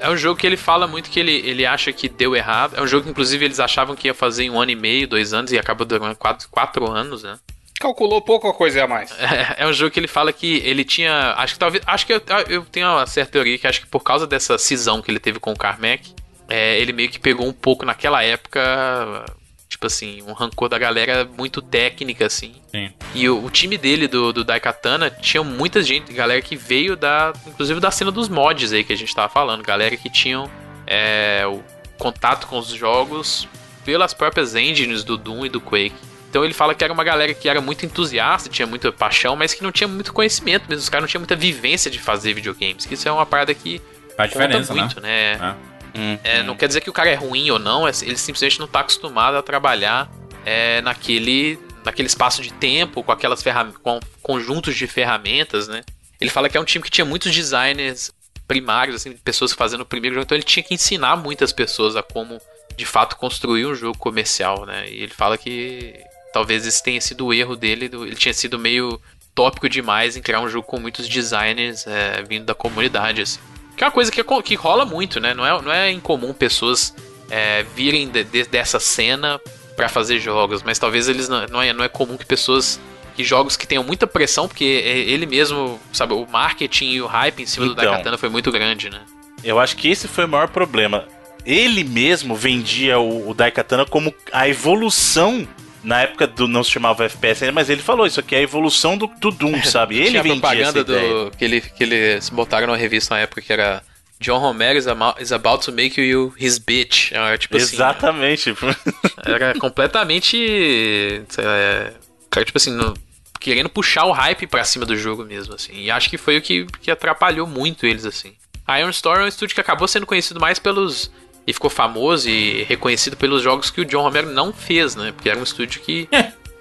É 0.00 0.08
um 0.08 0.16
jogo 0.16 0.38
que 0.38 0.46
ele 0.46 0.56
fala 0.56 0.86
muito 0.86 1.10
que 1.10 1.18
ele, 1.18 1.32
ele 1.32 1.66
acha 1.66 1.92
que 1.92 2.08
deu 2.08 2.34
errado. 2.36 2.76
É 2.76 2.80
um 2.80 2.86
jogo 2.86 3.04
que, 3.04 3.10
inclusive, 3.10 3.44
eles 3.44 3.58
achavam 3.58 3.96
que 3.96 4.06
ia 4.06 4.14
fazer 4.14 4.44
em 4.44 4.50
um 4.50 4.60
ano 4.60 4.70
e 4.70 4.76
meio, 4.76 5.08
dois 5.08 5.32
anos, 5.32 5.50
e 5.50 5.58
acabou 5.58 5.84
durando 5.84 6.14
quatro, 6.14 6.48
quatro 6.48 6.88
anos, 6.88 7.24
né? 7.24 7.36
Calculou 7.78 8.20
pouca 8.20 8.52
coisa 8.52 8.84
a 8.84 8.88
mais. 8.88 9.10
É, 9.18 9.62
é 9.62 9.66
um 9.66 9.72
jogo 9.72 9.90
que 9.90 10.00
ele 10.00 10.08
fala 10.08 10.32
que 10.32 10.56
ele 10.64 10.84
tinha. 10.84 11.34
Acho 11.36 11.54
que 11.54 11.58
talvez. 11.60 11.82
Acho 11.86 12.06
que 12.06 12.12
eu, 12.12 12.22
eu 12.48 12.64
tenho 12.64 12.88
uma 12.88 13.06
certa 13.06 13.32
teoria 13.32 13.56
que 13.58 13.66
acho 13.66 13.80
que 13.80 13.86
por 13.86 14.02
causa 14.02 14.26
dessa 14.26 14.58
cisão 14.58 15.00
que 15.00 15.10
ele 15.10 15.20
teve 15.20 15.38
com 15.38 15.52
o 15.52 15.56
Carmack, 15.56 16.12
é, 16.48 16.78
ele 16.80 16.92
meio 16.92 17.08
que 17.08 17.18
pegou 17.18 17.46
um 17.46 17.52
pouco 17.52 17.84
naquela 17.84 18.22
época. 18.22 19.24
Tipo 19.68 19.86
assim, 19.86 20.22
um 20.22 20.32
rancor 20.32 20.68
da 20.68 20.78
galera 20.78 21.28
muito 21.36 21.60
técnica, 21.60 22.26
assim. 22.26 22.54
Sim. 22.68 22.90
E 23.14 23.28
o, 23.28 23.44
o 23.44 23.50
time 23.50 23.76
dele, 23.76 24.08
do, 24.08 24.32
do 24.32 24.42
Daikatana, 24.42 25.10
tinha 25.10 25.44
muita 25.44 25.82
gente, 25.82 26.12
galera 26.12 26.40
que 26.40 26.56
veio 26.56 26.96
da. 26.96 27.32
Inclusive 27.46 27.78
da 27.78 27.90
cena 27.90 28.10
dos 28.10 28.28
mods 28.28 28.72
aí 28.72 28.82
que 28.82 28.92
a 28.92 28.96
gente 28.96 29.14
tava 29.14 29.28
falando. 29.28 29.62
Galera 29.62 29.96
que 29.96 30.10
tinham 30.10 30.50
é, 30.86 31.44
o 31.46 31.62
contato 31.98 32.46
com 32.46 32.58
os 32.58 32.68
jogos 32.68 33.46
pelas 33.84 34.12
próprias 34.12 34.54
engines 34.54 35.04
do 35.04 35.16
Doom 35.16 35.46
e 35.46 35.48
do 35.48 35.60
Quake. 35.60 36.17
Então 36.28 36.44
ele 36.44 36.52
fala 36.54 36.74
que 36.74 36.84
era 36.84 36.92
uma 36.92 37.04
galera 37.04 37.32
que 37.32 37.48
era 37.48 37.60
muito 37.60 37.86
entusiasta, 37.86 38.48
tinha 38.50 38.66
muita 38.66 38.92
paixão, 38.92 39.34
mas 39.34 39.54
que 39.54 39.62
não 39.62 39.72
tinha 39.72 39.88
muito 39.88 40.12
conhecimento 40.12 40.64
mesmo. 40.68 40.82
Os 40.82 40.88
caras 40.88 41.02
não 41.02 41.08
tinham 41.08 41.20
muita 41.20 41.34
vivência 41.36 41.90
de 41.90 41.98
fazer 41.98 42.34
videogames. 42.34 42.84
Que 42.84 42.94
isso 42.94 43.08
é 43.08 43.12
uma 43.12 43.24
parada 43.24 43.54
que 43.54 43.80
faz 44.16 44.32
conta 44.32 44.46
diferença, 44.46 44.74
né? 44.74 44.80
muito, 44.80 45.00
né? 45.00 45.32
É. 45.32 45.98
Hum, 45.98 46.18
É, 46.22 46.42
não 46.42 46.54
quer 46.54 46.66
dizer 46.68 46.82
que 46.82 46.90
o 46.90 46.92
cara 46.92 47.08
é 47.10 47.14
ruim 47.14 47.50
ou 47.50 47.58
não, 47.58 47.88
é- 47.88 47.92
ele 48.02 48.16
simplesmente 48.18 48.58
não 48.58 48.66
está 48.66 48.80
acostumado 48.80 49.36
a 49.36 49.42
trabalhar 49.42 50.10
é, 50.44 50.80
naquele, 50.82 51.58
naquele 51.84 52.06
espaço 52.08 52.42
de 52.42 52.52
tempo, 52.52 53.02
com 53.02 53.10
aquelas 53.12 53.42
com 53.82 53.98
conjuntos 54.22 54.76
de 54.76 54.86
ferramentas, 54.86 55.66
né? 55.66 55.82
Ele 56.20 56.30
fala 56.30 56.48
que 56.48 56.56
é 56.56 56.60
um 56.60 56.64
time 56.64 56.82
que 56.84 56.90
tinha 56.90 57.04
muitos 57.04 57.34
designers 57.34 58.12
primários, 58.46 58.96
assim, 58.96 59.12
pessoas 59.12 59.52
fazendo 59.52 59.80
o 59.80 59.86
primeiro 59.86 60.14
jogo, 60.14 60.24
então 60.24 60.36
ele 60.36 60.42
tinha 60.44 60.62
que 60.62 60.74
ensinar 60.74 61.16
muitas 61.16 61.52
pessoas 61.52 61.96
a 61.96 62.02
como 62.02 62.40
de 62.76 62.84
fato 62.86 63.16
construir 63.16 63.66
um 63.66 63.74
jogo 63.74 63.98
comercial, 63.98 64.64
né? 64.64 64.88
E 64.88 65.02
ele 65.02 65.12
fala 65.12 65.36
que 65.36 65.94
talvez 66.38 66.64
esse 66.64 66.80
tenha 66.80 67.00
sido 67.00 67.26
o 67.26 67.34
erro 67.34 67.56
dele, 67.56 67.88
do- 67.88 68.06
ele 68.06 68.14
tinha 68.14 68.32
sido 68.32 68.58
meio 68.60 69.00
tópico 69.34 69.68
demais 69.68 70.16
em 70.16 70.22
criar 70.22 70.40
um 70.40 70.48
jogo 70.48 70.64
com 70.68 70.78
muitos 70.78 71.08
designers 71.08 71.84
é, 71.84 72.22
vindo 72.22 72.44
da 72.44 72.54
comunidade, 72.54 73.22
assim. 73.22 73.40
Que 73.76 73.82
é 73.82 73.86
uma 73.88 73.92
coisa 73.92 74.10
que, 74.12 74.22
que 74.42 74.54
rola 74.54 74.84
muito, 74.84 75.18
né? 75.18 75.34
Não 75.34 75.44
é, 75.44 75.62
não 75.62 75.72
é 75.72 75.90
incomum 75.90 76.32
pessoas 76.32 76.94
é, 77.28 77.64
virem 77.74 78.08
de- 78.08 78.22
de- 78.24 78.44
dessa 78.44 78.78
cena 78.78 79.40
pra 79.76 79.88
fazer 79.88 80.20
jogos, 80.20 80.62
mas 80.62 80.78
talvez 80.78 81.08
eles 81.08 81.28
não, 81.28 81.44
não, 81.48 81.60
é, 81.60 81.72
não 81.72 81.84
é 81.84 81.88
comum 81.88 82.16
que 82.16 82.24
pessoas 82.24 82.80
que 83.16 83.24
jogos 83.24 83.56
que 83.56 83.66
tenham 83.66 83.82
muita 83.82 84.06
pressão, 84.06 84.46
porque 84.46 84.82
é- 84.84 84.98
ele 84.98 85.26
mesmo, 85.26 85.80
sabe, 85.92 86.14
o 86.14 86.24
marketing 86.26 86.90
e 86.92 87.02
o 87.02 87.06
hype 87.06 87.42
em 87.42 87.46
cima 87.46 87.66
do 87.66 87.72
Então. 87.72 87.84
Daikatana 87.84 88.16
foi 88.16 88.28
muito 88.28 88.50
grande, 88.52 88.88
né? 88.90 89.00
Eu 89.42 89.58
acho 89.58 89.76
que 89.76 89.88
esse 89.88 90.06
foi 90.06 90.24
o 90.24 90.28
maior 90.28 90.48
problema. 90.48 91.04
Ele 91.44 91.82
mesmo 91.84 92.34
vendia 92.36 92.98
o, 92.98 93.28
o 93.30 93.34
Daikatana 93.34 93.84
como 93.84 94.12
a 94.32 94.48
evolução. 94.48 95.46
Na 95.88 96.02
época 96.02 96.26
do 96.26 96.46
não 96.46 96.62
se 96.62 96.70
chamava 96.70 97.04
FPS 97.06 97.42
ainda, 97.44 97.52
mas 97.52 97.70
ele 97.70 97.80
falou 97.80 98.06
isso 98.06 98.20
aqui 98.20 98.34
é 98.34 98.38
a 98.38 98.42
evolução 98.42 98.98
do, 98.98 99.06
do 99.06 99.30
Doom, 99.30 99.62
sabe? 99.64 99.96
Ele 99.96 100.10
Tinha 100.10 100.22
vendia 100.22 100.40
propaganda 100.40 100.84
do 100.84 101.30
que, 101.36 101.44
ele, 101.44 101.60
que 101.62 101.82
eles 101.82 102.28
botaram 102.28 102.66
numa 102.66 102.76
revista 102.76 103.14
na 103.14 103.22
época 103.22 103.40
que 103.40 103.50
era 103.50 103.82
John 104.20 104.38
Romero 104.38 104.78
is, 104.78 104.86
is 105.20 105.32
about 105.32 105.64
to 105.64 105.72
make 105.72 105.98
you 106.00 106.34
his 106.38 106.58
bitch. 106.58 107.12
Era, 107.12 107.38
tipo 107.38 107.56
assim, 107.56 107.76
Exatamente. 107.76 108.54
Era 109.24 109.58
completamente. 109.58 111.22
lá, 111.38 111.92
é, 112.36 112.44
tipo 112.44 112.58
assim, 112.58 112.72
no- 112.72 112.94
querendo 113.40 113.68
puxar 113.68 114.04
o 114.04 114.12
hype 114.12 114.46
pra 114.46 114.64
cima 114.64 114.84
do 114.84 114.96
jogo 114.96 115.24
mesmo, 115.24 115.54
assim. 115.54 115.72
E 115.72 115.90
acho 115.90 116.10
que 116.10 116.18
foi 116.18 116.36
o 116.36 116.42
que, 116.42 116.66
que 116.82 116.90
atrapalhou 116.90 117.46
muito 117.46 117.86
eles, 117.86 118.04
assim. 118.04 118.34
A 118.66 118.78
Iron 118.80 118.90
Store 118.90 119.20
é 119.20 119.24
um 119.24 119.28
estúdio 119.28 119.54
que 119.54 119.60
acabou 119.60 119.88
sendo 119.88 120.04
conhecido 120.04 120.38
mais 120.38 120.58
pelos. 120.58 121.10
E 121.48 121.52
ficou 121.54 121.70
famoso 121.70 122.28
e 122.28 122.62
reconhecido 122.64 123.16
pelos 123.16 123.42
jogos 123.42 123.70
que 123.70 123.80
o 123.80 123.84
John 123.86 124.02
Romero 124.02 124.28
não 124.30 124.52
fez, 124.52 124.94
né? 124.94 125.12
Porque 125.12 125.30
era 125.30 125.38
um 125.40 125.42
estúdio 125.42 125.80
que 125.80 126.06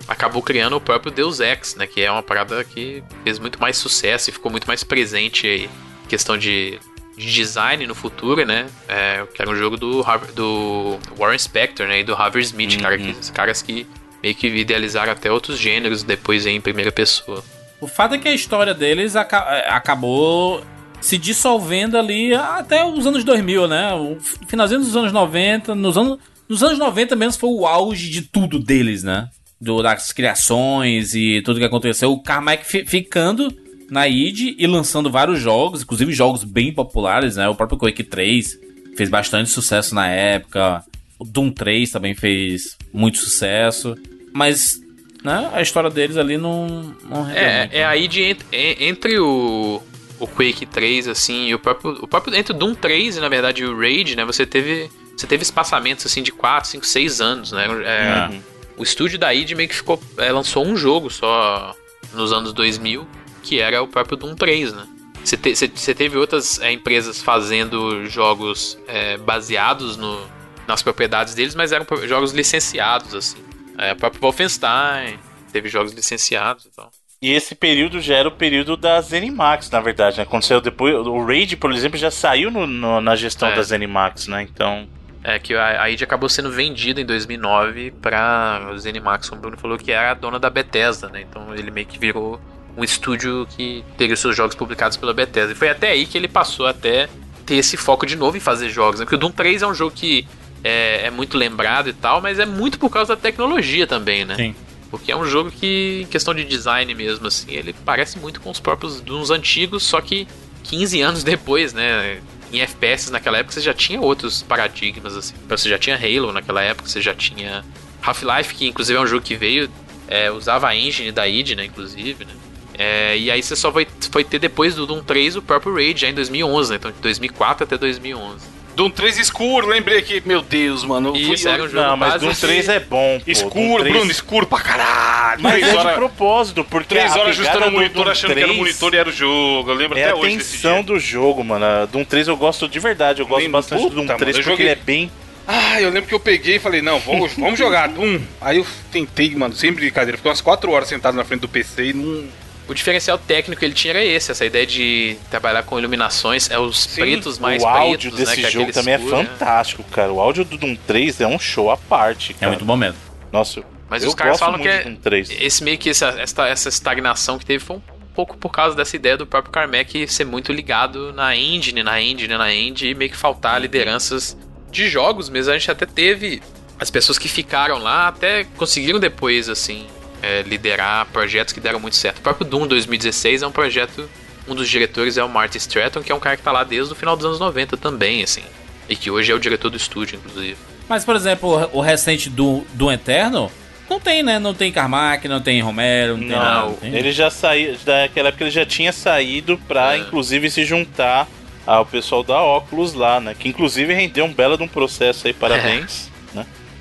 acabou 0.08 0.42
criando 0.42 0.78
o 0.78 0.80
próprio 0.82 1.12
Deus 1.12 1.42
Ex, 1.42 1.76
né? 1.76 1.86
Que 1.86 2.02
é 2.02 2.10
uma 2.10 2.24
parada 2.24 2.64
que 2.64 3.04
fez 3.24 3.38
muito 3.38 3.60
mais 3.60 3.76
sucesso 3.78 4.30
e 4.30 4.34
ficou 4.34 4.50
muito 4.50 4.66
mais 4.66 4.86
presente 4.86 5.46
aí. 5.46 5.70
Questão 6.08 6.38
de, 6.38 6.80
de 7.18 7.34
design 7.34 7.86
no 7.86 7.94
futuro, 7.94 8.46
né? 8.46 8.68
É, 8.88 9.26
que 9.34 9.42
era 9.42 9.52
um 9.52 9.56
jogo 9.58 9.76
do, 9.76 10.04
do 10.34 10.98
Warren 11.18 11.38
Spector, 11.38 11.86
né? 11.86 12.00
E 12.00 12.04
do 12.06 12.14
Harvey 12.16 12.42
Smith, 12.44 12.82
cara, 12.82 12.98
que, 12.98 13.14
caras 13.34 13.62
que 13.62 13.86
meio 14.24 14.36
que 14.36 14.48
idealizaram 14.48 15.12
até 15.12 15.30
outros 15.30 15.60
gêneros 15.60 16.02
depois 16.02 16.46
aí 16.46 16.54
em 16.56 16.62
primeira 16.62 16.94
pessoa. 16.94 17.44
O 17.82 17.88
fato 17.88 18.16
é 18.16 18.18
que 18.18 18.28
a 18.30 18.34
história 18.34 18.74
deles 18.74 19.18
aca- 19.18 19.46
é, 19.50 19.70
acabou 19.70 20.64
se 21.02 21.18
dissolvendo 21.18 21.98
ali 21.98 22.34
até 22.34 22.84
os 22.86 23.06
anos 23.08 23.24
2000, 23.24 23.68
né? 23.68 23.93
O 23.93 24.18
finalzinho 24.48 24.80
dos 24.82 24.95
anos 24.95 25.12
90, 25.14 25.74
nos 25.76 25.98
anos, 25.98 26.18
nos 26.50 26.64
anos 26.64 26.78
90 26.80 27.16
mesmo 27.16 27.39
foi 27.39 27.50
o 27.50 27.66
auge 27.66 28.10
de 28.10 28.22
tudo 28.22 28.60
deles, 28.60 29.04
né? 29.04 29.30
Do, 29.60 29.82
das 29.82 30.12
criações 30.12 31.14
e 31.16 31.41
tudo 31.43 31.60
que 31.60 31.66
aconteceu. 31.66 32.12
O 32.12 32.22
Carmack 32.22 32.66
fi- 32.66 32.86
ficando 32.86 33.52
na 33.89 34.08
id 34.08 34.56
e 34.58 34.68
lançando 34.68 35.10
vários 35.10 35.39
jogos, 35.39 35.82
inclusive 35.82 36.12
jogos 36.14 36.43
bem 36.43 36.74
populares, 36.74 37.36
né? 37.38 37.48
O 37.48 37.56
próprio 37.56 37.78
Quake 37.80 38.04
3 38.04 38.60
fez 38.95 39.10
bastante 39.10 39.50
sucesso 39.50 39.95
na 39.95 40.08
época. 40.08 40.84
O 41.18 41.24
Doom 41.26 41.50
3 41.52 41.89
também 41.89 42.14
fez 42.14 42.78
muito 42.93 43.18
sucesso. 43.18 43.95
Mas 44.34 44.80
né, 45.24 45.50
a 45.54 45.62
história 45.62 45.89
deles 45.89 46.18
ali 46.18 46.38
não. 46.38 46.93
não 47.10 47.28
É, 47.32 47.60
muito. 47.62 47.74
é 47.76 47.86
aí 47.86 48.08
de 48.08 48.22
ent- 48.24 48.45
en- 48.52 48.76
entre 48.89 49.18
o, 49.20 49.82
o 50.20 50.28
Quake 50.28 50.65
3, 50.65 51.07
assim, 51.07 51.47
e 51.47 51.53
o 51.55 51.59
próprio, 51.59 51.97
o 52.01 52.07
próprio. 52.07 52.36
Entre 52.36 52.53
o 52.53 52.55
Doom 52.57 52.74
3 52.76 53.18
e, 53.18 53.20
na 53.20 53.30
verdade, 53.30 53.63
o 53.65 53.78
Raid, 53.80 54.15
né? 54.15 54.26
Você 54.26 54.45
teve. 54.45 54.89
Você 55.15 55.26
teve 55.26 55.41
espaçamentos 55.43 56.05
assim 56.05 56.22
de 56.22 56.32
4, 56.32 56.70
5, 56.70 56.86
6 56.86 57.22
anos, 57.22 57.51
né? 57.51 57.65
É, 57.84 58.34
Uhum. 58.34 58.41
O 58.78 58.84
estúdio 58.84 59.18
da 59.18 59.34
id 59.34 59.51
meio 59.53 59.68
que 59.68 59.76
ficou. 59.76 59.99
é, 60.18 60.32
lançou 60.32 60.63
um 60.65 60.78
jogo 60.78 61.09
só 61.09 61.76
nos 62.13 62.32
anos 62.32 62.53
2000, 62.53 63.07
que 63.41 63.59
era 63.59 63.82
o 63.82 63.88
próprio 63.88 64.15
Doom 64.15 64.36
3, 64.36 64.72
né? 64.74 64.86
Você, 65.24 65.36
te- 65.36 65.55
você- 65.55 65.68
você 65.74 65.95
teve 65.95 66.15
outras 66.18 66.59
é, 66.61 66.72
empresas 66.72 67.20
fazendo 67.22 68.05
jogos 68.05 68.78
é, 68.88 69.18
baseados 69.18 69.97
no, 69.97 70.22
nas 70.68 70.84
propriedades 70.84 71.34
deles, 71.34 71.55
mas 71.55 71.72
eram 71.72 71.86
jogos 72.07 72.32
licenciados, 72.32 73.15
assim. 73.15 73.39
É, 73.80 73.93
o 73.93 73.95
próprio 73.95 74.22
Wolfenstein 74.22 75.18
teve 75.51 75.68
jogos 75.70 75.91
licenciados 75.93 76.65
e 76.65 76.70
tal. 76.70 76.91
E 77.22 77.32
esse 77.34 77.55
período 77.55 77.99
já 77.99 78.15
era 78.15 78.28
o 78.28 78.32
período 78.32 78.78
da 78.78 79.01
Zenimax, 79.01 79.70
na 79.72 79.80
verdade, 79.80 80.18
né? 80.20 80.41
Saiu 80.41 80.61
depois. 80.61 80.93
O 80.95 81.26
Raid, 81.26 81.57
por 81.57 81.72
exemplo, 81.74 81.97
já 81.97 82.11
saiu 82.11 82.51
no- 82.51 82.68
no- 82.68 83.01
na 83.01 83.15
gestão 83.15 83.49
É. 83.49 83.55
da 83.55 83.61
Zenimax, 83.63 84.28
né? 84.28 84.43
Então. 84.43 84.88
É 85.24 85.39
que 85.39 85.55
a, 85.55 85.82
a 85.82 85.89
id 85.89 86.01
acabou 86.03 86.30
sendo 86.30 86.51
vendida 86.51 87.01
em 87.01 87.05
2009 87.05 87.91
pra 88.01 88.61
ZeniMax, 88.78 89.28
como 89.30 89.39
o 89.39 89.41
Bruno 89.41 89.57
falou, 89.57 89.78
que 89.78 89.91
era 89.91 90.11
a 90.11 90.13
dona 90.13 90.39
da 90.39 90.49
Bethesda, 90.49 91.09
né? 91.09 91.22
Então 91.28 91.53
ele 91.55 91.72
meio 91.72 91.88
que 91.88 91.97
virou 91.99 92.39
um 92.78 92.84
estúdio 92.84 93.47
que 93.57 93.84
teria 93.97 94.13
os 94.13 94.20
seus 94.20 94.36
jogos 94.38 94.55
publicados 94.55 94.95
pela 94.95 95.13
Bethesda. 95.13 95.51
E 95.51 95.55
foi 95.55 95.70
até 95.70 95.89
aí 95.89 96.05
que 96.05 96.18
ele 96.18 96.28
passou 96.28 96.68
até 96.68 97.09
ter 97.45 97.55
esse 97.55 97.76
foco 97.76 98.05
de 98.05 98.15
novo 98.15 98.38
em 98.38 98.39
fazer 98.39 98.70
jogos, 98.70 98.99
né? 98.99 99.05
Porque 99.05 99.15
o 99.15 99.20
Doom 99.20 99.32
3 99.32 99.63
é 99.63 99.68
um 99.68 99.74
jogo 99.74 99.91
que 99.93 100.26
é, 100.63 101.07
é 101.07 101.09
muito 101.09 101.36
lembrado 101.38 101.89
e 101.89 101.93
tal, 101.93 102.22
mas 102.22 102.38
é 102.39 102.45
muito 102.45 102.78
por 102.80 102.89
causa 102.91 103.15
da 103.15 103.22
tecnologia 103.22 103.88
também, 103.88 104.24
né? 104.24 104.36
Sim. 104.36 104.55
Porque 104.90 105.12
é 105.12 105.16
um 105.16 105.26
jogo 105.26 105.52
que, 105.52 106.02
em 106.04 106.08
questão 106.08 106.34
de 106.34 106.44
design 106.44 106.94
mesmo, 106.96 107.28
assim, 107.28 107.52
ele 107.52 107.74
parece 107.86 108.18
muito 108.18 108.40
com 108.40 108.50
os 108.50 108.60
próprios 108.60 109.02
Dooms 109.02 109.30
antigos, 109.30 109.84
só 109.84 110.00
que 110.02 110.28
15 110.64 111.02
anos 111.02 111.24
depois, 111.24 111.74
né? 111.74 112.22
Em 112.52 112.62
FPS 112.62 113.12
naquela 113.12 113.38
época 113.40 113.54
você 113.54 113.62
já 113.62 113.74
tinha 113.74 114.00
outros 114.00 114.42
paradigmas, 114.42 115.16
assim. 115.16 115.36
Você 115.50 115.70
já 115.70 115.78
tinha 115.78 115.96
Halo 115.96 116.32
naquela 116.32 116.62
época, 116.62 116.88
você 116.88 117.02
já 117.02 117.14
tinha 117.14 117.64
Half-Life, 118.02 118.56
que 118.56 118.68
inclusive 118.68 118.98
é 118.98 119.02
um 119.02 119.08
jogo 119.08 119.24
que 119.24 119.36
veio, 119.36 119.70
é, 120.08 120.32
usava 120.32 120.68
a 120.68 120.76
engine 120.76 121.12
da 121.12 121.28
id, 121.28 121.56
né, 121.56 121.66
inclusive, 121.66 122.24
né? 122.24 122.34
É, 122.78 123.18
e 123.18 123.32
aí 123.32 123.42
você 123.42 123.56
só 123.56 123.72
foi, 123.72 123.88
foi 124.12 124.24
ter 124.24 124.38
depois 124.40 124.76
do 124.76 124.86
Doom 124.86 125.04
3 125.04 125.36
o 125.36 125.42
próprio 125.42 125.74
Raid, 125.74 126.00
já 126.00 126.10
em 126.10 126.14
2011, 126.14 126.70
né? 126.70 126.76
Então 126.78 126.92
de 126.92 127.00
2004 127.00 127.64
até 127.64 127.78
2011. 127.78 128.57
Doom 128.78 128.91
3 128.91 129.17
escuro, 129.17 129.65
lembrei 129.65 129.97
aqui. 129.97 130.21
Meu 130.23 130.39
Deus, 130.39 130.84
mano. 130.86 131.17
Isso, 131.17 131.49
era 131.49 131.63
um 131.63 131.67
jogo 131.67 131.84
Não, 131.84 131.97
mas 131.97 132.21
Doom 132.21 132.30
de- 132.32 132.39
3 132.39 132.69
é 132.69 132.80
bom. 132.80 133.19
Pô. 133.25 133.32
Escuro, 133.32 133.53
Doom 133.59 133.78
3 133.80 133.93
Bruno, 133.95 134.11
escuro 134.11 134.45
pra 134.45 134.59
caralho. 134.59 135.41
Mas 135.41 135.53
três 135.53 135.67
é 135.67 135.71
de 135.71 135.78
horas, 135.78 135.95
propósito, 135.95 136.63
porque 136.63 136.88
três 136.89 137.11
a 137.11 137.19
horas 137.19 137.39
ajustando 137.39 137.65
o 137.65 137.71
monitor, 137.71 138.07
achando 138.07 138.34
que 138.36 138.39
era 138.39 138.47
o 138.51 138.53
3 138.53 138.57
monitor 138.59 138.93
e 138.93 138.97
era 138.97 139.09
o 139.09 139.11
jogo. 139.11 139.71
Eu 139.71 139.75
lembro 139.75 139.97
É 139.97 140.03
até 140.03 140.11
a 140.11 140.15
hoje 140.15 140.38
desse 140.38 140.51
tensão 140.53 140.73
dia. 140.75 140.84
do 140.84 140.99
jogo, 140.99 141.43
mano. 141.43 141.65
A 141.65 141.86
Doom 141.88 142.05
3 142.05 142.28
eu 142.28 142.38
gosto 142.38 142.69
de 142.69 142.80
verdade, 142.80 143.19
eu 143.19 143.25
gosto 143.25 143.39
Lembro, 143.41 143.53
bastante 143.53 143.82
do 143.82 143.89
Doom 143.89 144.01
puta, 144.03 144.15
3 144.15 144.36
mano, 144.38 144.43
porque 144.43 144.51
joguei- 144.63 144.65
ele 144.67 144.80
é 144.80 144.84
bem. 144.84 145.11
Ah, 145.47 145.82
eu 145.82 145.89
lembro 145.89 146.07
que 146.09 146.13
eu 146.13 146.19
peguei 146.19 146.57
e 146.57 146.59
falei, 146.59 146.84
não, 146.84 146.99
vamos, 146.99 147.34
vamos 147.39 147.57
jogar 147.57 147.88
Doom. 147.88 148.19
Aí 148.39 148.57
eu 148.57 148.67
tentei, 148.91 149.34
mano, 149.36 149.55
sem 149.55 149.71
brincadeira. 149.73 150.17
Fiquei 150.17 150.30
umas 150.30 150.41
4 150.41 150.69
horas 150.71 150.88
sentado 150.88 151.15
na 151.15 151.23
frente 151.23 151.41
do 151.41 151.47
PC 151.47 151.86
e 151.86 151.93
não. 151.93 152.25
O 152.68 152.74
diferencial 152.74 153.18
técnico 153.18 153.59
que 153.59 153.65
ele 153.65 153.74
tinha 153.74 153.93
era 153.93 154.03
esse, 154.03 154.30
essa 154.32 154.45
ideia 154.45 154.65
de 154.65 155.18
trabalhar 155.30 155.63
com 155.63 155.80
iluminações, 155.80 156.51
é 156.51 156.59
os 156.59 156.84
Sim, 156.84 157.01
pretos 157.01 157.39
mais 157.39 157.63
o 157.63 157.68
áudio 157.68 158.11
pretos, 158.11 158.20
né, 158.20 158.26
desse 158.26 158.41
que 158.41 158.47
é 158.47 158.51
jogo 158.51 158.70
aquele 158.70 158.74
também 158.74 158.95
escuro, 158.95 159.15
é 159.15 159.24
né? 159.24 159.30
fantástico, 159.30 159.84
cara. 159.84 160.11
O 160.11 160.20
áudio 160.20 160.43
do 160.43 160.57
Doom 160.57 160.76
3 160.88 161.22
é 161.22 161.28
um 161.28 161.39
show 161.39 161.72
à 161.72 161.78
parte, 161.78 162.32
É 162.34 162.39
cara. 162.39 162.51
muito 162.51 162.65
bom 162.65 162.76
mesmo. 162.76 162.97
Nossa, 163.32 163.63
Mas 163.89 164.03
eu 164.03 164.09
os 164.09 164.15
caras 164.15 164.39
gosto 164.39 164.43
falam 164.51 164.59
que 164.59 164.95
3. 165.01 165.30
esse 165.39 165.63
meio 165.63 165.78
que 165.78 165.89
essa, 165.89 166.07
essa, 166.20 166.45
essa 166.47 166.68
estagnação 166.70 167.38
que 167.39 167.45
teve 167.45 167.63
foi 167.63 167.78
um 167.78 167.82
pouco 168.13 168.36
por 168.38 168.49
causa 168.51 168.76
dessa 168.76 168.95
ideia 168.95 169.15
do 169.15 169.26
próprio 169.26 169.51
Carmack 169.51 170.07
ser 170.07 170.26
muito 170.26 170.51
ligado 170.51 171.13
na 171.13 171.36
engine, 171.38 171.84
na 171.84 172.01
engine, 172.01 172.36
na 172.38 172.53
engine, 172.53 172.91
e 172.91 172.95
meio 172.95 173.11
que 173.11 173.18
faltar 173.18 173.61
lideranças 173.61 174.36
de 174.72 174.89
jogos 174.89 175.30
mesmo. 175.30 175.53
A 175.53 175.57
gente 175.57 175.72
até 175.72 175.86
teve 175.86 176.41
as 176.80 176.89
pessoas 176.91 177.18
que 177.18 177.28
ficaram 177.30 177.78
lá, 177.78 178.07
até 178.09 178.43
conseguiram 178.57 178.99
depois, 178.99 179.47
assim, 179.49 179.86
é, 180.22 180.41
liderar 180.43 181.05
projetos 181.07 181.53
que 181.53 181.59
deram 181.59 181.80
muito 181.80 181.95
certo. 181.95 182.18
O 182.20 182.22
próprio 182.22 182.47
Doom 182.47 182.68
2016 182.68 183.41
é 183.43 183.47
um 183.47 183.51
projeto, 183.51 184.09
um 184.47 184.55
dos 184.55 184.68
diretores 184.70 185.18
é 185.18 185.24
o 185.24 185.30
Marty 185.30 185.57
Stratton, 185.57 186.01
que 186.01 186.11
é 186.11 186.15
um 186.15 186.20
cara 186.20 186.38
que 186.38 186.43
tá 186.43 186.51
lá 186.51 186.63
desde 186.63 186.91
o 186.93 186.95
final 186.95 187.15
dos 187.15 187.26
anos 187.26 187.39
90 187.39 187.78
também, 187.78 188.24
assim. 188.24 188.43
E 188.89 188.95
que 188.95 189.11
hoje 189.11 189.32
é 189.32 189.36
o 189.36 189.39
diretor 189.39 189.70
do 189.70 189.78
estúdio, 189.78 190.18
inclusive. 190.24 190.55
Mas, 190.88 191.03
por 191.03 191.15
exemplo, 191.15 191.70
o 191.74 191.82
recente 191.82 192.30
do, 192.30 192.65
do 192.74 192.89
Eterno 192.91 193.51
não 193.89 193.99
tem, 193.99 194.24
né? 194.24 194.39
Não 194.39 194.53
tem 194.53 194.72
Carmack, 194.72 195.28
não 195.28 195.41
tem 195.41 195.61
Romero, 195.61 196.13
não 196.13 196.20
tem 196.20 196.30
Não, 196.30 196.38
nada. 196.39 196.65
não 196.68 196.74
tem? 196.76 196.95
ele 196.95 197.11
já 197.11 197.30
saiu, 197.30 197.76
daquela 197.86 198.30
época 198.30 198.43
ele 198.45 198.51
já 198.51 198.65
tinha 198.65 198.91
saído 198.93 199.57
pra, 199.68 199.95
É. 199.95 199.99
inclusive, 199.99 200.49
se 200.49 200.63
juntar 200.65 201.28
ao 201.65 201.86
pessoal 201.86 202.24
da 202.24 202.41
Oculus 202.41 202.93
lá, 202.93 203.20
né? 203.20 203.36
Que 203.38 203.49
inclusive 203.49 203.93
rendeu 203.93 204.24
um 204.24 204.34
belo 204.34 204.57
de 204.57 204.63
um 204.63 204.68
processo 204.70 205.28
aí, 205.28 205.34
parabéns. 205.34 206.05
né? 206.07 206.11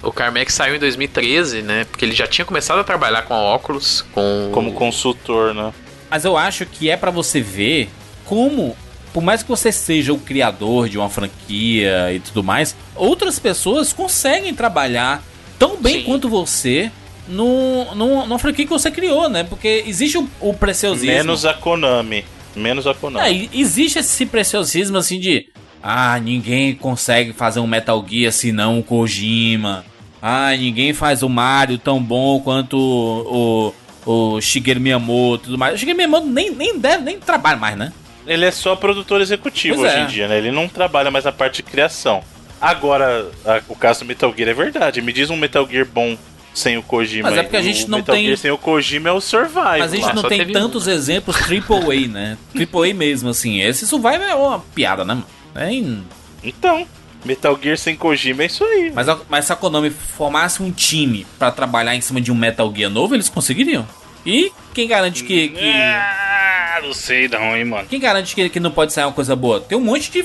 O 0.07 0.13
Carmack 0.13 0.53
saiu 0.53 0.77
em 0.77 0.79
2013, 0.79 1.63
né? 1.63 1.85
Porque 1.85 2.05
ele 2.05 2.15
já 2.15 2.27
tinha 2.27 2.45
começado 2.45 2.79
a 2.79 2.85
trabalhar 2.85 3.23
com 3.23 3.35
a 3.35 3.55
Oculus, 3.55 4.05
com 4.13 4.51
Como 4.53 4.73
consultor, 4.73 5.53
né? 5.53 5.73
Mas 6.09 6.25
eu 6.25 6.37
acho 6.37 6.65
que 6.65 6.89
é 6.89 6.97
pra 6.97 7.11
você 7.11 7.41
ver 7.41 7.91
como, 8.25 8.77
por 9.13 9.23
mais 9.23 9.43
que 9.43 9.49
você 9.49 9.73
seja 9.73 10.13
o 10.13 10.19
criador 10.19 10.89
de 10.89 10.97
uma 10.97 11.11
franquia 11.11 12.13
e 12.13 12.21
tudo 12.21 12.45
mais, 12.45 12.77
outras 12.95 13.39
pessoas 13.39 13.93
conseguem 13.93 14.55
trabalhar 14.55 15.23
tão 15.59 15.77
bem 15.77 15.99
Sim. 15.99 16.05
quanto 16.05 16.29
você 16.29 16.91
no, 17.27 17.93
no, 17.95 18.27
numa 18.27 18.39
franquia 18.39 18.65
que 18.65 18.71
você 18.71 18.91
criou, 18.91 19.29
né? 19.29 19.43
Porque 19.43 19.85
existe 19.87 20.19
o, 20.19 20.29
o 20.41 20.55
preciosismo. 20.55 21.17
Menos 21.17 21.45
a 21.45 21.55
Konami. 21.55 22.25
Menos 22.55 22.87
a 22.87 22.95
Konami. 22.95 23.49
É, 23.53 23.59
existe 23.59 23.99
esse 23.99 24.25
preciosismo 24.27 24.97
assim 24.97 25.19
de. 25.19 25.49
Ah, 25.83 26.19
ninguém 26.21 26.75
consegue 26.75 27.33
fazer 27.33 27.61
um 27.61 27.67
Metal 27.67 28.05
Gear 28.09 28.33
senão 28.33 28.79
o 28.79 28.83
Kojima. 28.83 29.85
Ah, 30.29 30.57
ninguém 30.57 30.93
faz 30.93 31.23
o 31.23 31.29
Mario 31.29 31.79
tão 31.79 32.03
bom 32.03 32.41
quanto 32.41 32.77
o, 32.77 33.73
o, 34.05 34.35
o 34.37 34.41
Shigeru 34.41 34.81
Miyamoto 34.81 35.45
e 35.45 35.47
tudo 35.47 35.59
mais. 35.59 35.75
O 35.75 35.79
Shigeru 35.79 35.97
Miyamoto 35.97 36.27
nem, 36.27 36.51
nem 36.51 36.77
deve, 36.79 37.05
nem 37.05 37.19
trabalha 37.21 37.57
mais, 37.57 37.77
né? 37.77 37.93
Ele 38.27 38.45
é 38.45 38.51
só 38.51 38.75
produtor 38.75 39.21
executivo 39.21 39.77
Pois 39.77 39.89
hoje 39.93 40.01
é. 40.01 40.05
em 40.05 40.07
dia, 40.09 40.27
né? 40.27 40.39
Ele 40.39 40.51
não 40.51 40.67
trabalha 40.69 41.13
mais 41.13 41.25
na 41.25 41.31
parte 41.31 41.57
de 41.57 41.63
criação. 41.63 42.23
Agora, 42.61 43.29
a- 43.45 43.61
o 43.69 43.77
caso 43.77 44.01
do 44.01 44.07
Metal 44.07 44.35
Gear 44.37 44.51
é 44.51 44.55
verdade. 44.55 45.01
Me 45.01 45.13
diz 45.13 45.31
um 45.31 45.37
Metal 45.37 45.65
Gear 45.71 45.87
bom 45.87 46.19
sem 46.53 46.77
o 46.77 46.83
Kojima. 46.83 47.29
Mas 47.31 47.39
é 47.39 47.43
porque 47.45 47.57
a 47.57 47.63
gente 47.63 47.85
o 47.85 47.89
não 47.89 47.99
Metal 47.99 48.15
tem- 48.17 48.25
Gear 48.25 48.37
sem 48.39 48.51
o 48.51 48.59
Kojima 48.59 49.09
é 49.11 49.13
o 49.13 49.21
Survival. 49.21 49.79
Mas 49.79 49.93
a 49.93 49.95
gente 49.95 50.07
lá, 50.07 50.15
não 50.15 50.23
só 50.23 50.29
tem 50.29 50.45
tantos 50.49 50.87
um, 50.87 50.91
né? 50.91 50.97
exemplos 50.97 51.37
AAA, 51.37 52.09
né? 52.09 52.37
AAA 52.53 52.95
mesmo, 52.95 53.29
assim. 53.29 53.61
Esse 53.61 53.87
Survival 53.87 54.23
é 54.25 54.35
uma 54.35 54.59
piada, 54.75 55.05
né? 55.05 55.23
É 55.55 55.71
in- 55.73 56.03
Então, 56.43 56.85
Metal 57.27 57.59
Gear 57.63 57.77
sem 57.77 57.97
Kojima 57.97 58.43
é 58.43 58.47
isso 58.47 58.65
aí. 58.65 58.93
mas, 58.95 59.07
mas 59.29 59.45
se 59.45 59.53
a 59.53 59.57
Konami 59.57 59.91
formasse 59.91 60.63
um 60.63 60.71
time 60.71 61.27
pra 61.39 61.51
trabalhar 61.51 61.95
em 61.95 62.01
cima 62.01 62.21
de 62.21 62.31
um 62.33 62.35
Metal 62.35 62.73
Gear 62.75 62.91
novo, 62.91 63.15
eles 63.15 63.29
conseguiriam. 63.29 63.87
E 64.25 64.51
quem 64.75 64.89
garante 64.89 65.23
que- 65.25 65.49
que... 65.51 65.71
Ah, 65.73 66.81
não 66.83 66.93
sei 66.93 67.29
não, 67.29 67.57
hein, 67.57 67.65
mano. 67.65 67.87
Quem 67.89 68.01
garante 68.01 68.35
que, 68.35 68.49
que 68.49 68.61
não 68.61 68.71
pode 68.71 68.93
sair 68.93 69.05
uma 69.05 69.13
coisa 69.13 69.35
boa? 69.37 69.61
Tem 69.61 69.77
um 69.77 69.81
monte 69.81 70.11
de 70.11 70.25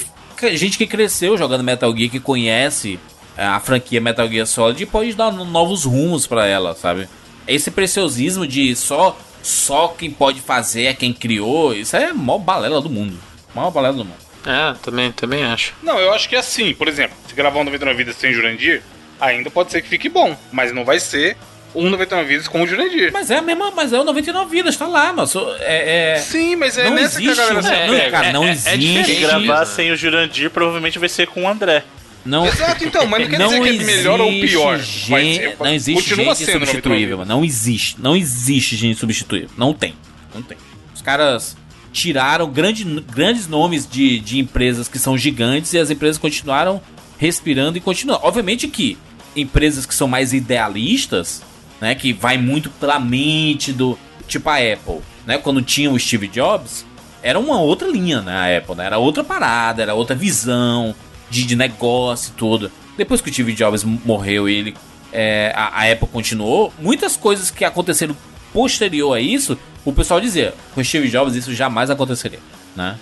gente 0.58 0.78
que 0.78 0.88
cresceu 0.88 1.38
jogando 1.38 1.64
Metal 1.64 1.96
Gear, 1.96 2.10
que 2.10 2.20
conhece 2.20 3.00
é, 3.38 3.46
a 3.46 3.60
franquia 3.60 4.02
Metal 4.02 4.28
Gear 4.28 4.46
Solid 4.48 4.82
e 4.82 4.86
pode 4.86 5.14
dar 5.14 5.32
no- 5.32 5.46
novos 5.46 5.84
rumos 5.86 6.26
pra 6.28 6.46
ela, 6.48 6.76
sabe? 6.76 7.08
Esse 7.48 7.70
preciosismo 7.72 8.46
de 8.48 8.76
só 8.76 9.18
só 9.44 9.88
quem 9.88 10.12
pode 10.12 10.40
fazer 10.42 10.84
é 10.86 10.94
quem 10.94 11.12
criou, 11.14 11.74
isso 11.74 11.96
é 11.96 12.14
mó 12.14 12.38
balela 12.38 12.80
do 12.80 12.90
mundo. 12.90 13.18
Mó 13.56 13.70
balela 13.72 13.98
do 13.98 14.06
mundo. 14.06 14.18
É, 14.46 14.74
também, 14.82 15.12
também 15.12 15.44
acho. 15.44 15.74
Não, 15.84 16.00
eu 16.00 16.12
acho 16.14 16.28
que 16.28 16.36
é 16.36 16.40
assim, 16.40 16.74
por 16.74 16.88
exemplo, 16.88 17.16
se 17.28 17.36
gravar 17.36 17.60
um 17.60 17.64
99 17.64 17.98
Vidas 17.98 18.16
sem 18.16 18.34
Jurandir, 18.34 18.82
ainda 19.20 19.50
pode 19.52 19.72
ser 19.72 19.82
que 19.82 19.88
fique 19.90 20.10
bom, 20.10 20.36
mas 20.52 20.72
não 20.74 20.84
vai 20.84 21.00
ser 21.00 21.38
um 21.76 21.90
99 21.90 22.28
Vidas 22.28 22.48
com 22.48 22.62
o 22.64 22.68
Jurandir. 22.68 23.12
Mas 23.14 23.30
é 23.32 23.38
a 23.38 23.42
mesma, 23.42 23.72
mas 23.72 23.94
é 23.94 24.00
o 24.00 24.04
99 24.04 24.50
vidas, 24.52 24.76
tá 24.76 24.88
lá, 24.88 25.14
mas 25.14 25.34
é, 25.62 26.16
é- 26.16 26.20
Sim, 26.20 26.56
mas 26.56 26.78
é 26.78 26.86
não 26.86 26.96
nessa 26.96 27.20
que 27.20 27.28
a 27.28 27.32
existe, 27.32 27.38
galera 27.48 27.62
se 27.64 27.70
né? 27.70 27.88
Não, 27.88 28.12
cara, 28.12 28.34
não 28.34 28.44
É- 28.44 28.48
é 28.50 28.52
existe. 28.76 29.16
gravar 29.22 29.66
sem 29.66 29.92
o 29.92 29.96
Jurandir, 29.96 30.50
provavelmente 30.50 30.98
vai 31.00 31.08
ser 31.08 31.28
com 31.28 31.44
o 31.44 31.48
André. 31.48 31.84
Não, 32.26 32.46
Exato, 32.46 32.84
então, 32.84 33.06
mas 33.08 33.28
não 33.30 33.30
quer 33.30 33.38
dizer 33.48 33.62
que 33.78 33.82
é 33.84 33.96
melhor 33.96 34.22
ou 34.22 34.30
pior. 34.32 34.76
existe 34.76 35.10
Vai 35.10 35.24
gen- 35.24 35.36
ser- 35.38 35.56
não 35.60 35.74
existe 35.74 36.04
continua 36.10 36.36
gente 36.36 36.46
sendo 36.46 36.66
substituível, 36.66 37.18
99. 37.18 37.18
mano. 37.18 37.40
Não 37.40 37.46
existe. 37.46 37.96
Não 38.00 38.16
existe 38.16 38.76
gente 38.76 39.00
substituível. 39.00 39.50
Não 39.58 39.74
tem. 39.74 39.96
Não 40.36 40.42
tem. 40.42 40.58
Os 40.94 41.02
caras 41.02 41.58
tiraram 41.92 42.50
grande, 42.50 42.84
grandes 42.84 43.48
nomes 43.48 43.88
de, 43.90 44.20
de 44.20 44.40
empresas 44.40 44.88
que 44.88 44.98
são 45.00 45.18
gigantes 45.18 45.74
e 45.74 45.78
as 45.78 45.90
empresas 45.90 46.18
continuaram 46.18 46.82
respirando 47.18 47.78
e 47.78 47.82
continuando. 47.82 48.22
Obviamente 48.24 48.68
que 48.68 48.98
empresas 49.36 49.86
que 49.86 49.94
são 49.94 50.08
mais 50.08 50.34
idealistas, 50.34 51.42
né, 51.80 51.96
que 51.96 52.14
vai 52.14 52.38
muito 52.38 52.70
pela 52.70 53.00
mente 53.00 53.72
do 53.72 53.98
tipo 54.28 54.50
a 54.50 54.56
Apple, 54.56 55.00
né, 55.26 55.38
quando 55.38 55.62
tinha 55.62 55.92
o 55.92 56.00
Steve 56.00 56.28
Jobs, 56.28 56.86
era 57.22 57.40
uma 57.40 57.60
outra 57.60 57.88
linha, 57.88 58.22
né, 58.22 58.34
a 58.34 58.58
Apple, 58.58 58.76
né, 58.76 58.86
era 58.86 58.98
outra 58.98 59.24
parada, 59.24 59.82
era 59.82 59.94
outra 59.94 60.16
visão. 60.16 60.96
de, 61.32 61.46
de 61.46 61.56
negócio 61.56 62.34
tudo. 62.36 62.70
Depois 62.98 63.22
que 63.22 63.30
o 63.30 63.34
Steve 63.34 63.54
Jobs 63.54 63.84
morreu 63.84 64.48
ele, 64.48 64.76
é, 65.12 65.52
a, 65.56 65.82
a 65.82 65.92
Apple 65.92 66.08
continuou, 66.10 66.72
muitas 66.78 67.16
coisas 67.16 67.50
que 67.50 67.66
aconteceram 67.66 68.16
posterior 68.54 69.16
a 69.16 69.22
isso, 69.22 69.58
o 69.86 69.92
pessoal 69.94 70.20
dizia, 70.22 70.54
com 70.74 70.82
o 70.82 70.86
Steve 70.86 71.10
Jobs 71.10 71.36
isso 71.36 71.54
jamais 71.54 71.90
aconteceria, 71.90 72.40
né? 72.76 72.98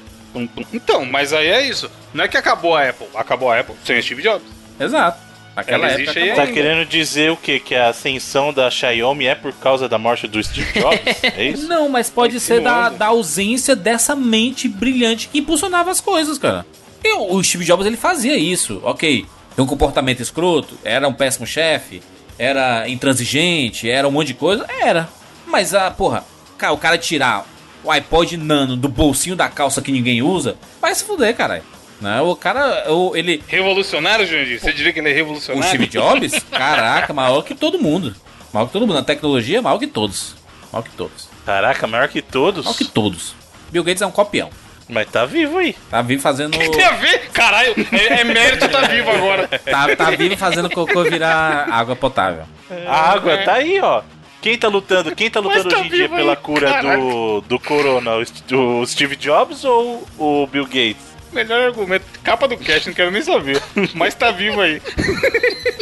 Então, 0.73 1.05
mas 1.05 1.33
aí 1.33 1.47
é 1.47 1.67
isso. 1.67 1.89
Não 2.13 2.23
é 2.23 2.27
que 2.27 2.37
acabou 2.37 2.75
a 2.75 2.87
Apple, 2.89 3.07
acabou 3.15 3.51
a 3.51 3.59
Apple 3.59 3.75
sem 3.83 3.97
o 3.97 4.03
Steve 4.03 4.21
Jobs. 4.21 4.45
Exato. 4.79 5.19
Naquela 5.55 5.85
Ela 5.85 5.93
época 5.93 6.01
existe 6.03 6.19
aí. 6.19 6.35
Tá 6.35 6.47
querendo 6.47 6.85
dizer 6.87 7.31
o 7.31 7.35
quê? 7.37 7.59
Que 7.59 7.75
a 7.75 7.89
ascensão 7.89 8.53
da 8.53 8.69
Xiaomi 8.69 9.25
é 9.25 9.35
por 9.35 9.51
causa 9.53 9.89
da 9.89 9.97
morte 9.97 10.27
do 10.27 10.41
Steve 10.41 10.71
Jobs? 10.79 11.23
É 11.23 11.43
isso? 11.45 11.67
Não, 11.67 11.89
mas 11.89 12.09
pode 12.09 12.35
Tá 12.35 12.39
ser 12.39 12.61
da, 12.61 12.89
da 12.89 13.07
ausência 13.07 13.75
dessa 13.75 14.15
mente 14.15 14.67
brilhante 14.69 15.27
que 15.27 15.39
impulsionava 15.39 15.89
as 15.91 15.99
coisas, 15.99 16.37
cara. 16.37 16.65
E 17.03 17.13
o 17.13 17.33
o 17.35 17.43
Steve 17.43 17.65
Jobs 17.65 17.85
ele 17.85 17.97
fazia 17.97 18.37
isso, 18.37 18.79
ok. 18.83 19.25
Tem 19.55 19.65
um 19.65 19.67
comportamento 19.67 20.21
escroto, 20.21 20.77
era 20.85 21.07
um 21.07 21.13
péssimo 21.13 21.45
chefe, 21.47 22.01
era 22.37 22.87
intransigente, 22.87 23.89
era 23.89 24.07
um 24.07 24.11
monte 24.11 24.27
de 24.27 24.33
coisa, 24.35 24.65
era. 24.79 25.09
Mas 25.47 25.73
a 25.73 25.89
porra, 25.91 26.23
cara, 26.59 26.73
o 26.73 26.77
cara 26.77 26.97
tirar 26.97 27.45
o 27.83 27.89
iPod 27.89 28.37
Nano 28.37 28.75
do 28.75 28.89
bolsinho 28.89 29.35
da 29.35 29.47
calça 29.47 29.81
que 29.81 29.91
ninguém 29.91 30.21
usa, 30.21 30.57
vai 30.81 30.93
se 30.93 31.03
fuder, 31.03 31.35
caralho. 31.35 31.63
Né? 31.99 32.21
O 32.21 32.35
cara, 32.35 32.91
o, 32.91 33.15
ele. 33.15 33.43
Revolucionário, 33.47 34.25
Jurandir? 34.25 34.59
Você 34.59 34.71
diria 34.71 34.93
que 34.93 34.99
ele 34.99 35.09
é 35.09 35.13
O 35.13 35.15
revolucionário? 35.15 35.67
Steve 35.67 35.87
Jobs, 35.87 36.43
caraca, 36.51 37.13
maior 37.13 37.41
que 37.41 37.55
todo 37.55 37.79
mundo. 37.79 38.15
Maior 38.53 38.67
que 38.67 38.73
todo 38.73 38.87
mundo. 38.87 38.95
Na 38.95 39.03
tecnologia, 39.03 39.61
maior 39.61 39.77
que 39.79 39.87
todos. 39.87 40.35
Maior 40.71 40.83
que 40.83 40.91
todos. 40.91 41.29
Caraca, 41.45 41.87
maior 41.87 42.07
que 42.07 42.21
todos. 42.21 42.65
Maior 42.65 42.77
que 42.77 42.85
todos. 42.85 43.35
Bill 43.71 43.83
Gates 43.83 44.01
é 44.01 44.05
um 44.05 44.11
copião. 44.11 44.49
Mas 44.87 45.07
tá 45.09 45.25
vivo 45.25 45.59
aí. 45.59 45.75
Tá 45.89 46.01
vivo 46.01 46.21
fazendo. 46.21 46.57
Tem 46.57 46.83
a 46.83 46.91
ver? 46.91 47.29
Caralho, 47.31 47.75
é, 47.91 48.21
é 48.21 48.23
mérito 48.23 48.67
tá 48.69 48.81
vivo 48.87 49.11
agora. 49.11 49.47
Tá, 49.47 49.95
tá 49.95 50.09
vivo 50.11 50.35
fazendo 50.35 50.69
cocô 50.69 51.03
virar 51.03 51.67
água 51.69 51.95
potável. 51.95 52.45
A 52.87 53.11
água 53.11 53.37
tá 53.39 53.53
aí, 53.55 53.79
ó. 53.81 54.01
Quem 54.41 54.57
tá 54.57 54.67
lutando? 54.69 55.13
Quem 55.15 55.29
tá 55.29 55.39
lutando 55.39 55.69
tá 55.69 55.77
hoje 55.79 55.87
em 55.87 55.89
dia 55.89 56.01
vivo 56.07 56.15
pela 56.15 56.35
cura 56.35 56.81
do, 56.81 57.41
do 57.41 57.59
corona? 57.59 58.15
O, 58.15 58.25
St- 58.25 58.55
o 58.55 58.85
Steve 58.85 59.15
Jobs 59.15 59.63
ou 59.65 60.07
o 60.17 60.47
Bill 60.47 60.63
Gates? 60.65 61.09
Melhor 61.33 61.61
argumento. 61.67 62.05
Capa 62.23 62.47
do 62.47 62.57
cast, 62.57 62.87
não 62.87 62.95
quero 62.95 63.11
nem 63.11 63.21
saber. 63.21 63.61
Mas 63.93 64.15
tá 64.15 64.31
vivo 64.31 64.61
aí. 64.61 64.81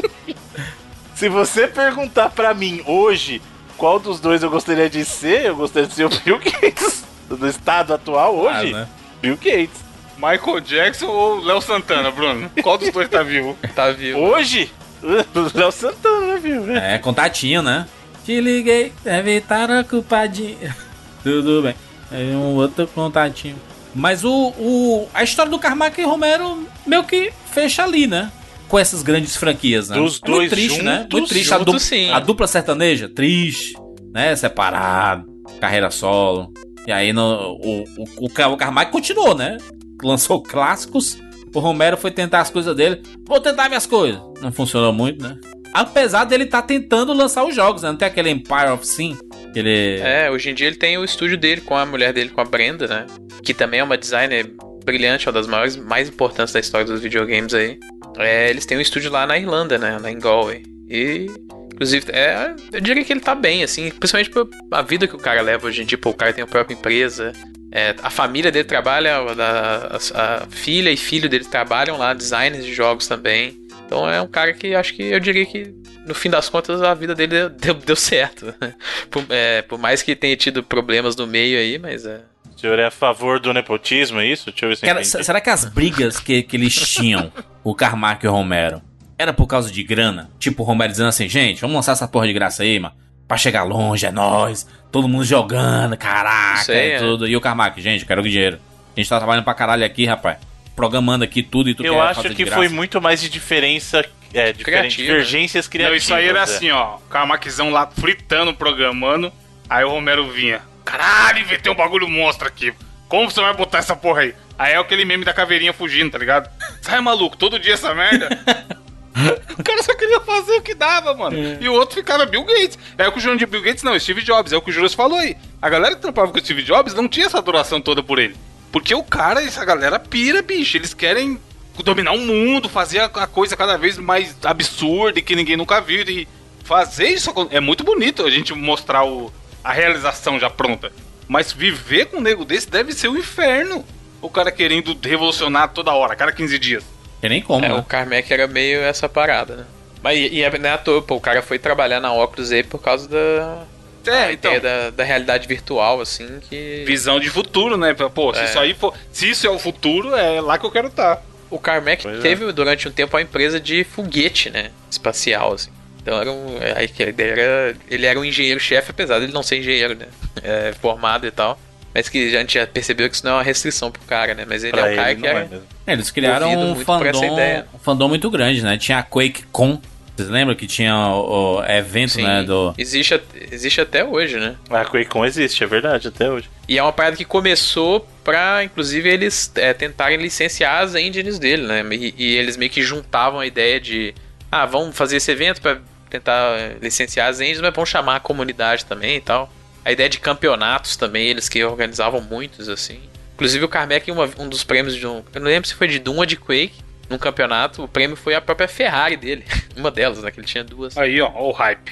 Se 1.15 1.29
você 1.29 1.67
perguntar 1.67 2.29
pra 2.29 2.53
mim 2.53 2.81
hoje 2.85 3.41
qual 3.77 3.99
dos 3.99 4.19
dois 4.19 4.43
eu 4.43 4.49
gostaria 4.49 4.89
de 4.89 5.03
ser, 5.05 5.45
eu 5.45 5.55
gostaria 5.55 5.87
de 5.87 5.93
ser 5.95 6.05
o 6.05 6.09
Bill 6.09 6.39
Gates. 6.39 7.05
Do 7.29 7.47
estado 7.47 7.93
atual 7.93 8.35
hoje, 8.35 8.73
Ah, 8.73 8.79
né? 8.79 8.87
Bill 9.21 9.35
Gates. 9.35 9.85
Michael 10.17 10.59
Jackson 10.61 11.05
ou 11.07 11.39
Léo 11.43 11.61
Santana, 11.61 12.09
Bruno? 12.09 12.49
Qual 12.63 12.77
dos 12.77 12.89
dois 12.91 13.07
tá 13.07 13.21
vivo? 13.21 13.55
Tá 13.75 13.91
vivo. 13.91 14.19
Hoje, 14.19 14.71
o 15.03 15.51
Léo 15.57 15.71
Santana, 15.71 16.37
viu? 16.37 16.75
É, 16.75 16.97
contatinho, 16.97 17.61
né? 17.61 17.87
Te 18.27 18.41
liguei, 18.41 18.91
deve 19.05 19.37
estar 19.37 19.71
ocupadinho. 19.71 20.57
Tudo 21.23 21.61
bem. 21.61 21.73
É 22.11 22.35
um 22.35 22.55
outro 22.55 22.85
contatinho. 22.87 23.55
Mas 23.95 24.25
o, 24.25 24.53
o 24.59 25.07
a 25.13 25.23
história 25.23 25.49
do 25.49 25.57
Carmack 25.57 26.01
e 26.01 26.03
Romero 26.03 26.67
meio 26.85 27.05
que 27.05 27.31
fecha 27.49 27.85
ali, 27.85 28.05
né? 28.05 28.29
Com 28.67 28.77
essas 28.77 29.01
grandes 29.01 29.37
franquias, 29.37 29.87
né? 29.87 29.95
Dos 29.95 30.19
é 30.21 30.27
muito 30.27 30.37
dois 30.39 30.49
triste, 30.49 30.81
né? 30.81 30.97
juntos, 31.03 31.19
Muito 31.19 31.29
triste. 31.29 31.53
A, 31.53 31.57
juntos, 31.57 31.65
dupla- 31.73 31.79
sim. 31.79 32.11
a 32.11 32.19
dupla 32.19 32.47
sertaneja, 32.47 33.07
triste, 33.07 33.75
né? 34.13 34.35
Separado, 34.35 35.25
carreira 35.61 35.89
solo. 35.89 36.51
E 36.85 36.91
aí 36.91 37.13
no, 37.13 37.21
o, 37.63 37.83
o, 37.97 38.25
o 38.25 38.57
Carmack 38.57 38.91
continuou, 38.91 39.35
né? 39.35 39.55
Lançou 40.03 40.43
clássicos. 40.43 41.17
O 41.55 41.59
Romero 41.61 41.95
foi 41.95 42.11
tentar 42.11 42.41
as 42.41 42.49
coisas 42.49 42.75
dele. 42.75 43.01
Vou 43.25 43.39
tentar 43.39 43.69
minhas 43.69 43.85
coisas. 43.85 44.19
Não 44.41 44.51
funcionou 44.51 44.91
muito, 44.91 45.23
né? 45.23 45.39
Apesar 45.73 46.23
dele 46.25 46.45
estar 46.45 46.61
tentando 46.63 47.13
lançar 47.13 47.43
os 47.45 47.55
jogos, 47.55 47.83
né? 47.83 47.89
Não 47.89 47.97
tem 47.97 48.07
aquele 48.07 48.29
Empire 48.29 48.69
of 48.73 48.85
Sin? 48.87 49.17
Ele. 49.55 49.99
É, 50.01 50.29
hoje 50.29 50.49
em 50.49 50.53
dia 50.53 50.67
ele 50.67 50.75
tem 50.75 50.97
o 50.97 51.03
estúdio 51.03 51.37
dele 51.37 51.61
com 51.61 51.75
a 51.75 51.85
mulher 51.85 52.13
dele, 52.13 52.29
com 52.29 52.41
a 52.41 52.45
Brenda, 52.45 52.87
né? 52.87 53.05
Que 53.43 53.53
também 53.53 53.79
é 53.79 53.83
uma 53.83 53.97
designer 53.97 54.51
brilhante, 54.85 55.27
uma 55.27 55.33
das 55.33 55.47
maiores, 55.47 55.75
mais 55.75 56.07
importantes 56.09 56.53
da 56.53 56.59
história 56.59 56.85
dos 56.85 57.01
videogames 57.01 57.53
aí. 57.53 57.77
É, 58.17 58.49
eles 58.49 58.65
têm 58.65 58.77
um 58.77 58.81
estúdio 58.81 59.11
lá 59.11 59.25
na 59.27 59.37
Irlanda, 59.37 59.77
né? 59.77 59.97
Em 60.09 60.17
Galway. 60.19 60.63
E, 60.89 61.27
inclusive, 61.73 62.05
é, 62.11 62.55
eu 62.71 62.79
diria 62.81 63.03
que 63.03 63.11
ele 63.13 63.19
tá 63.19 63.35
bem, 63.35 63.63
assim, 63.63 63.89
principalmente 63.91 64.29
pela 64.69 64.81
vida 64.81 65.07
que 65.07 65.15
o 65.15 65.19
cara 65.19 65.41
leva 65.41 65.67
hoje 65.67 65.81
em 65.83 65.85
dia. 65.85 65.97
Pô, 65.97 66.11
o 66.11 66.13
cara 66.13 66.31
tem 66.33 66.43
a 66.43 66.47
própria 66.47 66.73
empresa. 66.73 67.33
é, 67.71 67.93
a 68.01 68.09
família 68.09 68.49
dele 68.51 68.63
trabalha, 68.63 69.17
a, 69.17 69.97
a- 69.97 70.43
a 70.43 70.45
filha 70.49 70.89
e 70.89 70.95
filho 70.97 71.27
dele 71.29 71.43
trabalham 71.45 71.97
lá, 71.97 72.13
designers 72.13 72.63
de 72.65 72.73
jogos 72.73 73.07
também. 73.07 73.57
Então 73.87 74.07
é 74.07 74.21
um 74.21 74.27
cara 74.27 74.53
que 74.53 74.75
acho 74.75 74.93
que 74.93 75.01
eu 75.01 75.19
diria 75.19 75.45
que 75.45 75.73
no 76.05 76.13
fim 76.13 76.29
das 76.29 76.49
contas 76.49 76.81
a 76.81 76.93
vida 76.93 77.15
dele 77.15 77.31
deu, 77.31 77.49
deu, 77.73 77.73
deu 77.73 77.95
certo. 77.95 78.53
por, 79.09 79.25
é, 79.29 79.61
por 79.61 79.79
mais 79.79 80.03
que 80.03 80.15
tenha 80.15 80.35
tido 80.35 80.61
problemas 80.61 81.15
no 81.15 81.25
meio 81.25 81.57
aí, 81.57 81.79
mas 81.79 82.05
é. 82.05 82.21
O 82.53 82.59
senhor 82.59 82.77
é 82.79 82.85
a 82.85 82.91
favor 82.91 83.39
do 83.39 83.53
nepotismo, 83.53 84.19
é 84.19 84.25
isso? 84.25 84.51
Deixa 84.51 84.65
eu 84.65 84.69
ver 84.69 84.75
se 84.75 84.85
Cara, 84.85 85.03
será 85.03 85.39
que 85.39 85.49
as 85.49 85.63
brigas 85.65 86.19
que, 86.19 86.43
que 86.43 86.57
eles 86.57 86.75
tinham, 86.75 87.31
o 87.63 87.73
Carmack 87.73 88.25
e 88.25 88.27
o 88.27 88.31
Romero, 88.31 88.81
era 89.17 89.31
por 89.31 89.47
causa 89.47 89.71
de 89.71 89.83
grana? 89.83 90.29
Tipo, 90.39 90.63
o 90.63 90.65
Romero 90.65 90.91
dizendo 90.91 91.09
assim, 91.09 91.29
gente, 91.29 91.61
vamos 91.61 91.75
lançar 91.75 91.91
essa 91.93 92.07
porra 92.07 92.27
de 92.27 92.33
graça 92.33 92.63
aí, 92.63 92.79
mano. 92.79 92.95
Pra 93.27 93.37
chegar 93.37 93.63
longe, 93.63 94.05
é 94.05 94.11
nóis. 94.11 94.65
Todo 94.91 95.07
mundo 95.07 95.23
jogando, 95.23 95.95
caraca, 95.97 96.63
Sei, 96.63 96.75
é 96.75 96.93
é. 96.93 96.99
tudo. 96.99 97.27
E 97.27 97.35
o 97.35 97.41
Carmack, 97.41 97.79
gente, 97.79 98.01
eu 98.01 98.07
quero 98.07 98.23
dinheiro. 98.23 98.57
A 98.95 98.99
gente 98.99 99.07
tá 99.07 99.17
trabalhando 99.17 99.43
pra 99.43 99.53
caralho 99.53 99.85
aqui, 99.85 100.05
rapaz. 100.05 100.37
Programando 100.77 101.23
aqui 101.25 101.41
tudo 101.41 101.71
e 101.71 101.73
tu 101.73 101.83
Eu 101.83 101.99
acho 101.99 102.29
que 102.29 102.45
foi 102.45 102.69
muito 102.69 103.01
mais 103.01 103.19
de 103.19 103.29
diferença, 103.29 104.05
é, 104.31 104.53
diferente, 104.53 104.63
Criativa. 104.63 105.07
divergências 105.07 105.65
Não, 105.65 105.71
criativas. 105.71 106.03
isso 106.03 106.13
aí 106.13 106.27
era 106.27 106.37
é. 106.37 106.43
assim, 106.43 106.69
ó. 106.69 106.97
O 106.97 107.09
Carmackzão 107.09 107.71
lá 107.71 107.87
fritando, 107.87 108.53
programando. 108.53 109.33
Aí 109.67 109.83
o 109.83 109.89
Romero 109.89 110.29
vinha. 110.29 110.61
Caralho, 110.85 111.39
inventei 111.39 111.71
um 111.71 111.75
bagulho 111.75 112.07
monstro 112.07 112.47
aqui. 112.47 112.75
Como 113.09 113.29
você 113.29 113.41
vai 113.41 113.55
botar 113.55 113.79
essa 113.79 113.95
porra 113.95 114.21
aí? 114.21 114.35
Aí 114.55 114.73
é 114.73 114.77
aquele 114.77 115.03
meme 115.03 115.25
da 115.25 115.33
caveirinha 115.33 115.73
fugindo, 115.73 116.11
tá 116.11 116.19
ligado? 116.19 116.47
Sai 116.79 117.01
maluco, 117.01 117.35
todo 117.35 117.59
dia 117.59 117.73
essa 117.73 117.95
merda. 117.95 118.29
o 119.57 119.63
cara 119.63 119.81
só 119.81 119.95
queria 119.95 120.21
fazer 120.21 120.57
o 120.57 120.61
que 120.61 120.75
dava, 120.75 121.15
mano. 121.15 121.57
E 121.59 121.67
o 121.67 121.73
outro 121.73 121.95
ficava 121.95 122.23
Bill 122.27 122.43
Gates. 122.43 122.77
É 122.99 123.07
o 123.07 123.11
que 123.11 123.17
o 123.17 123.21
João 123.21 123.35
de 123.35 123.47
Bill 123.47 123.63
Gates, 123.63 123.81
não, 123.81 123.99
Steve 123.99 124.21
Jobs. 124.21 124.53
É 124.53 124.57
o 124.57 124.61
que 124.61 124.69
o 124.69 124.73
Juras 124.73 124.93
falou 124.93 125.17
aí. 125.17 125.35
A 125.59 125.69
galera 125.69 125.95
que 125.95 126.01
trampava 126.03 126.31
com 126.31 126.37
o 126.37 126.39
Steve 126.39 126.61
Jobs 126.61 126.93
não 126.93 127.07
tinha 127.07 127.25
essa 127.25 127.39
adoração 127.39 127.81
toda 127.81 128.03
por 128.03 128.19
ele. 128.19 128.35
Porque 128.71 128.93
o 128.93 129.03
cara, 129.03 129.43
essa 129.43 129.63
galera 129.63 129.99
pira, 129.99 130.41
bicho. 130.41 130.77
Eles 130.77 130.93
querem 130.93 131.39
dominar 131.83 132.11
o 132.13 132.19
mundo, 132.19 132.67
fazer 132.67 132.99
a 132.99 133.27
coisa 133.27 133.55
cada 133.55 133.77
vez 133.77 133.97
mais 133.97 134.35
absurda 134.43 135.19
e 135.19 135.21
que 135.21 135.35
ninguém 135.35 135.57
nunca 135.57 135.79
viu. 135.79 136.01
E 136.01 136.27
fazer 136.63 137.07
isso 137.07 137.31
é 137.51 137.59
muito 137.59 137.83
bonito 137.83 138.25
a 138.25 138.29
gente 138.29 138.53
mostrar 138.53 139.05
o, 139.05 139.31
a 139.63 139.71
realização 139.71 140.39
já 140.39 140.49
pronta. 140.49 140.91
Mas 141.27 141.51
viver 141.51 142.05
com 142.05 142.17
um 142.17 142.21
nego 142.21 142.45
desse 142.45 142.69
deve 142.69 142.93
ser 142.93 143.07
o 143.09 143.17
inferno. 143.17 143.85
O 144.21 144.29
cara 144.29 144.51
querendo 144.51 144.97
revolucionar 145.01 145.69
toda 145.69 145.93
hora, 145.93 146.15
cada 146.15 146.31
15 146.31 146.57
dias. 146.57 146.83
Tem 147.21 147.29
nem 147.29 147.41
como, 147.41 147.65
É, 147.65 147.69
né? 147.69 147.75
o 147.75 147.83
Carmack 147.83 148.31
era 148.31 148.47
meio 148.47 148.81
essa 148.81 149.07
parada, 149.07 149.55
né? 149.55 149.65
Mas 150.01 150.17
e, 150.17 150.35
e 150.35 150.43
é, 150.43 150.57
não 150.57 150.69
é 150.69 150.73
à 150.73 150.77
toa, 150.77 151.01
pô, 151.01 151.15
o 151.15 151.21
cara 151.21 151.41
foi 151.41 151.59
trabalhar 151.59 151.99
na 151.99 152.13
óculos 152.13 152.51
aí 152.51 152.63
por 152.63 152.79
causa 152.79 153.07
da. 153.07 153.63
É, 154.09 154.23
a 154.25 154.33
então. 154.33 154.53
ideia 154.55 154.83
da, 154.83 154.89
da 154.91 155.03
realidade 155.03 155.47
virtual, 155.47 156.01
assim, 156.01 156.39
que. 156.49 156.83
Visão 156.85 157.19
de 157.19 157.29
futuro, 157.29 157.77
né? 157.77 157.93
Pô, 157.93 158.33
se 158.33 158.39
É. 158.41 158.45
isso 158.45 158.59
aí 158.59 158.73
for. 158.73 158.93
Se 159.11 159.29
isso 159.29 159.45
é 159.47 159.49
o 159.49 159.59
futuro, 159.59 160.15
é 160.15 160.39
lá 160.41 160.57
que 160.57 160.65
eu 160.65 160.71
quero 160.71 160.87
estar. 160.87 161.21
O 161.49 161.57
Carmack 161.57 162.03
Pois 162.03 162.19
é. 162.19 162.21
teve 162.21 162.51
durante 162.51 162.87
um 162.87 162.91
tempo 162.91 163.15
a 163.15 163.21
empresa 163.21 163.59
de 163.59 163.83
foguete, 163.85 164.49
né? 164.49 164.71
Espacial, 164.91 165.53
assim. 165.53 165.69
Então 166.01 166.19
era 166.19 166.31
um. 166.31 166.57
Aí 166.75 166.87
que 166.87 167.03
ele 167.03 167.21
era, 167.21 167.75
ele 167.89 168.05
era 168.05 168.19
um 168.19 168.25
engenheiro-chefe, 168.25 168.91
apesar 168.91 169.19
dele 169.19 169.31
não 169.33 169.43
ser 169.43 169.57
engenheiro, 169.59 169.95
né? 169.95 170.07
É, 170.43 170.73
formado 170.81 171.25
e 171.25 171.31
tal. 171.31 171.59
Mas 171.93 172.09
que 172.09 172.27
a 172.35 172.39
gente 172.39 172.53
já 172.53 172.67
percebeu 172.67 173.09
que 173.09 173.15
isso 173.15 173.25
não 173.25 173.31
é 173.31 173.35
uma 173.35 173.43
restrição 173.43 173.89
pro 173.89 174.01
cara, 174.03 174.33
né? 174.35 174.45
Mas 174.47 174.63
ele 174.63 174.73
Pra 174.73 174.89
é 174.89 174.93
um 174.93 174.95
cara 174.95 175.11
ele 175.11 175.21
que 175.21 175.27
é. 175.27 175.31
é 175.31 175.33
mesmo. 175.45 175.61
É, 175.87 175.93
eles 175.93 176.11
criaram 176.11 176.51
um 176.53 176.75
muito 176.75 176.85
por 176.85 177.05
essa 177.07 177.19
fandom, 177.19 177.33
ideia. 177.33 177.67
um 177.73 177.79
fandom 177.79 178.07
muito 178.09 178.29
grande, 178.29 178.61
né? 178.61 178.77
Tinha 178.77 178.99
a 178.99 179.03
QuakeCon. 179.03 179.81
Vocês 180.17 180.29
lembram 180.29 180.55
que 180.55 180.65
tinha 180.65 180.95
o, 180.95 181.59
o 181.59 181.63
evento, 181.63 182.13
Sim, 182.13 182.23
né? 182.23 182.41
Do... 182.41 182.73
existe, 182.75 183.21
existe 183.51 183.79
até 183.79 184.03
hoje, 184.03 184.39
né? 184.39 184.55
A 184.67 184.83
QuakeCon 184.83 185.23
existe, 185.23 185.63
é 185.63 185.67
verdade, 185.67 186.07
até 186.07 186.27
hoje. 186.27 186.49
E 186.67 186.75
é 186.75 186.81
uma 186.81 186.91
parada 186.91 187.15
que 187.15 187.23
começou 187.23 188.07
pra, 188.23 188.63
inclusive, 188.63 189.07
eles 189.07 189.51
é, 189.55 189.73
tentarem 189.75 190.17
licenciar 190.17 190.81
as 190.81 190.95
engines 190.95 191.37
dele, 191.37 191.67
né? 191.67 191.85
E, 191.91 192.15
e 192.17 192.35
eles 192.35 192.57
meio 192.57 192.71
que 192.71 192.81
juntavam 192.81 193.39
a 193.39 193.45
ideia 193.45 193.79
de, 193.79 194.15
ah, 194.51 194.65
vamos 194.65 194.97
fazer 194.97 195.17
esse 195.17 195.31
evento 195.31 195.61
pra 195.61 195.77
tentar 196.09 196.77
licenciar 196.81 197.29
as 197.29 197.39
engines, 197.39 197.61
mas 197.61 197.71
vamos 197.71 197.89
chamar 197.89 198.15
a 198.15 198.19
comunidade 198.19 198.85
também 198.85 199.17
e 199.17 199.21
tal. 199.21 199.53
A 199.85 199.91
ideia 199.91 200.09
de 200.09 200.19
campeonatos 200.19 200.95
também, 200.95 201.27
eles 201.27 201.47
que 201.47 201.63
organizavam 201.63 202.21
muitos, 202.21 202.69
assim. 202.69 202.99
Inclusive 203.35 203.63
o 203.63 203.69
Carmack, 203.69 204.09
uma, 204.09 204.27
um 204.39 204.49
dos 204.49 204.63
prêmios 204.63 204.95
de 204.95 205.05
um. 205.05 205.23
Eu 205.31 205.41
não 205.41 205.47
lembro 205.47 205.69
se 205.69 205.75
foi 205.75 205.87
de 205.87 205.99
Doom 205.99 206.17
ou 206.17 206.25
de 206.25 206.35
Quake, 206.35 206.86
num 207.09 207.17
campeonato, 207.17 207.83
o 207.83 207.87
prêmio 207.87 208.15
foi 208.15 208.35
a 208.35 208.41
própria 208.41 208.67
Ferrari 208.67 209.17
dele. 209.17 209.45
uma 209.75 209.91
delas, 209.91 210.21
né? 210.21 210.31
Que 210.31 210.39
ele 210.39 210.47
tinha 210.47 210.63
duas. 210.63 210.97
Aí, 210.97 211.19
ó, 211.21 211.31
ó 211.33 211.49
o 211.49 211.51
hype. 211.51 211.91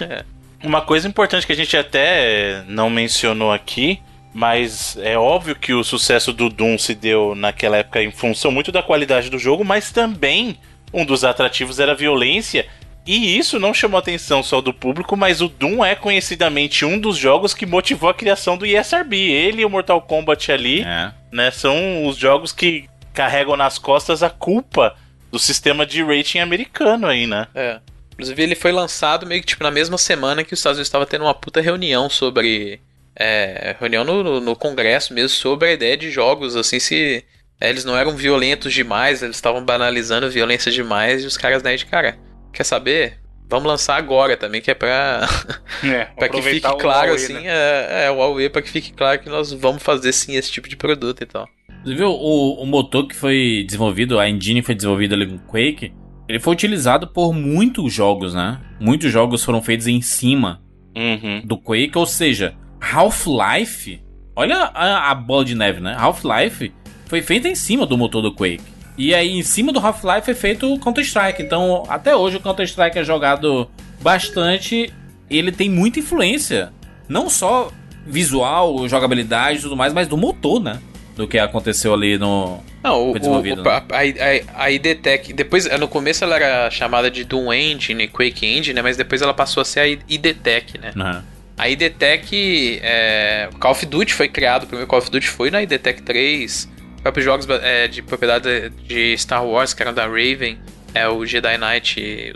Uma 0.62 0.80
coisa 0.80 1.06
importante 1.06 1.46
que 1.46 1.52
a 1.52 1.56
gente 1.56 1.76
até 1.76 2.64
não 2.66 2.88
mencionou 2.88 3.52
aqui 3.52 4.00
Mas 4.32 4.96
é 5.02 5.16
óbvio 5.16 5.54
que 5.54 5.74
o 5.74 5.84
sucesso 5.84 6.32
do 6.32 6.48
Doom 6.48 6.78
se 6.78 6.94
deu 6.94 7.34
naquela 7.34 7.76
época 7.76 8.02
em 8.02 8.10
função 8.10 8.50
muito 8.50 8.72
da 8.72 8.82
qualidade 8.82 9.28
do 9.30 9.38
jogo, 9.38 9.62
mas 9.62 9.92
também 9.92 10.58
um 10.92 11.04
dos 11.04 11.22
atrativos 11.22 11.78
era 11.78 11.92
a 11.92 11.94
violência. 11.94 12.66
E 13.06 13.36
isso 13.36 13.60
não 13.60 13.74
chamou 13.74 13.98
atenção 13.98 14.42
só 14.42 14.62
do 14.62 14.72
público, 14.72 15.14
mas 15.16 15.42
o 15.42 15.48
Doom 15.48 15.84
é 15.84 15.94
conhecidamente 15.94 16.84
um 16.86 16.98
dos 16.98 17.18
jogos 17.18 17.52
que 17.52 17.66
motivou 17.66 18.08
a 18.08 18.14
criação 18.14 18.56
do 18.56 18.64
ESRB. 18.64 19.14
Ele 19.30 19.60
e 19.60 19.64
o 19.64 19.70
Mortal 19.70 20.00
Kombat 20.00 20.50
ali, 20.50 20.80
É. 20.82 21.12
né, 21.30 21.50
são 21.50 22.06
os 22.06 22.16
jogos 22.16 22.50
que 22.50 22.88
carregam 23.14 23.56
nas 23.56 23.78
costas 23.78 24.22
a 24.22 24.28
culpa 24.28 24.94
do 25.30 25.38
sistema 25.38 25.86
de 25.86 26.02
rating 26.02 26.40
americano 26.40 27.06
aí, 27.06 27.26
né? 27.26 27.46
É. 27.54 27.80
Inclusive, 28.12 28.42
ele 28.42 28.54
foi 28.54 28.72
lançado 28.72 29.26
meio 29.26 29.40
que 29.40 29.46
tipo 29.46 29.64
na 29.64 29.70
mesma 29.70 29.96
semana 29.96 30.44
que 30.44 30.52
os 30.52 30.60
Estados 30.60 30.78
Unidos 30.78 30.88
estava 30.88 31.06
tendo 31.06 31.24
uma 31.24 31.34
puta 31.34 31.60
reunião 31.60 32.10
sobre. 32.10 32.80
É, 33.16 33.76
reunião 33.78 34.04
no, 34.04 34.24
no, 34.24 34.40
no 34.40 34.56
Congresso 34.56 35.14
mesmo 35.14 35.30
sobre 35.30 35.68
a 35.68 35.72
ideia 35.72 35.96
de 35.96 36.10
jogos, 36.10 36.56
assim, 36.56 36.80
se 36.80 37.24
é, 37.60 37.70
eles 37.70 37.84
não 37.84 37.96
eram 37.96 38.16
violentos 38.16 38.72
demais, 38.72 39.22
eles 39.22 39.36
estavam 39.36 39.64
banalizando 39.64 40.28
violência 40.28 40.70
demais 40.70 41.22
e 41.22 41.26
os 41.26 41.36
caras 41.36 41.62
daí 41.62 41.76
de 41.76 41.86
cara. 41.86 42.18
Quer 42.52 42.64
saber? 42.64 43.18
Vamos 43.48 43.68
lançar 43.68 43.96
agora 43.96 44.36
também, 44.36 44.60
que 44.60 44.70
é 44.70 44.74
pra, 44.74 45.28
É, 45.84 46.04
pra 46.06 46.28
que 46.28 46.42
fique 46.42 46.60
claro, 46.60 47.10
Huawei, 47.10 47.14
assim, 47.14 47.34
né? 47.34 47.44
é, 47.46 48.04
é, 48.06 48.10
o 48.10 48.16
Huawei, 48.16 48.48
pra 48.48 48.62
que 48.62 48.70
fique 48.70 48.92
claro 48.92 49.18
que 49.18 49.28
nós 49.28 49.52
vamos 49.52 49.82
fazer 49.82 50.12
sim 50.12 50.34
esse 50.34 50.50
tipo 50.50 50.68
de 50.68 50.76
produto 50.76 51.22
e 51.22 51.26
tal. 51.26 51.48
Você 51.84 51.94
viu 51.94 52.08
o, 52.08 52.62
o 52.62 52.66
motor 52.66 53.06
que 53.06 53.14
foi 53.14 53.62
desenvolvido, 53.66 54.18
a 54.18 54.28
engine 54.28 54.62
foi 54.62 54.74
desenvolvida 54.74 55.14
ali 55.14 55.26
com 55.26 55.38
Quake, 55.38 55.92
ele 56.26 56.40
foi 56.40 56.52
utilizado 56.54 57.06
por 57.08 57.34
muitos 57.34 57.92
jogos, 57.92 58.32
né? 58.34 58.58
Muitos 58.80 59.12
jogos 59.12 59.44
foram 59.44 59.60
feitos 59.62 59.86
em 59.86 60.00
cima 60.00 60.62
Uhum. 60.96 61.42
do 61.44 61.58
Quake, 61.58 61.98
ou 61.98 62.06
seja, 62.06 62.54
Half-Life, 62.80 64.00
olha 64.36 64.56
a, 64.74 65.10
a 65.10 65.14
bola 65.14 65.44
de 65.44 65.54
neve, 65.54 65.80
né? 65.80 65.94
Half-Life 65.98 66.72
foi 67.06 67.20
feita 67.20 67.48
em 67.48 67.54
cima 67.54 67.84
do 67.84 67.98
motor 67.98 68.22
do 68.22 68.32
Quake. 68.32 68.62
E 68.96 69.12
aí, 69.14 69.30
em 69.36 69.42
cima 69.42 69.72
do 69.72 69.80
Half-Life 69.80 70.30
é 70.30 70.34
feito 70.34 70.72
o 70.72 70.78
Counter-Strike. 70.78 71.42
Então, 71.42 71.82
até 71.88 72.14
hoje, 72.14 72.36
o 72.36 72.40
Counter-Strike 72.40 72.96
é 72.96 73.02
jogado 73.04 73.68
bastante. 74.00 74.92
Ele 75.28 75.50
tem 75.50 75.68
muita 75.68 75.98
influência. 75.98 76.72
Não 77.08 77.28
só 77.28 77.72
visual, 78.06 78.88
jogabilidade 78.88 79.58
e 79.58 79.62
tudo 79.62 79.76
mais, 79.76 79.92
mas 79.92 80.06
do 80.06 80.16
motor, 80.16 80.62
né? 80.62 80.78
Do 81.16 81.28
que 81.28 81.38
aconteceu 81.38 81.94
ali 81.94 82.18
no. 82.18 82.62
Não, 82.82 83.08
o, 83.08 83.10
Foi 83.12 83.20
desenvolvido, 83.20 83.62
o, 83.62 83.68
a, 83.68 83.78
a, 83.78 84.64
a 84.64 84.70
ID 84.70 85.00
Tech, 85.00 85.32
depois, 85.32 85.66
no 85.78 85.88
começo 85.88 86.24
ela 86.24 86.36
era 86.36 86.70
chamada 86.70 87.10
de 87.10 87.24
Doom 87.24 87.52
Engine, 87.52 88.08
Quake 88.08 88.44
Engine, 88.44 88.74
né, 88.74 88.82
mas 88.82 88.96
depois 88.96 89.22
ela 89.22 89.32
passou 89.32 89.60
a 89.60 89.64
ser 89.64 89.80
a 89.80 89.86
ID 89.86 90.36
Tech, 90.42 90.78
né. 90.78 90.92
né? 90.94 91.22
A 91.56 91.68
ID 91.68 91.92
Tech, 91.96 92.80
é, 92.82 93.48
Call 93.60 93.70
of 93.70 93.86
Duty 93.86 94.12
foi 94.12 94.28
criado, 94.28 94.64
o 94.64 94.66
primeiro 94.66 94.88
Call 94.88 94.98
of 94.98 95.10
Duty 95.10 95.28
foi 95.28 95.50
na 95.50 95.62
ID 95.62 95.78
Tech 95.78 96.02
3, 96.02 96.68
próprios 97.00 97.24
jogos 97.24 97.46
é, 97.62 97.86
de 97.86 98.02
propriedade 98.02 98.70
de 98.70 99.16
Star 99.16 99.46
Wars, 99.46 99.72
que 99.72 99.82
eram 99.82 99.94
da 99.94 100.04
Raven, 100.04 100.58
é, 100.92 101.08
o 101.08 101.24
Jedi 101.24 101.56
Knight, 101.56 102.34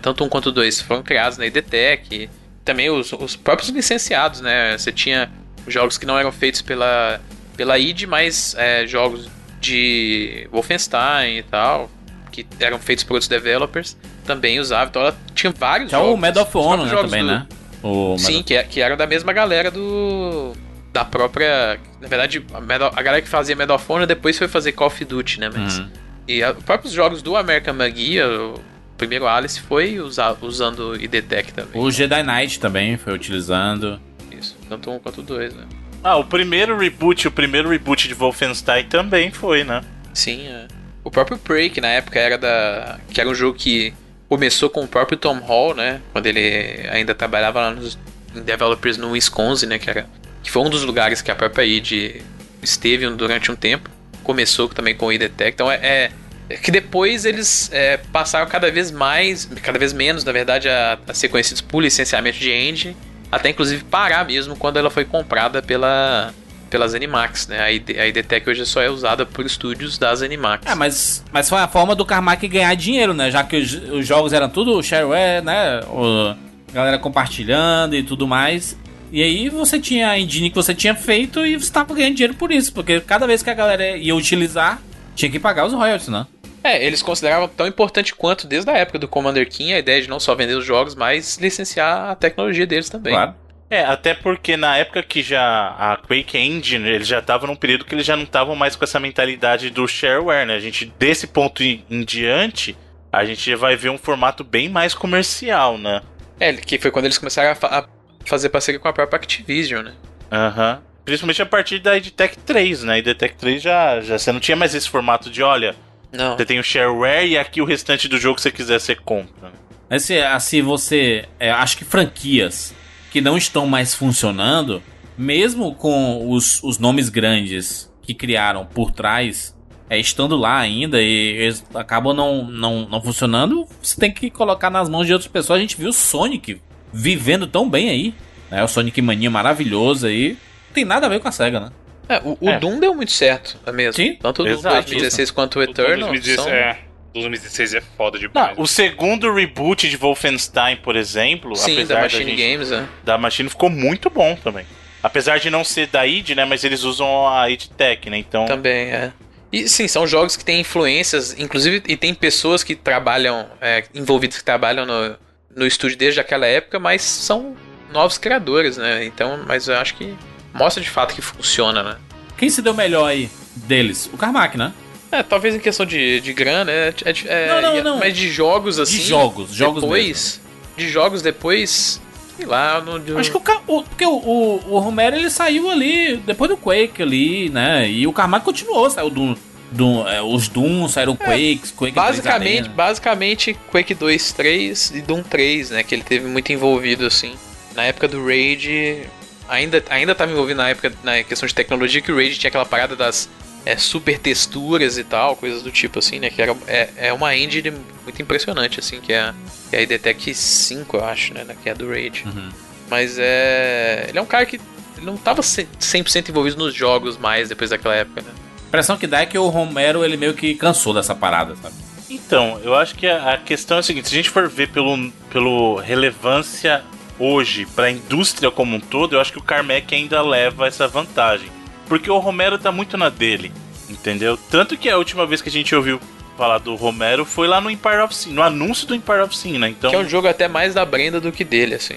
tanto 0.00 0.24
um 0.24 0.28
quanto 0.28 0.50
dois, 0.50 0.80
foram 0.80 1.02
criados 1.02 1.36
na 1.36 1.46
ID 1.46 1.58
Tech, 1.58 2.30
também 2.64 2.88
os, 2.88 3.12
os 3.12 3.36
próprios 3.36 3.68
licenciados, 3.68 4.40
né, 4.40 4.78
você 4.78 4.90
tinha 4.90 5.30
jogos 5.68 5.98
que 5.98 6.06
não 6.06 6.18
eram 6.18 6.32
feitos 6.32 6.62
pela, 6.62 7.20
pela 7.56 7.78
id, 7.78 8.04
mas 8.04 8.54
é, 8.58 8.86
jogos 8.86 9.28
de 9.60 10.46
Wolfenstein 10.52 11.38
e 11.38 11.42
tal, 11.42 11.90
que 12.30 12.46
eram 12.60 12.78
feitos 12.78 13.04
por 13.04 13.14
outros 13.14 13.28
developers, 13.28 13.96
também 14.26 14.58
usavam. 14.60 14.88
Então 14.88 15.02
ela 15.02 15.16
tinha 15.34 15.52
vários 15.52 15.88
Que 15.90 15.94
é 15.94 15.98
jogos. 15.98 16.14
o 16.14 16.16
Medal 16.16 16.44
of 16.44 16.56
Honor, 16.58 16.86
né? 16.86 16.96
Também, 16.96 17.20
do- 17.22 17.26
né? 17.26 17.46
O 17.82 18.16
Sim, 18.18 18.26
Medal- 18.28 18.44
que, 18.44 18.54
é- 18.54 18.62
que 18.64 18.80
eram 18.80 18.96
da 18.96 19.06
mesma 19.06 19.32
galera 19.32 19.70
do. 19.70 20.52
Da 20.92 21.04
própria. 21.04 21.78
Na 22.00 22.06
verdade, 22.08 22.44
a, 22.54 22.60
Medal- 22.60 22.92
a 22.94 23.02
galera 23.02 23.20
que 23.22 23.28
fazia 23.28 23.56
Medal 23.56 23.76
of 23.76 23.84
Honor 23.90 24.06
depois 24.06 24.38
foi 24.38 24.46
fazer 24.48 24.72
Call 24.72 24.86
of 24.86 25.04
Duty, 25.04 25.40
né? 25.40 25.50
Mas, 25.54 25.78
Uhum. 25.78 25.88
E 26.26 26.42
a- 26.42 26.52
os 26.52 26.62
próprios 26.64 26.92
jogos 26.94 27.20
do 27.20 27.36
American 27.36 27.74
McGee, 27.74 28.22
o 28.22 28.54
primeiro 28.96 29.26
Alice 29.26 29.60
foi 29.60 29.98
usa- 30.00 30.34
usando 30.40 30.90
o 30.92 30.96
IDTech 30.96 31.52
também. 31.52 31.80
O 31.82 31.90
Jedi 31.90 32.22
Knight 32.22 32.58
também 32.60 32.96
foi 32.96 33.12
utilizando. 33.12 34.00
Isso, 34.32 34.56
tanto 34.68 34.90
um 34.90 34.98
quanto 34.98 35.20
dois, 35.20 35.52
né? 35.54 35.64
Ah, 36.04 36.16
o 36.16 36.24
primeiro 36.24 36.76
reboot, 36.78 37.26
o 37.26 37.30
primeiro 37.30 37.70
reboot 37.70 38.06
de 38.06 38.12
Wolfenstein 38.12 38.84
também 38.84 39.30
foi, 39.30 39.64
né? 39.64 39.80
Sim, 40.12 40.46
é. 40.46 40.68
O 41.02 41.10
próprio 41.10 41.38
Prey, 41.38 41.70
que 41.70 41.80
na 41.80 41.88
época 41.88 42.20
era 42.20 42.36
da. 42.36 42.98
que 43.10 43.18
era 43.20 43.28
um 43.28 43.34
jogo 43.34 43.56
que 43.58 43.94
começou 44.28 44.68
com 44.68 44.82
o 44.84 44.86
próprio 44.86 45.16
Tom 45.16 45.38
Hall, 45.38 45.74
né? 45.74 46.02
Quando 46.12 46.26
ele 46.26 46.86
ainda 46.90 47.14
trabalhava 47.14 47.60
lá 47.60 47.70
nos 47.70 47.98
em 48.36 48.42
developers 48.42 48.98
no 48.98 49.12
Wisconsin, 49.12 49.66
né? 49.66 49.78
Que, 49.78 49.88
era, 49.88 50.06
que 50.42 50.50
foi 50.50 50.62
um 50.62 50.68
dos 50.68 50.82
lugares 50.84 51.22
que 51.22 51.30
a 51.30 51.34
própria 51.34 51.64
id 51.64 52.20
esteve 52.62 53.08
durante 53.10 53.50
um 53.50 53.56
tempo. 53.56 53.88
Começou 54.22 54.68
também 54.68 54.94
com 54.94 55.06
o 55.06 55.12
IDTech. 55.12 55.52
Então 55.54 55.70
é. 55.72 55.76
é- 55.82 56.10
é 56.46 56.58
que 56.58 56.70
depois 56.70 57.24
eles 57.24 57.70
é, 57.72 57.96
passaram 57.96 58.46
cada 58.46 58.70
vez 58.70 58.90
mais, 58.90 59.46
cada 59.62 59.78
vez 59.78 59.94
menos, 59.94 60.24
na 60.24 60.30
verdade, 60.32 60.68
a, 60.68 60.98
a 61.08 61.14
ser 61.14 61.30
conhecidos 61.30 61.62
por 61.62 61.82
licenciamento 61.82 62.36
de 62.38 62.52
engine, 62.52 62.94
até 63.34 63.50
inclusive 63.50 63.84
parar 63.84 64.24
mesmo 64.24 64.56
quando 64.56 64.76
ela 64.76 64.90
foi 64.90 65.04
comprada 65.04 65.60
pela, 65.60 66.32
pelas 66.70 66.94
Animax, 66.94 67.48
né? 67.48 67.60
A, 67.60 67.72
ID, 67.72 67.90
a 67.98 68.06
IDTech 68.06 68.48
hoje 68.48 68.64
só 68.64 68.80
é 68.80 68.88
usada 68.88 69.26
por 69.26 69.44
estúdios 69.44 69.98
das 69.98 70.22
Animax. 70.22 70.64
É, 70.66 70.74
mas, 70.74 71.24
mas 71.32 71.48
foi 71.48 71.58
a 71.58 71.68
forma 71.68 71.94
do 71.94 72.04
Carmack 72.04 72.46
ganhar 72.46 72.74
dinheiro, 72.74 73.12
né? 73.12 73.30
Já 73.30 73.42
que 73.42 73.56
os, 73.56 73.72
os 73.72 74.06
jogos 74.06 74.32
eram 74.32 74.48
tudo 74.48 74.82
shareware, 74.82 75.42
né? 75.44 75.80
O, 75.88 76.34
galera 76.72 76.98
compartilhando 76.98 77.94
e 77.94 78.02
tudo 78.02 78.26
mais. 78.26 78.76
E 79.10 79.22
aí 79.22 79.48
você 79.48 79.78
tinha 79.78 80.10
a 80.10 80.18
engine 80.18 80.50
que 80.50 80.56
você 80.56 80.74
tinha 80.74 80.94
feito 80.94 81.46
e 81.46 81.56
você 81.56 81.72
tava 81.72 81.94
ganhando 81.94 82.14
dinheiro 82.14 82.34
por 82.34 82.50
isso. 82.50 82.72
Porque 82.72 83.00
cada 83.00 83.26
vez 83.26 83.42
que 83.42 83.50
a 83.50 83.54
galera 83.54 83.96
ia 83.96 84.14
utilizar, 84.14 84.80
tinha 85.14 85.30
que 85.30 85.38
pagar 85.38 85.66
os 85.66 85.72
royalties, 85.72 86.08
né? 86.08 86.26
É, 86.64 86.82
eles 86.84 87.02
consideravam 87.02 87.46
tão 87.46 87.66
importante 87.66 88.14
quanto 88.14 88.46
desde 88.46 88.70
a 88.70 88.74
época 88.78 88.98
do 88.98 89.06
Commander 89.06 89.46
King 89.48 89.74
a 89.74 89.78
ideia 89.78 90.00
de 90.00 90.08
não 90.08 90.18
só 90.18 90.34
vender 90.34 90.54
os 90.54 90.64
jogos, 90.64 90.94
mas 90.94 91.36
licenciar 91.36 92.10
a 92.10 92.14
tecnologia 92.14 92.66
deles 92.66 92.88
também. 92.88 93.12
Claro. 93.12 93.34
É, 93.70 93.84
até 93.84 94.14
porque 94.14 94.56
na 94.56 94.76
época 94.78 95.02
que 95.02 95.22
já 95.22 95.74
a 95.78 95.96
Quake 95.96 96.38
Engine, 96.38 96.88
eles 96.88 97.06
já 97.08 97.18
estavam 97.18 97.48
num 97.48 97.56
período 97.56 97.84
que 97.84 97.94
eles 97.94 98.06
já 98.06 98.16
não 98.16 98.22
estavam 98.24 98.54
mais 98.56 98.76
com 98.76 98.84
essa 98.84 98.98
mentalidade 99.00 99.68
do 99.68 99.86
shareware, 99.86 100.46
né? 100.46 100.54
A 100.54 100.60
gente, 100.60 100.92
desse 100.98 101.26
ponto 101.26 101.62
em, 101.62 101.84
em 101.90 102.02
diante, 102.04 102.76
a 103.12 103.24
gente 103.24 103.50
já 103.50 103.56
vai 103.56 103.74
ver 103.76 103.90
um 103.90 103.98
formato 103.98 104.42
bem 104.44 104.68
mais 104.68 104.94
comercial, 104.94 105.76
né? 105.76 106.00
É, 106.40 106.52
que 106.52 106.78
foi 106.78 106.90
quando 106.90 107.06
eles 107.06 107.18
começaram 107.18 107.50
a, 107.50 107.54
fa- 107.54 107.66
a 107.80 107.84
fazer 108.26 108.48
parceria 108.48 108.78
com 108.78 108.88
a 108.88 108.92
própria 108.92 109.16
Activision, 109.16 109.82
né? 109.84 109.94
Aham. 110.30 110.80
Principalmente 111.04 111.42
a 111.42 111.46
partir 111.46 111.78
da 111.80 111.96
EdTech 111.96 112.38
3, 112.38 112.84
né? 112.84 112.94
A 112.94 112.98
EdTech 112.98 113.34
3 113.36 113.62
já, 113.62 114.00
já 114.00 114.18
você 114.18 114.30
não 114.32 114.40
tinha 114.40 114.56
mais 114.56 114.74
esse 114.74 114.88
formato 114.88 115.30
de, 115.30 115.42
olha, 115.42 115.74
Não. 116.14 116.36
você 116.36 116.44
tem 116.44 116.58
o 116.58 116.62
shareware 116.62 117.26
e 117.26 117.38
aqui 117.38 117.60
o 117.60 117.64
restante 117.64 118.08
do 118.08 118.18
jogo 118.18 118.36
que 118.36 118.42
você 118.42 118.50
quiser 118.50 118.80
você 118.80 118.94
compra. 118.94 119.52
Assim, 119.90 120.16
assim 120.18 120.62
você. 120.62 121.26
é, 121.38 121.50
acho 121.50 121.76
que 121.76 121.84
franquias 121.84 122.74
que 123.10 123.20
não 123.20 123.36
estão 123.36 123.66
mais 123.66 123.94
funcionando, 123.94 124.82
mesmo 125.16 125.74
com 125.74 126.30
os, 126.30 126.62
os 126.62 126.78
nomes 126.78 127.08
grandes 127.08 127.92
que 128.02 128.12
criaram 128.12 128.66
por 128.66 128.90
trás, 128.90 129.54
é, 129.88 129.98
estando 129.98 130.36
lá 130.36 130.58
ainda 130.58 131.00
e 131.00 131.36
eles 131.36 131.64
acabam 131.74 132.14
não, 132.14 132.44
não, 132.44 132.88
não 132.88 133.00
funcionando, 133.00 133.66
você 133.80 133.98
tem 134.00 134.12
que 134.12 134.30
colocar 134.30 134.70
nas 134.70 134.88
mãos 134.88 135.06
de 135.06 135.12
outras 135.12 135.30
pessoas. 135.30 135.58
A 135.58 135.60
gente 135.60 135.76
viu 135.76 135.90
o 135.90 135.92
Sonic 135.92 136.60
vivendo 136.92 137.46
tão 137.46 137.68
bem 137.68 137.88
aí. 137.88 138.14
Né? 138.50 138.62
O 138.62 138.68
Sonic 138.68 139.00
Mania 139.00 139.30
maravilhoso 139.30 140.06
aí. 140.06 140.30
Não 140.68 140.74
tem 140.74 140.84
nada 140.84 141.06
a 141.06 141.08
ver 141.08 141.20
com 141.20 141.28
a 141.28 141.32
SEGA, 141.32 141.60
né? 141.60 141.70
É, 142.08 142.18
o, 142.24 142.36
o 142.40 142.50
É. 142.50 142.58
Doom 142.58 142.78
deu 142.80 142.94
muito 142.94 143.12
certo, 143.12 143.56
é 143.66 143.72
mesmo. 143.72 143.94
Sim, 143.94 144.16
Tanto 144.20 144.42
o 144.42 144.44
Doom 144.44 144.52
exato. 144.52 144.74
2016 144.76 145.30
quanto 145.30 145.56
o 145.56 145.58
O 145.60 145.62
Eternal 145.62 146.08
2016, 146.10 146.40
são... 146.40 146.48
é, 146.52 146.78
2016 147.14 147.74
é 147.74 147.80
foda 147.80 148.18
Não, 148.18 148.28
demais. 148.28 148.58
o 148.58 148.66
segundo 148.66 149.32
reboot 149.32 149.88
de 149.88 149.96
Wolfenstein, 149.96 150.76
por 150.76 150.96
exemplo, 150.96 151.54
Sim, 151.56 151.72
apesar 151.74 151.94
da 151.94 152.00
Machine 152.02 152.24
gente- 152.36 152.36
Games, 152.52 152.70
né? 152.70 152.88
da 153.04 153.16
Machine 153.18 153.48
ficou 153.48 153.70
muito 153.70 154.10
bom 154.10 154.36
também. 154.36 154.66
Apesar 155.02 155.38
de 155.38 155.50
não 155.50 155.62
ser 155.62 155.86
da 155.88 156.06
id, 156.06 156.30
né? 156.30 156.44
Mas 156.46 156.64
eles 156.64 156.82
usam 156.82 157.28
a 157.28 157.48
id 157.50 157.66
Tech, 157.76 158.08
né? 158.08 158.16
Então. 158.16 158.46
Também, 158.46 158.90
é. 158.90 159.12
E 159.52 159.68
sim, 159.68 159.86
são 159.86 160.06
jogos 160.06 160.34
que 160.34 160.44
têm 160.44 160.60
influências, 160.60 161.38
inclusive, 161.38 161.82
e 161.86 161.96
tem 161.96 162.12
pessoas 162.14 162.64
que 162.64 162.74
trabalham, 162.74 163.46
é, 163.60 163.84
envolvidas 163.94 164.38
que 164.38 164.44
trabalham 164.44 164.84
no, 164.86 165.16
no 165.54 165.66
estúdio 165.66 165.96
desde 165.98 166.20
aquela 166.20 166.46
época, 166.46 166.78
mas 166.80 167.02
são 167.02 167.54
novos 167.92 168.16
criadores, 168.18 168.76
né? 168.78 169.04
Então, 169.04 169.44
mas 169.46 169.68
eu 169.68 169.76
acho 169.76 169.94
que 169.94 170.14
mostra 170.54 170.82
de 170.82 170.88
fato 170.90 171.14
que 171.14 171.20
funciona, 171.22 171.82
né? 171.82 171.96
Quem 172.36 172.48
se 172.48 172.62
deu 172.62 172.74
melhor 172.74 173.06
aí 173.06 173.28
deles? 173.56 174.08
O 174.12 174.16
Carmack, 174.16 174.56
né? 174.56 174.72
É, 175.12 175.22
talvez 175.22 175.54
em 175.54 175.60
questão 175.60 175.86
de, 175.86 176.20
de 176.20 176.32
grana, 176.32 176.70
é, 176.72 176.94
é- 177.04 177.14
é- 177.26 177.48
Não, 177.48 177.62
não, 177.62 177.78
e- 177.78 177.82
não. 177.82 177.98
mas 177.98 178.16
de 178.16 178.28
jogos 178.30 178.78
assim. 178.80 179.00
jogos, 179.00 179.50
jogos 179.52 179.82
depois, 179.82 180.40
De 180.76 180.88
jogos 180.88 181.22
depois, 181.22 182.00
sei 182.36 182.46
lá, 182.46 182.80
de- 183.04 183.16
Acho 183.16 183.30
que 183.30 183.36
o, 183.36 183.42
o- 183.78 183.82
porque 183.84 184.04
o, 184.04 184.60
o, 184.68 184.78
Romero 184.80 185.14
ele 185.14 185.30
saiu 185.30 185.70
ali 185.70 186.16
depois 186.16 186.50
do 186.50 186.56
Quake 186.56 187.00
ali, 187.00 187.48
né? 187.48 187.88
E 187.88 188.06
o 188.08 188.12
Carmack 188.12 188.44
continuou, 188.44 188.90
saiu 188.90 189.08
do, 189.08 189.38
do 189.70 190.08
é, 190.08 190.20
os 190.20 190.48
Doom, 190.48 190.88
saíram 190.88 191.14
Quakes, 191.14 191.70
Quake 191.70 191.92
3 191.94 191.94
basicamente, 191.94 192.58
Arena. 192.62 192.74
basicamente 192.74 193.56
Quake 193.70 193.94
2, 193.94 194.32
3 194.32 194.90
e 194.96 195.00
Doom 195.00 195.22
3, 195.22 195.70
né, 195.70 195.84
que 195.84 195.94
ele 195.94 196.02
teve 196.02 196.26
muito 196.26 196.52
envolvido 196.52 197.06
assim. 197.06 197.34
Na 197.76 197.84
época 197.84 198.08
do 198.08 198.24
Raid, 198.26 199.08
ainda, 199.48 199.82
ainda 199.90 200.14
tava 200.14 200.32
envolvido 200.32 200.58
na 200.58 200.68
época 200.68 200.92
na 201.02 201.22
questão 201.22 201.46
de 201.46 201.54
tecnologia 201.54 202.00
que 202.00 202.12
o 202.12 202.16
Rage 202.16 202.38
tinha 202.38 202.48
aquela 202.48 202.64
parada 202.64 202.96
das 202.96 203.28
é, 203.64 203.76
super 203.76 204.18
texturas 204.18 204.98
e 204.98 205.04
tal, 205.04 205.36
coisas 205.36 205.62
do 205.62 205.70
tipo 205.70 205.98
assim, 205.98 206.18
né? 206.18 206.30
Que 206.30 206.42
era, 206.42 206.56
é, 206.66 206.90
é 206.96 207.12
uma 207.12 207.34
engine 207.36 207.72
muito 208.02 208.20
impressionante, 208.20 208.78
assim, 208.78 209.00
que 209.00 209.12
é, 209.12 209.32
que 209.70 209.76
é 209.76 209.78
a 209.78 209.82
IDTech 209.82 210.34
5, 210.34 210.96
eu 210.96 211.04
acho, 211.04 211.34
né? 211.34 211.46
Que 211.62 211.70
é 211.70 211.74
do 211.74 211.88
Rage. 211.88 212.24
Uhum. 212.26 212.50
Mas 212.90 213.16
é. 213.18 214.06
Ele 214.08 214.18
é 214.18 214.22
um 214.22 214.26
cara 214.26 214.44
que 214.44 214.60
ele 214.96 215.06
não 215.06 215.16
tava 215.16 215.40
100% 215.40 216.28
envolvido 216.28 216.58
nos 216.58 216.74
jogos 216.74 217.16
mais 217.16 217.48
depois 217.48 217.70
daquela 217.70 217.94
época, 217.94 218.22
né? 218.22 218.30
A 218.64 218.68
impressão 218.68 218.96
que 218.96 219.06
dá 219.06 219.20
é 219.20 219.26
que 219.26 219.38
o 219.38 219.48
Romero 219.48 220.04
ele 220.04 220.16
meio 220.16 220.34
que 220.34 220.54
cansou 220.54 220.92
dessa 220.92 221.14
parada, 221.14 221.56
sabe? 221.56 221.74
Então, 222.10 222.60
eu 222.62 222.74
acho 222.74 222.94
que 222.94 223.06
a, 223.06 223.34
a 223.34 223.38
questão 223.38 223.78
é 223.78 223.80
a 223.80 223.82
seguinte: 223.82 224.08
se 224.08 224.14
a 224.14 224.16
gente 224.16 224.30
for 224.30 224.48
ver 224.48 224.68
pelo, 224.68 225.10
pelo 225.30 225.76
relevância 225.76 226.84
hoje 227.18 227.66
para 227.74 227.86
a 227.86 227.90
indústria 227.90 228.50
como 228.50 228.76
um 228.76 228.80
todo, 228.80 229.14
eu 229.16 229.20
acho 229.20 229.32
que 229.32 229.38
o 229.38 229.42
Carmack 229.42 229.94
ainda 229.94 230.20
leva 230.22 230.66
essa 230.66 230.86
vantagem. 230.88 231.48
Porque 231.88 232.10
o 232.10 232.18
Romero 232.18 232.58
tá 232.58 232.72
muito 232.72 232.96
na 232.96 233.08
dele, 233.10 233.52
entendeu? 233.90 234.38
Tanto 234.50 234.76
que 234.76 234.88
a 234.88 234.96
última 234.96 235.26
vez 235.26 235.42
que 235.42 235.48
a 235.48 235.52
gente 235.52 235.74
ouviu 235.74 236.00
falar 236.36 236.58
do 236.58 236.74
Romero 236.74 237.24
foi 237.24 237.46
lá 237.46 237.60
no 237.60 237.70
Empire 237.70 237.98
of 238.02 238.14
Sin, 238.14 238.32
no 238.32 238.42
anúncio 238.42 238.86
do 238.88 238.94
Empire 238.94 239.20
of 239.20 239.36
Sin, 239.36 239.58
né? 239.58 239.68
Então, 239.68 239.90
Que 239.90 239.96
é 239.96 239.98
um 240.00 240.08
jogo 240.08 240.26
até 240.26 240.48
mais 240.48 240.74
da 240.74 240.84
Brenda 240.84 241.20
do 241.20 241.30
que 241.30 241.44
dele, 241.44 241.74
assim. 241.74 241.94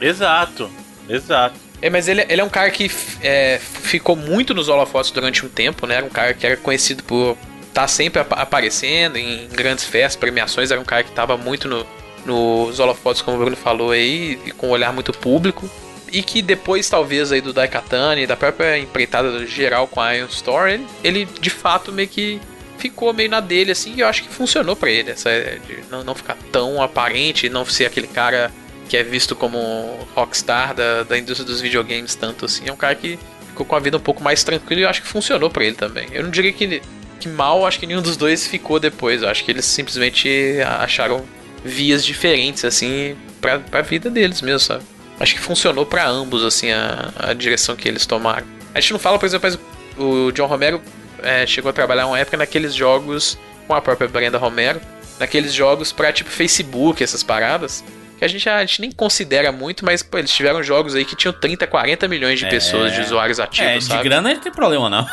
exato, 0.00 0.70
exato. 1.08 1.54
É, 1.82 1.88
mas 1.88 2.08
ele, 2.08 2.24
ele 2.28 2.40
é 2.40 2.44
um 2.44 2.48
cara 2.50 2.70
que 2.70 2.90
é, 3.22 3.58
ficou 3.58 4.14
muito 4.14 4.52
nos 4.54 4.68
holofotes 4.68 5.10
durante 5.10 5.44
um 5.44 5.48
tempo, 5.48 5.86
né? 5.86 5.96
Era 5.96 6.04
um 6.06 6.10
cara 6.10 6.34
que 6.34 6.46
era 6.46 6.56
conhecido 6.56 7.02
por 7.02 7.36
estar 7.66 7.88
sempre 7.88 8.20
ap- 8.20 8.34
aparecendo 8.34 9.16
em 9.16 9.48
grandes 9.48 9.84
festas, 9.84 10.16
premiações. 10.16 10.70
Era 10.70 10.78
um 10.80 10.84
cara 10.84 11.02
que 11.02 11.08
estava 11.08 11.36
muito 11.38 11.66
no, 11.66 11.86
nos 12.24 12.78
holofotes, 12.78 13.22
como 13.22 13.36
o 13.36 13.40
Bruno 13.40 13.56
falou 13.56 13.90
aí, 13.90 14.38
e 14.44 14.50
com 14.50 14.68
um 14.68 14.70
olhar 14.70 14.92
muito 14.92 15.12
público. 15.12 15.68
E 16.12 16.22
que 16.22 16.42
depois, 16.42 16.88
talvez, 16.88 17.30
aí 17.30 17.40
do 17.40 17.52
Daikatana 17.52 18.20
e 18.20 18.26
da 18.26 18.36
própria 18.36 18.78
empreitada 18.78 19.46
geral 19.46 19.86
com 19.86 20.00
a 20.00 20.16
Iron 20.16 20.26
Store, 20.26 20.72
ele, 20.72 20.86
ele 21.04 21.24
de 21.24 21.50
fato 21.50 21.92
meio 21.92 22.08
que 22.08 22.40
ficou 22.78 23.12
meio 23.12 23.30
na 23.30 23.40
dele, 23.40 23.72
assim, 23.72 23.94
e 23.94 24.00
eu 24.00 24.08
acho 24.08 24.22
que 24.22 24.28
funcionou 24.28 24.74
pra 24.74 24.90
ele. 24.90 25.10
Essa, 25.10 25.30
de 25.66 25.84
não, 25.90 26.02
não 26.02 26.14
ficar 26.14 26.36
tão 26.50 26.82
aparente, 26.82 27.48
não 27.48 27.64
ser 27.64 27.86
aquele 27.86 28.08
cara 28.08 28.50
que 28.88 28.96
é 28.96 29.04
visto 29.04 29.36
como 29.36 30.04
rockstar 30.16 30.74
da, 30.74 31.04
da 31.04 31.16
indústria 31.16 31.46
dos 31.46 31.60
videogames 31.60 32.16
tanto 32.16 32.46
assim. 32.46 32.68
É 32.68 32.72
um 32.72 32.76
cara 32.76 32.96
que 32.96 33.16
ficou 33.46 33.64
com 33.64 33.76
a 33.76 33.78
vida 33.78 33.96
um 33.96 34.00
pouco 34.00 34.20
mais 34.20 34.42
tranquila 34.42 34.80
e 34.80 34.84
eu 34.84 34.88
acho 34.88 35.02
que 35.02 35.06
funcionou 35.06 35.48
pra 35.48 35.64
ele 35.64 35.76
também. 35.76 36.08
Eu 36.10 36.24
não 36.24 36.30
diria 36.30 36.52
que, 36.52 36.82
que 37.20 37.28
mal, 37.28 37.64
acho 37.64 37.78
que 37.78 37.86
nenhum 37.86 38.02
dos 38.02 38.16
dois 38.16 38.48
ficou 38.48 38.80
depois. 38.80 39.22
Eu 39.22 39.28
acho 39.28 39.44
que 39.44 39.50
eles 39.52 39.64
simplesmente 39.64 40.58
acharam 40.80 41.24
vias 41.64 42.04
diferentes, 42.04 42.64
assim, 42.64 43.16
pra, 43.40 43.58
pra 43.58 43.82
vida 43.82 44.08
deles 44.10 44.40
mesmo, 44.42 44.60
sabe? 44.60 44.82
Acho 45.18 45.34
que 45.34 45.40
funcionou 45.40 45.84
pra 45.84 46.06
ambos, 46.08 46.44
assim, 46.44 46.70
a, 46.70 47.12
a 47.18 47.34
direção 47.34 47.76
que 47.76 47.86
eles 47.88 48.06
tomaram. 48.06 48.46
A 48.74 48.80
gente 48.80 48.92
não 48.92 48.98
fala, 48.98 49.18
por 49.18 49.26
exemplo, 49.26 49.50
mas 49.50 49.58
o 50.02 50.30
John 50.32 50.46
Romero 50.46 50.80
é, 51.22 51.46
chegou 51.46 51.68
a 51.68 51.72
trabalhar 51.72 52.06
uma 52.06 52.18
época 52.18 52.36
naqueles 52.36 52.74
jogos 52.74 53.38
com 53.66 53.74
a 53.74 53.80
própria 53.82 54.08
Brenda 54.08 54.38
Romero, 54.38 54.80
naqueles 55.18 55.52
jogos 55.52 55.92
pra 55.92 56.10
tipo 56.12 56.30
Facebook, 56.30 57.02
essas 57.04 57.22
paradas, 57.22 57.84
que 58.18 58.24
a 58.24 58.28
gente, 58.28 58.48
a 58.48 58.60
gente 58.64 58.80
nem 58.80 58.90
considera 58.90 59.52
muito, 59.52 59.84
mas 59.84 60.02
pô, 60.02 60.16
eles 60.18 60.30
tiveram 60.32 60.62
jogos 60.62 60.94
aí 60.94 61.04
que 61.04 61.14
tinham 61.14 61.32
30, 61.34 61.66
40 61.66 62.08
milhões 62.08 62.38
de 62.38 62.46
É. 62.46 62.48
pessoas, 62.48 62.94
de 62.94 63.00
usuários 63.02 63.38
ativos, 63.38 63.70
é, 63.70 63.78
de 63.78 63.84
sabe? 63.84 64.04
grana 64.04 64.32
não 64.32 64.40
tem 64.40 64.50
problema, 64.52 64.88
não. 64.88 65.06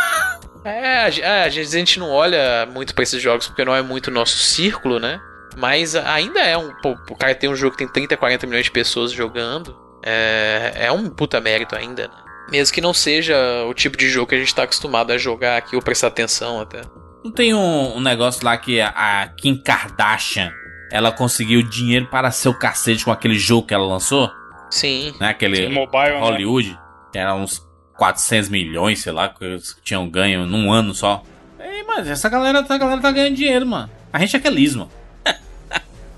É, 0.64 1.10
é, 1.20 1.44
às 1.46 1.56
vezes 1.56 1.74
a 1.76 1.78
gente 1.80 2.00
não 2.00 2.10
olha 2.10 2.66
muito 2.74 2.94
pra 2.94 3.04
esses 3.04 3.22
jogos 3.22 3.48
porque 3.48 3.64
não 3.64 3.76
é 3.76 3.82
muito 3.82 4.10
nosso 4.12 4.38
círculo, 4.38 5.00
né? 5.00 5.20
Mas 5.58 5.96
ainda 5.96 6.40
é 6.40 6.56
um. 6.56 6.72
Pô, 6.82 6.92
o 7.10 7.16
cara 7.16 7.34
tem 7.34 7.50
um 7.50 7.56
jogo 7.56 7.72
que 7.72 7.80
tem 7.80 7.88
30, 7.88 8.16
40 8.16 8.46
milhões 8.46 8.66
de 8.66 8.72
pessoas 8.72 9.12
jogando. 9.12 9.76
É, 10.04 10.74
é 10.76 10.92
um 10.92 11.10
puta 11.10 11.42
mérito 11.42 11.76
ainda, 11.76 12.08
né? 12.08 12.14
Mesmo 12.52 12.74
que 12.74 12.80
não 12.80 12.94
seja 12.94 13.36
o 13.68 13.74
tipo 13.74 13.98
de 13.98 14.08
jogo 14.08 14.28
que 14.28 14.36
a 14.36 14.38
gente 14.38 14.54
tá 14.54 14.64
acostumado 14.64 15.12
a 15.12 15.18
jogar 15.18 15.58
aqui 15.58 15.76
ou 15.76 15.82
prestar 15.82 16.08
atenção 16.08 16.62
até. 16.62 16.82
Não 17.24 17.32
tem 17.32 17.56
um, 17.56 17.98
um 17.98 18.00
negócio 18.00 18.46
lá 18.46 18.56
que 18.56 18.80
a, 18.80 18.90
a 18.90 19.28
Kim 19.30 19.58
Kardashian 19.58 20.54
ela 20.92 21.12
conseguiu 21.12 21.64
dinheiro 21.64 22.06
para 22.06 22.30
seu 22.30 22.54
cacete 22.54 23.04
com 23.04 23.12
aquele 23.12 23.38
jogo 23.38 23.68
que 23.68 23.74
ela 23.74 23.86
lançou, 23.86 24.32
Sim. 24.70 25.14
né? 25.20 25.30
Aquele 25.30 25.68
Mobile, 25.70 26.14
né? 26.14 26.20
Hollywood, 26.20 26.80
que 27.12 27.18
era 27.18 27.34
uns 27.34 27.68
400 27.98 28.48
milhões, 28.50 29.00
sei 29.00 29.12
lá, 29.12 29.28
que 29.28 29.44
eles 29.44 29.76
tinham 29.84 30.08
ganho 30.08 30.46
num 30.46 30.72
ano 30.72 30.94
só. 30.94 31.24
Ei, 31.60 31.84
mas 31.84 32.08
essa 32.08 32.30
galera, 32.30 32.60
essa 32.60 32.78
galera 32.78 33.02
tá 33.02 33.12
ganhando 33.12 33.36
dinheiro, 33.36 33.66
mano. 33.66 33.90
A 34.14 34.20
gente 34.20 34.36
é 34.36 34.40
que 34.40 34.48
é 34.48 34.52
liso, 34.52 34.80
mano. 34.80 34.92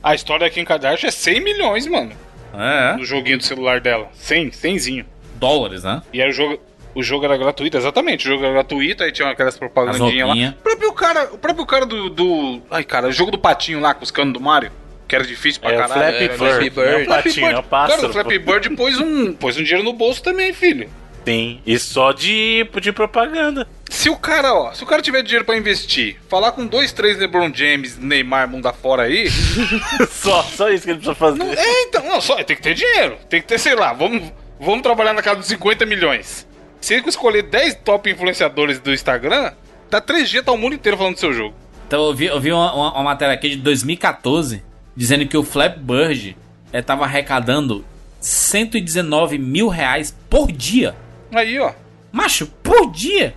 A 0.02 0.16
história 0.16 0.48
da 0.48 0.50
Kim 0.54 0.64
Kardashian 0.64 1.08
é 1.10 1.12
100 1.12 1.40
milhões, 1.42 1.88
mano. 1.88 2.12
É, 2.54 2.96
No 2.98 3.06
joguinho 3.06 3.38
do 3.38 3.44
celular 3.44 3.80
dela. 3.80 4.10
100, 4.14 4.50
100zinho. 4.52 5.06
dólares, 5.36 5.84
né? 5.84 6.02
E 6.12 6.22
aí 6.22 6.30
o 6.30 6.32
jogo, 6.34 6.60
o 6.96 7.04
jogo 7.04 7.26
era 7.26 7.38
gratuito, 7.38 7.78
exatamente. 7.78 8.26
O 8.28 8.32
jogo 8.32 8.44
era 8.44 8.54
gratuito, 8.54 9.04
aí 9.04 9.12
tinha 9.12 9.30
aquelas 9.30 9.54
As 9.54 9.60
propagandinhas 9.60 10.28
lá. 10.28 10.34
O 10.34 10.54
próprio 10.64 10.94
cara, 10.94 11.30
o 11.34 11.38
próprio 11.38 11.66
cara 11.66 11.86
do, 11.86 12.10
do. 12.10 12.62
Ai, 12.72 12.84
cara, 12.84 13.08
o 13.08 13.12
jogo 13.12 13.32
do 13.32 13.38
patinho 13.38 13.80
lá, 13.80 13.94
com 13.94 14.04
os 14.04 14.12
canos 14.12 14.34
do 14.34 14.40
Mario. 14.40 14.72
Que 15.08 15.16
era 15.16 15.26
difícil 15.26 15.60
pra 15.62 15.72
É 15.72 15.76
o 15.76 15.80
caralho. 15.80 16.02
Flappy 16.02 16.24
é, 16.24 16.28
Bird, 16.28 16.38
Flappy 16.38 16.76
não 16.76 16.84
é 16.84 16.88
o 16.94 16.98
Bird. 16.98 17.08
patinho, 17.08 17.46
é 17.48 17.58
o 17.60 17.64
pássaro. 17.64 18.02
Cara, 18.02 18.10
o 18.10 18.14
Flappy 18.14 18.40
Bird 18.40 18.70
pôs 18.76 19.00
um, 19.00 19.34
pôs 19.34 19.58
um 19.58 19.64
dinheiro 19.64 19.84
no 19.84 19.94
bolso 19.94 20.22
também, 20.22 20.54
filho. 20.54 20.90
Sim, 21.30 21.62
e 21.66 21.78
só 21.78 22.12
de, 22.12 22.68
de 22.82 22.92
propaganda. 22.92 23.68
Se 23.90 24.10
o 24.10 24.16
cara, 24.18 24.54
ó, 24.54 24.74
se 24.74 24.84
o 24.84 24.88
cara 24.88 25.02
tiver 25.02 25.22
dinheiro 25.22 25.46
pra 25.46 25.58
investir, 25.58 26.18
falar 26.28 26.52
com 26.54 26.66
dois, 26.66 26.92
três 26.92 27.18
LeBron 27.18 27.52
James, 27.54 27.98
Neymar, 27.98 28.48
mundo 28.50 28.68
afora 28.68 29.04
aí. 29.04 29.30
só, 30.12 30.42
só 30.44 30.70
isso 30.70 30.84
que 30.86 30.92
ele 30.92 31.00
precisa 31.00 31.14
fazer. 31.16 31.42
é, 31.44 31.84
então, 31.84 32.04
não, 32.06 32.20
só 32.22 32.36
tem 32.44 32.56
que 32.56 32.62
ter 32.62 32.74
dinheiro. 32.74 33.18
Tem 33.30 33.42
que 33.42 33.48
ter, 33.48 33.60
sei 33.60 33.76
lá, 33.76 33.94
vamos, 33.94 34.32
vamos 34.60 34.82
trabalhar 34.82 35.14
na 35.14 35.22
casa 35.22 35.38
dos 35.40 35.48
50 35.48 35.86
milhões. 35.86 36.48
Se 36.82 36.94
ele 36.94 37.08
escolher 37.10 37.44
10 37.44 37.76
top 37.84 38.10
influenciadores 38.10 38.80
do 38.80 38.94
Instagram, 38.94 39.52
dá 39.90 40.00
3 40.02 40.30
dias, 40.30 40.44
tá 40.46 40.52
o 40.52 40.58
mundo 40.58 40.76
inteiro 40.76 40.98
falando 40.98 41.16
do 41.16 41.20
seu 41.20 41.34
jogo. 41.34 41.54
Então 41.88 42.06
eu 42.08 42.14
vi, 42.14 42.26
eu 42.26 42.40
vi 42.40 42.52
uma, 42.52 42.74
uma- 42.74 42.94
uma 42.94 43.04
matéria 43.04 43.34
aqui 43.34 43.50
de 43.50 43.58
2014 43.58 44.64
dizendo 44.96 45.28
que 45.28 45.36
o 45.38 45.44
Flappy 45.44 45.80
Bird 45.80 46.38
eh, 46.72 46.82
tava 46.82 47.04
arrecadando 47.06 47.84
119 48.20 49.38
mil 49.38 49.68
reais 49.68 50.16
por 50.30 50.52
dia. 50.52 50.96
Aí, 51.34 51.60
ó. 51.60 51.72
Macho, 52.12 52.48
por 52.64 52.92
dia? 52.92 53.34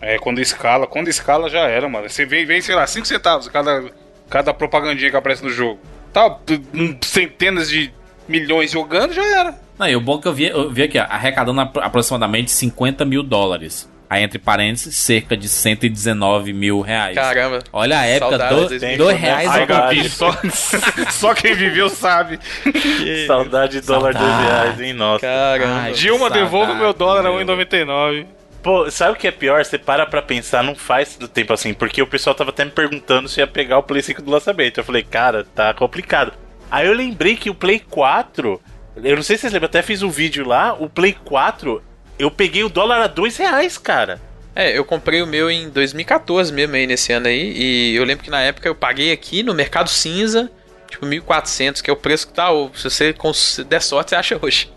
É, 0.00 0.18
quando 0.18 0.40
escala, 0.40 0.86
quando 0.86 1.08
escala 1.08 1.48
já 1.48 1.60
era, 1.60 1.88
mano. 1.88 2.08
Você 2.08 2.24
vem, 2.26 2.44
vem 2.44 2.60
sei 2.60 2.74
lá, 2.74 2.86
5 2.86 3.06
centavos 3.06 3.48
cada, 3.48 3.84
cada 4.28 4.52
propagandinha 4.54 5.10
que 5.10 5.16
aparece 5.16 5.42
no 5.42 5.50
jogo. 5.50 5.80
Tá, 6.12 6.38
centenas 7.02 7.68
de 7.68 7.92
milhões 8.28 8.70
jogando, 8.70 9.12
já 9.14 9.24
era. 9.24 9.54
Não, 9.78 9.88
e 9.88 9.96
o 9.96 10.00
bom 10.00 10.18
é 10.18 10.22
que 10.22 10.28
eu 10.28 10.32
vi, 10.34 10.44
eu 10.46 10.70
vi 10.70 10.82
aqui, 10.82 10.98
ó, 10.98 11.02
arrecadando 11.04 11.60
apro- 11.60 11.82
aproximadamente 11.82 12.50
50 12.50 13.04
mil 13.04 13.22
dólares. 13.22 13.90
Aí, 14.08 14.22
entre 14.22 14.38
parênteses, 14.38 14.94
cerca 14.94 15.36
de 15.36 15.48
119 15.48 16.52
mil 16.52 16.80
reais. 16.80 17.14
Caramba. 17.16 17.58
Olha 17.72 17.98
a 17.98 18.06
época, 18.06 18.38
do, 18.38 18.68
dois 18.68 18.80
né? 18.80 19.12
reais 19.12 19.50
Ai. 19.50 19.66
Gabi, 19.66 20.08
só, 20.08 20.30
só 21.10 21.34
quem 21.34 21.54
viveu 21.54 21.88
sabe. 21.88 22.38
Saudade 23.26 23.80
de 23.80 23.86
dólar 23.86 24.12
Saudade. 24.12 24.18
dois 24.18 24.48
reais, 24.48 24.80
hein, 24.80 24.92
nossa. 24.92 25.20
Caramba. 25.20 25.80
Ai, 25.80 25.92
Dilma, 25.92 26.18
saudade, 26.20 26.40
devolva 26.44 26.74
meu 26.74 26.92
dólar 26.92 27.26
a 27.26 27.32
meu. 27.32 27.44
1,99. 27.44 28.26
Pô, 28.62 28.90
sabe 28.90 29.12
o 29.12 29.16
que 29.16 29.28
é 29.28 29.30
pior? 29.30 29.64
Você 29.64 29.78
para 29.78 30.06
pra 30.06 30.20
pensar, 30.22 30.62
não 30.62 30.74
faz 30.74 31.16
do 31.16 31.28
tempo 31.28 31.52
assim, 31.52 31.72
porque 31.72 32.02
o 32.02 32.06
pessoal 32.06 32.34
tava 32.34 32.50
até 32.50 32.64
me 32.64 32.70
perguntando 32.70 33.28
se 33.28 33.40
ia 33.40 33.46
pegar 33.46 33.78
o 33.78 33.82
Play 33.82 34.02
5 34.02 34.22
do 34.22 34.30
lançamento. 34.30 34.78
Eu 34.78 34.84
falei, 34.84 35.02
cara, 35.04 35.44
tá 35.54 35.72
complicado. 35.72 36.32
Aí 36.70 36.86
eu 36.86 36.92
lembrei 36.92 37.36
que 37.36 37.48
o 37.48 37.54
Play 37.54 37.78
4, 37.78 38.60
eu 39.04 39.16
não 39.16 39.22
sei 39.22 39.36
se 39.36 39.42
vocês 39.42 39.52
lembram, 39.52 39.66
até 39.68 39.82
fiz 39.82 40.02
um 40.02 40.10
vídeo 40.10 40.44
lá, 40.44 40.74
o 40.74 40.88
Play 40.88 41.16
4, 41.24 41.80
eu 42.18 42.30
peguei 42.30 42.64
o 42.64 42.68
dólar 42.68 43.00
a 43.02 43.06
dois 43.06 43.36
reais, 43.36 43.76
cara. 43.78 44.20
É, 44.54 44.76
eu 44.76 44.84
comprei 44.84 45.20
o 45.20 45.26
meu 45.26 45.50
em 45.50 45.68
2014 45.68 46.50
mesmo 46.52 46.74
aí 46.76 46.86
nesse 46.86 47.12
ano 47.12 47.26
aí. 47.28 47.52
E 47.56 47.96
eu 47.96 48.04
lembro 48.04 48.24
que 48.24 48.30
na 48.30 48.40
época 48.40 48.66
eu 48.68 48.74
paguei 48.74 49.12
aqui 49.12 49.42
no 49.42 49.52
Mercado 49.52 49.90
Cinza, 49.90 50.50
tipo 50.88 51.04
1.400, 51.04 51.82
que 51.82 51.90
é 51.90 51.92
o 51.92 51.96
preço 51.96 52.26
que 52.28 52.32
tá. 52.32 52.48
Ou 52.50 52.72
se 52.74 52.84
você 52.84 53.14
der 53.68 53.82
sorte, 53.82 54.10
você 54.10 54.16
acha 54.16 54.38
hoje. 54.40 54.72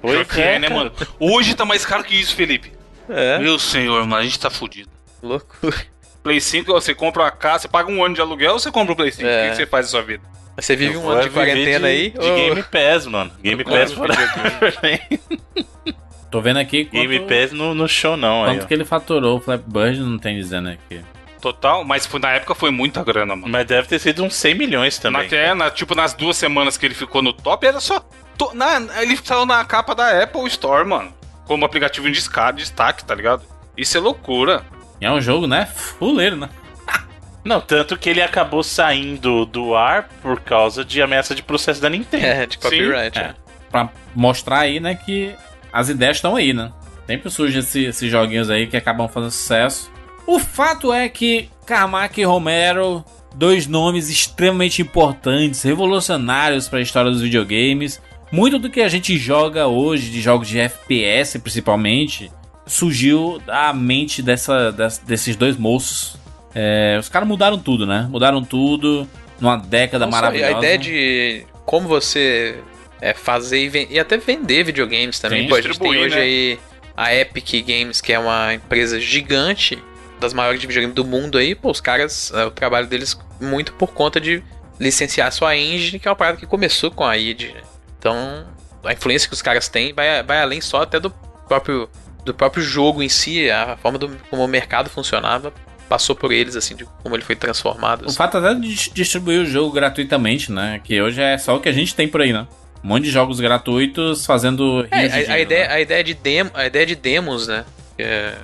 Pois 0.00 0.28
que 0.28 0.40
é, 0.40 0.60
né, 0.60 0.68
cara. 0.68 0.78
mano? 0.78 0.92
Hoje 1.18 1.54
tá 1.54 1.64
mais 1.64 1.84
caro 1.84 2.04
que 2.04 2.14
isso, 2.14 2.36
Felipe. 2.36 2.70
É, 3.08 3.38
Meu 3.38 3.58
senhor, 3.58 4.00
mano, 4.06 4.16
a 4.16 4.22
gente 4.22 4.38
tá 4.38 4.48
fudido. 4.50 4.88
loucura. 5.22 5.76
Play 6.22 6.40
5, 6.40 6.72
você 6.72 6.94
compra 6.94 7.22
uma 7.24 7.30
casa, 7.32 7.62
você 7.62 7.68
paga 7.68 7.90
um 7.90 8.04
ano 8.04 8.14
de 8.14 8.20
aluguel 8.20 8.52
ou 8.54 8.58
você 8.60 8.70
compra 8.70 8.92
o 8.92 8.96
Play 8.96 9.10
5? 9.12 9.26
É. 9.28 9.46
O 9.46 9.50
que 9.50 9.56
você 9.56 9.66
faz 9.66 9.86
na 9.86 9.90
sua 9.90 10.02
vida? 10.02 10.22
Você 10.56 10.74
vive 10.76 10.94
Eu 10.94 11.02
um 11.02 11.08
ano 11.10 11.22
de 11.22 11.30
quarentena 11.30 11.80
de- 11.88 11.94
aí? 11.94 12.10
De 12.10 12.18
ou- 12.18 12.34
Game 12.36 12.62
Pass, 12.62 13.06
mano. 13.06 13.30
Game 13.42 13.62
Pass 13.64 13.92
fora. 13.92 14.14
Tô 16.30 16.40
vendo 16.40 16.58
aqui 16.58 16.84
quanto, 16.84 17.08
Game 17.08 17.20
Pass 17.20 17.52
no, 17.52 17.74
no 17.74 17.88
show 17.88 18.16
não, 18.16 18.44
aí, 18.44 18.52
quanto 18.52 18.64
ó. 18.64 18.66
que 18.66 18.74
ele 18.74 18.84
faturou 18.84 19.38
o 19.38 19.40
Flappy 19.40 19.64
Bird, 19.66 20.00
não 20.00 20.18
tem 20.18 20.36
dizendo 20.36 20.68
aqui. 20.68 21.00
Total, 21.40 21.84
mas 21.84 22.06
foi, 22.06 22.18
na 22.18 22.30
época 22.32 22.54
foi 22.54 22.70
muita 22.70 23.04
grana, 23.04 23.36
mano. 23.36 23.48
Mas 23.48 23.66
deve 23.66 23.86
ter 23.86 23.98
sido 23.98 24.24
uns 24.24 24.34
100 24.34 24.54
milhões 24.54 24.98
também. 24.98 25.26
Até, 25.26 25.54
na, 25.54 25.70
tipo, 25.70 25.94
nas 25.94 26.12
duas 26.12 26.36
semanas 26.36 26.76
que 26.76 26.84
ele 26.86 26.94
ficou 26.94 27.22
no 27.22 27.32
top, 27.32 27.66
era 27.66 27.78
só. 27.78 28.00
to- 28.36 28.52
na, 28.54 28.78
ele 29.00 29.16
saiu 29.22 29.46
na 29.46 29.64
capa 29.64 29.94
da 29.94 30.22
Apple 30.22 30.46
Store, 30.48 30.84
mano. 30.84 31.12
Como 31.46 31.64
aplicativo 31.64 32.08
em 32.08 32.12
destaque, 32.12 33.04
tá 33.04 33.14
ligado? 33.14 33.42
Isso 33.76 33.96
é 33.96 34.00
loucura. 34.00 34.64
E 35.00 35.06
é 35.06 35.10
um 35.12 35.20
jogo, 35.20 35.46
né? 35.46 35.66
Fuleiro, 35.66 36.36
né? 36.36 36.48
Não, 37.44 37.60
tanto 37.60 37.96
que 37.96 38.10
ele 38.10 38.22
acabou 38.22 38.64
saindo 38.64 39.46
do 39.46 39.76
ar 39.76 40.08
por 40.20 40.40
causa 40.40 40.84
de 40.84 41.00
ameaça 41.00 41.34
de 41.34 41.42
processo 41.42 41.80
da 41.80 41.88
Nintendo. 41.88 42.26
É, 42.26 42.46
de 42.46 42.58
copyright. 42.58 43.16
É. 43.16 43.22
é. 43.22 43.34
Pra 43.70 43.88
mostrar 44.14 44.60
aí, 44.60 44.80
né, 44.80 44.94
que 44.96 45.34
as 45.76 45.90
ideias 45.90 46.16
estão 46.16 46.34
aí, 46.34 46.54
né? 46.54 46.72
Sempre 47.06 47.30
surgem 47.30 47.60
esse, 47.60 47.84
esses 47.84 48.10
joguinhos 48.10 48.48
aí 48.48 48.66
que 48.66 48.78
acabam 48.78 49.06
fazendo 49.08 49.30
sucesso. 49.30 49.92
O 50.26 50.38
fato 50.38 50.90
é 50.90 51.06
que 51.06 51.50
Carmack 51.66 52.18
e 52.18 52.24
Romero, 52.24 53.04
dois 53.34 53.66
nomes 53.66 54.08
extremamente 54.08 54.80
importantes, 54.80 55.62
revolucionários 55.62 56.66
para 56.66 56.78
a 56.78 56.82
história 56.82 57.10
dos 57.10 57.20
videogames. 57.20 58.00
Muito 58.32 58.58
do 58.58 58.70
que 58.70 58.80
a 58.80 58.88
gente 58.88 59.18
joga 59.18 59.66
hoje, 59.66 60.10
de 60.10 60.20
jogos 60.22 60.48
de 60.48 60.58
FPS 60.58 61.38
principalmente, 61.38 62.32
surgiu 62.64 63.38
da 63.44 63.70
mente 63.74 64.22
dessa, 64.22 64.72
desses 65.06 65.36
dois 65.36 65.58
moços. 65.58 66.16
É, 66.54 66.96
os 66.98 67.10
caras 67.10 67.28
mudaram 67.28 67.58
tudo, 67.58 67.86
né? 67.86 68.08
Mudaram 68.10 68.42
tudo 68.42 69.06
numa 69.38 69.58
década 69.58 70.06
Não 70.06 70.10
maravilhosa. 70.10 70.54
A 70.54 70.58
ideia 70.58 70.78
de 70.78 71.46
como 71.66 71.86
você 71.86 72.62
é, 73.00 73.14
fazer 73.14 73.58
e, 73.58 73.94
e, 73.94 73.98
até 73.98 74.16
vender 74.16 74.64
videogames 74.64 75.18
também. 75.18 75.42
Sim, 75.42 75.48
Pô, 75.48 75.56
a 75.56 75.60
gente 75.60 75.78
tem 75.78 75.96
hoje 75.96 76.14
né? 76.14 76.22
aí 76.22 76.58
a 76.96 77.14
Epic 77.14 77.66
Games, 77.66 78.00
que 78.00 78.12
é 78.12 78.18
uma 78.18 78.54
empresa 78.54 78.98
gigante, 78.98 79.78
das 80.18 80.32
maiores 80.32 80.60
de 80.60 80.66
videogame 80.66 80.94
do 80.94 81.04
mundo 81.04 81.38
aí. 81.38 81.54
Pô, 81.54 81.70
os 81.70 81.80
caras, 81.80 82.32
é, 82.34 82.44
o 82.44 82.50
trabalho 82.50 82.86
deles 82.86 83.18
muito 83.40 83.72
por 83.74 83.92
conta 83.92 84.20
de 84.20 84.42
licenciar 84.80 85.30
sua 85.32 85.56
engine, 85.56 85.98
que 85.98 86.08
é 86.08 86.10
uma 86.10 86.16
parada 86.16 86.38
que 86.38 86.46
começou 86.46 86.90
com 86.90 87.04
a 87.04 87.16
id. 87.16 87.52
Né? 87.52 87.60
Então, 87.98 88.46
a 88.84 88.92
influência 88.92 89.28
que 89.28 89.34
os 89.34 89.42
caras 89.42 89.68
têm 89.68 89.92
vai, 89.92 90.22
vai 90.22 90.40
além 90.40 90.60
só 90.60 90.82
até 90.82 90.98
do 90.98 91.10
próprio 91.48 91.88
do 92.24 92.34
próprio 92.34 92.60
jogo 92.60 93.04
em 93.04 93.08
si, 93.08 93.48
a 93.48 93.76
forma 93.76 93.98
do, 93.98 94.08
como 94.28 94.44
o 94.44 94.48
mercado 94.48 94.90
funcionava 94.90 95.52
passou 95.88 96.16
por 96.16 96.32
eles, 96.32 96.56
assim, 96.56 96.74
de 96.74 96.84
como 97.02 97.14
ele 97.14 97.22
foi 97.22 97.36
transformado. 97.36 98.04
Assim. 98.04 98.14
O 98.14 98.16
fato 98.16 98.38
até 98.38 98.52
de 98.54 98.90
distribuir 98.90 99.40
o 99.40 99.46
jogo 99.46 99.72
gratuitamente, 99.72 100.50
né? 100.50 100.80
Que 100.82 101.00
hoje 101.00 101.22
é 101.22 101.38
só 101.38 101.56
o 101.56 101.60
que 101.60 101.68
a 101.68 101.72
gente 101.72 101.94
tem 101.94 102.08
por 102.08 102.20
aí, 102.20 102.32
né? 102.32 102.46
Um 102.86 102.90
monte 102.90 103.02
de 103.02 103.10
jogos 103.10 103.40
gratuitos 103.40 104.24
fazendo. 104.24 104.86
É, 104.92 105.28
a, 105.28 105.34
a, 105.34 105.40
ideia, 105.40 105.66
né? 105.66 105.74
a, 105.74 105.80
ideia 105.80 106.04
de 106.04 106.14
demo, 106.14 106.50
a 106.54 106.66
ideia 106.66 106.86
de 106.86 106.94
demos, 106.94 107.48
né? 107.48 107.64
É, 107.98 108.34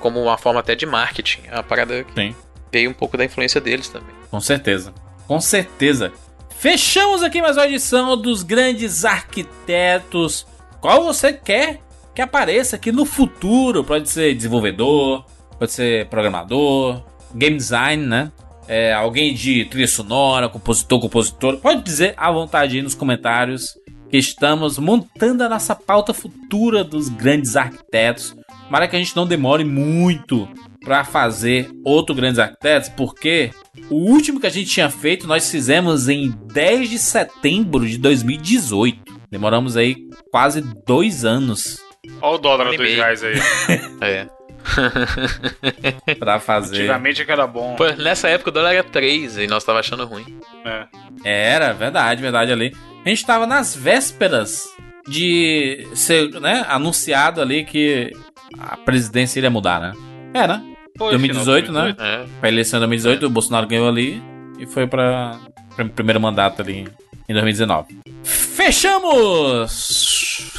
como 0.00 0.20
uma 0.20 0.36
forma 0.36 0.58
até 0.58 0.74
de 0.74 0.84
marketing. 0.84 1.42
A 1.52 1.62
parada 1.62 2.02
que 2.02 2.12
Sim. 2.12 2.34
veio 2.72 2.90
um 2.90 2.92
pouco 2.92 3.16
da 3.16 3.24
influência 3.24 3.60
deles 3.60 3.88
também. 3.88 4.12
Com 4.28 4.40
certeza. 4.40 4.92
Com 5.28 5.40
certeza. 5.40 6.12
Fechamos 6.58 7.22
aqui 7.22 7.40
mais 7.40 7.56
uma 7.56 7.64
edição 7.64 8.20
dos 8.20 8.42
grandes 8.42 9.04
arquitetos. 9.04 10.48
Qual 10.80 11.04
você 11.04 11.32
quer 11.32 11.78
que 12.12 12.20
apareça 12.20 12.74
aqui 12.74 12.90
no 12.90 13.04
futuro? 13.04 13.84
Pode 13.84 14.10
ser 14.10 14.34
desenvolvedor, 14.34 15.24
pode 15.60 15.70
ser 15.70 16.08
programador, 16.08 17.04
game 17.32 17.56
design, 17.56 18.04
né? 18.04 18.32
É, 18.66 18.92
alguém 18.92 19.32
de 19.32 19.64
trilha 19.66 19.86
sonora, 19.86 20.48
compositor, 20.48 21.00
compositor. 21.00 21.58
Pode 21.58 21.82
dizer 21.82 22.14
à 22.16 22.32
vontade 22.32 22.76
aí 22.76 22.82
nos 22.82 22.96
comentários 22.96 23.80
que 24.12 24.18
estamos 24.18 24.78
montando 24.78 25.42
a 25.42 25.48
nossa 25.48 25.74
pauta 25.74 26.12
futura 26.12 26.84
dos 26.84 27.08
grandes 27.08 27.56
arquitetos. 27.56 28.36
Para 28.70 28.86
que 28.86 28.94
a 28.94 28.98
gente 28.98 29.16
não 29.16 29.26
demore 29.26 29.64
muito 29.64 30.46
para 30.84 31.02
fazer 31.02 31.70
outro 31.84 32.14
Grandes 32.14 32.38
Arquitetos, 32.38 32.88
porque 32.90 33.50
o 33.90 34.10
último 34.10 34.40
que 34.40 34.46
a 34.46 34.50
gente 34.50 34.70
tinha 34.70 34.88
feito 34.88 35.26
nós 35.26 35.50
fizemos 35.50 36.08
em 36.08 36.30
10 36.52 36.90
de 36.90 36.98
setembro 36.98 37.86
de 37.86 37.98
2018. 37.98 39.20
Demoramos 39.30 39.76
aí 39.76 39.96
quase 40.30 40.62
dois 40.86 41.24
anos. 41.24 41.78
Olha 42.20 42.34
o 42.34 42.38
dólar 42.38 42.68
a 42.68 42.76
dois 42.76 42.94
reais 42.94 43.22
aí. 43.22 43.34
é. 44.00 44.26
pra 46.18 46.38
fazer. 46.40 46.76
Antigamente 46.76 47.22
é 47.22 47.24
que 47.24 47.32
era 47.32 47.46
bom. 47.46 47.76
Pô, 47.76 47.86
nessa 47.90 48.28
época 48.28 48.50
o 48.50 48.52
dólar 48.52 48.74
era 48.74 48.84
3 48.84 49.38
e 49.38 49.46
nós 49.46 49.64
tava 49.64 49.80
achando 49.80 50.06
ruim. 50.06 50.40
É. 50.64 51.52
Era, 51.54 51.72
verdade, 51.72 52.22
verdade 52.22 52.52
ali. 52.52 52.72
A 53.04 53.08
gente 53.08 53.26
tava 53.26 53.46
nas 53.46 53.74
vésperas 53.74 54.68
de 55.08 55.88
ser, 55.94 56.30
né, 56.40 56.64
anunciado 56.68 57.40
ali 57.40 57.64
que 57.64 58.12
a 58.58 58.76
presidência 58.76 59.40
iria 59.40 59.50
mudar, 59.50 59.80
né? 59.80 59.92
É, 60.32 60.46
né? 60.46 60.62
Foi, 60.96 61.10
2018, 61.10 61.72
2018, 61.72 61.72
né? 61.72 61.96
É. 61.98 62.24
Pra 62.38 62.48
eleição 62.48 62.78
de 62.78 62.86
2018, 62.86 63.24
é. 63.24 63.26
o 63.26 63.30
Bolsonaro 63.30 63.66
ganhou 63.66 63.88
ali 63.88 64.22
e 64.58 64.66
foi 64.66 64.86
pra, 64.86 65.40
pra 65.74 65.84
primeiro 65.86 66.20
mandato 66.20 66.62
ali 66.62 66.86
em 67.28 67.32
2019. 67.32 67.98
Fechamos! 68.22 70.12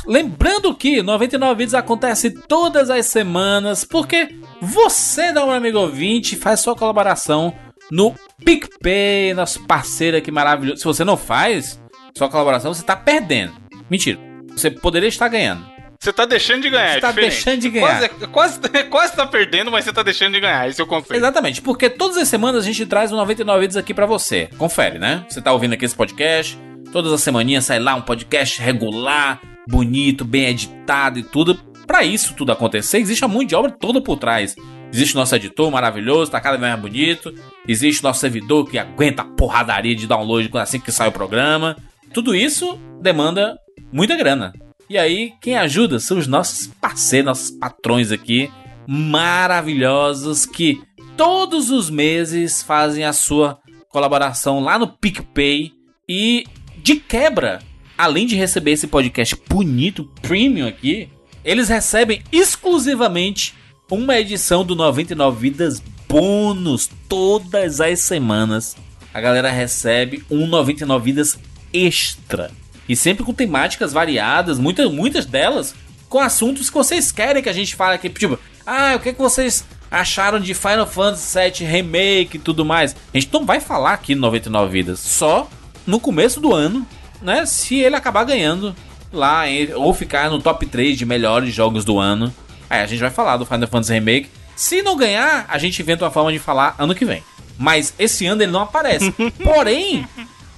Lembrando 0.06 0.76
que 0.76 1.02
99 1.02 1.56
vídeos 1.56 1.74
acontece 1.74 2.30
todas 2.30 2.90
as 2.90 3.06
semanas, 3.06 3.86
porque 3.86 4.36
você 4.62 5.32
um 5.32 5.52
amigo 5.52 5.80
ouvinte 5.80 6.36
faz 6.36 6.60
sua 6.60 6.76
colaboração 6.76 7.56
no 7.90 8.14
PicPay, 8.44 9.34
nosso 9.34 9.64
parceiro 9.66 10.18
aqui 10.18 10.30
maravilhoso. 10.30 10.82
Se 10.82 10.86
você 10.86 11.06
não 11.06 11.16
faz 11.16 11.82
sua 12.16 12.30
colaboração, 12.30 12.74
você 12.74 12.84
tá 12.84 12.96
perdendo. 12.96 13.54
Mentira. 13.90 14.20
Você 14.52 14.70
poderia 14.70 15.10
estar 15.10 15.28
ganhando. 15.28 15.66
Você 16.00 16.12
tá 16.12 16.26
deixando 16.26 16.62
de 16.64 16.70
ganhar, 16.70 16.96
Você 16.96 17.00
tá 17.00 17.12
deixando 17.14 17.60
de 17.62 17.70
ganhar. 17.70 18.10
Quase, 18.10 18.60
quase, 18.60 18.60
quase 18.90 19.16
tá 19.16 19.26
perdendo, 19.26 19.72
mas 19.72 19.86
você 19.86 19.94
tá 19.94 20.04
deixando 20.04 20.34
de 20.34 20.42
ganhar. 20.42 20.68
Esse 20.68 20.82
é 20.82 20.84
o 20.84 20.88
conceito. 20.88 21.16
Exatamente, 21.16 21.62
porque 21.62 21.90
todas 21.90 22.18
as 22.18 22.28
semanas 22.28 22.64
a 22.64 22.66
gente 22.66 22.86
traz 22.86 23.12
um 23.12 23.16
99 23.16 23.62
vídeos 23.62 23.78
aqui 23.78 23.94
para 23.94 24.06
você. 24.06 24.50
Confere, 24.58 25.00
né? 25.00 25.26
Você 25.30 25.42
tá 25.42 25.54
ouvindo 25.54 25.74
aqui 25.74 25.86
esse 25.86 25.96
podcast, 25.96 26.60
todas 26.92 27.12
as 27.14 27.22
semaninhas 27.22 27.64
sai 27.64 27.80
lá 27.80 27.96
um 27.96 28.02
podcast 28.02 28.62
regular, 28.62 29.42
bonito, 29.68 30.26
bem 30.26 30.48
editado 30.48 31.20
e 31.20 31.24
tudo. 31.24 31.56
Para 31.88 32.04
isso 32.04 32.34
tudo 32.36 32.52
acontecer, 32.52 32.98
existe 32.98 33.24
a 33.24 33.28
mão 33.28 33.44
de 33.44 33.56
obra 33.56 33.72
toda 33.72 34.02
por 34.02 34.18
trás. 34.18 34.56
Existe 34.92 35.16
o 35.16 35.20
nosso 35.20 35.36
editor 35.36 35.72
maravilhoso, 35.72 36.30
tá 36.30 36.40
cada 36.42 36.58
vez 36.58 36.70
mais 36.70 36.82
bonito. 36.82 37.34
Existe 37.66 38.02
o 38.02 38.04
nosso 38.04 38.20
servidor 38.20 38.70
que 38.70 38.78
aguenta 38.78 39.22
a 39.22 39.26
porradaria 39.26 39.96
de 39.96 40.06
download 40.06 40.50
assim 40.56 40.82
que 40.82 40.92
sai 40.92 41.08
o 41.08 41.14
programa. 41.14 41.78
Tudo 42.14 42.36
isso 42.36 42.78
demanda 43.02 43.58
muita 43.92 44.16
grana. 44.16 44.54
E 44.88 44.98
aí, 45.00 45.34
quem 45.42 45.58
ajuda 45.58 46.00
são 46.00 46.20
os 46.20 46.28
nossos 46.28 46.68
parceiros, 46.80 47.26
nossos 47.26 47.52
patrões 47.52 48.12
aqui, 48.12 48.52
maravilhosos, 48.88 50.46
que 50.46 50.80
todos 51.18 51.72
os 51.72 51.90
meses 51.90 52.62
fazem 52.62 53.04
a 53.04 53.14
sua 53.14 53.58
colaboração 53.90 54.60
lá 54.60 54.78
no 54.78 54.88
PicPay. 54.88 55.74
E 56.08 56.44
de 56.78 56.98
quebra, 56.98 57.60
além 57.98 58.28
de 58.28 58.36
receber 58.36 58.74
esse 58.74 58.86
podcast 58.86 59.36
bonito, 59.50 60.04
premium 60.22 60.68
aqui, 60.68 61.10
eles 61.44 61.68
recebem 61.68 62.22
exclusivamente 62.32 63.56
uma 63.90 64.20
edição 64.20 64.64
do 64.64 64.76
99 64.76 65.40
Vidas 65.40 65.82
bônus 66.08 66.90
todas 67.10 67.82
as 67.82 68.00
semanas. 68.00 68.76
A 69.12 69.20
galera 69.20 69.50
recebe 69.50 70.24
um 70.30 70.46
99 70.46 71.06
Vidas 71.06 71.40
extra 71.74 72.52
e 72.88 72.96
sempre 72.96 73.24
com 73.24 73.34
temáticas 73.34 73.94
variadas, 73.94 74.60
muitas, 74.60 74.92
muitas 74.92 75.26
delas 75.26 75.74
com 76.10 76.20
assuntos 76.20 76.70
que 76.70 76.76
vocês 76.76 77.12
querem 77.12 77.42
que 77.42 77.50
a 77.50 77.54
gente 77.54 77.76
fale 77.76 77.96
aqui. 77.96 78.10
Tipo, 78.10 78.38
ah, 78.66 78.94
o 78.96 79.00
que, 79.00 79.14
que 79.14 79.20
vocês 79.20 79.66
acharam 79.90 80.40
de 80.40 80.54
Final 80.54 80.86
Fantasy 80.86 81.40
VII 81.40 81.68
Remake 81.68 82.38
e 82.38 82.40
tudo 82.40 82.64
mais? 82.64 82.96
A 83.14 83.18
gente 83.18 83.34
não 83.34 83.46
vai 83.46 83.60
falar 83.60 83.94
aqui 83.94 84.14
no 84.14 84.22
99 84.22 84.72
Vidas, 84.72 85.00
só 85.00 85.50
no 85.88 86.00
começo 86.00 86.40
do 86.40 86.54
ano, 86.54 86.86
né? 87.22 87.46
Se 87.46 87.80
ele 87.80 87.96
acabar 87.96 88.24
ganhando 88.26 88.76
lá, 89.12 89.44
ou 89.76 89.94
ficar 89.94 90.30
no 90.30 90.42
top 90.42 90.66
3 90.66 90.98
de 90.98 91.06
melhores 91.06 91.54
jogos 91.54 91.86
do 91.86 92.00
ano. 92.00 92.34
Aí 92.70 92.82
a 92.82 92.86
gente 92.86 93.00
vai 93.00 93.12
falar 93.12 93.38
do 93.38 93.46
Final 93.46 93.68
Fantasy 93.68 93.94
Remake. 93.94 94.30
Se 94.56 94.82
não 94.82 94.96
ganhar, 94.96 95.46
a 95.48 95.58
gente 95.58 95.82
inventa 95.82 96.06
uma 96.06 96.12
forma 96.12 96.32
de 96.32 96.40
falar 96.40 96.76
ano 96.78 96.94
que 96.94 97.06
vem. 97.06 97.24
Mas 97.58 97.94
esse 97.98 98.26
ano 98.26 98.42
ele 98.42 98.52
não 98.52 98.62
aparece. 98.62 99.12
Porém, 99.44 100.08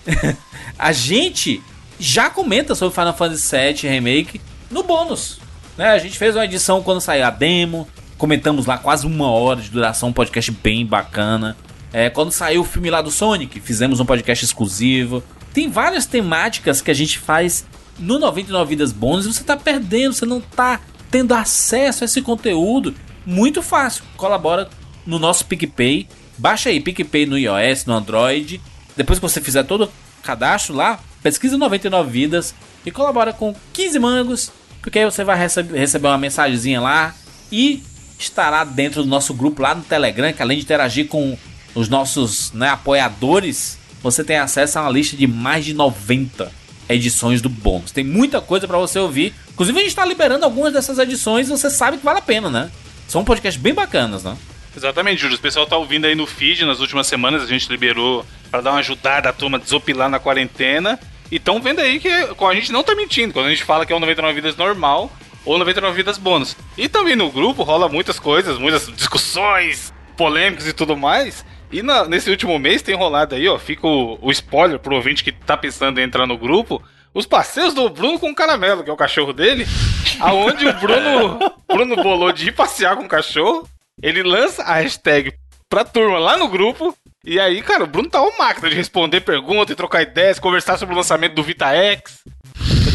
a 0.77 0.91
gente 0.91 1.61
já 1.99 2.29
comenta 2.29 2.75
sobre 2.75 2.93
Final 2.93 3.15
Fantasy 3.15 3.55
VII 3.55 3.91
Remake 3.91 4.41
no 4.69 4.83
bônus. 4.83 5.39
Né? 5.77 5.89
A 5.89 5.97
gente 5.97 6.17
fez 6.17 6.35
uma 6.35 6.45
edição 6.45 6.81
quando 6.81 7.01
saiu 7.01 7.25
a 7.25 7.29
demo, 7.29 7.87
comentamos 8.17 8.65
lá 8.65 8.77
quase 8.77 9.05
uma 9.05 9.29
hora 9.29 9.61
de 9.61 9.69
duração, 9.69 10.09
um 10.09 10.13
podcast 10.13 10.51
bem 10.51 10.85
bacana. 10.85 11.55
É, 11.91 12.09
quando 12.09 12.31
saiu 12.31 12.61
o 12.61 12.65
filme 12.65 12.89
lá 12.89 13.01
do 13.01 13.11
Sonic, 13.11 13.59
fizemos 13.59 13.99
um 13.99 14.05
podcast 14.05 14.43
exclusivo. 14.43 15.23
Tem 15.53 15.69
várias 15.69 16.05
temáticas 16.05 16.81
que 16.81 16.91
a 16.91 16.93
gente 16.93 17.17
faz 17.17 17.65
no 17.97 18.19
99 18.19 18.69
Vidas 18.69 18.91
Bônus 18.91 19.25
e 19.25 19.33
você 19.33 19.43
tá 19.43 19.55
perdendo, 19.55 20.13
você 20.13 20.25
não 20.25 20.41
tá 20.41 20.81
tendo 21.09 21.33
acesso 21.33 22.03
a 22.03 22.05
esse 22.05 22.21
conteúdo. 22.21 22.93
Muito 23.25 23.61
fácil. 23.61 24.03
Colabora 24.17 24.69
no 25.05 25.17
nosso 25.17 25.45
PicPay. 25.45 26.07
Baixa 26.37 26.69
aí 26.69 26.81
PicPay 26.81 27.25
no 27.25 27.37
iOS, 27.37 27.85
no 27.85 27.93
Android. 27.93 28.61
Depois 28.95 29.19
que 29.19 29.23
você 29.23 29.41
fizer 29.41 29.63
todo 29.63 29.85
o 29.85 29.91
cadastro 30.23 30.75
lá, 30.75 30.99
pesquisa 31.21 31.57
99 31.57 32.09
vidas 32.09 32.53
e 32.85 32.91
colabora 32.91 33.33
com 33.33 33.55
15 33.73 33.99
mangos, 33.99 34.51
porque 34.81 34.99
aí 34.99 35.05
você 35.05 35.23
vai 35.23 35.37
receber, 35.37 35.77
receber 35.77 36.07
uma 36.07 36.17
mensagenzinha 36.17 36.79
lá 36.79 37.13
e 37.51 37.83
estará 38.19 38.63
dentro 38.63 39.03
do 39.03 39.09
nosso 39.09 39.33
grupo 39.33 39.61
lá 39.61 39.75
no 39.75 39.83
Telegram, 39.83 40.31
que 40.31 40.41
além 40.41 40.57
de 40.57 40.63
interagir 40.63 41.07
com 41.07 41.37
os 41.73 41.89
nossos 41.89 42.51
né, 42.53 42.69
apoiadores, 42.69 43.77
você 44.01 44.23
tem 44.23 44.37
acesso 44.37 44.79
a 44.79 44.83
uma 44.83 44.91
lista 44.91 45.17
de 45.17 45.27
mais 45.27 45.65
de 45.65 45.73
90 45.73 46.51
edições 46.87 47.41
do 47.41 47.49
bônus. 47.49 47.91
Tem 47.91 48.03
muita 48.03 48.39
coisa 48.39 48.67
para 48.67 48.77
você 48.77 48.99
ouvir. 48.99 49.33
Inclusive 49.51 49.77
a 49.77 49.81
gente 49.81 49.89
está 49.89 50.05
liberando 50.05 50.45
algumas 50.45 50.71
dessas 50.71 50.99
edições 50.99 51.47
e 51.47 51.49
você 51.49 51.69
sabe 51.69 51.97
que 51.97 52.05
vale 52.05 52.19
a 52.19 52.21
pena, 52.21 52.49
né? 52.49 52.71
São 53.07 53.23
podcasts 53.23 53.61
bem 53.61 53.73
bacanas, 53.73 54.23
né? 54.23 54.37
Exatamente, 54.75 55.21
Júlio. 55.21 55.37
O 55.37 55.39
pessoal 55.41 55.65
tá 55.65 55.77
ouvindo 55.77 56.05
aí 56.05 56.15
no 56.15 56.27
feed 56.27 56.65
nas 56.65 56.79
últimas 56.79 57.07
semanas. 57.07 57.41
A 57.41 57.47
gente 57.47 57.69
liberou 57.69 58.25
para 58.55 58.61
dar 58.61 58.71
uma 58.71 58.79
ajudada 58.79 59.27
a 59.29 59.33
turma 59.33 59.59
desopilar 59.59 60.09
na 60.09 60.17
quarentena. 60.19 60.97
E 61.29 61.35
estão 61.37 61.59
vendo 61.61 61.79
aí 61.81 61.99
que 61.99 62.07
a 62.07 62.53
gente 62.53 62.71
não 62.71 62.83
tá 62.83 62.95
mentindo. 62.95 63.33
Quando 63.33 63.47
a 63.47 63.49
gente 63.49 63.63
fala 63.63 63.85
que 63.85 63.91
é 63.91 63.95
um 63.95 63.99
99 63.99 64.33
vidas 64.35 64.55
normal, 64.55 65.11
ou 65.43 65.57
99 65.57 65.95
vidas 65.95 66.17
bônus. 66.17 66.55
E 66.77 66.87
também 66.87 67.15
no 67.15 67.29
grupo 67.29 67.63
rola 67.63 67.89
muitas 67.89 68.17
coisas, 68.19 68.57
muitas 68.57 68.87
discussões, 68.95 69.93
polêmicas 70.15 70.67
e 70.67 70.73
tudo 70.73 70.95
mais. 70.95 71.43
E 71.71 71.81
na- 71.81 72.05
nesse 72.05 72.29
último 72.29 72.57
mês 72.57 72.81
tem 72.81 72.95
rolado 72.95 73.35
aí, 73.35 73.47
ó, 73.49 73.57
fica 73.59 73.85
o, 73.87 74.17
o 74.21 74.31
spoiler 74.31 74.79
pro 74.79 74.95
ouvinte 74.95 75.23
que 75.23 75.31
tá 75.31 75.57
pensando 75.57 75.99
em 75.99 76.03
entrar 76.03 76.25
no 76.25 76.37
grupo. 76.37 76.81
Os 77.13 77.25
passeios 77.25 77.73
do 77.73 77.89
Bruno 77.89 78.19
com 78.19 78.29
o 78.29 78.35
Caramelo, 78.35 78.83
que 78.83 78.89
é 78.89 78.93
o 78.93 78.97
cachorro 78.97 79.33
dele, 79.33 79.65
aonde 80.19 80.65
o 80.67 80.73
Bruno, 80.73 81.39
Bruno 81.67 81.95
bolou 81.97 82.31
de 82.31 82.49
ir 82.49 82.51
passear 82.53 82.95
com 82.95 83.03
o 83.03 83.07
cachorro. 83.09 83.67
Ele 84.01 84.21
lança 84.23 84.63
a 84.63 84.75
hashtag 84.75 85.33
pra 85.69 85.83
turma 85.83 86.19
lá 86.19 86.37
no 86.37 86.47
grupo. 86.47 86.95
E 87.25 87.39
aí, 87.39 87.59
cara, 87.63 87.83
o 87.83 87.87
Bruno 87.87 88.07
tá 88.07 88.21
uma 88.21 88.37
máquina 88.37 88.69
de 88.69 88.75
responder 88.75 89.21
perguntas 89.21 89.71
e 89.71 89.75
trocar 89.75 90.03
ideias, 90.03 90.37
conversar 90.37 90.77
sobre 90.77 90.93
o 90.93 90.97
lançamento 90.97 91.33
do 91.33 91.41
Vita 91.41 91.65
X 91.73 92.23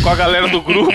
com 0.02 0.08
a 0.08 0.14
galera 0.14 0.46
do 0.46 0.60
grupo. 0.60 0.94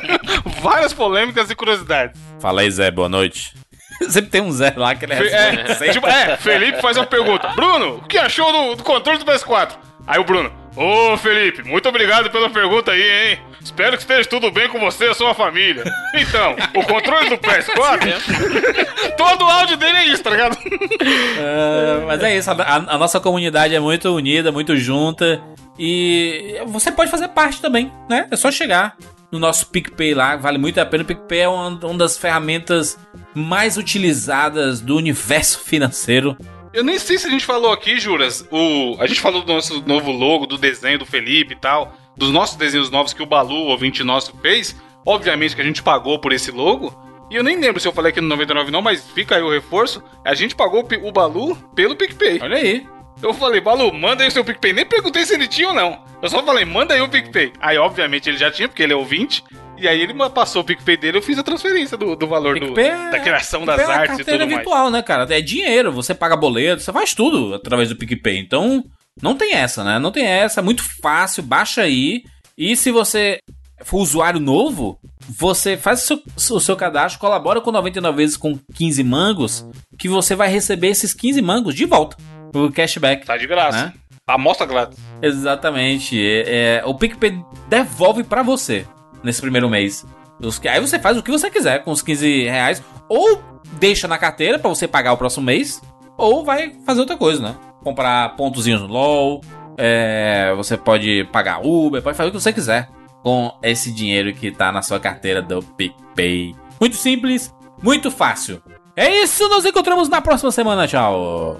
Várias 0.60 0.92
polêmicas 0.92 1.50
e 1.50 1.54
curiosidades. 1.54 2.20
Fala 2.38 2.60
aí, 2.60 2.70
Zé, 2.70 2.90
boa 2.90 3.08
noite. 3.08 3.54
Sempre 4.10 4.30
tem 4.30 4.42
um 4.42 4.52
Zé 4.52 4.74
lá 4.76 4.94
que 4.94 5.06
ele 5.06 5.14
responde. 5.14 5.86
É, 5.86 5.88
tipo, 5.92 6.06
é, 6.06 6.36
Felipe 6.36 6.82
faz 6.82 6.98
uma 6.98 7.06
pergunta. 7.06 7.48
Bruno, 7.54 7.96
o 7.96 8.02
que 8.02 8.18
achou 8.18 8.52
do, 8.52 8.76
do 8.76 8.84
controle 8.84 9.18
do 9.18 9.24
PS4? 9.24 9.72
Aí 10.06 10.20
o 10.20 10.24
Bruno, 10.24 10.52
ô 10.76 11.16
Felipe, 11.16 11.62
muito 11.62 11.88
obrigado 11.88 12.30
pela 12.30 12.50
pergunta 12.50 12.92
aí, 12.92 13.30
hein? 13.32 13.38
Espero 13.66 13.96
que 13.96 14.02
esteja 14.04 14.28
tudo 14.28 14.48
bem 14.52 14.68
com 14.68 14.78
você 14.78 15.06
e 15.06 15.08
a 15.08 15.14
sua 15.14 15.34
família. 15.34 15.82
Então, 16.14 16.54
o 16.72 16.84
controle 16.84 17.28
do 17.28 17.36
PS4, 17.36 18.14
todo 19.18 19.44
o 19.44 19.50
áudio 19.50 19.76
dele 19.76 19.98
é 19.98 20.06
isso, 20.06 20.22
tá 20.22 20.30
ligado? 20.30 20.56
É, 20.56 22.04
mas 22.06 22.22
é 22.22 22.36
isso, 22.36 22.48
a, 22.48 22.74
a 22.76 22.96
nossa 22.96 23.18
comunidade 23.18 23.74
é 23.74 23.80
muito 23.80 24.08
unida, 24.14 24.52
muito 24.52 24.76
junta. 24.76 25.42
E 25.76 26.62
você 26.66 26.92
pode 26.92 27.10
fazer 27.10 27.26
parte 27.28 27.60
também, 27.60 27.92
né? 28.08 28.28
É 28.30 28.36
só 28.36 28.52
chegar 28.52 28.96
no 29.32 29.40
nosso 29.40 29.66
PicPay 29.66 30.14
lá, 30.14 30.36
vale 30.36 30.58
muito 30.58 30.80
a 30.80 30.86
pena. 30.86 31.02
O 31.02 31.06
PicPay 31.06 31.40
é 31.40 31.48
uma, 31.48 31.68
uma 31.68 31.98
das 31.98 32.16
ferramentas 32.16 32.96
mais 33.34 33.76
utilizadas 33.76 34.80
do 34.80 34.96
universo 34.96 35.58
financeiro. 35.58 36.36
Eu 36.72 36.84
nem 36.84 37.00
sei 37.00 37.18
se 37.18 37.26
a 37.26 37.30
gente 37.30 37.44
falou 37.44 37.72
aqui, 37.72 37.98
Juras. 37.98 38.46
O, 38.48 38.96
a 39.00 39.08
gente 39.08 39.20
falou 39.20 39.42
do 39.42 39.52
nosso 39.52 39.82
novo 39.84 40.12
logo, 40.12 40.46
do 40.46 40.56
desenho 40.56 41.00
do 41.00 41.06
Felipe 41.06 41.54
e 41.54 41.56
tal, 41.56 41.92
dos 42.16 42.30
nossos 42.30 42.56
desenhos 42.56 42.90
novos 42.90 43.12
que 43.12 43.22
o 43.22 43.26
Balu, 43.26 43.54
o 43.54 43.68
ouvinte 43.68 44.02
nosso, 44.02 44.32
fez. 44.40 44.76
Obviamente 45.04 45.54
que 45.54 45.60
a 45.60 45.64
gente 45.64 45.82
pagou 45.82 46.18
por 46.18 46.32
esse 46.32 46.50
logo. 46.50 46.94
E 47.30 47.36
eu 47.36 47.42
nem 47.42 47.58
lembro 47.58 47.80
se 47.80 47.88
eu 47.88 47.92
falei 47.92 48.10
aqui 48.10 48.20
no 48.20 48.28
99 48.28 48.70
não, 48.70 48.82
mas 48.82 49.04
fica 49.10 49.36
aí 49.36 49.42
o 49.42 49.50
reforço. 49.50 50.02
A 50.24 50.34
gente 50.34 50.54
pagou 50.54 50.86
o 51.02 51.12
Balu 51.12 51.56
pelo 51.74 51.96
PicPay. 51.96 52.40
Olha 52.40 52.56
aí. 52.56 52.86
Eu 53.22 53.32
falei, 53.32 53.60
Balu, 53.60 53.92
manda 53.92 54.22
aí 54.22 54.28
o 54.28 54.32
seu 54.32 54.44
PicPay. 54.44 54.72
Nem 54.72 54.84
perguntei 54.86 55.24
se 55.24 55.34
ele 55.34 55.48
tinha 55.48 55.68
ou 55.68 55.74
não. 55.74 55.98
Eu 56.20 56.28
só 56.28 56.42
falei, 56.42 56.64
manda 56.64 56.94
aí 56.94 57.00
o 57.00 57.08
PicPay. 57.08 57.52
Aí, 57.60 57.78
obviamente, 57.78 58.28
ele 58.28 58.36
já 58.36 58.50
tinha, 58.50 58.68
porque 58.68 58.82
ele 58.82 58.92
é 58.92 58.96
ouvinte. 58.96 59.42
E 59.78 59.86
aí 59.86 60.00
ele 60.00 60.14
passou 60.30 60.62
o 60.62 60.64
PicPay 60.64 60.96
dele, 60.96 61.18
eu 61.18 61.22
fiz 61.22 61.38
a 61.38 61.42
transferência 61.42 61.96
do, 61.96 62.16
do 62.16 62.26
valor 62.26 62.58
do, 62.58 62.78
é- 62.80 63.10
da 63.10 63.20
criação 63.20 63.60
PicPay 63.60 63.76
das 63.76 63.88
é 63.88 63.92
artes 63.92 64.18
e 64.20 64.24
tudo 64.24 64.38
mais. 64.38 64.50
virtual, 64.50 64.90
né, 64.90 65.02
cara? 65.02 65.26
É 65.28 65.40
dinheiro, 65.40 65.92
você 65.92 66.14
paga 66.14 66.34
boleto, 66.34 66.82
você 66.82 66.92
faz 66.92 67.12
tudo 67.14 67.54
através 67.54 67.88
do 67.90 67.96
PicPay. 67.96 68.38
Então, 68.38 68.84
não 69.22 69.34
tem 69.36 69.54
essa, 69.54 69.82
né? 69.82 69.98
Não 69.98 70.10
tem 70.10 70.24
essa, 70.24 70.60
é 70.60 70.62
muito 70.62 70.82
fácil, 71.02 71.42
baixa 71.42 71.82
aí. 71.82 72.22
E 72.56 72.76
se 72.76 72.90
você 72.90 73.38
for 73.84 73.98
usuário 73.98 74.40
novo, 74.40 74.98
você 75.28 75.76
faz 75.76 76.02
o 76.02 76.06
seu, 76.06 76.56
o 76.56 76.60
seu 76.60 76.76
cadastro, 76.76 77.20
colabora 77.20 77.60
com 77.60 77.70
99 77.70 78.16
vezes 78.16 78.36
com 78.36 78.58
15 78.74 79.02
mangos, 79.04 79.66
que 79.98 80.08
você 80.08 80.34
vai 80.34 80.48
receber 80.48 80.88
esses 80.88 81.12
15 81.12 81.42
mangos 81.42 81.74
de 81.74 81.84
volta. 81.84 82.16
O 82.54 82.70
cashback. 82.70 83.26
Tá 83.26 83.36
de 83.36 83.46
graça. 83.46 83.86
Né? 83.86 83.92
Amostra 84.26 84.66
grátis. 84.66 84.98
Exatamente. 85.22 86.18
É, 86.20 86.78
é, 86.78 86.82
o 86.84 86.94
PicPay 86.94 87.40
devolve 87.68 88.24
pra 88.24 88.42
você 88.42 88.86
nesse 89.22 89.40
primeiro 89.40 89.68
mês. 89.68 90.04
Os 90.40 90.60
aí 90.66 90.80
você 90.80 90.98
faz 90.98 91.16
o 91.16 91.22
que 91.22 91.30
você 91.30 91.50
quiser 91.50 91.84
com 91.84 91.90
os 91.90 92.02
15 92.02 92.44
reais. 92.44 92.82
Ou 93.08 93.42
deixa 93.74 94.08
na 94.08 94.18
carteira 94.18 94.58
pra 94.58 94.68
você 94.68 94.88
pagar 94.88 95.12
o 95.12 95.16
próximo 95.16 95.46
mês. 95.46 95.80
Ou 96.16 96.44
vai 96.44 96.74
fazer 96.84 97.00
outra 97.00 97.16
coisa, 97.16 97.42
né? 97.42 97.56
Comprar 97.86 98.34
pontozinhos 98.34 98.80
no 98.80 98.88
LOL. 98.88 99.40
é, 99.78 100.52
você 100.56 100.76
pode 100.76 101.22
pagar 101.30 101.64
Uber, 101.64 102.02
pode 102.02 102.16
fazer 102.16 102.30
o 102.30 102.32
que 102.32 102.40
você 102.40 102.52
quiser 102.52 102.88
com 103.22 103.56
esse 103.62 103.92
dinheiro 103.92 104.32
que 104.32 104.50
tá 104.50 104.72
na 104.72 104.82
sua 104.82 104.98
carteira 104.98 105.40
do 105.40 105.62
PicPay. 105.62 106.56
Muito 106.80 106.96
simples, 106.96 107.54
muito 107.80 108.10
fácil. 108.10 108.60
É 108.96 109.22
isso, 109.22 109.48
nos 109.48 109.64
encontramos 109.64 110.08
na 110.08 110.20
próxima 110.20 110.50
semana. 110.50 110.88
Tchau. 110.88 111.56